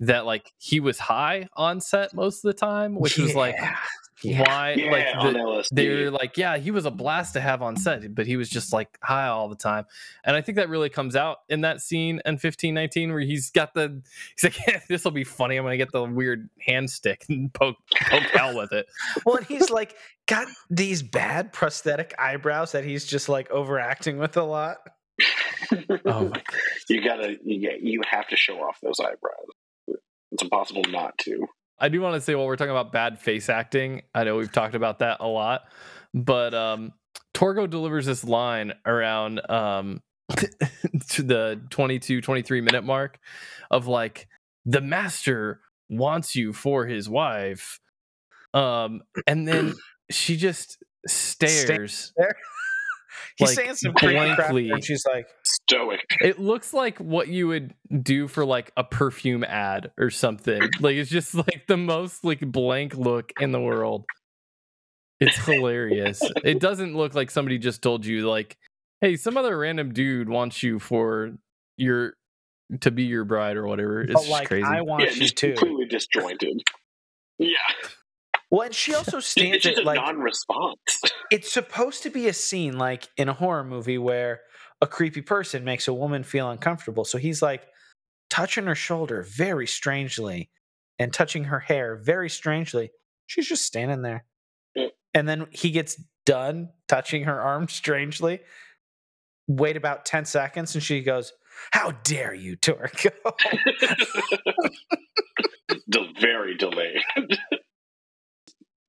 that 0.00 0.26
like 0.26 0.52
he 0.58 0.80
was 0.80 0.98
high 0.98 1.48
on 1.54 1.80
set 1.80 2.14
most 2.14 2.44
of 2.44 2.48
the 2.48 2.58
time, 2.58 2.94
which 2.94 3.18
was 3.18 3.34
like 3.34 3.56
Yeah. 3.58 3.76
Yeah. 4.24 4.40
why 4.48 4.72
Yeah, 4.72 4.90
like 4.90 5.32
the, 5.32 5.64
they're 5.70 6.10
like, 6.10 6.36
yeah, 6.36 6.56
he 6.58 6.72
was 6.72 6.86
a 6.86 6.90
blast 6.90 7.34
to 7.34 7.40
have 7.40 7.62
on 7.62 7.76
set, 7.76 8.16
but 8.16 8.26
he 8.26 8.36
was 8.36 8.48
just 8.48 8.72
like 8.72 8.98
high 9.00 9.28
all 9.28 9.48
the 9.48 9.54
time. 9.54 9.84
And 10.24 10.34
I 10.34 10.40
think 10.40 10.56
that 10.56 10.68
really 10.68 10.88
comes 10.88 11.14
out 11.14 11.38
in 11.48 11.60
that 11.60 11.80
scene 11.80 12.20
in 12.26 12.32
1519 12.32 13.10
where 13.12 13.20
he's 13.20 13.50
got 13.52 13.74
the, 13.74 14.02
he's 14.34 14.42
like, 14.42 14.66
yeah, 14.66 14.80
this 14.88 15.04
will 15.04 15.12
be 15.12 15.22
funny. 15.22 15.56
I'm 15.56 15.62
going 15.62 15.70
to 15.72 15.76
get 15.84 15.92
the 15.92 16.02
weird 16.02 16.50
hand 16.58 16.90
stick 16.90 17.26
and 17.28 17.52
poke, 17.54 17.76
poke 18.10 18.22
Hal 18.34 18.56
with 18.56 18.72
it. 18.72 18.86
well, 19.24 19.36
and 19.36 19.46
he's 19.46 19.70
like 19.70 19.94
got 20.26 20.48
these 20.68 21.00
bad 21.00 21.52
prosthetic 21.52 22.12
eyebrows 22.18 22.72
that 22.72 22.82
he's 22.84 23.04
just 23.06 23.28
like 23.28 23.48
overacting 23.52 24.18
with 24.18 24.36
a 24.36 24.42
lot. 24.42 24.78
Oh 26.04 26.28
my 26.28 26.42
you 26.88 27.04
gotta, 27.04 27.36
you, 27.44 27.60
get- 27.60 27.82
you 27.82 28.00
have 28.10 28.26
to 28.28 28.36
show 28.36 28.58
off 28.62 28.78
those 28.82 28.98
eyebrows. 28.98 29.46
It's 30.38 30.44
impossible 30.44 30.84
not 30.90 31.18
to. 31.18 31.48
I 31.80 31.88
do 31.88 32.00
want 32.00 32.14
to 32.14 32.20
say 32.20 32.36
while 32.36 32.46
we're 32.46 32.54
talking 32.54 32.70
about 32.70 32.92
bad 32.92 33.18
face 33.18 33.48
acting, 33.48 34.02
I 34.14 34.22
know 34.22 34.36
we've 34.36 34.52
talked 34.52 34.76
about 34.76 35.00
that 35.00 35.16
a 35.18 35.26
lot, 35.26 35.62
but 36.14 36.54
um 36.54 36.92
Torgo 37.34 37.68
delivers 37.68 38.06
this 38.06 38.22
line 38.22 38.72
around 38.86 39.40
um 39.50 40.00
to 41.08 41.24
the 41.24 41.60
22 41.70 42.20
23 42.20 42.60
minute 42.60 42.84
mark 42.84 43.18
of 43.68 43.88
like 43.88 44.28
the 44.64 44.80
master 44.80 45.60
wants 45.90 46.36
you 46.36 46.52
for 46.52 46.86
his 46.86 47.08
wife. 47.08 47.80
Um 48.54 49.02
and 49.26 49.48
then 49.48 49.74
she 50.12 50.36
just 50.36 50.78
stares. 51.08 52.12
He's 53.38 53.48
Like, 53.50 53.56
saying 53.56 53.74
some 53.76 53.92
creepy 53.94 54.14
crap, 54.16 54.36
blankly. 54.36 54.70
and 54.70 54.84
she's 54.84 55.04
like, 55.06 55.28
Stoic. 55.44 56.00
It 56.20 56.40
looks 56.40 56.74
like 56.74 56.98
what 56.98 57.28
you 57.28 57.46
would 57.48 57.72
do 58.02 58.26
for 58.26 58.44
like 58.44 58.72
a 58.76 58.82
perfume 58.84 59.44
ad 59.44 59.92
or 59.96 60.10
something. 60.10 60.60
like 60.80 60.96
it's 60.96 61.10
just 61.10 61.34
like 61.34 61.64
the 61.68 61.76
most 61.76 62.24
like 62.24 62.40
blank 62.40 62.96
look 62.96 63.32
in 63.40 63.52
the 63.52 63.60
world. 63.60 64.04
It's 65.20 65.36
hilarious. 65.36 66.20
it 66.44 66.60
doesn't 66.60 66.96
look 66.96 67.14
like 67.14 67.30
somebody 67.30 67.58
just 67.58 67.80
told 67.82 68.04
you 68.06 68.28
like, 68.28 68.56
"Hey, 69.00 69.16
some 69.16 69.36
other 69.36 69.56
random 69.56 69.92
dude 69.92 70.28
wants 70.28 70.62
you 70.62 70.78
for 70.78 71.32
your 71.76 72.14
to 72.80 72.90
be 72.90 73.04
your 73.04 73.24
bride 73.24 73.56
or 73.56 73.66
whatever." 73.66 74.02
It's 74.02 74.12
but 74.14 74.20
just 74.20 74.30
like, 74.30 74.48
crazy. 74.48 74.64
I 74.66 74.80
want 74.82 75.02
yeah, 75.04 75.10
you 75.10 75.16
just 75.20 75.36
too. 75.36 75.54
completely 75.54 75.86
disjointed. 75.86 76.60
Yeah. 77.38 77.56
Well, 78.50 78.62
and 78.62 78.74
she 78.74 78.94
also 78.96 79.18
It's 79.18 79.26
stands 79.26 79.62
just 79.64 79.78
it 79.78 79.82
a 79.82 79.86
like 79.86 79.96
non-response. 79.96 81.00
it's 81.30 81.52
supposed 81.52 82.02
to 82.04 82.10
be 82.10 82.28
a 82.28 82.32
scene 82.32 82.78
like 82.78 83.08
in 83.16 83.28
a 83.28 83.34
horror 83.34 83.64
movie 83.64 83.98
where 83.98 84.40
a 84.80 84.86
creepy 84.86 85.22
person 85.22 85.64
makes 85.64 85.88
a 85.88 85.94
woman 85.94 86.22
feel 86.22 86.50
uncomfortable. 86.50 87.04
So 87.04 87.18
he's 87.18 87.42
like 87.42 87.66
touching 88.30 88.66
her 88.66 88.74
shoulder 88.74 89.22
very 89.28 89.66
strangely 89.66 90.50
and 90.98 91.12
touching 91.12 91.44
her 91.44 91.60
hair 91.60 91.96
very 91.96 92.30
strangely. 92.30 92.90
She's 93.26 93.46
just 93.48 93.64
standing 93.64 94.02
there. 94.02 94.24
And 95.14 95.28
then 95.28 95.46
he 95.50 95.70
gets 95.70 96.00
done 96.26 96.70
touching 96.86 97.24
her 97.24 97.40
arm 97.40 97.68
strangely. 97.70 98.40
Wait 99.48 99.76
about 99.76 100.04
10 100.04 100.26
seconds 100.26 100.74
and 100.74 100.84
she 100.84 101.02
goes, 101.02 101.32
How 101.72 101.92
dare 102.04 102.34
you? 102.34 102.56
Del- 102.56 102.84
very 106.20 106.56
delayed. 106.56 107.02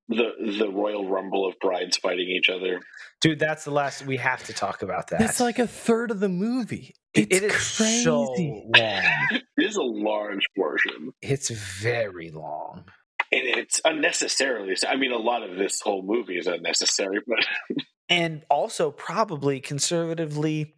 The 0.10 0.32
the 0.60 0.70
royal 0.70 1.08
rumble 1.08 1.48
of 1.48 1.54
brides 1.62 1.96
fighting 1.98 2.28
each 2.28 2.50
other. 2.50 2.82
Dude, 3.22 3.40
that's 3.40 3.64
the 3.64 3.72
last 3.72 4.06
we 4.06 4.18
have 4.18 4.44
to 4.46 4.54
talk 4.54 4.82
about 4.82 5.10
that. 5.10 5.22
It's 5.22 5.40
like 5.40 5.60
a 5.60 5.68
third 5.68 6.12
of 6.12 6.20
the 6.20 6.30
movie. 6.30 6.96
It's 7.14 7.36
it 7.38 7.44
is 7.44 7.78
crazy. 7.78 8.04
so 8.04 8.22
long. 8.24 8.72
It 9.58 9.66
is 9.66 9.76
a 9.76 9.82
large 9.84 10.46
portion, 10.58 11.12
It's 11.22 11.50
very 11.50 12.32
long. 12.32 12.86
and 13.32 13.44
it's 13.44 13.82
unnecessarily. 13.84 14.76
I 14.88 14.96
mean, 14.96 15.12
a 15.12 15.18
lot 15.18 15.44
of 15.44 15.58
this 15.58 15.82
whole 15.82 16.02
movie 16.02 16.38
is 16.38 16.48
unnecessary, 16.48 17.20
but 17.28 17.46
and 18.10 18.44
also 18.50 18.90
probably 18.90 19.60
conservatively 19.60 20.74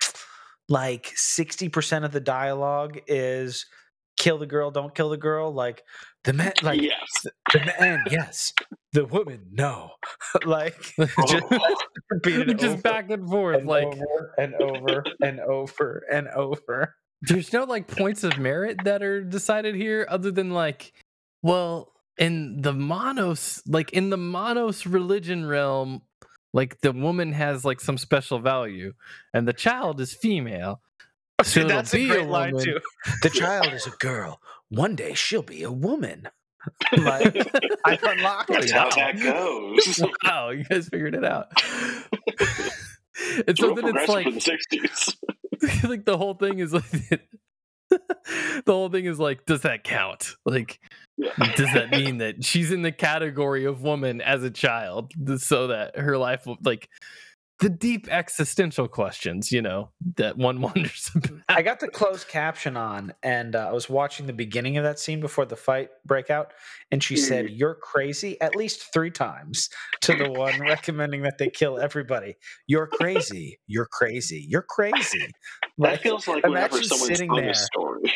like 0.68 1.14
60% 1.16 2.04
of 2.06 2.12
the 2.12 2.20
dialogue 2.20 3.00
is 3.08 3.66
kill 4.18 4.38
the 4.38 4.46
girl 4.46 4.72
don't 4.72 4.94
kill 4.96 5.10
the 5.10 5.18
girl 5.18 5.54
like 5.54 5.84
the 6.24 6.34
man 6.34 6.54
like 6.62 6.82
yes, 6.82 7.26
the 7.54 7.60
man 7.80 8.04
yes 8.10 8.54
the 8.94 9.06
woman 9.06 9.42
no 9.52 9.92
like 10.46 10.76
just 11.28 11.44
Oh. 11.50 12.54
just 12.54 12.64
over 12.66 12.82
back 12.82 13.10
and 13.10 13.28
forth. 13.30 13.58
and 13.58 13.68
like 13.68 13.86
over 13.88 14.34
and 14.38 14.54
over 14.56 15.04
and 15.22 15.40
over 15.40 16.04
and 16.12 16.28
over 16.30 16.96
there's 17.24 17.54
no 17.54 17.64
like 17.64 17.88
points 17.88 18.24
of 18.24 18.38
merit 18.38 18.84
that 18.84 19.02
are 19.04 19.24
decided 19.24 19.76
here 19.76 20.06
other 20.10 20.32
than 20.32 20.52
like 20.52 20.94
well 21.42 21.92
in 22.18 22.62
the 22.62 22.74
manos 22.74 23.62
like 23.66 23.92
in 23.92 24.10
the 24.10 24.18
manos 24.18 24.86
religion 24.86 25.46
realm 25.46 26.02
like 26.54 26.82
the 26.82 26.92
woman 26.92 27.32
has 27.32 27.64
like 27.64 27.80
some 27.80 27.98
special 27.98 28.40
value 28.40 28.94
and 29.34 29.48
the 29.48 29.54
child 29.54 30.02
is 30.02 30.14
female 30.14 30.82
So 31.46 31.60
it'll 31.62 31.70
that's 31.70 31.94
a 31.94 31.98
be 31.98 32.06
a 32.10 32.14
great 32.16 32.28
line 32.28 32.58
too. 32.58 32.80
The 33.24 33.30
child 33.30 33.74
is 33.74 33.88
a 33.88 33.92
girl. 33.92 34.40
One 34.70 34.96
day 34.96 35.14
she'll 35.14 35.42
be 35.42 35.64
a 35.64 35.72
woman. 35.72 36.28
Like 36.96 37.36
i've 37.86 38.04
unlocked 38.04 38.50
that's 38.50 38.68
it. 38.68 38.72
how 38.72 38.84
now. 38.90 38.96
that 38.96 39.20
goes. 39.20 40.04
wow 40.24 40.52
you 40.52 40.64
guys 40.64 40.90
figured 40.90 41.16
it 41.16 41.26
out. 41.26 41.48
And 41.58 43.44
It's 43.48 43.60
so 43.60 43.74
real 43.74 43.76
then 43.88 43.98
it's 43.98 44.08
like 44.10 44.32
the 44.32 44.40
sixties. 44.40 45.18
like 45.84 46.06
the 46.06 46.18
whole 46.18 46.36
thing 46.36 46.60
is 46.60 46.72
like 46.74 46.92
the 47.90 48.00
whole 48.68 48.90
thing 48.90 49.06
is 49.06 49.20
like 49.20 49.46
does 49.46 49.62
that 49.62 49.84
count? 49.84 50.36
Like 50.46 50.80
does 51.56 51.74
that 51.74 51.90
mean 51.92 52.20
that 52.20 52.44
she's 52.44 52.72
in 52.72 52.82
the 52.84 52.92
category 52.92 53.66
of 53.66 53.82
woman 53.82 54.22
as 54.22 54.44
a 54.44 54.52
child 54.52 55.12
so 55.38 55.68
that 55.68 55.98
her 55.98 56.18
life 56.18 56.46
will 56.46 56.58
like 56.64 56.90
the 57.62 57.70
deep 57.70 58.08
existential 58.10 58.88
questions 58.88 59.52
you 59.52 59.62
know 59.62 59.90
that 60.18 60.38
one 60.38 60.60
wonders 60.62 61.10
about 61.16 61.32
I 61.48 61.62
got 61.62 61.80
the 61.80 61.88
closed 61.88 62.28
caption 62.28 62.76
on, 62.76 63.14
and 63.24 63.56
uh, 63.56 63.68
I 63.70 63.72
was 63.72 63.90
watching 63.90 64.26
the 64.26 64.34
beginning 64.34 64.78
of 64.78 64.84
that 64.84 65.00
scene 65.00 65.20
before 65.20 65.46
the 65.46 65.56
fight 65.56 65.90
breakout, 66.06 66.54
and 66.92 67.04
she 67.04 67.16
said, 67.18 67.50
"You're 67.50 67.76
crazy" 67.76 68.40
at 68.42 68.56
least 68.56 68.92
three 68.94 69.12
times 69.12 69.70
to 70.02 70.16
the 70.16 70.30
one 70.32 70.60
recommending 70.68 71.22
that 71.24 71.38
they 71.38 71.50
kill 71.50 71.80
everybody. 71.80 72.36
You're 72.68 72.88
crazy. 72.88 73.60
You're 73.68 73.88
crazy. 73.92 74.46
You're 74.48 74.66
crazy. 74.68 75.20
That 75.78 75.92
Like, 75.92 76.02
feels 76.02 76.28
like 76.28 76.44
whenever 76.44 76.78
imagine 76.78 76.84
someone's 76.90 77.08
sitting 77.08 77.34
there. 77.36 77.50
a 77.52 77.56
story. 77.56 78.14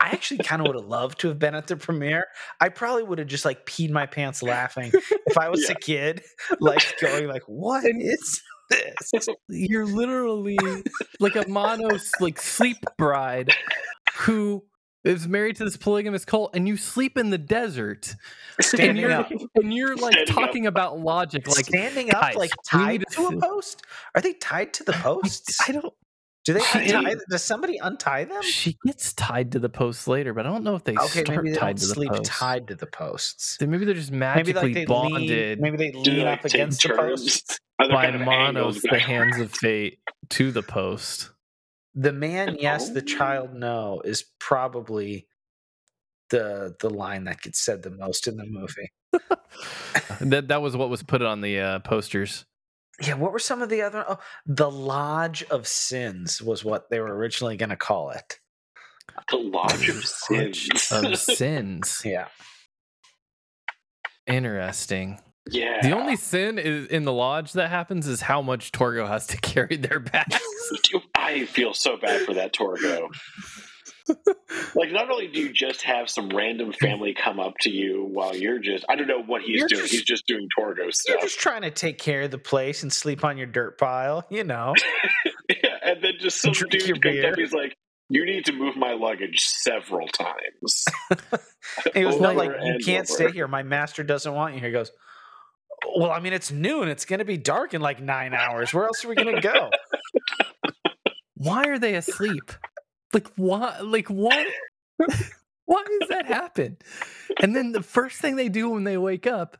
I 0.00 0.08
actually 0.08 0.38
kind 0.44 0.60
of 0.60 0.66
would 0.66 0.76
have 0.76 0.84
loved 0.84 1.20
to 1.20 1.28
have 1.28 1.38
been 1.38 1.54
at 1.54 1.66
the 1.66 1.76
premiere. 1.76 2.26
I 2.60 2.68
probably 2.68 3.04
would 3.04 3.18
have 3.18 3.28
just 3.28 3.44
like 3.44 3.64
peed 3.64 3.90
my 3.90 4.04
pants 4.06 4.42
laughing 4.42 4.90
if 5.26 5.38
I 5.38 5.48
was 5.48 5.62
Yeah. 5.66 5.72
a 5.72 5.80
kid, 5.80 6.22
like 6.60 6.82
going 7.00 7.26
like, 7.28 7.42
"What 7.46 7.84
is 7.86 8.42
this?" 8.74 9.28
you're 9.48 9.86
literally 9.86 10.58
like 11.20 11.36
a 11.36 11.46
manos 11.48 12.10
like 12.20 12.40
sleep 12.40 12.78
bride 12.98 13.50
who 14.18 14.64
is 15.04 15.28
married 15.28 15.54
to 15.56 15.64
this 15.64 15.76
polygamous 15.76 16.24
cult 16.24 16.54
and 16.56 16.66
you 16.66 16.76
sleep 16.78 17.18
in 17.18 17.28
the 17.28 17.36
desert 17.36 18.14
and 18.56 18.64
Standing 18.64 18.96
you're 18.96 19.12
up. 19.12 19.30
and 19.56 19.74
you're 19.74 19.96
like 19.96 20.14
Standing 20.14 20.28
up. 20.36 20.46
talking 20.46 20.66
about 20.66 20.98
logic 20.98 21.46
like 21.46 21.66
standing 21.66 22.14
up, 22.14 22.22
guys, 22.22 22.36
like 22.36 22.52
tied 22.66 23.04
to 23.10 23.16
to 23.16 23.26
a 23.26 23.40
post. 23.40 23.82
Are 24.14 24.20
they 24.22 24.32
tied 24.34 24.72
to 24.74 24.84
the 24.84 24.92
posts? 24.94 25.58
I 25.68 25.72
don't 25.72 25.92
Do 26.44 26.52
they 26.52 26.60
She- 26.60 26.90
untie? 26.92 27.14
Does 27.30 27.42
somebody 27.42 27.78
untie 27.78 28.24
them? 28.24 28.42
She 28.42 28.76
gets 28.84 29.12
tied 29.14 29.52
to 29.52 29.58
the 29.58 29.70
post 29.70 30.06
later, 30.06 30.34
but 30.34 30.44
I 30.46 30.50
don't 30.50 30.62
know 30.62 30.74
if 30.76 30.84
they 30.84 30.92
Okay, 30.92 31.22
start 31.24 31.28
maybe 31.28 31.50
they 31.52 31.56
tied 31.56 31.76
don't 31.76 31.80
to 31.80 31.86
the 31.86 31.94
sleep 31.94 32.10
post. 32.10 32.24
tied 32.24 32.68
to 32.68 32.74
the 32.74 32.86
posts. 32.86 33.56
Then 33.58 33.70
maybe 33.70 33.84
they're 33.86 33.94
just 33.94 34.10
Maybe 34.10 34.20
magically 34.20 34.54
like 34.62 34.74
they 34.74 34.84
bonded 34.84 35.58
lean. 35.58 35.60
Maybe 35.60 35.76
they 35.78 35.92
lean 35.92 36.04
they, 36.04 36.26
up 36.26 36.44
against 36.44 36.82
the 36.82 36.90
post. 36.90 37.60
By 37.78 37.88
kind 37.88 38.14
of 38.14 38.20
angles 38.22 38.26
Manos, 38.26 38.82
the 38.82 38.98
hands 39.00 39.38
of 39.40 39.52
fate, 39.52 39.98
to 40.30 40.52
the 40.52 40.62
post. 40.62 41.30
The 41.94 42.12
man, 42.12 42.56
yes. 42.60 42.90
The 42.90 43.00
Oh. 43.00 43.04
child, 43.04 43.54
no, 43.54 44.00
is 44.04 44.24
probably 44.38 45.26
the 46.30 46.74
the 46.80 46.90
line 46.90 47.24
that 47.24 47.40
gets 47.40 47.58
said 47.60 47.82
the 47.82 47.90
most 47.90 48.26
in 48.28 48.36
the 48.36 48.46
movie. 48.46 48.92
that 50.20 50.48
that 50.48 50.62
was 50.62 50.76
what 50.76 50.90
was 50.90 51.02
put 51.02 51.22
on 51.22 51.40
the 51.40 51.58
uh, 51.58 51.78
posters. 51.80 52.44
Yeah. 53.02 53.14
What 53.14 53.32
were 53.32 53.38
some 53.38 53.62
of 53.62 53.68
the 53.68 53.82
other? 53.82 54.04
Oh, 54.08 54.18
the 54.46 54.70
Lodge 54.70 55.42
of 55.44 55.66
Sins 55.66 56.40
was 56.42 56.64
what 56.64 56.90
they 56.90 57.00
were 57.00 57.14
originally 57.14 57.56
going 57.56 57.70
to 57.70 57.76
call 57.76 58.10
it. 58.10 58.38
The 59.30 59.36
Lodge 59.36 59.88
of 59.88 60.04
Sins. 60.04 60.90
of 60.92 61.18
sins. 61.36 62.02
Yeah. 62.04 62.26
Interesting. 64.26 65.20
yeah. 65.50 65.80
The 65.82 65.92
only 65.92 66.16
sin 66.16 66.58
is 66.58 66.86
in 66.86 67.04
the 67.04 67.12
lodge 67.12 67.52
that 67.52 67.68
happens 67.68 68.06
is 68.08 68.22
how 68.22 68.40
much 68.40 68.72
Torgo 68.72 69.06
has 69.06 69.26
to 69.28 69.36
carry 69.42 69.76
their 69.76 70.00
bags. 70.00 70.38
I 71.14 71.44
feel 71.44 71.74
so 71.74 71.96
bad 71.98 72.22
for 72.22 72.32
that 72.34 72.54
Torgo. 72.54 73.08
Like, 74.74 74.92
not 74.92 75.10
only 75.10 75.28
do 75.28 75.40
you 75.40 75.52
just 75.52 75.82
have 75.82 76.08
some 76.10 76.28
random 76.28 76.72
family 76.72 77.14
come 77.14 77.40
up 77.40 77.54
to 77.60 77.70
you 77.70 78.04
while 78.04 78.34
you're 78.36 78.58
just, 78.58 78.84
I 78.88 78.96
don't 78.96 79.06
know 79.06 79.22
what 79.22 79.42
he's 79.42 79.60
You're 79.60 79.68
doing. 79.68 79.80
just- 79.82 79.92
he's 79.92 80.02
just 80.02 80.26
doing 80.26 80.48
Torgo 80.58 80.92
stuff. 80.92 81.14
You're 81.14 81.20
just 81.22 81.38
trying 81.40 81.62
to 81.62 81.70
take 81.70 81.98
care 81.98 82.22
of 82.22 82.30
the 82.30 82.38
place 82.38 82.82
and 82.82 82.92
sleep 82.92 83.24
on 83.24 83.36
your 83.38 83.46
dirt 83.46 83.78
pile, 83.78 84.26
you 84.30 84.44
know. 84.44 84.74
yeah, 85.48 85.76
and 85.82 86.02
then 86.02 86.12
just 86.20 86.40
some 86.40 86.52
Drink 86.52 86.72
dude 86.72 87.02
comes 87.02 87.24
up. 87.24 87.36
He's 87.36 87.52
like, 87.52 87.76
"You 88.08 88.24
need 88.24 88.44
to 88.46 88.52
move 88.52 88.76
my 88.76 88.92
luggage 88.92 89.40
several 89.40 90.08
times." 90.08 90.84
He 91.94 92.04
was 92.04 92.20
no, 92.20 92.32
like 92.32 92.50
you 92.62 92.78
can't 92.84 93.08
over. 93.10 93.28
stay 93.28 93.32
here. 93.32 93.48
My 93.48 93.62
master 93.62 94.02
doesn't 94.04 94.32
want 94.32 94.52
you 94.54 94.60
here. 94.60 94.68
He 94.68 94.72
goes, 94.74 94.92
well, 95.96 96.10
I 96.10 96.20
mean, 96.20 96.32
it's 96.32 96.50
noon. 96.50 96.88
It's 96.88 97.04
going 97.04 97.18
to 97.20 97.24
be 97.24 97.36
dark 97.38 97.72
in 97.74 97.80
like 97.80 98.00
nine 98.02 98.34
hours. 98.34 98.72
Where 98.74 98.84
else 98.84 99.04
are 99.04 99.08
we 99.08 99.14
going 99.14 99.34
to 99.34 99.40
go? 99.40 99.70
Why 101.36 101.64
are 101.64 101.78
they 101.78 101.94
asleep? 101.94 102.52
Like 103.14 103.28
why? 103.36 103.78
Like 103.80 104.08
what? 104.08 104.46
why 105.66 105.82
does 106.00 106.08
that 106.10 106.26
happen? 106.26 106.76
And 107.40 107.54
then 107.56 107.72
the 107.72 107.82
first 107.82 108.20
thing 108.20 108.36
they 108.36 108.48
do 108.48 108.70
when 108.70 108.84
they 108.84 108.96
wake 108.98 109.26
up, 109.26 109.56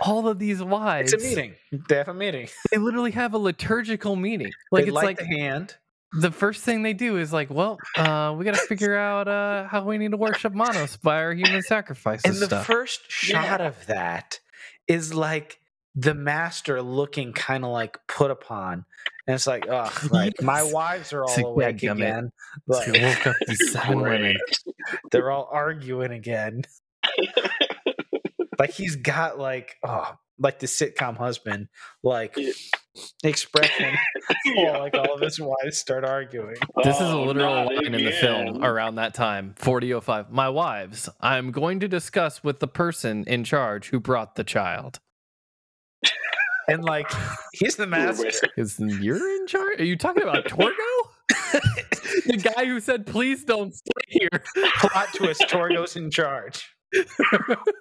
all 0.00 0.28
of 0.28 0.38
these 0.38 0.62
wives, 0.62 1.12
It's 1.12 1.24
a 1.24 1.26
meeting. 1.28 1.54
They 1.88 1.96
have 1.96 2.08
a 2.08 2.14
meeting. 2.14 2.48
they 2.70 2.78
literally 2.78 3.10
have 3.12 3.34
a 3.34 3.38
liturgical 3.38 4.16
meeting. 4.16 4.50
Like 4.72 4.84
they 4.84 4.88
it's 4.88 4.94
like 4.94 5.18
the 5.18 5.26
hand. 5.26 5.76
the 6.20 6.30
first 6.30 6.62
thing 6.64 6.82
they 6.82 6.92
do 6.92 7.16
is 7.16 7.32
like, 7.32 7.50
well, 7.50 7.78
uh, 7.96 8.34
we 8.36 8.44
got 8.44 8.54
to 8.54 8.66
figure 8.66 8.96
out 8.96 9.26
uh, 9.28 9.66
how 9.66 9.82
we 9.84 9.96
need 9.98 10.10
to 10.12 10.16
worship 10.16 10.52
Manos 10.54 10.96
by 10.96 11.16
our 11.22 11.32
human 11.32 11.62
sacrifices 11.62 12.24
And 12.24 12.36
the 12.36 12.46
stuff. 12.46 12.66
first 12.66 13.10
shot 13.10 13.60
of 13.60 13.86
that 13.86 14.38
is 14.86 15.14
like 15.14 15.58
the 15.94 16.14
master 16.14 16.80
looking 16.82 17.32
kind 17.32 17.64
of 17.64 17.70
like 17.70 17.98
put 18.06 18.30
upon. 18.30 18.84
And 19.28 19.34
it's 19.34 19.46
like, 19.46 19.66
oh, 19.68 19.92
like 20.10 20.40
my 20.42 20.62
wives 20.64 21.12
are 21.12 21.22
all 21.22 21.28
It's 21.28 21.36
like, 21.36 21.44
awake 21.46 21.76
dadgummit. 21.76 21.92
again. 21.92 22.30
So 22.70 22.92
Like, 22.92 23.02
woke 23.02 23.26
up 23.28 23.36
these 23.46 23.70
seven 23.72 24.00
women. 24.00 24.36
they're 25.12 25.30
all 25.30 25.48
arguing 25.52 26.10
again. 26.12 26.62
like 28.58 28.72
he's 28.72 28.96
got 28.96 29.38
like 29.38 29.76
oh 29.84 30.14
like 30.38 30.58
the 30.60 30.66
sitcom 30.66 31.16
husband 31.16 31.68
like 32.02 32.34
Yeah. 32.36 32.52
expression 33.24 33.94
Yeah. 34.46 34.70
while 34.72 34.80
like 34.80 34.94
all 34.94 35.12
of 35.14 35.20
his 35.20 35.38
wives 35.40 35.78
start 35.78 36.04
arguing. 36.04 36.56
This 36.82 36.96
is 36.96 37.02
a 37.02 37.12
Oh, 37.12 37.24
literal 37.24 37.54
not 37.66 37.74
line 37.74 37.94
in 37.94 38.04
the 38.04 38.12
film 38.12 38.62
around 38.64 38.96
that 38.96 39.14
time, 39.14 39.54
4005. 39.58 40.30
My 40.30 40.48
wives, 40.48 41.08
I'm 41.20 41.50
going 41.50 41.80
to 41.80 41.88
discuss 41.88 42.42
with 42.44 42.60
the 42.60 42.68
person 42.68 43.24
in 43.26 43.44
charge 43.44 43.88
who 43.90 44.00
brought 44.00 44.36
the 44.36 44.44
child. 44.44 45.00
And 46.68 46.84
like 46.84 47.10
he's 47.54 47.76
the 47.76 47.86
master. 47.86 48.28
Is 48.56 48.78
you're 48.78 49.40
in 49.40 49.46
charge? 49.46 49.80
Are 49.80 49.84
you 49.84 49.96
talking 49.96 50.22
about 50.22 50.44
Torgo? 50.44 50.72
the 52.26 52.52
guy 52.54 52.66
who 52.66 52.80
said, 52.80 53.06
please 53.06 53.44
don't 53.44 53.74
stay 53.74 53.90
here. 54.08 54.44
Plot 54.76 55.08
twist, 55.14 55.42
Torgo's 55.48 55.96
in 55.96 56.10
charge. 56.10 56.66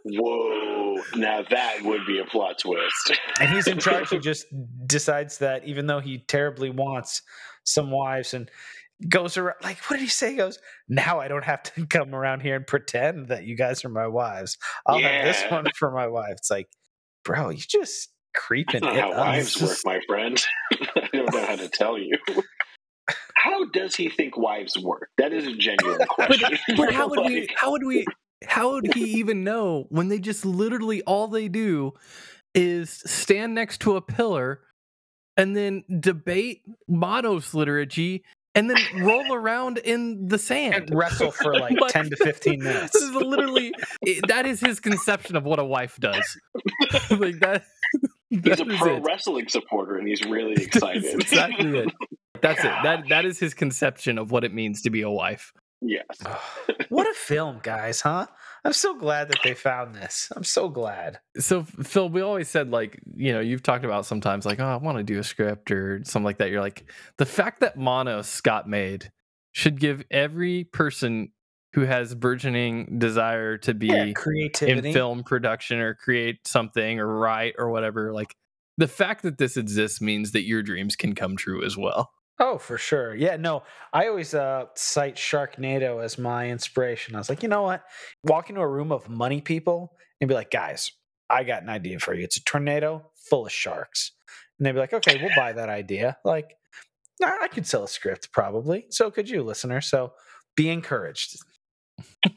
Whoa! 0.03 0.95
Now 1.15 1.43
that 1.49 1.83
would 1.83 2.05
be 2.05 2.19
a 2.19 2.25
plot 2.25 2.59
twist. 2.59 3.19
and 3.39 3.49
he's 3.49 3.67
in 3.67 3.79
charge. 3.79 4.09
He 4.09 4.19
just 4.19 4.45
decides 4.85 5.37
that 5.39 5.65
even 5.65 5.87
though 5.87 5.99
he 5.99 6.19
terribly 6.19 6.69
wants 6.69 7.21
some 7.63 7.91
wives 7.91 8.33
and 8.33 8.49
goes 9.09 9.37
around 9.37 9.55
like 9.63 9.77
what 9.89 9.97
did 9.97 10.03
he 10.03 10.09
say? 10.09 10.31
He 10.31 10.37
goes 10.37 10.59
now 10.89 11.19
I 11.19 11.27
don't 11.27 11.43
have 11.43 11.63
to 11.63 11.85
come 11.89 12.15
around 12.15 12.41
here 12.41 12.55
and 12.55 12.65
pretend 12.67 13.27
that 13.27 13.43
you 13.45 13.55
guys 13.55 13.85
are 13.85 13.89
my 13.89 14.07
wives. 14.07 14.57
I'll 14.85 14.99
have 14.99 15.25
this 15.25 15.43
one 15.51 15.65
for 15.75 15.91
my 15.91 16.07
wife. 16.07 16.31
It's 16.31 16.51
like, 16.51 16.69
bro, 17.23 17.49
you 17.49 17.57
just 17.57 18.09
creeping 18.37 18.81
That's 18.81 18.95
not 18.95 18.95
it 18.95 19.01
how 19.01 19.19
wives 19.19 19.61
It's 19.61 19.61
work, 19.61 19.77
my 19.85 19.99
friend. 20.07 20.41
I 20.95 21.09
don't 21.11 21.33
know 21.33 21.45
how 21.45 21.55
to 21.55 21.67
tell 21.67 21.97
you. 21.97 22.17
How 23.35 23.65
does 23.65 23.95
he 23.95 24.09
think 24.09 24.37
wives 24.37 24.77
work? 24.77 25.09
That 25.17 25.33
is 25.33 25.47
a 25.47 25.53
genuine 25.53 26.05
question. 26.09 26.57
But 26.77 26.93
how 26.93 27.09
would 27.09 27.25
we? 27.25 27.47
How 27.55 27.71
would 27.71 27.85
we? 27.85 28.05
How 28.45 28.73
would 28.73 28.93
he 28.93 29.03
even 29.19 29.43
know 29.43 29.87
when 29.89 30.09
they 30.09 30.19
just 30.19 30.45
literally 30.45 31.01
all 31.03 31.27
they 31.27 31.47
do 31.47 31.93
is 32.53 33.01
stand 33.05 33.55
next 33.55 33.79
to 33.81 33.95
a 33.95 34.01
pillar 34.01 34.61
and 35.35 35.55
then 35.55 35.83
debate 35.99 36.61
Manos 36.87 37.53
liturgy 37.53 38.23
and 38.53 38.69
then 38.69 38.77
roll 39.03 39.33
around 39.33 39.77
in 39.79 40.27
the 40.27 40.39
sand 40.39 40.73
and 40.75 40.95
wrestle 40.95 41.31
for 41.31 41.53
like 41.55 41.79
Like, 41.79 41.93
10 41.93 42.09
to 42.11 42.15
15 42.15 42.59
minutes. 42.63 42.93
This 42.93 43.03
is 43.03 43.11
literally 43.11 43.71
that 44.27 44.45
is 44.45 44.59
his 44.59 44.79
conception 44.79 45.35
of 45.35 45.43
what 45.43 45.59
a 45.59 45.65
wife 45.65 45.97
does. 45.99 46.37
like 47.11 47.39
that. 47.39 47.63
He's 48.29 48.59
a 48.59 48.65
pro 48.65 48.97
it. 48.97 49.03
wrestling 49.05 49.47
supporter 49.47 49.97
and 49.97 50.07
he's 50.07 50.23
really 50.25 50.55
That's 50.55 50.67
excited. 50.67 51.13
exactly 51.21 51.79
it. 51.79 51.89
That's 52.41 52.59
it. 52.63 52.71
That 52.83 53.09
that 53.09 53.25
is 53.25 53.39
his 53.39 53.53
conception 53.53 54.17
of 54.17 54.31
what 54.31 54.43
it 54.43 54.53
means 54.53 54.81
to 54.83 54.89
be 54.89 55.01
a 55.01 55.09
wife. 55.09 55.51
yes. 55.81 56.05
what 56.89 57.07
a 57.09 57.13
film, 57.13 57.59
guys, 57.63 58.01
huh? 58.01 58.27
I'm 58.65 58.73
so 58.73 58.95
glad 58.95 59.29
that 59.29 59.39
they 59.43 59.53
found 59.53 59.95
this. 59.95 60.29
I'm 60.35 60.43
so 60.43 60.67
glad. 60.67 61.19
so 61.39 61.63
phil 61.63 62.09
we 62.09 62.21
always 62.21 62.49
said 62.49 62.69
like 62.69 62.99
you 63.15 63.31
know 63.31 63.39
you've 63.39 63.63
talked 63.63 63.85
about 63.85 64.05
sometimes 64.05 64.45
like 64.45 64.59
oh 64.59 64.65
i 64.65 64.75
want 64.75 64.97
to 64.97 65.03
do 65.03 65.19
a 65.19 65.23
script 65.23 65.71
or 65.71 66.01
something 66.03 66.25
like 66.25 66.37
that 66.39 66.49
you're 66.49 66.59
like 66.61 66.89
the 67.17 67.25
fact 67.25 67.61
that 67.61 67.77
manos 67.77 68.41
got 68.41 68.67
made 68.67 69.11
should 69.53 69.79
give 69.79 70.03
every 70.11 70.65
person 70.65 71.31
who 71.77 71.85
has 71.85 72.15
burgeoning 72.15 72.97
desire 72.97 73.55
to 73.55 73.75
be 73.75 73.85
Yeah, 73.85 74.13
in 74.61 74.81
film 74.93 75.23
production 75.23 75.77
or 75.77 75.93
create 75.93 76.47
something 76.47 76.99
or 76.99 77.05
write 77.19 77.53
or 77.59 77.69
whatever 77.69 78.11
like 78.13 78.33
the 78.77 78.87
fact 78.87 79.21
that 79.21 79.37
this 79.37 79.57
exists 79.57 80.01
means 80.01 80.31
that 80.31 80.41
your 80.41 80.63
dreams 80.63 80.95
can 80.95 81.13
come 81.13 81.37
true 81.37 81.63
as 81.63 81.77
well 81.77 82.09
Oh, 82.39 82.59
for 82.59 82.77
sure. 82.77 83.15
Yeah, 83.15 83.35
no, 83.37 83.63
I 83.91 84.07
always 84.07 84.35
uh, 84.35 84.65
cite 84.75 85.15
Sharknado 85.15 86.03
as 86.03 86.19
my 86.19 86.49
inspiration. 86.49 87.15
I 87.15 87.17
was 87.17 87.29
like, 87.29 87.41
you 87.41 87.49
know 87.49 87.63
what? 87.63 87.83
Walk 88.23 88.51
into 88.51 88.61
a 88.61 88.67
room 88.67 88.91
of 88.91 89.09
money 89.09 89.41
people 89.41 89.97
and 90.21 90.27
be 90.27 90.35
like, 90.35 90.51
guys, 90.51 90.91
I 91.31 91.43
got 91.43 91.63
an 91.63 91.69
idea 91.69 91.97
for 91.97 92.13
you. 92.13 92.23
It's 92.23 92.37
a 92.37 92.43
tornado 92.43 93.09
full 93.27 93.47
of 93.47 93.51
sharks. 93.51 94.11
And 94.59 94.67
they'd 94.67 94.73
be 94.73 94.77
like, 94.77 94.93
okay, 94.93 95.19
we'll 95.19 95.35
buy 95.35 95.53
that 95.53 95.69
idea. 95.69 96.17
Like, 96.23 96.55
I 97.23 97.47
could 97.47 97.65
sell 97.65 97.83
a 97.83 97.87
script 97.87 98.31
probably. 98.31 98.85
So 98.91 99.09
could 99.09 99.27
you, 99.27 99.41
listener. 99.41 99.81
So 99.81 100.13
be 100.55 100.69
encouraged. 100.69 101.37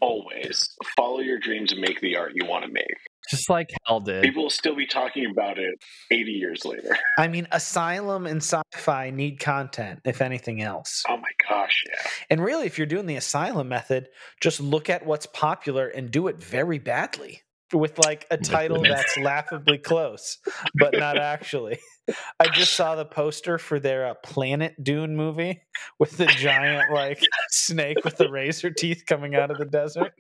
Always 0.00 0.74
follow 0.96 1.20
your 1.20 1.38
dreams 1.38 1.72
and 1.72 1.80
make 1.80 2.00
the 2.00 2.16
art 2.16 2.32
you 2.34 2.46
want 2.46 2.64
to 2.64 2.70
make. 2.70 2.94
just 3.28 3.48
like 3.50 3.70
Hal 3.86 4.00
did 4.00 4.22
People 4.22 4.44
will 4.44 4.50
still 4.50 4.74
be 4.76 4.86
talking 4.86 5.26
about 5.30 5.58
it 5.58 5.74
80 6.10 6.30
years 6.32 6.64
later. 6.64 6.96
I 7.18 7.28
mean, 7.28 7.46
Asylum 7.52 8.26
and 8.26 8.38
sci 8.42 8.62
fi 8.74 9.10
need 9.10 9.38
content, 9.40 10.00
if 10.04 10.20
anything 10.22 10.62
else. 10.62 11.02
Oh 11.08 11.16
my 11.16 11.30
gosh, 11.48 11.82
yeah. 11.88 12.10
And 12.30 12.42
really, 12.42 12.66
if 12.66 12.78
you're 12.78 12.86
doing 12.86 13.06
the 13.06 13.16
asylum 13.16 13.68
method, 13.68 14.08
just 14.40 14.60
look 14.60 14.88
at 14.90 15.04
what's 15.06 15.26
popular 15.26 15.88
and 15.88 16.10
do 16.10 16.28
it 16.28 16.42
very 16.42 16.78
badly 16.78 17.42
with 17.72 17.98
like 17.98 18.26
a 18.30 18.36
title 18.36 18.82
that's 18.82 19.16
laughably 19.16 19.78
close, 19.78 20.38
but 20.74 20.94
not 20.98 21.16
actually. 21.20 21.78
I 22.38 22.48
just 22.48 22.74
saw 22.74 22.94
the 22.94 23.04
poster 23.04 23.58
for 23.58 23.78
their 23.80 24.06
uh, 24.06 24.14
Planet 24.22 24.82
Dune 24.82 25.16
movie 25.16 25.62
with 25.98 26.16
the 26.16 26.26
giant 26.26 26.92
like 26.92 27.22
snake 27.50 28.04
with 28.04 28.16
the 28.16 28.30
razor 28.30 28.70
teeth 28.70 29.04
coming 29.06 29.34
out 29.34 29.50
of 29.50 29.58
the 29.58 29.64
desert. 29.66 30.12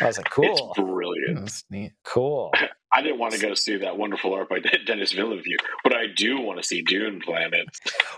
I 0.00 0.06
was 0.06 0.18
like, 0.18 0.30
cool, 0.30 0.72
It's 0.76 0.80
brilliant. 0.80 1.40
That's 1.40 1.64
neat. 1.70 1.92
cool. 2.04 2.52
I 2.96 3.02
didn't 3.02 3.18
want 3.18 3.34
to 3.34 3.40
go 3.40 3.54
see 3.54 3.76
that 3.78 3.98
wonderful 3.98 4.32
art 4.34 4.48
by 4.48 4.60
Denis 4.86 5.10
Villeneuve, 5.12 5.42
but 5.82 5.96
I 5.96 6.06
do 6.16 6.40
want 6.40 6.60
to 6.60 6.64
see 6.66 6.80
Dune 6.82 7.20
Planet. 7.20 7.66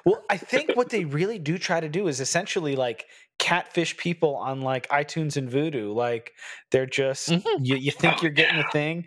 Well, 0.05 0.23
I 0.29 0.37
think 0.37 0.77
what 0.77 0.91
they 0.91 1.07
really 1.07 1.39
do 1.39 1.57
try 1.57 1.81
to 1.81 1.89
do 1.89 2.09
is 2.09 2.21
essentially 2.21 2.77
like 2.77 3.07
catfish 3.39 3.97
people 3.97 4.37
on 4.37 4.61
like 4.61 4.87
iTunes 4.91 5.39
and 5.39 5.51
Vudu. 5.51 5.95
Like 5.95 6.33
they're 6.73 6.85
just 6.85 7.31
Mhm. 7.31 7.43
you, 7.61 7.77
you 7.77 7.91
think 7.91 8.21
you're 8.23 8.31
getting 8.33 8.59
the 8.59 8.69
thing. 8.71 9.07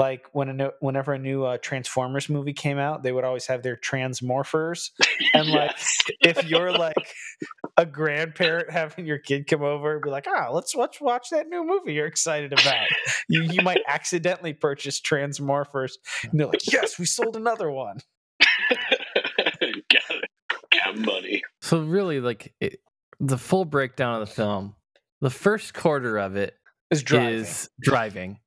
Like 0.00 0.26
when 0.32 0.48
a 0.48 0.54
no, 0.54 0.70
whenever 0.80 1.12
a 1.12 1.18
new 1.18 1.44
uh, 1.44 1.58
Transformers 1.58 2.30
movie 2.30 2.54
came 2.54 2.78
out, 2.78 3.02
they 3.02 3.12
would 3.12 3.22
always 3.24 3.46
have 3.48 3.62
their 3.62 3.76
transmorphers. 3.76 4.90
And 5.34 5.48
like, 5.50 5.72
Yes. 5.76 5.98
if 6.22 6.44
you're 6.48 6.72
like 6.86 6.96
a 7.76 7.84
grandparent 7.84 8.70
having 8.70 9.04
your 9.04 9.18
kid 9.18 9.46
come 9.46 9.62
over 9.62 9.92
and 9.94 10.02
be 10.02 10.08
like, 10.08 10.26
"Ah, 10.26 10.48
let's 10.50 10.74
watch 10.74 11.02
watch 11.02 11.28
that 11.32 11.48
new 11.48 11.62
movie 11.66 11.92
you're 11.92 12.06
excited 12.06 12.52
about," 12.54 12.86
you 13.28 13.42
you 13.42 13.60
might 13.62 13.82
accidentally 13.86 14.54
purchase 14.54 15.00
transmorphers, 15.02 15.92
and 16.22 16.40
they're 16.40 16.46
like, 16.46 16.72
"Yes, 16.72 16.98
we 16.98 17.04
sold 17.04 17.36
another 17.36 17.70
one." 17.70 17.98
got 18.70 20.16
it. 20.16 20.30
Got 20.72 20.96
money. 20.98 21.42
So 21.60 21.80
really, 21.82 22.20
like 22.20 22.54
it, 22.60 22.80
the 23.18 23.36
full 23.38 23.66
breakdown 23.66 24.22
of 24.22 24.28
the 24.28 24.34
film, 24.34 24.76
the 25.20 25.30
first 25.30 25.74
quarter 25.74 26.16
of 26.18 26.36
it 26.36 26.54
Is 26.90 27.02
driving. 27.02 27.34
is 27.40 27.68
driving. 27.82 28.38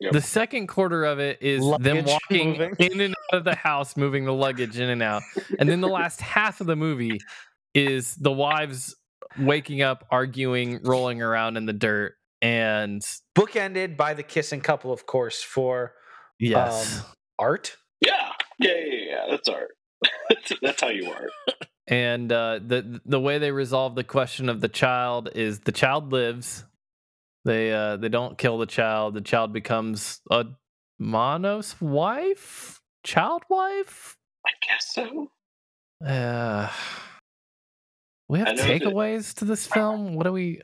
Yep. 0.00 0.12
The 0.12 0.20
second 0.20 0.68
quarter 0.68 1.04
of 1.04 1.18
it 1.18 1.42
is 1.42 1.60
them 1.80 2.04
walking 2.04 2.50
moving. 2.50 2.74
in 2.78 3.00
and 3.00 3.14
out 3.32 3.38
of 3.38 3.44
the 3.44 3.56
house, 3.56 3.96
moving 3.96 4.24
the 4.24 4.32
luggage 4.32 4.78
in 4.78 4.88
and 4.90 5.02
out. 5.02 5.22
And 5.58 5.68
then 5.68 5.80
the 5.80 5.88
last 5.88 6.20
half 6.20 6.60
of 6.60 6.68
the 6.68 6.76
movie 6.76 7.20
is 7.74 8.14
the 8.14 8.30
wives 8.30 8.94
waking 9.38 9.82
up, 9.82 10.06
arguing, 10.10 10.80
rolling 10.82 11.20
around 11.20 11.56
in 11.56 11.66
the 11.66 11.72
dirt. 11.72 12.14
And 12.40 13.02
bookended 13.36 13.96
by 13.96 14.14
the 14.14 14.22
kissing 14.22 14.60
couple, 14.60 14.92
of 14.92 15.06
course, 15.06 15.42
for 15.42 15.94
yes. 16.38 16.98
um, 16.98 17.04
art. 17.38 17.76
Yeah. 18.00 18.32
Yeah, 18.60 18.72
yeah, 18.76 19.10
yeah. 19.10 19.26
That's 19.30 19.48
art. 19.48 19.70
that's, 20.28 20.52
that's 20.62 20.80
how 20.80 20.88
you 20.88 21.10
are. 21.10 21.28
and 21.88 22.30
uh, 22.30 22.60
the 22.64 23.00
the 23.04 23.18
way 23.18 23.38
they 23.38 23.50
resolve 23.50 23.96
the 23.96 24.04
question 24.04 24.48
of 24.48 24.60
the 24.60 24.68
child 24.68 25.30
is 25.34 25.60
the 25.60 25.72
child 25.72 26.12
lives. 26.12 26.64
They 27.44 27.72
uh, 27.72 27.96
they 27.96 28.08
don't 28.08 28.36
kill 28.36 28.58
the 28.58 28.66
child. 28.66 29.14
The 29.14 29.20
child 29.20 29.52
becomes 29.52 30.20
a 30.30 30.44
Manos 30.98 31.80
wife, 31.80 32.80
child 33.04 33.42
wife. 33.48 34.16
I 34.46 34.50
guess 34.66 34.92
so. 34.92 35.30
Uh, 36.04 36.68
we 38.28 38.38
have 38.40 38.48
know 38.48 38.54
that- 38.56 38.82
takeaways 38.82 39.34
to 39.36 39.44
this 39.44 39.66
film. 39.66 40.14
What 40.14 40.24
do 40.24 40.32
we? 40.32 40.60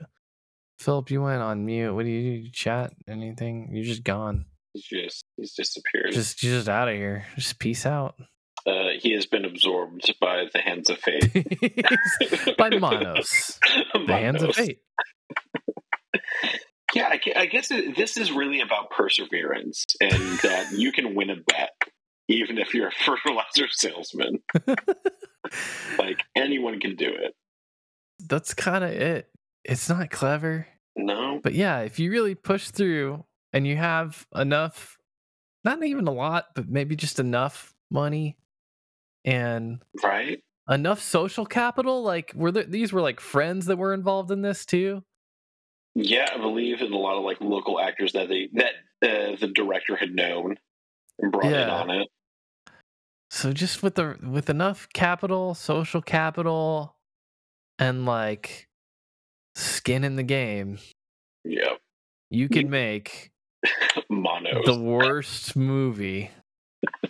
Philip, 0.78 1.10
you 1.10 1.22
went 1.22 1.40
on 1.40 1.64
mute. 1.64 1.94
What 1.94 2.04
do 2.04 2.10
you, 2.10 2.32
you 2.42 2.50
chat? 2.52 2.92
Anything? 3.08 3.70
You're 3.72 3.84
just 3.84 4.02
gone. 4.04 4.46
He's 4.72 4.84
just 4.84 5.24
he's 5.36 5.54
disappeared. 5.54 6.12
Just 6.12 6.38
just 6.38 6.68
out 6.68 6.88
of 6.88 6.94
here. 6.96 7.24
Just 7.36 7.58
peace 7.60 7.86
out. 7.86 8.16
uh, 8.66 8.88
he 8.98 9.12
has 9.12 9.24
been 9.26 9.44
absorbed 9.44 10.12
by 10.20 10.46
the 10.52 10.58
hands 10.58 10.90
of 10.90 10.98
fate. 10.98 12.56
By 12.58 12.70
Manos, 12.70 13.60
the 13.94 14.06
hands 14.12 14.42
of 14.42 14.54
fate. 14.56 14.78
Yeah, 16.94 17.08
I, 17.08 17.20
I 17.36 17.46
guess 17.46 17.70
it, 17.70 17.96
this 17.96 18.16
is 18.16 18.30
really 18.32 18.60
about 18.60 18.90
perseverance 18.90 19.84
and 20.00 20.12
that 20.42 20.72
you 20.72 20.92
can 20.92 21.14
win 21.14 21.30
a 21.30 21.36
bet 21.36 21.72
even 22.28 22.58
if 22.58 22.72
you're 22.74 22.88
a 22.88 22.92
fertilizer 23.04 23.68
salesman. 23.70 24.40
Like 25.98 26.22
anyone 26.34 26.80
can 26.80 26.96
do 26.96 27.08
it. 27.08 27.34
That's 28.26 28.54
kind 28.54 28.82
of 28.82 28.90
it. 28.90 29.28
It's 29.64 29.88
not 29.88 30.10
clever, 30.10 30.66
No, 30.96 31.40
but 31.42 31.54
yeah, 31.54 31.80
if 31.80 31.98
you 31.98 32.10
really 32.10 32.34
push 32.34 32.70
through 32.70 33.24
and 33.52 33.66
you 33.66 33.76
have 33.76 34.26
enough, 34.34 34.98
not 35.64 35.82
even 35.84 36.06
a 36.06 36.12
lot, 36.12 36.46
but 36.54 36.68
maybe 36.68 36.96
just 36.96 37.18
enough 37.18 37.74
money 37.90 38.36
and 39.24 39.82
right? 40.02 40.40
enough 40.68 41.00
social 41.00 41.46
capital, 41.46 42.02
like 42.02 42.32
were 42.34 42.50
there, 42.52 42.64
these 42.64 42.92
were 42.92 43.02
like 43.02 43.20
friends 43.20 43.66
that 43.66 43.76
were 43.76 43.94
involved 43.94 44.30
in 44.30 44.42
this 44.42 44.66
too? 44.66 45.02
Yeah, 45.94 46.28
I 46.32 46.38
believe 46.38 46.80
in 46.82 46.92
a 46.92 46.96
lot 46.98 47.16
of 47.16 47.24
like 47.24 47.40
local 47.40 47.78
actors 47.80 48.12
that 48.12 48.28
they 48.28 48.48
that 48.54 48.72
uh, 49.02 49.36
the 49.36 49.46
director 49.48 49.96
had 49.96 50.14
known 50.14 50.56
and 51.20 51.30
brought 51.30 51.52
in 51.52 51.68
on 51.68 51.90
it. 51.90 52.08
So 53.30 53.52
just 53.52 53.82
with 53.82 53.94
the 53.96 54.16
with 54.22 54.50
enough 54.50 54.88
capital, 54.92 55.54
social 55.54 56.02
capital, 56.02 56.96
and 57.78 58.06
like 58.06 58.68
skin 59.54 60.04
in 60.04 60.16
the 60.16 60.22
game, 60.22 60.78
Yep, 61.44 61.78
you 62.30 62.48
could 62.48 62.68
make 62.68 63.30
manos, 64.10 64.64
the 64.64 64.78
worst 64.78 65.54
movie 65.56 66.30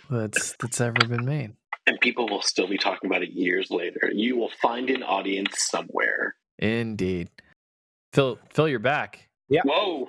that's 0.09 0.55
that's 0.59 0.79
ever 0.81 1.07
been 1.07 1.25
made. 1.25 1.53
and 1.87 1.99
people 1.99 2.27
will 2.27 2.41
still 2.41 2.67
be 2.67 2.77
talking 2.77 3.09
about 3.09 3.23
it 3.23 3.31
years 3.31 3.69
later. 3.71 4.11
You 4.13 4.37
will 4.37 4.51
find 4.61 4.89
an 4.89 5.03
audience 5.03 5.63
somewhere. 5.69 6.35
Indeed. 6.59 7.29
Phil, 8.15 8.39
Phil, 8.53 8.69
you're 8.69 8.79
back. 8.79 9.27
Whoa, 9.49 10.07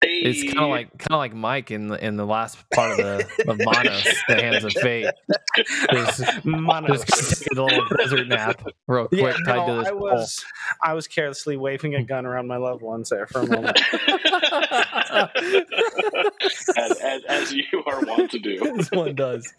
hey, 0.00 0.20
It's 0.20 0.44
kind 0.54 0.64
of 0.64 0.70
like 0.70 0.96
kind 0.98 1.10
of 1.10 1.18
like 1.18 1.34
Mike 1.34 1.72
in 1.72 1.88
the 1.88 2.02
in 2.02 2.16
the 2.16 2.24
last 2.24 2.58
part 2.70 2.92
of 2.92 2.96
the 2.98 3.26
of 3.48 3.58
Manos, 3.58 4.04
the 4.28 4.36
Hands 4.36 4.62
of 4.62 4.72
Fate. 4.72 5.10
Just, 5.90 6.44
Manos. 6.44 7.04
just 7.04 7.42
take 7.42 7.58
a 7.58 7.62
little 7.62 7.88
desert 7.96 8.28
nap 8.28 8.64
real 8.86 9.08
quick, 9.08 9.20
Yeah, 9.20 9.32
tied 9.46 9.66
no, 9.66 9.66
to 9.66 9.78
this 9.80 9.88
I 9.88 9.90
pole. 9.90 10.00
was 10.00 10.44
I 10.80 10.94
was 10.94 11.08
carelessly 11.08 11.56
waving 11.56 11.96
a 11.96 12.04
gun 12.04 12.24
around 12.24 12.46
my 12.46 12.56
loved 12.56 12.82
ones 12.82 13.10
there 13.10 13.26
for 13.26 13.40
a 13.40 13.46
moment. 13.48 13.80
as, 16.76 17.00
as, 17.00 17.24
as 17.28 17.52
you 17.52 17.82
are 17.86 18.00
wont 18.04 18.30
to 18.30 18.38
do. 18.38 18.58
this 18.76 18.92
one 18.92 19.16
does. 19.16 19.52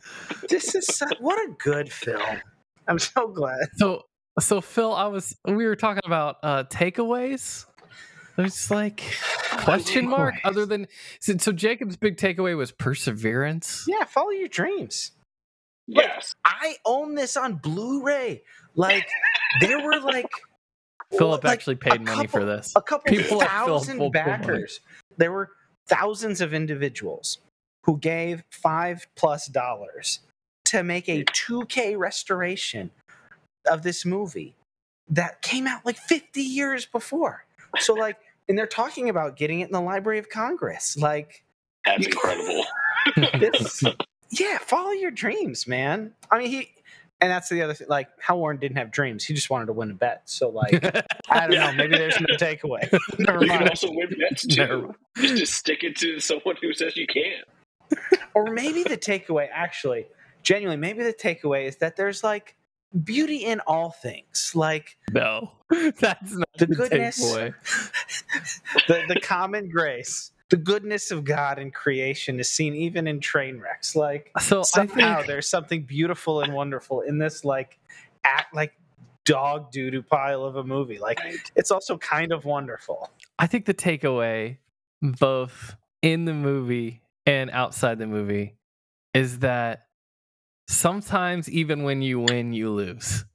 this 0.49 0.75
is 0.75 0.87
so, 0.87 1.07
what 1.19 1.37
a 1.39 1.51
good 1.59 1.91
film. 1.91 2.39
I'm 2.87 2.99
so 2.99 3.27
glad. 3.27 3.67
So 3.75 4.03
so 4.39 4.61
Phil, 4.61 4.93
I 4.93 5.07
was 5.07 5.35
we 5.45 5.65
were 5.65 5.75
talking 5.75 6.03
about 6.05 6.37
uh 6.43 6.63
takeaways. 6.65 7.65
There's 8.35 8.69
like 8.69 9.01
question 9.59 10.09
mark 10.09 10.35
other 10.43 10.65
than 10.65 10.87
so, 11.19 11.37
so 11.37 11.51
Jacob's 11.51 11.95
big 11.95 12.17
takeaway 12.17 12.57
was 12.57 12.71
perseverance. 12.71 13.85
Yeah, 13.87 14.03
follow 14.03 14.31
your 14.31 14.49
dreams. 14.49 15.11
Yes. 15.87 16.33
I 16.43 16.75
own 16.85 17.15
this 17.15 17.37
on 17.37 17.55
Blu-ray. 17.55 18.43
Like 18.75 19.07
there 19.61 19.79
were 19.79 19.99
like 19.99 20.29
Philip 21.17 21.43
like, 21.43 21.53
actually 21.53 21.75
a 21.75 21.77
paid 21.77 22.01
money 22.01 22.27
for 22.27 22.43
this. 22.43 22.73
a 22.75 22.81
couple 22.81 23.09
People 23.09 23.39
Phil 23.39 23.47
thousand 23.47 23.99
will 23.99 24.09
backers. 24.09 24.81
There 25.17 25.31
were 25.31 25.51
thousands 25.87 26.41
of 26.41 26.53
individuals 26.53 27.37
who 27.83 27.97
gave 27.99 28.43
five 28.49 29.07
plus 29.15 29.47
dollars 29.47 30.19
to 30.65 30.83
make 30.83 31.07
a 31.07 31.23
2K 31.25 31.97
restoration 31.97 32.89
of 33.67 33.83
this 33.83 34.05
movie 34.05 34.55
that 35.09 35.41
came 35.41 35.67
out 35.67 35.85
like 35.85 35.97
50 35.97 36.41
years 36.41 36.85
before. 36.85 37.45
So 37.79 37.93
like, 37.93 38.17
and 38.49 38.57
they're 38.57 38.67
talking 38.67 39.09
about 39.09 39.37
getting 39.37 39.59
it 39.61 39.65
in 39.65 39.71
the 39.71 39.81
Library 39.81 40.19
of 40.19 40.29
Congress. 40.29 40.95
Like, 40.97 41.43
That's 41.85 42.05
incredible. 42.05 42.65
this, 43.39 43.83
yeah, 44.31 44.57
follow 44.59 44.91
your 44.91 45.11
dreams, 45.11 45.67
man. 45.67 46.13
I 46.31 46.37
mean, 46.39 46.49
he, 46.49 46.71
and 47.21 47.31
that's 47.31 47.49
the 47.49 47.61
other 47.61 47.73
thing. 47.73 47.87
Like, 47.87 48.09
Hal 48.19 48.37
Warren 48.39 48.57
didn't 48.57 48.77
have 48.77 48.91
dreams; 48.91 49.23
he 49.23 49.33
just 49.33 49.49
wanted 49.49 49.67
to 49.67 49.73
win 49.73 49.89
a 49.89 49.93
bet. 49.93 50.23
So, 50.25 50.49
like, 50.49 50.73
I 51.29 51.41
don't 51.47 51.53
Yeah. 51.53 51.71
know. 51.71 51.77
Maybe 51.77 51.97
there's 51.97 52.19
no 52.19 52.35
takeaway. 52.35 52.91
Never 53.19 53.41
You 53.43 53.49
can 53.49 53.59
mind. 53.61 53.69
also 53.69 53.89
win 53.91 54.09
bets 54.19 54.45
too. 54.45 54.93
Just 55.17 55.37
to 55.37 55.45
stick 55.45 55.83
it 55.83 55.95
to 55.97 56.19
someone 56.19 56.55
who 56.61 56.73
says 56.73 56.97
you 56.97 57.07
can't. 57.07 57.45
or 58.33 58.51
maybe 58.51 58.83
the 58.83 58.97
takeaway 58.97 59.47
actually 59.51 60.07
genuinely 60.43 60.75
maybe 60.79 61.03
the 61.03 61.13
takeaway 61.13 61.65
is 61.67 61.77
that 61.77 61.95
there's 61.95 62.23
like 62.23 62.55
beauty 63.03 63.45
in 63.45 63.59
all 63.61 63.91
things. 63.91 64.51
Like 64.55 64.97
no, 65.11 65.51
that's 65.99 66.33
not 66.33 66.49
The 66.57 66.65
the, 66.67 66.75
goodness- 66.75 67.17
the, 68.87 69.03
the 69.07 69.19
common 69.21 69.69
grace 69.69 70.31
the 70.49 70.57
goodness 70.57 71.09
of 71.11 71.23
god 71.23 71.57
in 71.57 71.71
creation 71.71 72.39
is 72.39 72.49
seen 72.49 72.75
even 72.75 73.07
in 73.07 73.19
train 73.19 73.59
wrecks. 73.59 73.95
Like 73.95 74.31
So 74.39 74.59
I 74.59 74.63
somehow 74.63 75.15
think 75.17 75.27
there's 75.27 75.47
something 75.49 75.83
beautiful 75.83 76.41
and 76.41 76.53
wonderful 76.53 77.01
in 77.01 77.17
this 77.17 77.43
like 77.43 77.79
act 78.23 78.53
like 78.53 78.73
dog 79.23 79.71
doo-doo 79.71 80.03
pile 80.03 80.43
of 80.43 80.55
a 80.55 80.63
movie. 80.63 80.99
Like 80.99 81.19
it's 81.55 81.71
also 81.71 81.97
kind 81.97 82.31
of 82.31 82.45
wonderful. 82.45 83.09
I 83.39 83.47
think 83.47 83.65
the 83.65 83.73
takeaway, 83.73 84.57
both 85.01 85.75
in 86.01 86.25
the 86.25 86.33
movie 86.33 87.01
and 87.25 87.49
outside 87.49 87.97
the 87.97 88.07
movie, 88.07 88.55
is 89.15 89.39
that 89.39 89.84
sometimes 90.67 91.49
even 91.49 91.83
when 91.83 92.01
you 92.01 92.19
win, 92.19 92.53
you 92.53 92.69
lose. 92.71 93.25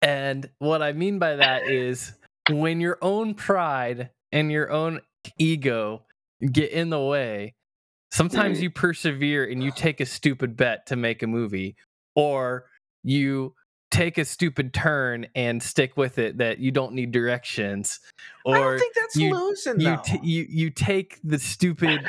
And 0.00 0.50
what 0.58 0.82
I 0.82 0.92
mean 0.92 1.18
by 1.18 1.36
that 1.36 1.68
is 1.68 2.12
when 2.50 2.80
your 2.80 2.98
own 3.00 3.34
pride 3.34 4.10
and 4.32 4.50
your 4.50 4.70
own 4.70 5.00
ego 5.38 6.02
get 6.50 6.72
in 6.72 6.90
the 6.90 7.00
way, 7.00 7.54
sometimes 8.10 8.56
mm-hmm. 8.56 8.64
you 8.64 8.70
persevere 8.70 9.44
and 9.44 9.62
you 9.62 9.70
take 9.70 10.00
a 10.00 10.06
stupid 10.06 10.56
bet 10.56 10.86
to 10.86 10.96
make 10.96 11.22
a 11.22 11.26
movie, 11.26 11.76
or 12.16 12.66
you 13.04 13.54
take 13.92 14.18
a 14.18 14.24
stupid 14.24 14.72
turn 14.72 15.26
and 15.34 15.62
stick 15.62 15.96
with 15.96 16.18
it 16.18 16.38
that 16.38 16.58
you 16.58 16.72
don't 16.72 16.94
need 16.94 17.12
directions, 17.12 18.00
i 18.46 18.52
don't 18.52 18.78
think 18.78 18.94
that's 18.94 19.16
you- 19.16 19.34
losing 19.34 19.78
you 19.78 19.96
though. 19.96 20.02
t- 20.04 20.20
you 20.22 20.46
you 20.48 20.70
take 20.70 21.20
the 21.22 21.38
stupid 21.38 22.00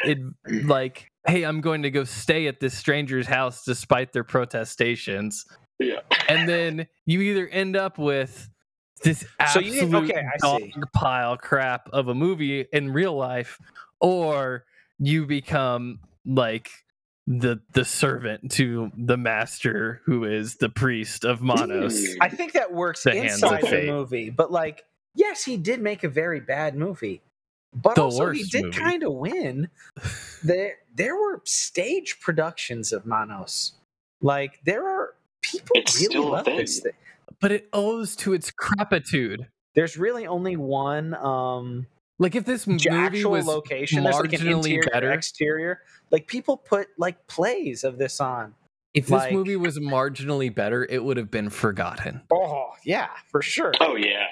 like 0.64 1.12
hey 1.28 1.44
i'm 1.44 1.62
going 1.62 1.84
to 1.84 1.92
go 1.92 2.04
stay 2.04 2.48
at 2.48 2.60
this 2.60 2.78
stranger's 2.78 3.28
house 3.28 3.64
despite 3.66 4.14
their 4.14 4.24
protestations 4.24 5.46
Yeah. 5.80 6.00
and 6.30 6.48
then 6.48 6.88
you 7.06 7.22
either 7.22 7.48
end 7.48 7.76
up 7.76 7.98
with 7.98 8.50
this 9.04 9.26
So 9.52 9.60
you 9.60 9.82
absolute 9.82 10.10
okay, 10.12 10.22
I 10.26 10.38
dog 10.38 10.62
pile 10.94 11.36
crap 11.38 11.90
of 11.92 12.08
a 12.08 12.14
movie 12.16 12.62
in 12.72 12.92
real 12.94 13.16
life 13.16 13.60
or 14.00 14.64
you 15.00 15.26
become 15.26 16.00
like 16.26 16.70
the 17.28 17.60
the 17.74 17.84
servant 17.86 18.52
to 18.52 18.92
the 18.98 19.18
master 19.18 20.02
who 20.06 20.24
is 20.26 20.56
the 20.56 20.70
priest 20.70 21.24
of 21.26 21.42
Manos. 21.42 22.14
Hmm. 22.14 22.22
I 22.22 22.30
think 22.30 22.54
that 22.54 22.74
works 22.74 23.04
The 23.04 23.16
inside 23.16 23.64
the 23.64 23.88
movie, 23.88 24.30
but 24.30 24.52
like, 24.52 24.84
yes, 25.16 25.44
he 25.44 25.58
did 25.58 25.82
make 25.82 26.04
a 26.04 26.10
very 26.10 26.40
bad 26.42 26.76
movie, 26.76 27.22
but 27.76 27.96
The 27.96 28.04
also 28.04 28.32
he 28.32 28.44
did 28.44 28.74
kind 28.74 29.04
of 29.04 29.14
win. 29.14 29.70
There, 30.44 30.76
there 30.96 31.16
were 31.16 31.42
stage 31.46 32.20
productions 32.22 32.92
of 32.94 33.06
Manos. 33.06 33.74
Like, 34.22 34.60
there 34.66 34.88
are 34.88 35.16
people 35.42 35.72
It's 35.76 35.96
really 35.96 36.06
still 36.08 36.32
love 36.32 36.46
this 36.46 36.80
thing. 36.80 36.94
But 37.42 37.52
it 37.52 37.68
owes 37.74 38.16
to 38.18 38.34
its 38.34 38.52
crapitude. 38.52 39.48
There's 39.76 39.98
really 39.98 40.28
only 40.28 40.56
one 40.56 41.14
um 41.16 41.88
Like 42.20 42.36
if 42.36 42.46
this 42.46 42.68
movie 42.68 42.90
actual 42.90 43.32
was 43.32 43.46
location. 43.48 44.04
There's 44.04 44.16
like 44.16 44.30
marginally 44.30 44.56
interior, 44.76 44.84
better. 44.92 45.12
exterior. 45.12 45.82
Like 46.12 46.28
people 46.28 46.58
put 46.58 46.88
like 46.98 47.26
plays 47.28 47.84
of 47.84 47.98
this 47.98 48.22
on. 48.22 48.54
If 48.94 49.06
this 49.06 49.12
Like- 49.12 49.34
movie 49.34 49.56
was 49.56 49.80
marginally 49.80 50.54
better, 50.54 50.86
it 50.88 51.04
would 51.04 51.18
have 51.18 51.32
been 51.32 51.50
forgotten. 51.50 52.22
Oh 52.32 52.70
yeah, 52.86 53.10
for 53.32 53.42
sure. 53.42 53.74
Oh 53.82 53.96
yeah. 53.96 54.28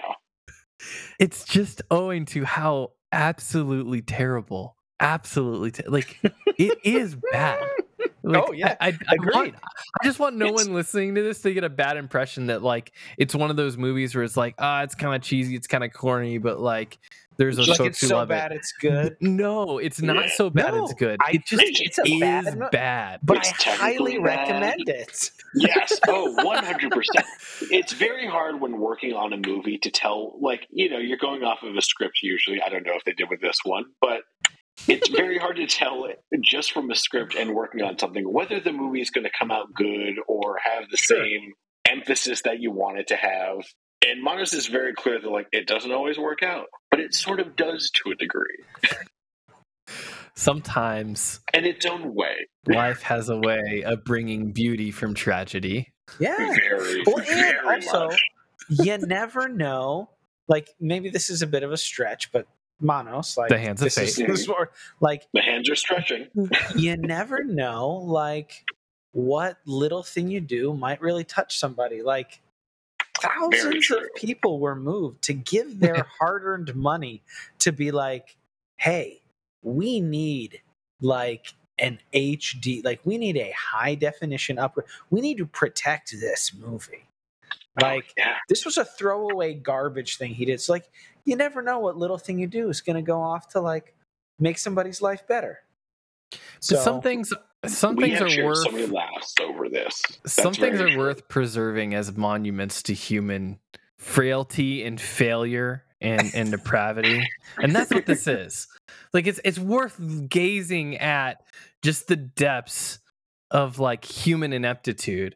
It's 1.20 1.44
just 1.44 1.82
owing 1.92 2.26
to 2.28 2.44
how 2.46 2.92
absolutely 3.12 4.02
terrible, 4.02 4.76
absolutely 5.00 5.72
te- 5.72 5.88
like 5.88 6.18
it 6.58 6.78
is 6.84 7.16
bad. 7.32 7.60
Like, 8.24 8.44
Oh, 8.48 8.52
yeah, 8.52 8.76
I, 8.80 8.90
I, 8.90 8.98
I, 9.10 9.16
want, 9.34 9.56
I 10.00 10.06
just 10.06 10.20
want 10.20 10.36
no 10.36 10.46
It's- 10.46 10.66
one 10.66 10.76
listening 10.76 11.16
to 11.16 11.24
this 11.24 11.42
to 11.42 11.54
get 11.54 11.64
a 11.64 11.70
bad 11.70 11.98
impression 11.98 12.48
that 12.48 12.62
like 12.62 12.92
it's 13.18 13.34
one 13.34 13.50
of 13.50 13.56
those 13.56 13.78
movies 13.78 14.14
where 14.14 14.24
it's 14.24 14.38
like 14.38 14.54
ah, 14.60 14.84
it's 14.84 14.94
kind 14.94 15.16
of 15.16 15.22
cheesy, 15.24 15.56
it's 15.56 15.66
kind 15.68 15.84
of 15.84 15.92
corny, 15.92 16.38
but 16.38 16.60
like 16.60 17.00
there's 17.42 17.58
those 17.58 17.68
like 17.70 17.78
folks 17.80 18.02
it's 18.02 18.08
so 18.10 18.16
love 18.18 18.30
bad 18.30 18.52
it. 18.52 18.56
it's 18.58 18.72
good. 18.74 19.18
No, 19.20 19.78
it's 19.80 20.02
not 20.02 20.26
Yeah. 20.28 20.32
so 20.34 20.50
bad 20.50 20.74
it's 20.76 20.94
good. 20.94 21.20
I- 21.22 21.32
it 21.32 21.46
just 21.46 21.64
it's 21.82 21.98
a 22.00 22.04
is 22.06 22.20
bad 22.20 22.60
bad. 22.72 23.20
But 23.24 23.38
It's 23.38 23.68
I 23.68 23.72
highly 23.72 24.18
bad. 24.18 24.24
recommend 24.26 24.88
it. 24.90 25.32
Yes. 25.56 26.00
Oh, 26.08 26.36
100%. 26.38 27.04
It's 27.72 27.94
very 27.94 28.26
hard 28.28 28.60
when 28.62 28.80
working 28.80 29.14
on 29.14 29.34
a 29.34 29.38
movie 29.38 29.78
to 29.80 29.92
tell, 29.92 30.38
like, 30.42 30.68
you 30.72 30.90
know, 30.90 30.98
you're 30.98 31.18
going 31.18 31.44
off 31.44 31.62
of 31.64 31.76
a 31.76 31.82
script 31.82 32.20
usually. 32.24 32.62
I 32.62 32.70
don't 32.70 32.86
know 32.86 32.94
if 32.96 33.04
they 33.04 33.12
did 33.14 33.30
with 33.30 33.42
this 33.42 33.58
one, 33.64 33.86
but 34.02 34.22
it's 34.88 35.10
very 35.10 35.38
hard 35.38 35.58
to 35.58 35.68
tell 35.68 36.08
just 36.42 36.72
from 36.72 36.90
a 36.90 36.96
script 36.96 37.36
and 37.36 37.54
working 37.54 37.82
on 37.82 37.98
something 38.00 38.24
whether 38.32 38.60
the 38.60 38.72
movie 38.72 39.02
is 39.02 39.10
going 39.12 39.26
to 39.26 39.32
come 39.38 39.52
out 39.52 39.74
good 39.74 40.16
or 40.28 40.58
have 40.64 40.90
the 40.90 40.98
Sure. 40.98 41.18
same 41.24 41.54
emphasis 41.90 42.42
that 42.44 42.60
you 42.62 42.72
want 42.72 42.98
it 43.00 43.08
to 43.10 43.16
have. 43.16 43.58
And 44.08 44.24
Manos 44.24 44.54
is 44.54 44.68
very 44.68 44.94
clear 44.94 45.20
that, 45.20 45.30
like, 45.30 45.48
it 45.52 45.68
doesn't 45.68 45.92
always 45.92 46.18
work 46.18 46.42
out, 46.42 46.68
but 46.92 47.00
it 47.00 47.14
sort 47.16 47.40
of 47.40 47.56
does 47.56 47.90
to 47.92 48.12
a 48.12 48.16
degree 48.16 48.64
Sometimes 50.36 51.42
in 51.54 51.66
its 51.66 51.86
own 51.86 52.16
way. 52.16 52.48
life 52.68 53.02
has 53.02 53.30
a 53.30 53.38
way 53.38 53.84
of 53.86 54.04
bringing 54.06 54.52
beauty 54.54 54.90
from 54.92 55.14
tragedy. 55.14 55.92
Yeah. 56.20 56.36
Very, 56.38 57.04
Well, 57.06 57.18
and 57.18 57.26
very 57.28 57.76
also, 57.76 58.08
much. 58.08 58.22
you 58.70 58.98
never 59.00 59.50
know. 59.50 60.10
Like 60.48 60.70
maybe 60.80 61.10
this 61.10 61.30
is 61.30 61.42
a 61.42 61.48
bit 61.48 61.64
of 61.64 61.72
a 61.72 61.78
stretch, 61.78 62.32
but 62.32 62.48
Manos, 62.80 63.38
like 63.38 63.50
The 63.50 63.60
hands 63.60 63.82
of 63.82 63.86
this 63.86 63.98
is- 63.98 64.16
fate. 64.18 64.28
this 64.28 64.42
is 64.42 64.48
more- 64.48 64.72
like 65.02 65.28
The 65.34 65.42
hands 65.42 65.70
are 65.70 65.76
stretching. 65.76 66.28
you 66.76 66.96
never 66.98 67.44
know, 67.44 67.90
like 67.90 68.66
what 69.12 69.58
little 69.66 70.02
thing 70.04 70.30
you 70.30 70.40
do 70.42 70.74
might 70.74 71.02
really 71.02 71.24
touch 71.26 71.60
somebody. 71.60 72.02
Like 72.02 72.42
thousands 73.22 73.90
of 73.92 74.00
people 74.16 74.60
were 74.60 74.76
moved 74.76 75.22
to 75.24 75.34
give 75.34 75.80
their 75.80 76.06
hard-earned 76.20 76.76
money 76.76 77.22
to 77.60 77.72
be 77.72 77.92
like, 77.92 78.36
"Hey, 78.78 79.22
we 79.64 80.00
need 80.00 80.62
like 81.02 81.54
an 81.80 82.00
HD, 82.14 82.84
like 82.84 83.00
we 83.06 83.18
need 83.18 83.38
a 83.38 83.52
high 83.52 83.96
definition 83.96 84.60
upgrade. 84.60 84.88
We 85.10 85.22
need 85.22 85.38
to 85.38 85.46
protect 85.46 86.12
this 86.20 86.54
movie." 86.54 87.06
Oh, 87.82 87.86
like 87.86 88.14
Yeah. 88.18 88.36
this 88.50 88.66
was 88.66 88.78
a 88.78 88.84
throwaway 88.86 89.54
garbage 89.54 90.18
thing 90.18 90.34
he 90.34 90.46
did. 90.46 90.54
It's 90.54 90.68
like 90.70 90.90
you 91.26 91.36
never 91.36 91.62
know 91.62 91.80
what 91.80 91.98
little 91.98 92.18
thing 92.18 92.40
you 92.40 92.48
do 92.48 92.70
is 92.70 92.82
going 92.82 92.98
to 92.98 93.02
go 93.02 93.22
off 93.22 93.48
to 93.50 93.62
like 93.62 93.96
make 94.40 94.58
somebody's 94.58 95.02
life 95.02 95.26
better. 95.28 95.60
So 96.60 96.76
some 96.78 97.02
things 97.02 97.32
some 97.68 97.96
we 97.96 98.16
things 98.16 98.22
are 98.22 98.44
worth 98.44 98.58
so 98.58 98.72
many 98.72 98.88
laughs 98.88 99.36
over 99.42 99.70
this. 99.70 100.02
some 100.26 100.54
things 100.54 100.82
are 100.82 100.90
true. 100.90 100.98
worth 100.98 101.28
preserving 101.28 101.94
as 101.94 102.16
monuments 102.18 102.82
to 102.84 102.94
human 102.94 103.60
frailty 103.98 104.84
and 104.84 105.00
failure 105.00 105.84
and 106.02 106.32
and 106.34 106.50
depravity, 106.52 107.24
and 107.62 107.76
that's 107.76 107.92
what 107.92 108.06
this 108.06 108.28
is. 108.28 108.68
Like 109.14 109.28
it's 109.28 109.40
it's 109.46 109.60
worth 109.60 110.00
gazing 110.28 110.98
at 110.98 111.44
just 111.84 112.08
the 112.08 112.16
depths 112.16 113.00
of 113.52 113.78
like 113.78 114.04
human 114.06 114.54
ineptitude, 114.54 115.36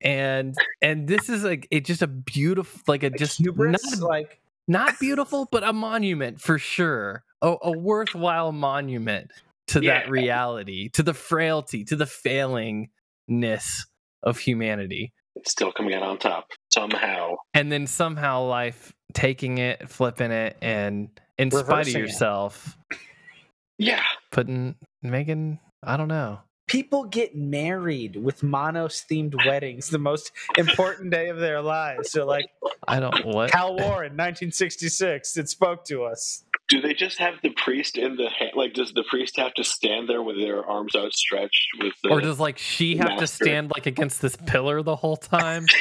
and 0.00 0.56
and 0.82 1.06
this 1.06 1.28
is 1.28 1.44
like 1.44 1.68
it 1.70 1.84
just 1.84 2.02
a 2.02 2.08
beautiful 2.08 2.80
like 2.88 3.04
a 3.04 3.10
Like 3.10 3.18
just 3.18 3.38
hubris, 3.38 4.00
not 4.00 4.08
like 4.08 4.40
not 4.66 4.98
beautiful, 4.98 5.48
but 5.52 5.62
a 5.62 5.72
monument 5.72 6.40
for 6.40 6.58
sure. 6.58 7.22
A, 7.42 7.56
a 7.62 7.78
worthwhile 7.78 8.52
monument 8.52 9.30
to 9.70 9.80
Yeah. 9.82 10.00
that 10.00 10.10
reality, 10.10 10.88
to 10.90 11.02
the 11.02 11.14
frailty, 11.14 11.84
to 11.84 11.96
the 11.96 12.06
failingness 12.06 13.86
of 14.22 14.38
humanity. 14.38 15.12
It's 15.36 15.50
still 15.52 15.72
coming 15.72 15.94
out 15.94 16.02
on 16.02 16.18
top 16.18 16.48
somehow. 16.72 17.36
And 17.54 17.70
then 17.70 17.86
somehow 17.86 18.42
life 18.44 18.92
taking 19.14 19.58
it, 19.58 19.88
flipping 19.88 20.30
it, 20.32 20.56
and 20.60 21.08
in 21.38 21.50
spite 21.50 21.60
of 21.62 21.68
Reversing 21.68 21.94
it. 21.96 21.98
yourself, 22.00 22.76
Yeah. 23.78 24.02
putting, 24.30 24.76
making, 25.02 25.58
I 25.82 25.96
don't 25.96 26.08
know. 26.08 26.40
people 26.66 27.04
get 27.04 27.34
married 27.34 28.14
with 28.16 28.42
Manos 28.42 29.04
themed 29.10 29.34
weddings, 29.46 29.88
the 29.88 29.98
most 29.98 30.30
important 30.58 31.10
day 31.10 31.28
of 31.28 31.38
their 31.38 31.60
lives. 31.62 32.10
So, 32.12 32.26
like 32.26 32.46
I 32.86 33.00
don't, 33.00 33.24
what? 33.26 33.50
Hal 33.52 33.70
Warren, 33.76 34.12
1966, 34.16 35.36
it 35.36 35.48
spoke 35.48 35.84
to 35.86 36.04
us. 36.04 36.44
Do 36.70 36.80
they 36.80 36.94
just 36.94 37.18
have 37.18 37.34
the 37.42 37.50
priest 37.50 37.98
in 37.98 38.16
the 38.16 38.28
hand? 38.30 38.52
Like, 38.54 38.72
does 38.74 38.92
the 38.92 39.02
priest 39.10 39.36
have 39.38 39.52
to 39.54 39.64
stand 39.64 40.08
there 40.08 40.22
with 40.22 40.36
their 40.36 40.64
arms 40.64 40.94
outstretched? 40.96 41.66
With 41.82 41.92
the, 42.02 42.10
Or 42.10 42.20
does 42.20 42.38
like 42.40 42.56
she 42.58 42.96
have 42.96 43.18
to 43.18 43.26
stand 43.26 43.70
like 43.74 43.86
against 43.86 44.22
this 44.22 44.36
pillar 44.46 44.82
the 44.82 44.96
whole 44.96 45.16
time? 45.16 45.66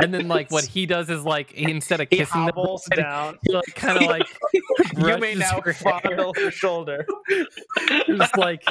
And 0.00 0.14
then 0.14 0.28
like 0.28 0.52
what 0.52 0.64
he 0.64 0.86
does 0.86 1.10
is 1.10 1.24
like 1.24 1.50
he, 1.52 1.68
instead 1.72 2.00
of 2.00 2.06
He 2.08 2.18
kissing 2.18 2.46
the 2.46 2.52
hobbles 2.52 2.86
bride, 2.94 3.02
down. 3.02 3.38
he 3.42 3.52
like 3.52 3.74
kind 3.74 3.96
of 3.96 4.04
like 4.04 4.22
You 4.96 5.18
may 5.18 5.34
now 5.34 5.60
her 5.60 5.72
hair. 5.72 6.00
fondle 6.04 6.32
her 6.34 6.52
shoulder. 6.52 7.04
just 8.06 8.36
like 8.38 8.62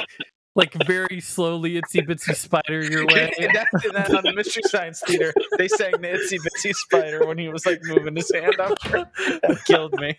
like 0.54 0.72
very 0.86 1.20
slowly 1.20 1.72
itsy 1.80 2.00
bitsy 2.06 2.34
spider 2.34 2.82
your 2.82 3.04
way. 3.06 3.30
And 3.38 3.54
that, 3.54 3.66
that 3.92 4.14
on 4.14 4.24
the 4.24 4.32
Mystery 4.34 4.62
Science 4.64 5.02
Theater, 5.06 5.34
they 5.58 5.68
sang 5.68 5.92
the 6.00 6.08
Itsy 6.08 6.38
Bitsy 6.38 6.74
Spider 6.74 7.26
when 7.26 7.36
he 7.36 7.48
was 7.48 7.66
like 7.66 7.80
moving 7.84 8.16
his 8.16 8.32
hand 8.32 8.58
up. 8.58 8.78
That 8.80 9.60
killed 9.66 9.92
me. 10.00 10.18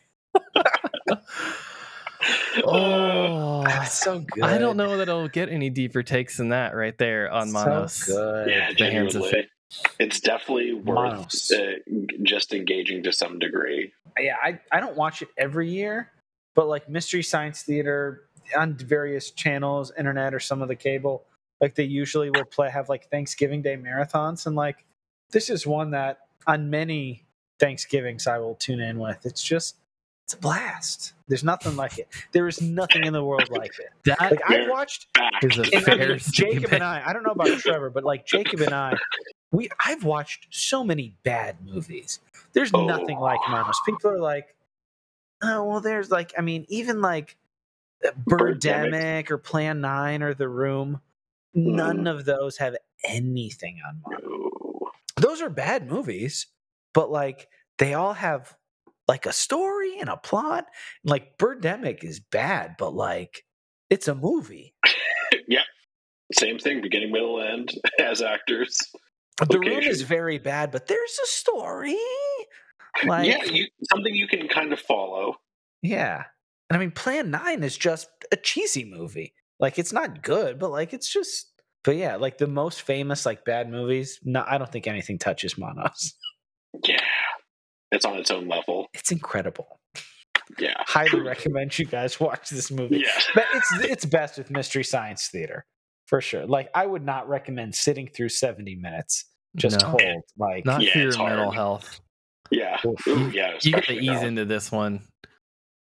Oh, 2.66 3.64
That's 3.64 4.00
so 4.04 4.20
good. 4.20 4.44
I 4.44 4.58
don't 4.58 4.76
know 4.78 4.98
that 4.98 5.10
I'll 5.10 5.28
get 5.30 5.50
any 5.50 5.70
deeper 5.70 6.04
takes 6.04 6.38
than 6.38 6.50
that 6.50 6.76
right 6.76 6.98
there 6.98 7.32
on 7.32 7.52
Manos. 7.52 7.94
So 7.94 8.14
good. 8.14 8.50
yeah, 8.50 8.72
The 8.78 8.92
hands 8.92 9.16
of 9.16 9.22
genuinely. 9.24 9.50
It's 10.00 10.20
definitely 10.20 10.74
worth 10.74 11.52
uh, 11.54 11.60
just 12.24 12.54
engaging 12.54 13.04
to 13.04 13.14
some 13.14 13.38
degree. 13.40 13.94
yeah, 14.18 14.36
I, 14.44 14.60
I 14.72 14.80
don't 14.80 14.96
watch 14.98 15.22
it 15.22 15.30
every 15.38 15.70
year, 15.70 16.12
but 16.56 16.68
like 16.68 16.90
Mystery 16.90 17.22
Science 17.24 17.62
Theater 17.62 18.24
on 18.58 18.74
various 18.76 19.30
channels, 19.30 19.92
internet 19.98 20.34
or 20.34 20.40
some 20.40 20.62
of 20.64 20.68
the 20.70 20.76
cable, 20.76 21.24
like 21.62 21.76
they 21.76 21.84
usually 21.84 22.32
will 22.32 22.46
play 22.46 22.70
have 22.72 22.90
like 22.90 23.10
Thanksgiving 23.12 23.62
Day 23.62 23.78
marathons, 23.78 24.48
and 24.48 24.56
like 24.56 24.86
this 25.30 25.52
is 25.52 25.68
one 25.68 25.92
that 25.92 26.22
on 26.48 26.72
many 26.72 27.26
Thanksgivings 27.60 28.26
I 28.26 28.40
will 28.40 28.56
tune 28.56 28.80
in 28.80 28.98
with. 29.00 29.24
It's 29.24 29.44
just 29.44 29.76
it's 30.30 30.36
a 30.36 30.38
blast. 30.38 31.14
There's 31.28 31.44
nothing 31.44 31.76
like 31.76 31.98
it. 31.98 32.08
There 32.34 32.48
is 32.48 32.62
nothing 32.62 33.04
in 33.04 33.14
the 33.14 33.24
world 33.24 33.50
like 33.50 33.72
it. 33.80 33.90
That 34.06 34.22
Like 34.22 34.40
I've 34.48 34.70
watched 34.70 35.08
is 35.42 35.58
a 35.58 35.64
and 35.64 35.70
I 35.74 35.96
mean, 35.96 35.98
fair 35.98 36.18
Jacob 36.18 36.72
and 36.72 36.84
I, 36.84 37.02
I 37.04 37.14
don't 37.14 37.24
know 37.24 37.32
about 37.32 37.48
Trevor, 37.58 37.90
but 37.90 38.04
like 38.04 38.28
Jacob 38.28 38.62
and 38.62 38.72
I, 38.72 38.94
we 39.52 39.70
I've 39.84 40.04
watched 40.04 40.46
so 40.52 40.84
many 40.84 41.16
bad 41.24 41.58
movies. 41.66 42.20
There's 42.54 42.70
Oh. 42.76 42.86
nothing 42.86 43.18
like 43.18 43.40
Manos. 43.50 43.80
People 43.88 44.12
are 44.12 44.20
like, 44.20 44.54
oh 45.42 45.64
well, 45.64 45.82
there's 45.82 46.12
like, 46.12 46.32
I 46.38 46.42
mean, 46.42 46.68
even 46.70 47.02
like 47.02 47.36
Birdemic. 48.04 48.62
Birdemic 48.62 49.32
or 49.32 49.40
Plan 49.40 49.82
Nine 49.82 50.22
or 50.22 50.36
The 50.36 50.48
Room. 50.48 51.02
None 51.56 52.04
mm. 52.04 52.12
of 52.12 52.26
those 52.26 52.58
have 52.58 52.76
anything 53.04 53.80
on 53.88 54.04
Manos. 54.08 54.24
Ooh. 54.26 54.92
Those 55.16 55.42
are 55.42 55.50
bad 55.50 55.90
movies, 55.90 56.46
but 56.94 57.10
like 57.10 57.48
they 57.80 57.96
all 57.96 58.14
have 58.14 58.56
like 59.10 59.26
a 59.26 59.34
story 59.34 60.00
and 60.00 60.08
a 60.08 60.18
plot. 60.18 60.68
Like 61.04 61.40
Birdemic 61.40 62.04
is 62.04 62.20
bad, 62.20 62.76
but 62.78 62.94
like 62.94 63.44
it's 63.90 64.08
a 64.08 64.14
movie. 64.14 64.76
yep. 65.48 65.64
Same 66.32 66.60
thing, 66.60 66.82
beginning, 66.82 67.12
middle, 67.12 67.42
end 67.42 67.74
as 68.00 68.22
actors. 68.22 68.78
The 69.50 69.58
room 69.60 69.80
is 69.80 70.04
very 70.04 70.38
bad, 70.38 70.70
but 70.72 70.86
there's 70.86 71.20
a 71.24 71.28
story. 71.28 71.98
Like, 73.04 73.28
yeah, 73.28 73.44
you, 73.46 73.66
something 73.92 74.14
you 74.14 74.28
can 74.28 74.48
kind 74.48 74.72
of 74.72 74.80
follow. 74.80 75.38
yeah. 75.82 76.26
And 76.70 76.78
I 76.78 76.80
mean, 76.80 76.92
Plan 76.92 77.32
Nine 77.32 77.64
is 77.64 77.76
just 77.76 78.10
a 78.32 78.36
cheesy 78.36 78.86
movie. 78.86 79.34
Like, 79.60 79.80
it's 79.80 79.92
not 79.92 80.22
good, 80.22 80.60
but 80.60 80.70
like, 80.70 80.94
it's 80.94 81.12
just. 81.12 81.48
But 81.84 81.96
yeah, 81.96 82.18
like 82.18 82.38
the 82.38 82.46
most 82.46 82.82
famous 82.82 83.26
like 83.26 83.46
bad 83.46 83.72
movies. 83.72 84.20
No, 84.24 84.44
I 84.46 84.58
don't 84.58 84.72
think 84.72 84.86
anything 84.86 85.18
touches 85.18 85.58
Manos. 85.58 86.14
Yeah, 86.84 87.00
it's 87.92 88.06
on 88.06 88.18
its 88.18 88.32
own 88.32 88.48
level. 88.48 88.88
It's 88.94 89.12
incredible. 89.12 89.80
Yeah, 90.58 90.74
Highly 90.80 91.22
recommend 91.26 91.78
you 91.78 91.86
guys 91.86 92.20
watch 92.20 92.50
this 92.50 92.72
movie. 92.72 93.04
yeah. 93.06 93.22
But 93.36 93.46
it's 93.54 93.72
it's 93.86 94.06
best 94.06 94.38
with 94.38 94.50
Mystery 94.50 94.84
Science 94.84 95.28
Theater 95.28 95.66
for 96.08 96.22
sure. 96.22 96.46
Like, 96.48 96.70
I 96.74 96.86
would 96.86 97.06
not 97.06 97.30
recommend 97.30 97.76
sitting 97.76 98.08
through 98.08 98.30
seventy 98.30 98.76
minutes 98.76 99.26
just 99.56 99.80
No. 99.82 99.88
cold. 99.92 100.24
Like, 100.38 100.66
Not 100.66 100.82
Yeah, 100.82 100.94
for 100.94 101.00
your 101.00 101.18
mental 101.18 101.52
health. 101.52 102.00
Yeah, 102.52 102.78
Ooh, 103.08 103.30
yeah. 103.32 103.58
You 103.62 103.74
got 103.74 103.84
to 103.86 103.94
ease 103.94 104.08
now. 104.22 104.26
into 104.26 104.46
this 104.46 104.72
one 104.72 105.02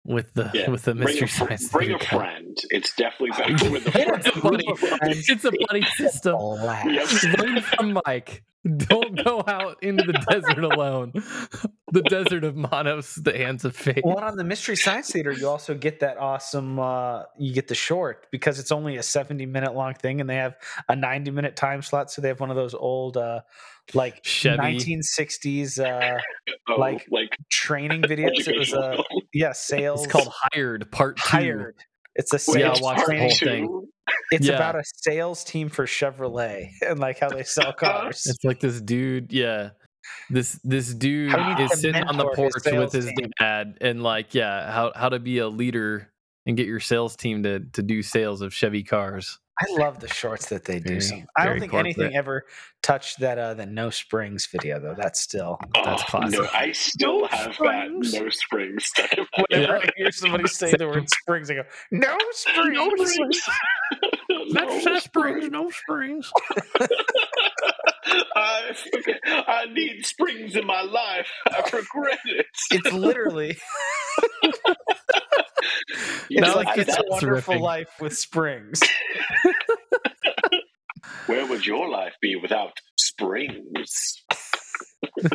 with 0.05 0.33
the 0.35 0.49
Yeah, 0.53 0.69
with 0.69 0.83
the 0.83 0.93
bring 0.93 1.05
mystery 1.05 1.25
a, 1.25 1.29
science. 1.31 1.67
bring 1.69 1.87
theater 1.89 2.03
a 2.03 2.07
cut. 2.07 2.19
friend. 2.19 2.57
It's 2.69 2.95
definitely 2.95 3.31
better 3.31 3.69
with 3.71 3.87
a 3.87 4.01
It's 4.15 4.27
a 4.27 4.31
friend. 4.31 4.43
buddy. 4.43 4.65
It's 5.27 5.43
a 5.45 5.51
buddy 5.67 5.81
system. 5.97 6.35
blast. 6.37 7.23
Yep. 7.23 7.39
Learn 7.39 7.61
from 7.61 7.99
Mike. 8.05 8.43
Don't 8.77 9.23
go 9.23 9.43
out 9.45 9.77
into 9.83 10.03
the 10.03 10.13
desert 10.27 10.63
alone. 10.63 11.13
The 11.91 12.01
desert 12.01 12.43
of 12.43 12.55
Manos, 12.55 13.13
the 13.13 13.37
hands 13.37 13.63
of 13.63 13.75
fate. 13.75 14.01
Well, 14.03 14.17
on 14.17 14.37
the 14.37 14.43
Mystery 14.43 14.75
Science 14.75 15.11
Theater, 15.11 15.31
you 15.31 15.47
also 15.47 15.75
get 15.75 15.99
that 15.99 16.17
awesome. 16.17 16.79
Uh, 16.79 17.23
you 17.37 17.53
get 17.53 17.67
the 17.67 17.75
short 17.75 18.25
because 18.31 18.57
it's 18.57 18.71
only 18.71 18.97
a 18.97 19.03
seventy-minute 19.03 19.75
long 19.75 19.93
thing, 19.93 20.19
and 20.19 20.27
they 20.27 20.37
have 20.37 20.55
a 20.89 20.95
ninety-minute 20.95 21.55
time 21.55 21.83
slot. 21.83 22.09
So 22.09 22.23
they 22.23 22.27
have 22.29 22.39
one 22.39 22.49
of 22.49 22.55
those 22.55 22.73
old, 22.73 23.17
uh, 23.17 23.41
like 23.93 24.23
Chevy. 24.23 24.57
nineteen 24.57 25.01
sixties 25.01 25.79
uh, 25.79 26.17
Oh, 26.67 26.75
Like, 26.75 27.05
like 27.11 27.29
training 27.51 28.01
videos. 28.03 28.47
It 28.47 28.57
was 28.57 28.73
a 28.73 28.93
film. 28.93 29.21
yeah 29.33 29.51
sales. 29.51 30.03
It's 30.03 30.11
called 30.11 30.31
Hired 30.53 30.89
Part 30.91 31.17
Two. 31.17 31.23
Hired. 31.27 31.75
It's 32.15 32.31
a 32.33 32.51
Wait, 32.51 32.61
Yeah, 32.61 32.73
sales 32.73 32.79
I 32.79 32.83
watched 32.83 33.05
training. 33.05 33.21
whole 33.29 33.37
thing. 33.37 33.87
It's 34.31 34.47
Yeah. 34.47 34.55
about 34.55 34.75
a 34.75 34.83
sales 34.85 35.43
team 35.43 35.69
for 35.69 35.85
Chevrolet 35.85 36.69
and 36.87 36.99
like 36.99 37.19
how 37.19 37.29
they 37.29 37.43
sell 37.43 37.73
cars. 37.73 38.23
It's 38.25 38.43
like 38.43 38.59
this 38.59 38.81
dude, 38.81 39.31
yeah. 39.33 39.71
This 40.29 40.59
this 40.63 40.93
dude 40.93 41.31
How 41.31 41.49
you 41.49 41.55
need 41.55 41.63
is 41.71 41.79
sitting 41.81 42.03
on 42.03 42.17
the 42.17 42.23
mentor 42.25 42.45
his 42.45 42.53
porch 42.63 42.75
with 42.77 42.91
his 42.93 43.05
team. 43.05 43.31
dad 43.39 43.77
and 43.81 44.01
like, 44.03 44.33
yeah, 44.35 44.71
how 44.71 44.91
how 44.95 45.09
to 45.09 45.19
be 45.19 45.39
a 45.39 45.47
leader 45.47 46.09
and 46.45 46.55
get 46.55 46.67
your 46.67 46.79
sales 46.79 47.15
team 47.15 47.41
to 47.43 47.59
to 47.73 47.81
do 47.83 48.01
sales 48.03 48.41
of 48.41 48.53
Chevy 48.53 48.83
cars. 48.83 49.39
I 49.59 49.65
love 49.79 49.99
the 50.01 50.07
shorts 50.09 50.49
that 50.49 50.65
they 50.65 50.79
do. 50.79 50.89
Very- 50.89 51.01
Some- 51.01 51.25
I 51.37 51.45
don't 51.45 51.59
think 51.59 51.71
corporate. 51.71 51.97
anything 51.97 52.15
ever 52.17 52.43
touched 52.83 53.19
that 53.21 53.37
uh, 53.37 53.53
the 53.53 53.65
No 53.65 53.89
Springs 53.89 54.47
video 54.47 54.79
though. 54.79 54.95
That's 54.97 55.21
still 55.21 55.57
That's 55.73 56.01
Oh, 56.03 56.05
classic. 56.07 56.39
No, 56.39 56.47
I 56.53 56.71
still 56.73 57.21
No 57.21 57.27
have 57.27 57.53
springs. 57.53 58.11
that 58.11 58.21
no 58.23 58.29
springs. 58.29 58.91
whenever 59.49 59.73
Yeah. 59.77 59.79
I 59.83 59.89
hear 59.95 60.11
somebody 60.11 60.47
say 60.47 60.71
the 60.71 60.87
word 60.87 61.09
springs, 61.09 61.49
I 61.49 61.55
go 61.55 61.63
No 61.91 62.17
springs. 62.31 62.75
no 62.77 62.95
springs. 62.95 63.41
no 64.51 64.99
springs. 64.99 65.49
no 65.51 65.69
springs. 65.71 66.31
I, 68.35 68.75
I 69.47 69.65
need 69.73 70.05
springs 70.05 70.55
in 70.55 70.65
my 70.65 70.81
life. 70.81 71.27
I 71.49 71.61
regret 71.73 72.19
it. 72.25 72.45
It's 72.71 72.91
literally 72.93 73.57
it's 76.29 76.31
know, 76.31 76.55
like 76.55 76.67
I- 76.67 76.81
it's 76.81 76.97
a 76.97 77.03
wonderful 77.07 77.55
riffing. 77.55 77.61
life 77.61 77.89
with 77.99 78.17
springs. 78.17 78.81
where 81.27 81.45
would 81.47 81.65
your 81.65 81.89
life 81.89 82.13
be 82.21 82.35
without 82.35 82.73
springs? 82.99 84.23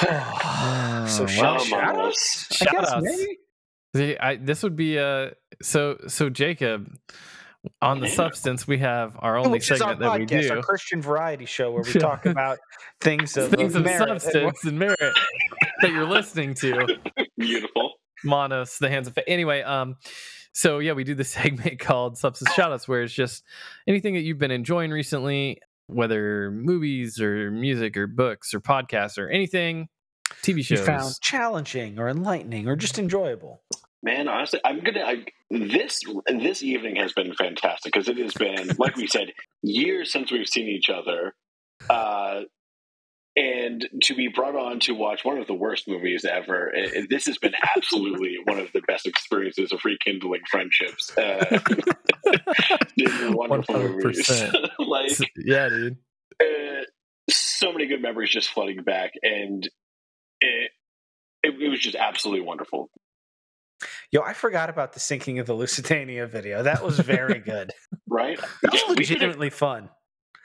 so 0.00 0.04
well, 0.04 1.26
shout, 1.26 1.60
shout 1.62 1.70
Manos. 1.70 2.06
outs, 2.06 2.46
I 2.50 2.54
Shout 2.64 2.72
guess, 2.74 2.90
outs. 2.92 3.04
maybe. 3.04 3.38
See, 3.96 4.16
I, 4.18 4.36
this 4.36 4.62
would 4.62 4.76
be 4.76 4.98
uh 4.98 5.30
so 5.62 5.98
so 6.06 6.30
Jacob 6.30 6.94
on 7.82 8.00
the 8.00 8.08
substance 8.08 8.66
we 8.66 8.78
have 8.78 9.16
our 9.18 9.36
only 9.36 9.50
Which 9.50 9.70
is 9.70 9.82
our 9.82 9.90
segment 9.90 10.00
that 10.00 10.18
we 10.18 10.26
podcast, 10.26 10.48
do 10.48 10.56
our 10.56 10.62
Christian 10.62 11.02
variety 11.02 11.44
show 11.44 11.72
where 11.72 11.82
we 11.82 11.92
talk 12.00 12.26
about 12.26 12.58
things 13.00 13.36
of, 13.36 13.50
things 13.50 13.74
of 13.74 13.80
of 13.80 13.86
merit. 13.86 14.20
Substance 14.20 14.64
and 14.64 14.78
merit 14.78 14.98
that 15.82 15.90
you're 15.90 16.06
listening 16.06 16.54
to 16.54 16.98
Beautiful. 17.38 17.92
Manos, 18.24 18.78
the 18.78 18.88
hands 18.88 19.08
of 19.08 19.14
fate. 19.14 19.24
Anyway, 19.26 19.62
um, 19.62 19.96
so 20.52 20.78
yeah, 20.78 20.92
we 20.92 21.04
do 21.04 21.14
this 21.14 21.30
segment 21.30 21.78
called 21.78 22.18
Substance 22.18 22.50
Shoutouts, 22.52 22.88
where 22.88 23.02
it's 23.02 23.14
just 23.14 23.44
anything 23.86 24.14
that 24.14 24.20
you've 24.20 24.38
been 24.38 24.50
enjoying 24.50 24.90
recently, 24.90 25.60
whether 25.86 26.50
movies 26.50 27.20
or 27.20 27.50
music 27.50 27.96
or 27.96 28.06
books 28.06 28.54
or 28.54 28.60
podcasts 28.60 29.18
or 29.18 29.28
anything. 29.28 29.88
TV 30.42 30.56
you 30.56 30.62
shows. 30.62 30.86
found 30.86 31.20
challenging 31.20 31.98
or 31.98 32.08
enlightening 32.08 32.68
or 32.68 32.76
just 32.76 32.98
enjoyable? 32.98 33.62
Man, 34.02 34.28
honestly, 34.28 34.60
I'm 34.64 34.80
gonna. 34.80 35.02
I, 35.04 35.24
this 35.50 36.00
this 36.26 36.62
evening 36.62 36.96
has 36.96 37.12
been 37.12 37.34
fantastic 37.34 37.92
because 37.92 38.08
it 38.08 38.16
has 38.18 38.32
been, 38.34 38.70
like 38.78 38.96
we 38.96 39.06
said, 39.06 39.32
years 39.62 40.10
since 40.10 40.30
we've 40.32 40.48
seen 40.48 40.68
each 40.68 40.88
other, 40.88 41.34
uh, 41.90 42.40
and 43.36 43.86
to 44.04 44.14
be 44.14 44.28
brought 44.28 44.56
on 44.56 44.80
to 44.80 44.92
watch 44.94 45.24
one 45.24 45.36
of 45.38 45.46
the 45.46 45.54
worst 45.54 45.86
movies 45.86 46.24
ever. 46.24 46.70
it- 46.74 47.10
this 47.10 47.26
has 47.26 47.36
been 47.38 47.52
absolutely 47.76 48.38
one 48.44 48.58
of 48.58 48.72
the 48.72 48.80
best 48.86 49.06
experiences 49.06 49.70
of 49.72 49.80
rekindling 49.84 50.42
friendships. 50.50 51.16
Uh, 51.16 51.58
wonderful 53.32 53.78
movies. 53.80 54.26
100%. 54.28 54.70
like 54.78 55.12
yeah, 55.36 55.68
dude. 55.68 55.96
uh, 56.42 56.84
so 57.28 57.72
many 57.72 57.86
good 57.86 58.02
memories 58.02 58.30
just 58.30 58.48
flooding 58.50 58.82
back, 58.82 59.12
and 59.22 59.68
it, 60.40 60.70
it, 61.42 61.54
it 61.62 61.68
was 61.68 61.80
just 61.80 61.96
absolutely 61.96 62.44
wonderful. 62.46 62.90
Yo, 64.12 64.20
I 64.22 64.32
forgot 64.32 64.68
about 64.70 64.92
the 64.92 65.00
sinking 65.00 65.38
of 65.38 65.46
the 65.46 65.54
Lusitania 65.54 66.26
video. 66.26 66.62
That 66.62 66.82
was 66.84 66.98
very 66.98 67.38
good. 67.38 67.70
Right? 68.12 68.38
That 68.62 68.72
was 68.72 68.80
Yeah, 68.80 68.88
we 68.88 68.94
could've- 68.96 68.98
legitimately 68.98 69.50
fun. 69.50 69.88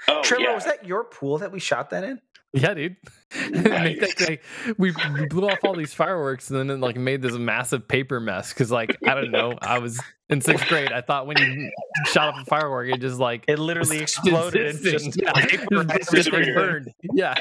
Oh, 0.08 0.22
Trevor, 0.24 0.44
yeah. 0.44 0.54
was 0.54 0.66
that 0.66 0.86
your 0.86 1.04
pool 1.06 1.40
that 1.40 1.52
we 1.52 1.60
shot 1.60 1.90
that 1.90 2.04
in? 2.04 2.22
Yeah, 2.54 2.74
dude. 2.76 2.96
And 3.36 3.66
they 3.66 3.96
think 3.96 4.42
we 4.78 4.94
we 5.14 5.26
blew 5.26 5.50
off 5.50 5.60
all 5.64 5.76
these 5.76 5.94
fireworks 5.94 6.50
and 6.52 6.60
then 6.60 6.70
it, 6.78 6.80
like 6.80 6.96
made 6.96 7.22
this 7.24 7.34
massive 7.34 7.88
paper 7.88 8.20
mess 8.20 8.54
because 8.54 8.72
like 8.72 8.96
I 9.06 9.14
don't 9.16 9.32
know 9.32 9.56
I 9.62 9.80
was 9.80 10.00
in 10.30 10.40
sixth 10.42 10.68
grade 10.68 10.92
I 10.94 11.02
thought 11.02 11.28
when 11.28 11.38
you 11.38 11.70
shot 12.06 12.34
off 12.34 12.42
a 12.42 12.46
firework 12.46 12.88
it 12.90 13.02
just 13.02 13.20
like 13.20 13.44
It 13.48 13.58
literally 13.60 13.98
exploded 14.02 14.68
and 14.76 14.80
just 14.84 15.20
yeah. 15.22 15.34
paper 15.34 15.84
Just- 15.86 16.12
just 16.14 16.32
burned. 16.32 16.92
Yeah. 17.14 17.34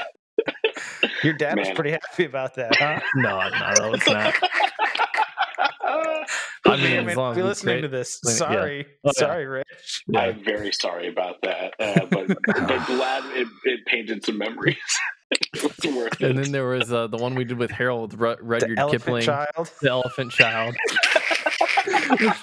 Your 1.23 1.33
dad 1.33 1.57
was 1.59 1.69
pretty 1.69 1.91
happy 1.91 2.25
about 2.25 2.55
that, 2.55 2.75
huh? 2.75 2.99
No, 3.15 3.37
no, 3.37 3.49
that 3.49 3.89
was 3.91 4.05
not. 4.07 4.33
Who 6.79 6.85
I 6.85 6.89
may 6.89 6.89
mean, 6.91 6.99
or 6.99 7.03
may 7.03 7.11
as 7.11 7.17
long 7.17 7.35
be 7.35 7.41
as 7.41 7.45
it's 7.45 7.49
listening 7.63 7.73
great. 7.75 7.81
to 7.81 7.87
this. 7.89 8.19
Sorry, 8.23 8.85
Oh, 9.03 9.11
yeah. 9.15 9.19
sorry, 9.19 9.45
Rich. 9.45 10.03
Yeah. 10.07 10.19
I'm 10.19 10.43
very 10.43 10.71
sorry 10.71 11.07
about 11.07 11.35
that, 11.43 11.73
uh, 11.79 12.05
but 12.11 12.27
but 12.27 12.45
glad 12.87 13.23
it, 13.37 13.47
it 13.65 13.85
painted 13.85 14.23
some 14.25 14.37
memories. 14.37 14.77
it 15.31 15.63
was 15.63 15.93
worth 15.95 16.21
it. 16.21 16.29
And 16.29 16.37
then 16.39 16.51
there 16.51 16.67
was 16.67 16.93
uh, 16.93 17.07
the 17.07 17.17
one 17.17 17.33
we 17.35 17.43
did 17.45 17.57
with 17.57 17.71
Harold 17.71 18.19
Ru- 18.19 18.35
Rudyard 18.41 18.77
elephant 18.77 19.01
Kipling, 19.03 19.23
child. 19.23 19.71
the 19.81 19.89
Elephant 19.89 20.31
Child. 20.31 20.75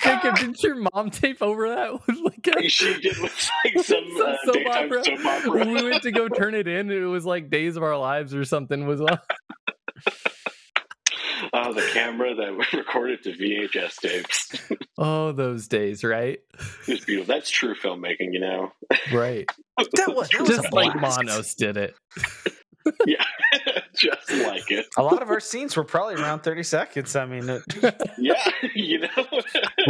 Jacob, 0.02 0.36
didn't 0.36 0.62
your 0.62 0.76
mom 0.92 1.10
tape 1.10 1.42
over 1.42 1.68
that 1.70 1.92
with 2.06 2.18
like 2.22 2.46
a 2.56 2.68
she 2.68 3.00
did 3.00 3.18
with 3.18 3.50
like 3.64 3.84
some 3.84 4.04
Some 4.16 4.26
uh, 4.26 4.36
soap 4.44 4.66
opera. 4.66 5.04
soap 5.04 5.24
opera. 5.26 5.66
we 5.66 5.90
went 5.90 6.02
to 6.02 6.12
go 6.12 6.28
turn 6.28 6.54
it 6.54 6.68
in. 6.68 6.90
It 6.90 7.00
was 7.00 7.24
like 7.24 7.50
Days 7.50 7.76
of 7.76 7.82
Our 7.82 7.96
Lives 7.96 8.34
or 8.34 8.44
something 8.44 8.86
was 8.86 9.00
on. 9.00 9.18
Oh, 11.52 11.72
the 11.72 11.82
camera 11.92 12.34
that 12.34 12.66
recorded 12.72 13.22
to 13.24 13.32
VHS 13.32 13.96
tapes. 13.96 14.52
Oh, 14.98 15.32
those 15.32 15.68
days, 15.68 16.04
right? 16.04 16.38
It 16.86 16.92
was 16.92 17.04
beautiful. 17.04 17.34
That's 17.34 17.48
true 17.50 17.74
filmmaking, 17.74 18.32
you 18.32 18.40
know. 18.40 18.72
Right. 19.12 19.46
That 19.78 20.14
was, 20.14 20.28
that 20.28 20.40
was 20.40 20.48
Just 20.48 20.72
like. 20.72 20.94
Manos 20.94 21.54
did 21.54 21.76
it. 21.76 21.94
Yeah, 23.06 23.24
just 23.98 24.30
like 24.30 24.70
it. 24.70 24.86
A 24.98 25.02
lot 25.02 25.22
of 25.22 25.30
our 25.30 25.40
scenes 25.40 25.76
were 25.76 25.84
probably 25.84 26.16
around 26.16 26.40
30 26.40 26.62
seconds. 26.62 27.16
I 27.16 27.24
mean, 27.26 27.48
it, 27.48 27.62
Yeah, 28.18 28.42
you 28.74 28.98
know. 29.00 29.08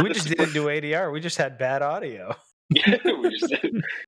we 0.01 0.09
just 0.13 0.27
didn't 0.29 0.53
do 0.53 0.65
ADR. 0.65 1.11
We 1.11 1.19
just 1.19 1.37
had 1.37 1.57
bad 1.57 1.81
audio. 1.81 2.35
Yeah, 2.69 2.97
we 3.21 3.29
just, 3.37 3.53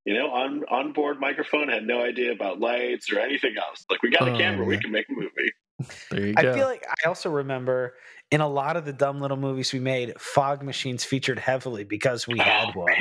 you 0.05 0.13
know, 0.13 0.31
on 0.31 0.63
on 0.72 0.93
board 0.93 1.19
microphone 1.19 1.67
had 1.67 1.84
no 1.85 2.01
idea 2.01 2.31
about 2.31 2.59
lights 2.59 3.11
or 3.11 3.19
anything 3.19 3.55
else. 3.57 3.85
Like 3.91 4.01
we 4.01 4.09
got 4.11 4.27
a 4.27 4.34
Oh, 4.34 4.38
camera, 4.38 4.65
we 4.65 4.77
can 4.80 4.91
make 4.91 5.07
a 5.09 5.13
movie. 5.13 5.51
There 6.11 6.27
you 6.27 6.34
I 6.38 6.41
go. 6.43 6.53
feel 6.53 6.68
like 6.68 6.85
I 7.03 7.07
also 7.07 7.30
remember 7.30 7.95
in 8.31 8.41
a 8.41 8.47
lot 8.47 8.77
of 8.77 8.85
the 8.85 8.93
dumb 8.93 9.19
little 9.22 9.38
movies 9.38 9.72
we 9.73 9.80
made, 9.80 10.19
fog 10.19 10.64
machines 10.64 11.03
featured 11.03 11.38
heavily 11.39 11.84
because 11.84 12.27
we 12.27 12.39
had 12.39 12.69
Oh, 12.76 12.80
one. 12.80 12.95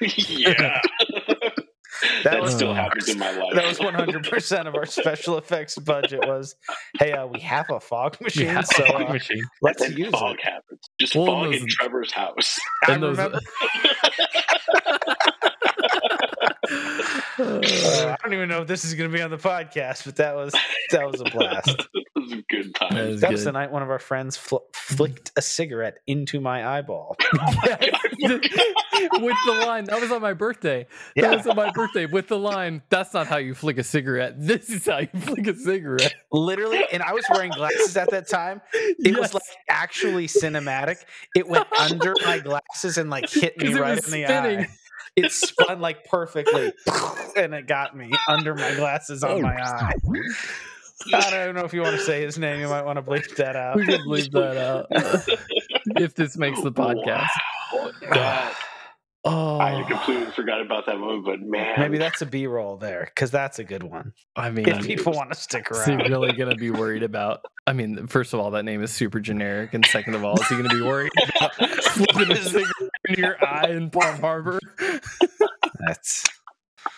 yeah, 0.00 0.80
that, 2.24 2.42
was- 2.42 2.54
still 2.54 2.74
happens 2.74 3.08
in 3.08 3.18
my 3.18 3.30
life. 3.30 3.54
That 3.54 3.66
was 3.66 3.78
100% 3.78 4.66
of 4.66 4.74
our 4.74 4.84
special 4.86 5.38
effects 5.38 5.78
budget 5.78 6.26
was, 6.26 6.56
hey, 6.98 7.12
uh, 7.12 7.26
we 7.26 7.40
have 7.40 7.66
a 7.70 7.80
fog 7.80 8.20
machine, 8.20 8.46
yeah, 8.48 8.60
so 8.62 8.84
fog 8.84 9.02
uh, 9.08 9.12
machine. 9.14 9.42
let's 9.62 9.80
and 9.82 9.96
use 9.96 10.10
fog 10.10 10.34
it. 10.38 10.44
happens. 10.44 10.80
Just 11.00 11.14
Well, 11.14 11.26
fog 11.26 11.52
those- 11.52 11.62
in 11.62 11.68
Trevor's 11.68 12.12
house. 12.12 12.58
I 12.86 12.92
And 12.94 13.02
those- 13.02 13.16
remember, 13.16 13.38
uh, 17.38 17.38
I 17.38 18.16
don't 18.22 18.32
even 18.34 18.48
know 18.48 18.62
if 18.62 18.68
this 18.68 18.84
is 18.84 18.94
going 18.94 19.10
to 19.10 19.16
be 19.16 19.22
on 19.22 19.30
the 19.30 19.36
podcast, 19.38 20.04
but 20.04 20.16
that 20.16 20.34
was 20.34 20.52
that 20.90 21.06
was 21.10 21.20
a 21.20 21.24
blast. 21.24 21.88
It 22.26 22.30
was 22.30 22.38
a 22.38 22.42
good 22.48 22.74
That 22.74 23.06
was 23.08 23.20
That 23.20 23.32
was 23.32 23.44
the 23.44 23.52
night 23.52 23.70
one 23.70 23.82
of 23.82 23.90
our 23.90 23.98
friends 23.98 24.36
fl- 24.36 24.56
flicked 24.72 25.32
a 25.36 25.42
cigarette 25.42 25.98
into 26.06 26.40
my 26.40 26.78
eyeball. 26.78 27.16
Oh 28.98 29.20
with 29.20 29.36
the 29.46 29.52
line. 29.52 29.84
That 29.84 30.00
was 30.00 30.10
on 30.10 30.22
my 30.22 30.32
birthday. 30.32 30.86
That 31.16 31.22
Yeah. 31.22 31.36
was 31.36 31.46
on 31.46 31.56
my 31.56 31.70
birthday 31.70 32.06
with 32.06 32.28
the 32.28 32.38
line. 32.38 32.82
That's 32.88 33.12
not 33.12 33.26
how 33.26 33.36
you 33.36 33.54
flick 33.54 33.78
a 33.78 33.84
cigarette. 33.84 34.34
This 34.46 34.70
is 34.70 34.86
how 34.86 34.98
you 34.98 35.08
flick 35.20 35.46
a 35.46 35.54
cigarette. 35.54 36.14
Literally, 36.32 36.82
and 36.92 37.02
I 37.02 37.12
was 37.12 37.24
wearing 37.30 37.50
glasses 37.50 37.96
at 37.96 38.10
that 38.10 38.28
time. 38.28 38.62
It 38.72 39.18
was 39.18 39.34
like 39.34 39.42
actually 39.68 40.28
cinematic. 40.28 40.96
It 41.34 41.46
went 41.48 41.66
under 41.78 42.14
my 42.24 42.38
glasses 42.38 42.96
and 42.96 43.10
like 43.10 43.28
hit 43.28 43.58
me 43.58 43.74
right 43.74 43.90
in 43.90 43.96
the 43.96 44.24
spinning. 44.24 44.60
eye. 44.60 44.68
It 45.16 45.32
spun 45.32 45.80
like 45.80 46.04
perfectly, 46.04 46.72
and 47.36 47.54
it 47.54 47.66
got 47.66 47.96
me 47.96 48.12
under 48.28 48.54
my 48.54 48.74
glasses 48.74 49.24
on 49.24 49.30
oh, 49.30 49.40
my 49.40 49.56
eye. 49.56 49.94
I 51.12 51.30
don't 51.30 51.54
know 51.54 51.64
if 51.64 51.72
you 51.74 51.82
want 51.82 51.96
to 51.96 52.02
say 52.02 52.22
his 52.22 52.38
name. 52.38 52.60
You 52.60 52.68
might 52.68 52.82
want 52.84 52.96
to 52.96 53.02
bleep 53.02 53.36
that 53.36 53.54
out. 53.56 53.76
We 53.76 53.86
can 53.86 54.06
leave 54.08 54.30
that 54.32 54.56
out 54.56 54.86
if 56.00 56.14
this 56.14 56.36
makes 56.36 56.60
the 56.62 56.72
podcast. 56.72 57.28
Wow. 57.72 57.90
That- 58.10 58.54
Oh, 59.28 59.58
I 59.58 59.82
completely 59.88 60.30
forgot 60.30 60.60
about 60.60 60.86
that 60.86 61.00
moment, 61.00 61.24
but 61.24 61.40
man, 61.40 61.80
Maybe 61.80 61.98
that's 61.98 62.22
a 62.22 62.26
B 62.26 62.46
roll 62.46 62.76
there 62.76 63.10
because 63.12 63.32
that's 63.32 63.58
a 63.58 63.64
good 63.64 63.82
one. 63.82 64.12
I 64.36 64.50
mean, 64.50 64.68
If 64.68 64.86
people 64.86 65.14
want 65.14 65.32
to 65.32 65.36
stick 65.36 65.68
around, 65.68 65.80
is 66.00 66.06
he 66.06 66.12
really 66.12 66.30
going 66.30 66.50
to 66.50 66.54
be 66.56 66.70
worried 66.70 67.02
about? 67.02 67.40
I 67.66 67.72
mean, 67.72 68.06
first 68.06 68.34
of 68.34 68.38
all, 68.38 68.52
that 68.52 68.64
name 68.64 68.84
is 68.84 68.92
super 68.92 69.18
generic, 69.18 69.74
and 69.74 69.84
second 69.84 70.14
of 70.14 70.22
all, 70.24 70.40
is 70.40 70.46
he 70.46 70.54
going 70.56 70.68
to 70.68 70.76
be 70.76 70.80
worried 70.80 71.10
about 71.34 71.54
flipping 71.82 72.30
a 72.30 72.36
cigarette 72.36 72.70
in 73.08 73.14
your 73.18 73.44
eye 73.44 73.70
in 73.70 73.90
Palm 73.90 74.20
Harbor? 74.20 74.60
that's 75.80 76.24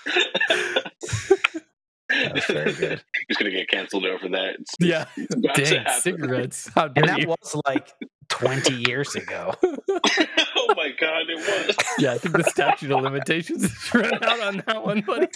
that's 2.09 2.47
very 2.47 2.73
good. 2.73 3.03
he's 3.29 3.37
gonna 3.37 3.51
get 3.51 3.69
canceled 3.69 4.05
over 4.07 4.29
that. 4.31 4.57
It's, 4.61 4.75
Yeah, 4.81 5.07
it's 5.17 5.71
dang 5.71 5.85
cigarettes. 6.01 6.69
How 6.75 6.85
And 6.95 7.09
that 7.09 7.21
you? 7.21 7.29
was 7.29 7.61
like 7.67 7.93
20 8.31 8.75
years 8.89 9.15
ago. 9.15 9.55
oh 9.63 10.75
my 10.77 10.91
god, 11.01 11.23
it 11.29 11.37
was. 11.37 11.77
Yeah, 11.99 12.13
I 12.13 12.19
think 12.19 12.37
the 12.37 12.45
statute 12.45 12.91
of 12.91 13.03
limitations 13.03 13.65
is 13.65 13.95
run 13.95 14.13
out 14.23 14.41
on 14.41 14.63
that 14.67 14.85
one, 14.85 15.01
buddy. 15.03 15.29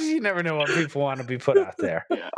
you 0.00 0.20
never 0.20 0.42
know 0.42 0.56
what 0.56 0.68
people 0.68 1.02
want 1.02 1.18
to 1.20 1.26
be 1.26 1.38
put 1.38 1.58
out 1.58 1.76
there. 1.78 2.06
Yeah. 2.10 2.28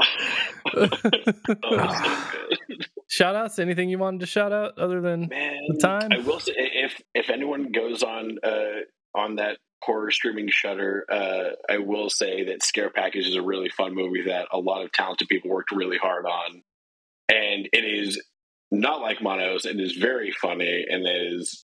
oh, 0.75 0.89
so 1.03 2.77
shout 3.09 3.37
outs, 3.37 3.59
anything 3.59 3.89
you 3.89 3.99
wanted 3.99 4.21
to 4.21 4.27
shout 4.27 4.53
out 4.53 4.79
other 4.79 5.01
than 5.01 5.29
Man, 5.29 5.59
The 5.69 5.79
time? 5.79 6.13
I 6.13 6.19
will 6.19 6.41
say 6.41 6.53
if 6.57 7.01
if 7.15 7.31
anyone 7.31 7.73
goes 7.73 8.03
on 8.03 8.39
uh 8.43 8.81
on 9.15 9.37
that 9.37 9.59
horror 9.83 10.11
streaming 10.11 10.49
Shudder, 10.51 11.05
uh, 11.11 11.51
I 11.69 11.79
will 11.79 12.11
say 12.11 12.45
that 12.45 12.63
Scare 12.63 12.91
Package 12.91 13.27
is 13.29 13.37
a 13.37 13.43
really 13.43 13.69
fun 13.69 13.95
movie 13.95 14.23
that 14.27 14.49
a 14.53 14.59
lot 14.59 14.85
of 14.85 14.93
talented 14.93 15.29
people 15.29 15.51
worked 15.51 15.73
really 15.73 15.99
hard 15.99 16.27
on, 16.27 16.63
and 17.29 17.69
it 17.73 17.85
is 17.85 18.23
not 18.71 19.01
like 19.01 19.23
Manos. 19.23 19.65
It 19.65 19.79
is 19.79 19.93
very 19.93 20.33
funny 20.33 20.87
and 20.89 21.07
it 21.07 21.33
is 21.35 21.65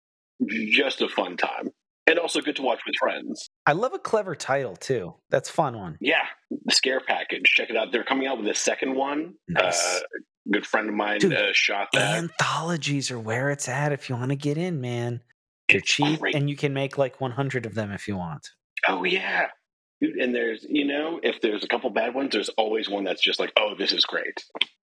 just 0.71 1.01
a 1.01 1.09
fun 1.09 1.37
time, 1.37 1.69
and 2.07 2.19
also 2.19 2.41
good 2.41 2.55
to 2.57 2.61
watch 2.61 2.81
with 2.85 2.95
friends. 2.99 3.49
I 3.65 3.73
love 3.73 3.93
a 3.93 3.99
clever 3.99 4.35
title 4.35 4.75
too. 4.75 5.15
That's 5.29 5.49
a 5.49 5.53
fun 5.53 5.77
one. 5.77 5.97
Yeah, 5.99 6.25
Scare 6.69 7.01
Package. 7.01 7.43
Check 7.45 7.69
it 7.69 7.77
out. 7.77 7.91
They're 7.91 8.03
coming 8.03 8.27
out 8.27 8.37
with 8.37 8.47
a 8.47 8.55
second 8.55 8.95
one. 8.95 9.35
Nice. 9.47 9.83
Uh, 9.83 9.99
good 10.51 10.65
friend 10.65 10.89
of 10.89 10.95
mine 10.95 11.19
Dude, 11.19 11.33
uh, 11.33 11.53
shot 11.53 11.89
that. 11.93 12.17
Anthologies 12.17 13.11
are 13.11 13.19
where 13.19 13.49
it's 13.49 13.69
at 13.69 13.91
if 13.93 14.09
you 14.09 14.15
want 14.15 14.29
to 14.29 14.35
get 14.35 14.57
in, 14.57 14.81
man. 14.81 15.21
They're 15.73 15.81
cheap 15.81 16.19
great. 16.19 16.35
and 16.35 16.49
you 16.49 16.55
can 16.55 16.73
make 16.73 16.97
like 16.97 17.19
100 17.21 17.65
of 17.65 17.75
them 17.75 17.91
if 17.91 18.07
you 18.07 18.17
want. 18.17 18.49
Oh 18.87 19.03
yeah. 19.03 19.47
And 20.01 20.35
there's, 20.35 20.65
you 20.69 20.85
know, 20.85 21.19
if 21.23 21.39
there's 21.41 21.63
a 21.63 21.67
couple 21.67 21.89
bad 21.89 22.13
ones, 22.13 22.31
there's 22.31 22.49
always 22.49 22.89
one 22.89 23.03
that's 23.05 23.21
just 23.21 23.39
like, 23.39 23.53
oh, 23.57 23.73
this 23.77 23.93
is 23.93 24.03
great. 24.05 24.43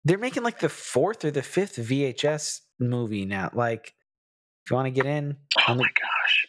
They're 0.05 0.17
making 0.17 0.43
like 0.43 0.59
the 0.59 0.69
fourth 0.69 1.25
or 1.25 1.31
the 1.31 1.41
fifth 1.43 1.75
VHS 1.75 2.59
movie 2.79 3.25
now. 3.25 3.49
Like, 3.53 3.93
if 4.65 4.69
you 4.71 4.75
want 4.75 4.85
to 4.87 4.91
get 4.91 5.05
in, 5.05 5.35
Oh 5.67 5.73
the- 5.73 5.81
my 5.81 5.89
gosh. 5.89 6.45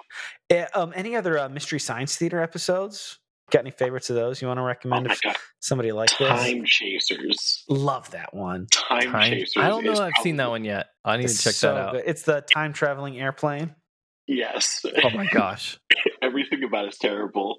Eh, 0.50 0.66
um, 0.74 0.92
any 0.94 1.16
other 1.16 1.38
uh, 1.38 1.48
Mystery 1.48 1.80
Science 1.80 2.16
Theater 2.16 2.40
episodes? 2.40 3.18
Got 3.50 3.60
any 3.60 3.70
favorites 3.72 4.08
of 4.10 4.16
those 4.16 4.40
you 4.40 4.48
want 4.48 4.58
to 4.58 4.62
Oh 4.62 4.66
recommend? 4.66 5.06
my 5.08 5.12
if 5.12 5.20
god. 5.22 5.36
somebody 5.60 5.90
like 5.92 6.16
this, 6.16 6.28
Time 6.28 6.64
Chasers. 6.64 7.64
love 7.68 8.10
that 8.12 8.32
one. 8.32 8.66
Time, 8.70 9.10
time? 9.10 9.30
Chasers. 9.32 9.54
I 9.56 9.68
don't 9.68 9.84
know 9.84 9.92
if 9.92 9.98
I've 10.00 10.12
seen 10.22 10.36
that 10.36 10.48
one 10.50 10.64
yet. 10.64 10.86
I 11.04 11.16
need 11.16 11.24
It's 11.24 11.38
to 11.38 11.44
check 11.44 11.54
so 11.54 11.74
that 11.74 11.80
out. 11.80 11.92
good. 11.94 12.04
It's 12.06 12.22
the 12.22 12.40
time 12.42 12.72
traveling 12.72 13.18
airplane. 13.18 13.74
Yes. 14.26 14.84
Oh 15.04 15.10
my 15.10 15.26
gosh. 15.26 15.78
Everything 16.22 16.62
about 16.64 16.86
it's 16.86 16.98
terrible. 16.98 17.58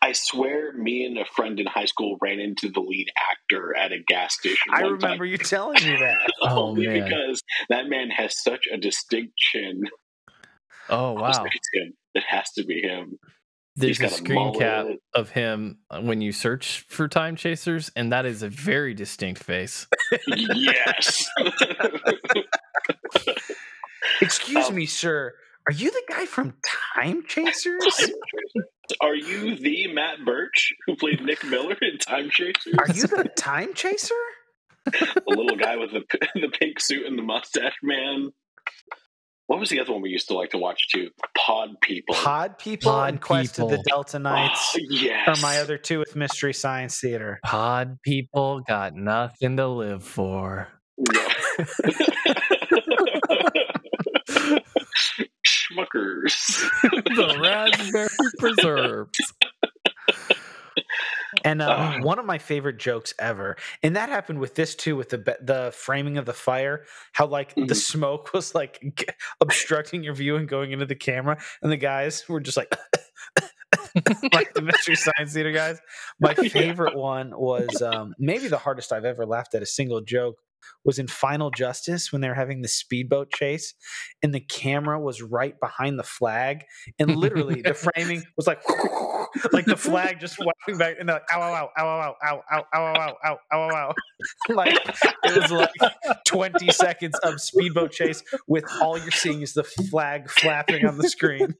I 0.00 0.12
swear, 0.12 0.72
me 0.72 1.04
and 1.04 1.18
a 1.18 1.26
friend 1.26 1.60
in 1.60 1.66
high 1.66 1.84
school 1.84 2.16
ran 2.22 2.40
into 2.40 2.70
the 2.70 2.80
lead 2.80 3.08
actor 3.30 3.76
at 3.76 3.92
a 3.92 3.98
gas 4.06 4.34
station. 4.34 4.72
I 4.72 4.82
one 4.84 4.92
remember 4.94 5.24
time. 5.24 5.30
you 5.32 5.36
telling 5.38 5.74
me 5.84 5.96
that. 6.00 6.30
Oh, 6.42 6.68
Only 6.68 6.86
man. 6.86 7.04
because 7.04 7.42
that 7.68 7.86
man 7.88 8.08
has 8.10 8.40
such 8.42 8.66
a 8.72 8.78
distinct 8.78 9.36
chin. 9.36 9.82
Oh 10.88 11.16
I 11.18 11.20
was 11.20 11.36
wow! 11.36 11.42
like, 11.42 11.52
it's 11.54 11.68
him. 11.74 11.92
It 12.14 12.22
has 12.26 12.50
to 12.52 12.64
be 12.64 12.80
him. 12.80 13.18
There's 13.78 13.98
He's 13.98 14.00
a 14.00 14.02
got 14.04 14.12
a 14.12 14.14
screen 14.14 14.54
cap 14.58 14.86
of 15.14 15.28
him 15.30 15.80
when 16.00 16.22
you 16.22 16.32
search 16.32 16.86
for 16.88 17.08
time 17.08 17.36
chasers, 17.36 17.90
and 17.94 18.10
that 18.12 18.24
is 18.24 18.42
a 18.42 18.48
very 18.48 18.94
distinct 18.94 19.42
face. 19.44 19.86
yes. 20.26 21.28
Excuse 24.22 24.68
Um, 24.68 24.74
me, 24.74 24.86
sir. 24.86 25.34
Are 25.68 25.72
you 25.72 25.90
the 25.90 26.02
guy 26.08 26.26
from 26.26 26.54
Time 26.94 27.24
Chasers? 27.26 28.10
Are 29.00 29.14
you 29.16 29.56
the 29.56 29.92
Matt 29.92 30.24
Bruch 30.24 30.72
who 30.86 30.94
played 30.96 31.20
Nick 31.22 31.42
Miller 31.44 31.76
in 31.82 31.98
Time 31.98 32.30
Chasers? 32.30 32.74
Are 32.78 32.86
you 32.94 33.06
the 33.08 33.24
Time 33.36 33.74
Chaser? 33.74 34.14
the 34.84 35.22
little 35.26 35.56
guy 35.56 35.76
with 35.76 35.90
the 35.90 36.02
the 36.40 36.48
pink 36.48 36.78
suit 36.78 37.04
and 37.06 37.18
the 37.18 37.22
mustache 37.22 37.74
man? 37.82 38.30
What 39.48 39.58
was 39.60 39.68
the 39.68 39.80
other 39.80 39.92
one 39.92 40.02
we 40.02 40.10
used 40.10 40.28
to 40.28 40.34
like 40.34 40.50
to 40.50 40.58
watch 40.58 40.88
too? 40.92 41.10
Pod 41.36 41.80
People. 41.80 42.14
Pod 42.14 42.58
People 42.58 42.92
Pod 42.92 43.08
and 43.10 43.20
Quest 43.20 43.58
of 43.58 43.68
the 43.70 43.82
Delta 43.88 44.18
Knights 44.20 44.74
Oh, 44.76 44.80
yes. 44.90 45.26
are 45.28 45.40
my 45.42 45.58
other 45.58 45.78
two 45.78 45.98
with 45.98 46.14
Mystery 46.16 46.52
Science 46.54 47.00
Theater. 47.00 47.40
Pod 47.44 47.98
people 48.02 48.60
got 48.60 48.94
nothing 48.94 49.56
to 49.56 49.66
live 49.68 50.04
for. 50.04 50.68
No. 51.12 51.28
Schmuckers. 55.76 56.68
the 56.82 57.38
raspberry 57.40 58.08
preserves. 58.38 59.18
And 61.44 61.60
uh, 61.60 61.94
Oh. 61.98 62.02
one 62.04 62.18
of 62.18 62.24
my 62.24 62.38
favorite 62.38 62.78
jokes 62.78 63.12
ever, 63.18 63.56
and 63.82 63.94
that 63.96 64.08
happened 64.08 64.38
with 64.40 64.54
this 64.54 64.74
too, 64.74 64.96
with 64.96 65.10
the 65.10 65.18
be- 65.18 65.32
the 65.40 65.72
framing 65.74 66.18
of 66.18 66.24
the 66.24 66.32
fire, 66.32 66.84
how 67.12 67.26
like 67.26 67.54
the 67.54 67.62
Mhm. 67.62 67.76
smoke 67.76 68.30
was 68.34 68.54
like 68.54 68.80
g- 68.96 69.06
obstructing 69.40 70.02
your 70.02 70.14
view 70.14 70.36
and 70.36 70.48
going 70.48 70.72
into 70.72 70.86
the 70.86 70.94
camera, 70.94 71.36
and 71.62 71.70
the 71.70 71.76
guys 71.76 72.26
were 72.28 72.40
just 72.40 72.56
like, 72.56 72.74
like 74.32 74.54
the 74.54 74.62
Mystery 74.62 74.96
Science 74.96 75.32
Theater 75.34 75.52
guys. 75.52 75.78
My 76.20 76.34
Yeah. 76.40 76.48
favorite 76.48 76.96
one 76.96 77.32
was 77.36 77.82
um, 77.82 78.14
maybe 78.18 78.48
the 78.48 78.58
hardest 78.58 78.92
I've 78.92 79.04
ever 79.04 79.26
laughed 79.26 79.54
at 79.54 79.62
a 79.62 79.66
single 79.66 80.00
joke 80.00 80.36
was 80.84 80.98
in 80.98 81.06
Final 81.08 81.50
Justice 81.50 82.12
when 82.12 82.20
they 82.20 82.28
were 82.28 82.34
having 82.34 82.62
the 82.62 82.68
speedboat 82.68 83.32
chase, 83.32 83.74
and 84.22 84.34
the 84.34 84.40
camera 84.40 85.00
was 85.00 85.22
right 85.22 85.58
behind 85.60 85.98
the 85.98 86.04
flag, 86.04 86.64
and 86.98 87.16
literally 87.16 87.62
the 87.62 87.74
framing 87.74 88.22
was 88.36 88.46
like. 88.46 88.62
like 89.52 89.66
the 89.66 89.76
flag 89.76 90.18
just 90.18 90.38
wiping 90.38 90.78
back 90.78 90.96
and 90.98 91.08
they're 91.08 91.16
like 91.16 91.24
ow 91.34 91.42
ow 91.42 91.68
ow 91.78 91.84
ow 91.84 92.16
ow 92.22 92.42
ow 92.54 92.64
ow 92.74 92.84
ow 92.84 92.94
ow 92.94 93.16
ow 93.24 93.38
ow 93.52 93.70
ow 93.70 93.76
ow 93.76 93.94
like 94.54 94.74
it 95.24 95.42
was 95.42 95.50
like 95.50 95.70
20 96.26 96.70
seconds 96.72 97.18
of 97.22 97.40
speedboat 97.40 97.90
chase 97.90 98.22
with 98.46 98.64
all 98.80 98.96
you're 98.96 99.10
seeing 99.10 99.42
is 99.42 99.52
the 99.52 99.64
flag 99.64 100.30
flapping 100.30 100.86
on 100.86 100.96
the 100.96 101.08
screen 101.08 101.54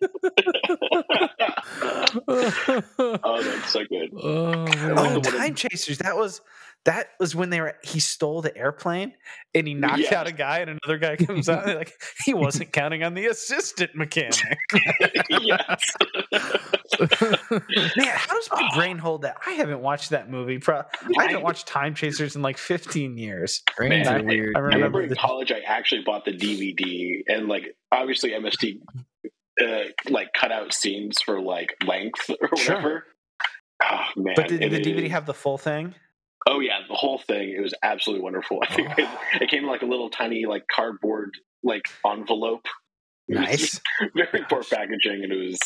oh, 2.29 3.43
that's 3.43 3.71
so 3.73 3.85
good. 3.85 4.11
Oh, 4.23 4.67
oh 4.97 5.21
time 5.21 5.55
chasers 5.55 5.99
that 5.99 6.17
was 6.17 6.41
that 6.85 7.09
was 7.19 7.35
when 7.35 7.51
they 7.51 7.61
were 7.61 7.75
he 7.83 7.99
stole 8.01 8.43
the 8.43 8.57
airplane 8.57 9.13
and 9.55 9.67
he 9.67 9.75
knocked 9.75 9.99
Yes. 9.99 10.13
out 10.13 10.27
a 10.29 10.33
guy 10.33 10.59
and 10.61 10.71
another 10.71 10.99
guy 10.99 11.17
comes 11.17 11.49
out 11.49 11.67
like 11.67 11.93
he 12.25 12.33
wasn't 12.33 12.73
counting 12.73 13.03
on 13.03 13.15
the 13.15 13.27
assistant 13.27 13.95
mechanic 13.97 14.57
yes. 15.31 15.81
man 17.01 18.07
how 18.15 18.35
does 18.35 18.49
my 18.53 18.69
brain 18.75 18.99
hold 18.99 19.23
that 19.23 19.37
i 19.47 19.53
haven't 19.53 19.81
watched 19.81 20.11
that 20.11 20.31
movie 20.31 20.59
Pro- 20.59 20.83
i 21.19 21.23
haven't 21.25 21.43
watched 21.43 21.67
time 21.67 21.95
chasers 21.95 22.37
in 22.37 22.43
like 22.43 22.57
15 22.59 23.17
years 23.19 23.63
Man, 23.81 24.07
are 24.07 24.23
weird. 24.23 24.55
I 24.57 24.59
I 24.59 24.63
remember 24.63 24.99
remember 24.99 25.03
in 25.03 25.15
college, 25.17 25.51
I 25.53 25.61
actually 25.67 26.03
bought 26.03 26.25
the 26.25 26.33
DVD, 26.33 27.23
and 27.27 27.49
like 27.49 27.77
obviously 27.93 28.31
MST, 28.31 28.81
uh, 29.63 29.85
like 30.11 30.29
cut 30.39 30.53
out 30.53 30.73
scenes 30.73 31.21
for 31.21 31.41
like 31.41 31.75
length 31.87 32.31
or 32.41 32.57
Sure. 32.57 32.75
whatever. 32.77 33.05
Oh 33.83 34.05
man! 34.17 34.35
but 34.37 34.49
did 34.49 34.63
it 34.63 34.71
the 34.71 34.81
dvd 34.81 35.05
is- 35.07 35.11
have 35.13 35.27
the 35.27 35.35
full 35.35 35.59
thing 35.59 35.95
Oh 36.49 36.61
yeah, 36.61 36.79
the 36.89 36.95
whole 36.95 37.19
thing. 37.19 37.55
It 37.59 37.61
was 37.61 37.75
absolutely 37.83 38.23
wonderful. 38.23 38.61
I 38.63 38.73
think 38.73 38.97
it, 38.97 39.09
it 39.41 39.51
came 39.51 39.65
in 39.65 39.69
like 39.69 39.83
a 39.83 39.87
little 39.87 40.09
tiny 40.09 40.47
like 40.47 40.65
cardboard 40.75 41.31
like 41.65 41.89
envelope. 42.07 42.67
Nice 43.29 43.81
very 44.15 44.45
poor 44.49 44.63
packaging, 44.63 45.25
and 45.25 45.33
it 45.33 45.37
was 45.49 45.59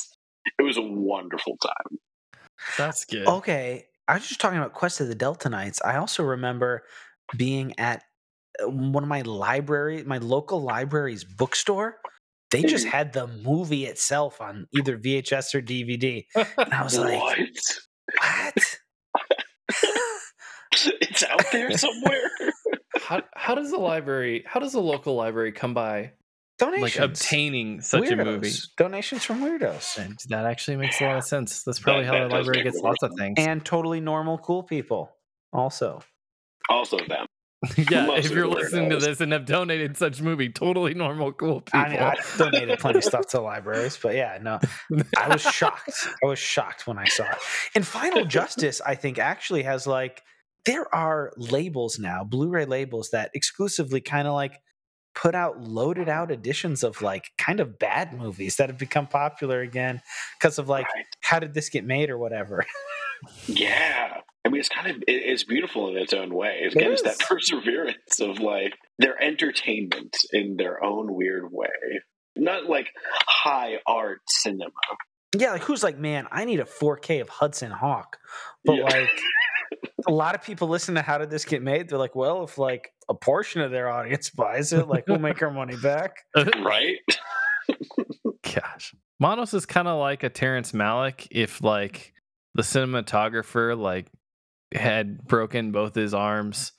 it 0.58 0.62
was 0.62 0.78
a 0.78 0.82
wonderful 0.82 1.58
time. 1.58 1.98
That's 2.78 3.04
good. 3.04 3.26
Okay, 3.26 3.84
I 4.08 4.14
was 4.14 4.26
just 4.26 4.40
talking 4.40 4.56
about 4.58 4.72
Quest 4.72 5.02
of 5.02 5.08
the 5.08 5.14
Delta 5.14 5.50
Knights. 5.50 5.82
I 5.84 5.96
also 5.96 6.22
remember 6.22 6.84
being 7.36 7.78
at 7.78 8.02
uh, 8.64 8.70
one 8.70 9.02
of 9.02 9.10
my 9.10 9.20
library, 9.20 10.02
my 10.04 10.16
local 10.16 10.62
library's 10.62 11.22
bookstore. 11.22 11.96
They 12.50 12.62
just 12.62 12.86
Mhm. 12.86 12.90
had 12.90 13.12
the 13.12 13.26
movie 13.28 13.86
itself 13.86 14.40
on 14.40 14.66
either 14.76 14.96
VHS 14.98 15.54
or 15.54 15.62
DVD, 15.62 16.26
and 16.34 16.74
I 16.74 16.82
was 16.84 16.98
like, 16.98 17.20
what? 17.20 17.38
"What?" 18.18 18.78
it's 21.00 21.22
out 21.24 21.44
there 21.52 21.76
somewhere. 21.76 22.30
How, 23.00 23.22
how 23.34 23.54
does 23.54 23.70
the 23.70 23.78
library, 23.78 24.44
how 24.46 24.60
does 24.60 24.72
the 24.72 24.80
local 24.80 25.14
library 25.14 25.52
come 25.52 25.74
by 25.74 26.12
Donations, 26.58 26.82
like 26.96 26.98
obtaining 27.10 27.80
such 27.80 28.08
a 28.10 28.16
movie? 28.16 28.52
Donations 28.76 29.24
from 29.24 29.40
weirdos 29.40 29.98
And 29.98 30.16
that 30.28 30.44
actually 30.46 30.76
makes 30.76 31.00
a 31.00 31.04
lot 31.04 31.16
of 31.18 31.24
sense. 31.24 31.62
That's 31.62 31.78
probably 31.78 32.04
That- 32.04 32.12
how 32.14 32.18
that 32.20 32.28
the 32.28 32.34
library 32.34 32.62
gets 32.62 32.78
lots 32.80 33.02
of 33.02 33.12
things. 33.18 33.34
and 33.38 33.64
totally 33.64 34.00
normal, 34.00 34.38
cool 34.38 34.62
people. 34.62 35.16
Also, 35.52 36.02
also 36.68 36.98
them. 37.08 37.26
Yeah, 37.76 38.06
most 38.06 38.26
if 38.26 38.32
you're 38.32 38.48
listening 38.48 38.90
to 38.90 38.96
this 38.96 39.20
and 39.20 39.32
have 39.32 39.44
donated 39.44 39.96
such 39.96 40.22
movie, 40.22 40.48
totally 40.48 40.94
normal, 40.94 41.32
cool 41.32 41.60
people. 41.60 41.80
I 41.80 41.88
mean, 41.90 41.98
I 42.00 42.16
donated 42.38 42.78
plenty 42.78 42.98
of 42.98 43.04
stuff 43.04 43.26
to 43.28 43.40
libraries, 43.40 43.98
but 44.02 44.14
yeah, 44.14 44.38
no, 44.40 44.58
I 45.18 45.28
was 45.28 45.42
shocked. 45.42 46.08
I 46.22 46.26
was 46.26 46.38
shocked 46.38 46.86
when 46.86 46.98
I 46.98 47.04
saw 47.04 47.24
it. 47.24 47.38
And 47.74 47.86
Final 47.86 48.24
Justice, 48.24 48.80
I 48.84 48.94
think, 48.94 49.18
actually 49.18 49.62
has 49.64 49.86
like 49.86 50.22
there 50.64 50.92
are 50.94 51.32
labels 51.36 51.98
now, 51.98 52.24
Blu-ray 52.24 52.64
labels 52.64 53.10
that 53.10 53.30
exclusively 53.34 54.00
kind 54.00 54.26
of 54.26 54.34
like 54.34 54.60
put 55.14 55.34
out 55.34 55.60
loaded 55.60 56.08
out 56.08 56.30
editions 56.30 56.82
of 56.84 57.02
like 57.02 57.30
kind 57.36 57.60
of 57.60 57.78
bad 57.78 58.12
movies 58.12 58.56
that 58.56 58.68
have 58.68 58.78
become 58.78 59.06
popular 59.06 59.60
again 59.60 60.00
because 60.38 60.58
of 60.58 60.68
like 60.68 60.86
Right. 60.94 61.04
how 61.20 61.38
did 61.40 61.52
this 61.52 61.68
get 61.68 61.84
made 61.84 62.10
or 62.10 62.16
whatever. 62.18 62.64
Yeah. 63.46 64.20
I 64.44 64.48
mean, 64.48 64.60
it's 64.60 64.68
kind 64.68 64.86
of 64.90 64.96
it, 64.96 65.04
it's 65.08 65.44
beautiful 65.44 65.88
in 65.88 65.96
its 65.96 66.12
own 66.12 66.32
way. 66.34 66.60
It 66.64 66.74
It 66.74 66.78
gives 66.78 67.02
that 67.02 67.12
is. 67.12 67.18
perseverance 67.28 68.20
of 68.20 68.38
like 68.40 68.74
their 68.98 69.20
entertainment 69.22 70.16
in 70.32 70.56
their 70.56 70.82
own 70.82 71.14
weird 71.14 71.52
way, 71.52 71.68
not 72.36 72.64
like 72.66 72.88
high 73.26 73.78
art 73.86 74.20
cinema. 74.28 74.70
yeah, 75.36 75.52
like 75.52 75.62
who's 75.62 75.82
like, 75.82 75.98
man, 75.98 76.26
I 76.32 76.44
need 76.46 76.60
a 76.60 76.64
4K 76.64 77.20
of 77.20 77.28
Hudson 77.28 77.70
Hawk, 77.70 78.18
but 78.64 78.76
Yeah. 78.76 78.84
like. 78.84 79.08
A 80.08 80.10
lot 80.12 80.34
of 80.34 80.42
people 80.42 80.66
listen 80.66 80.94
to 80.96 81.02
how 81.02 81.18
did 81.18 81.28
this 81.30 81.44
get 81.44 81.62
made? 81.62 81.88
They're 81.88 81.98
like, 81.98 82.16
well, 82.16 82.42
if 82.42 82.56
like 82.58 82.90
a 83.08 83.14
portion 83.14 83.60
of 83.60 83.70
their 83.70 83.88
audience 83.88 84.30
buys 84.34 84.72
it, 84.72 84.88
like 84.88 85.06
we'll 85.06 85.18
make 85.18 85.40
our 85.42 85.50
money 85.50 85.76
back. 85.76 86.16
right? 86.36 86.96
Gosh. 88.42 88.94
Manos 89.18 89.52
is 89.54 89.66
kind 89.66 89.86
of 89.86 89.98
like 90.00 90.22
a 90.22 90.30
Terrence 90.30 90.72
Malick 90.72 91.28
if 91.30 91.62
like 91.62 92.14
the 92.54 92.62
cinematographer 92.62 93.78
like 93.78 94.06
had 94.74 95.24
broken 95.26 95.72
both 95.72 95.94
his 95.94 96.14
arms 96.14 96.72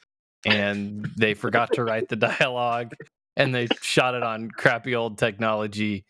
and 0.45 1.09
they 1.17 1.33
forgot 1.33 1.73
to 1.73 1.83
write 1.83 2.09
the 2.09 2.15
dialogue 2.15 2.93
and 3.35 3.53
they 3.53 3.67
shot 3.81 4.15
it 4.15 4.23
on 4.23 4.49
crappy 4.49 4.95
old 4.95 5.17
technology 5.17 6.05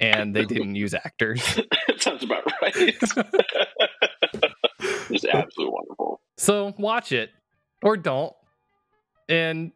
and 0.00 0.34
they 0.34 0.44
didn't 0.44 0.74
use 0.74 0.94
actors. 0.94 1.42
that 1.86 1.96
sounds 2.02 2.22
about 2.22 2.44
right. 2.62 2.72
it's 5.10 5.24
absolutely 5.24 5.72
wonderful. 5.72 6.20
So 6.38 6.74
watch 6.78 7.12
it 7.12 7.30
or 7.82 7.96
don't. 7.96 8.32
And 9.28 9.70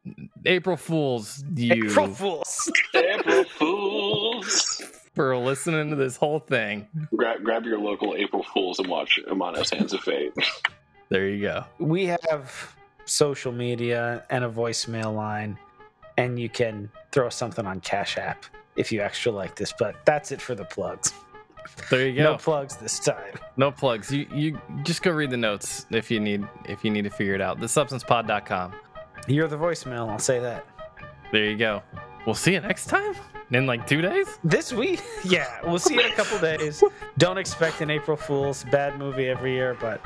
April 0.47 0.77
Fools, 0.77 1.45
you 1.55 1.87
April 1.87 2.09
Fools. 2.09 2.73
April 2.93 3.45
Fools. 3.45 4.83
for 5.15 5.37
listening 5.37 5.91
to 5.91 5.97
this 5.97 6.17
whole 6.17 6.41
thing. 6.41 6.89
Grab, 7.15 7.45
grab 7.45 7.65
your 7.65 7.79
local 7.79 8.17
April 8.17 8.43
Fools 8.43 8.81
and 8.81 8.89
watch 8.89 9.21
Amanos 9.29 9.73
Hands 9.73 9.93
of 9.93 10.01
Fate. 10.01 10.33
There 11.09 11.29
you 11.29 11.43
go. 11.43 11.65
We 11.79 12.07
have 12.07 12.75
social 13.05 13.53
media 13.53 14.25
and 14.31 14.45
a 14.45 14.49
voicemail 14.49 15.15
line, 15.15 15.59
and 16.17 16.39
you 16.39 16.49
can 16.49 16.91
throw 17.13 17.29
something 17.29 17.67
on 17.67 17.81
Cash 17.81 18.19
App 18.19 18.45
if 18.77 18.91
you 18.91 19.01
extra 19.03 19.33
like 19.33 19.55
this. 19.55 19.73
But 19.79 19.97
that's 20.05 20.33
it 20.33 20.41
for 20.41 20.55
the 20.55 20.65
plugs. 20.65 21.13
There 21.91 22.07
you 22.07 22.17
go. 22.17 22.33
No 22.33 22.37
plugs 22.37 22.77
this 22.77 22.99
time. 22.99 23.35
No 23.57 23.71
plugs. 23.71 24.11
You 24.13 24.27
you 24.33 24.61
just 24.83 25.03
go 25.03 25.11
read 25.11 25.31
the 25.31 25.37
notes 25.37 25.87
if 25.91 26.11
you 26.11 26.21
need 26.21 26.47
if 26.67 26.85
you 26.85 26.91
need 26.91 27.05
to 27.05 27.11
figure 27.11 27.35
it 27.35 27.41
out. 27.41 27.61
TheSubstancePod.com. 27.61 28.73
You're 29.27 29.49
the 29.49 29.57
voicemail. 29.57 30.09
I'll 30.11 30.19
say 30.19 30.41
that. 30.41 30.67
There 31.33 31.45
you 31.45 31.57
go. 31.57 31.83
We'll 32.27 32.35
see 32.35 32.53
you 32.53 32.61
next 32.61 32.87
time. 32.87 33.15
In 33.51 33.67
like 33.67 33.87
two 33.87 34.01
days? 34.01 34.39
This 34.43 34.73
week, 34.73 35.03
yeah, 35.25 35.61
we'll 35.65 35.79
see 35.79 35.95
you 35.95 36.01
in 36.01 36.11
a 36.11 36.15
couple 36.15 36.39
days. 36.39 36.83
Don't 37.19 37.39
expect 37.39 37.81
an 37.83 37.91
April 37.91 38.17
Fool's 38.17 38.65
bad 38.65 38.99
movie 38.99 39.29
every 39.29 39.53
year, 39.53 39.77
but 39.81 40.01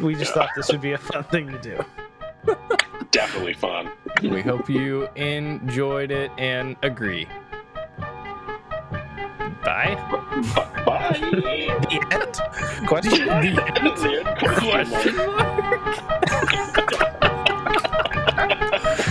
we 0.00 0.14
just 0.14 0.32
thought 0.32 0.50
this 0.56 0.70
would 0.70 0.80
be 0.80 0.92
a 0.92 0.98
fun 0.98 1.24
thing 1.24 1.48
to 1.48 1.58
do. 1.58 1.84
Definitely 3.10 3.54
fun. 3.54 3.90
We 4.22 4.42
hope 4.42 4.68
you 4.68 5.08
enjoyed 5.16 6.10
it 6.10 6.30
and 6.38 6.76
agree. 6.82 7.26
Bye. 9.64 9.96
Bye. 10.86 11.18
The 11.20 12.06
end? 12.12 12.86
Question? 12.86 13.26
That's 13.26 14.02
it. 14.04 14.26
Question 14.38 15.16
mark. 15.16 15.66
Nailed 18.46 18.98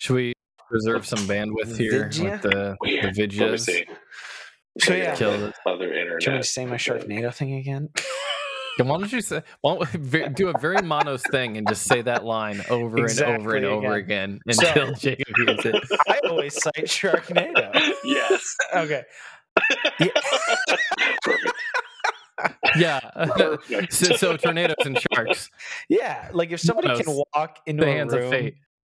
Should 0.00 0.14
we 0.14 0.32
reserve 0.70 1.06
some 1.06 1.20
bandwidth 1.20 1.76
here 1.76 2.04
Vidya? 2.08 2.30
with 2.32 2.42
the, 2.42 2.48
the 2.48 2.76
Let 2.80 3.16
me 3.16 3.26
Vidjas? 3.26 3.60
see. 3.60 3.84
So, 4.78 4.94
yeah. 4.94 5.14
Kill 5.14 5.44
it. 5.46 5.54
Other 5.66 5.92
internet. 5.92 6.20
Can 6.22 6.36
we 6.36 6.42
say 6.42 6.64
my 6.64 6.76
Sharknado 6.76 7.32
thing 7.34 7.54
again? 7.54 7.88
Then 8.78 8.86
Why 8.88 8.98
don't 8.98 9.12
you 9.12 9.20
say? 9.20 9.42
Why 9.60 9.74
don't 9.76 9.92
we 9.92 10.00
ve- 10.00 10.28
do 10.28 10.48
a 10.48 10.58
very 10.58 10.80
manos 10.80 11.22
thing 11.30 11.58
and 11.58 11.68
just 11.68 11.82
say 11.82 12.00
that 12.02 12.24
line 12.24 12.62
over 12.70 12.86
and 12.86 12.94
over 12.94 12.98
Exactly 13.02 13.56
and 13.58 13.66
over 13.66 13.94
again 13.94 14.40
So- 14.52 14.66
until 14.68 14.92
Jacob 14.98 15.26
hears 15.36 15.66
it? 15.66 15.74
I 16.08 16.20
always 16.26 16.54
cite 16.54 16.86
Sharknado. 16.86 17.72
yes. 18.04 18.56
Okay. 18.74 19.02
Perfect. 21.22 21.52
Yeah. 22.76 23.00
Perfect. 23.00 23.92
so, 23.92 24.16
so 24.16 24.36
tornadoes 24.38 24.76
and 24.86 24.98
sharks, 25.12 25.50
Yeah, 25.90 26.30
like 26.32 26.50
if 26.52 26.60
somebody 26.60 27.02
can 27.02 27.20
walk 27.34 27.58
into 27.66 27.84
the 27.84 27.90
a 27.90 27.92
hands 27.92 28.14
room 28.14 28.24
of 28.24 28.30
fate. 28.30 28.54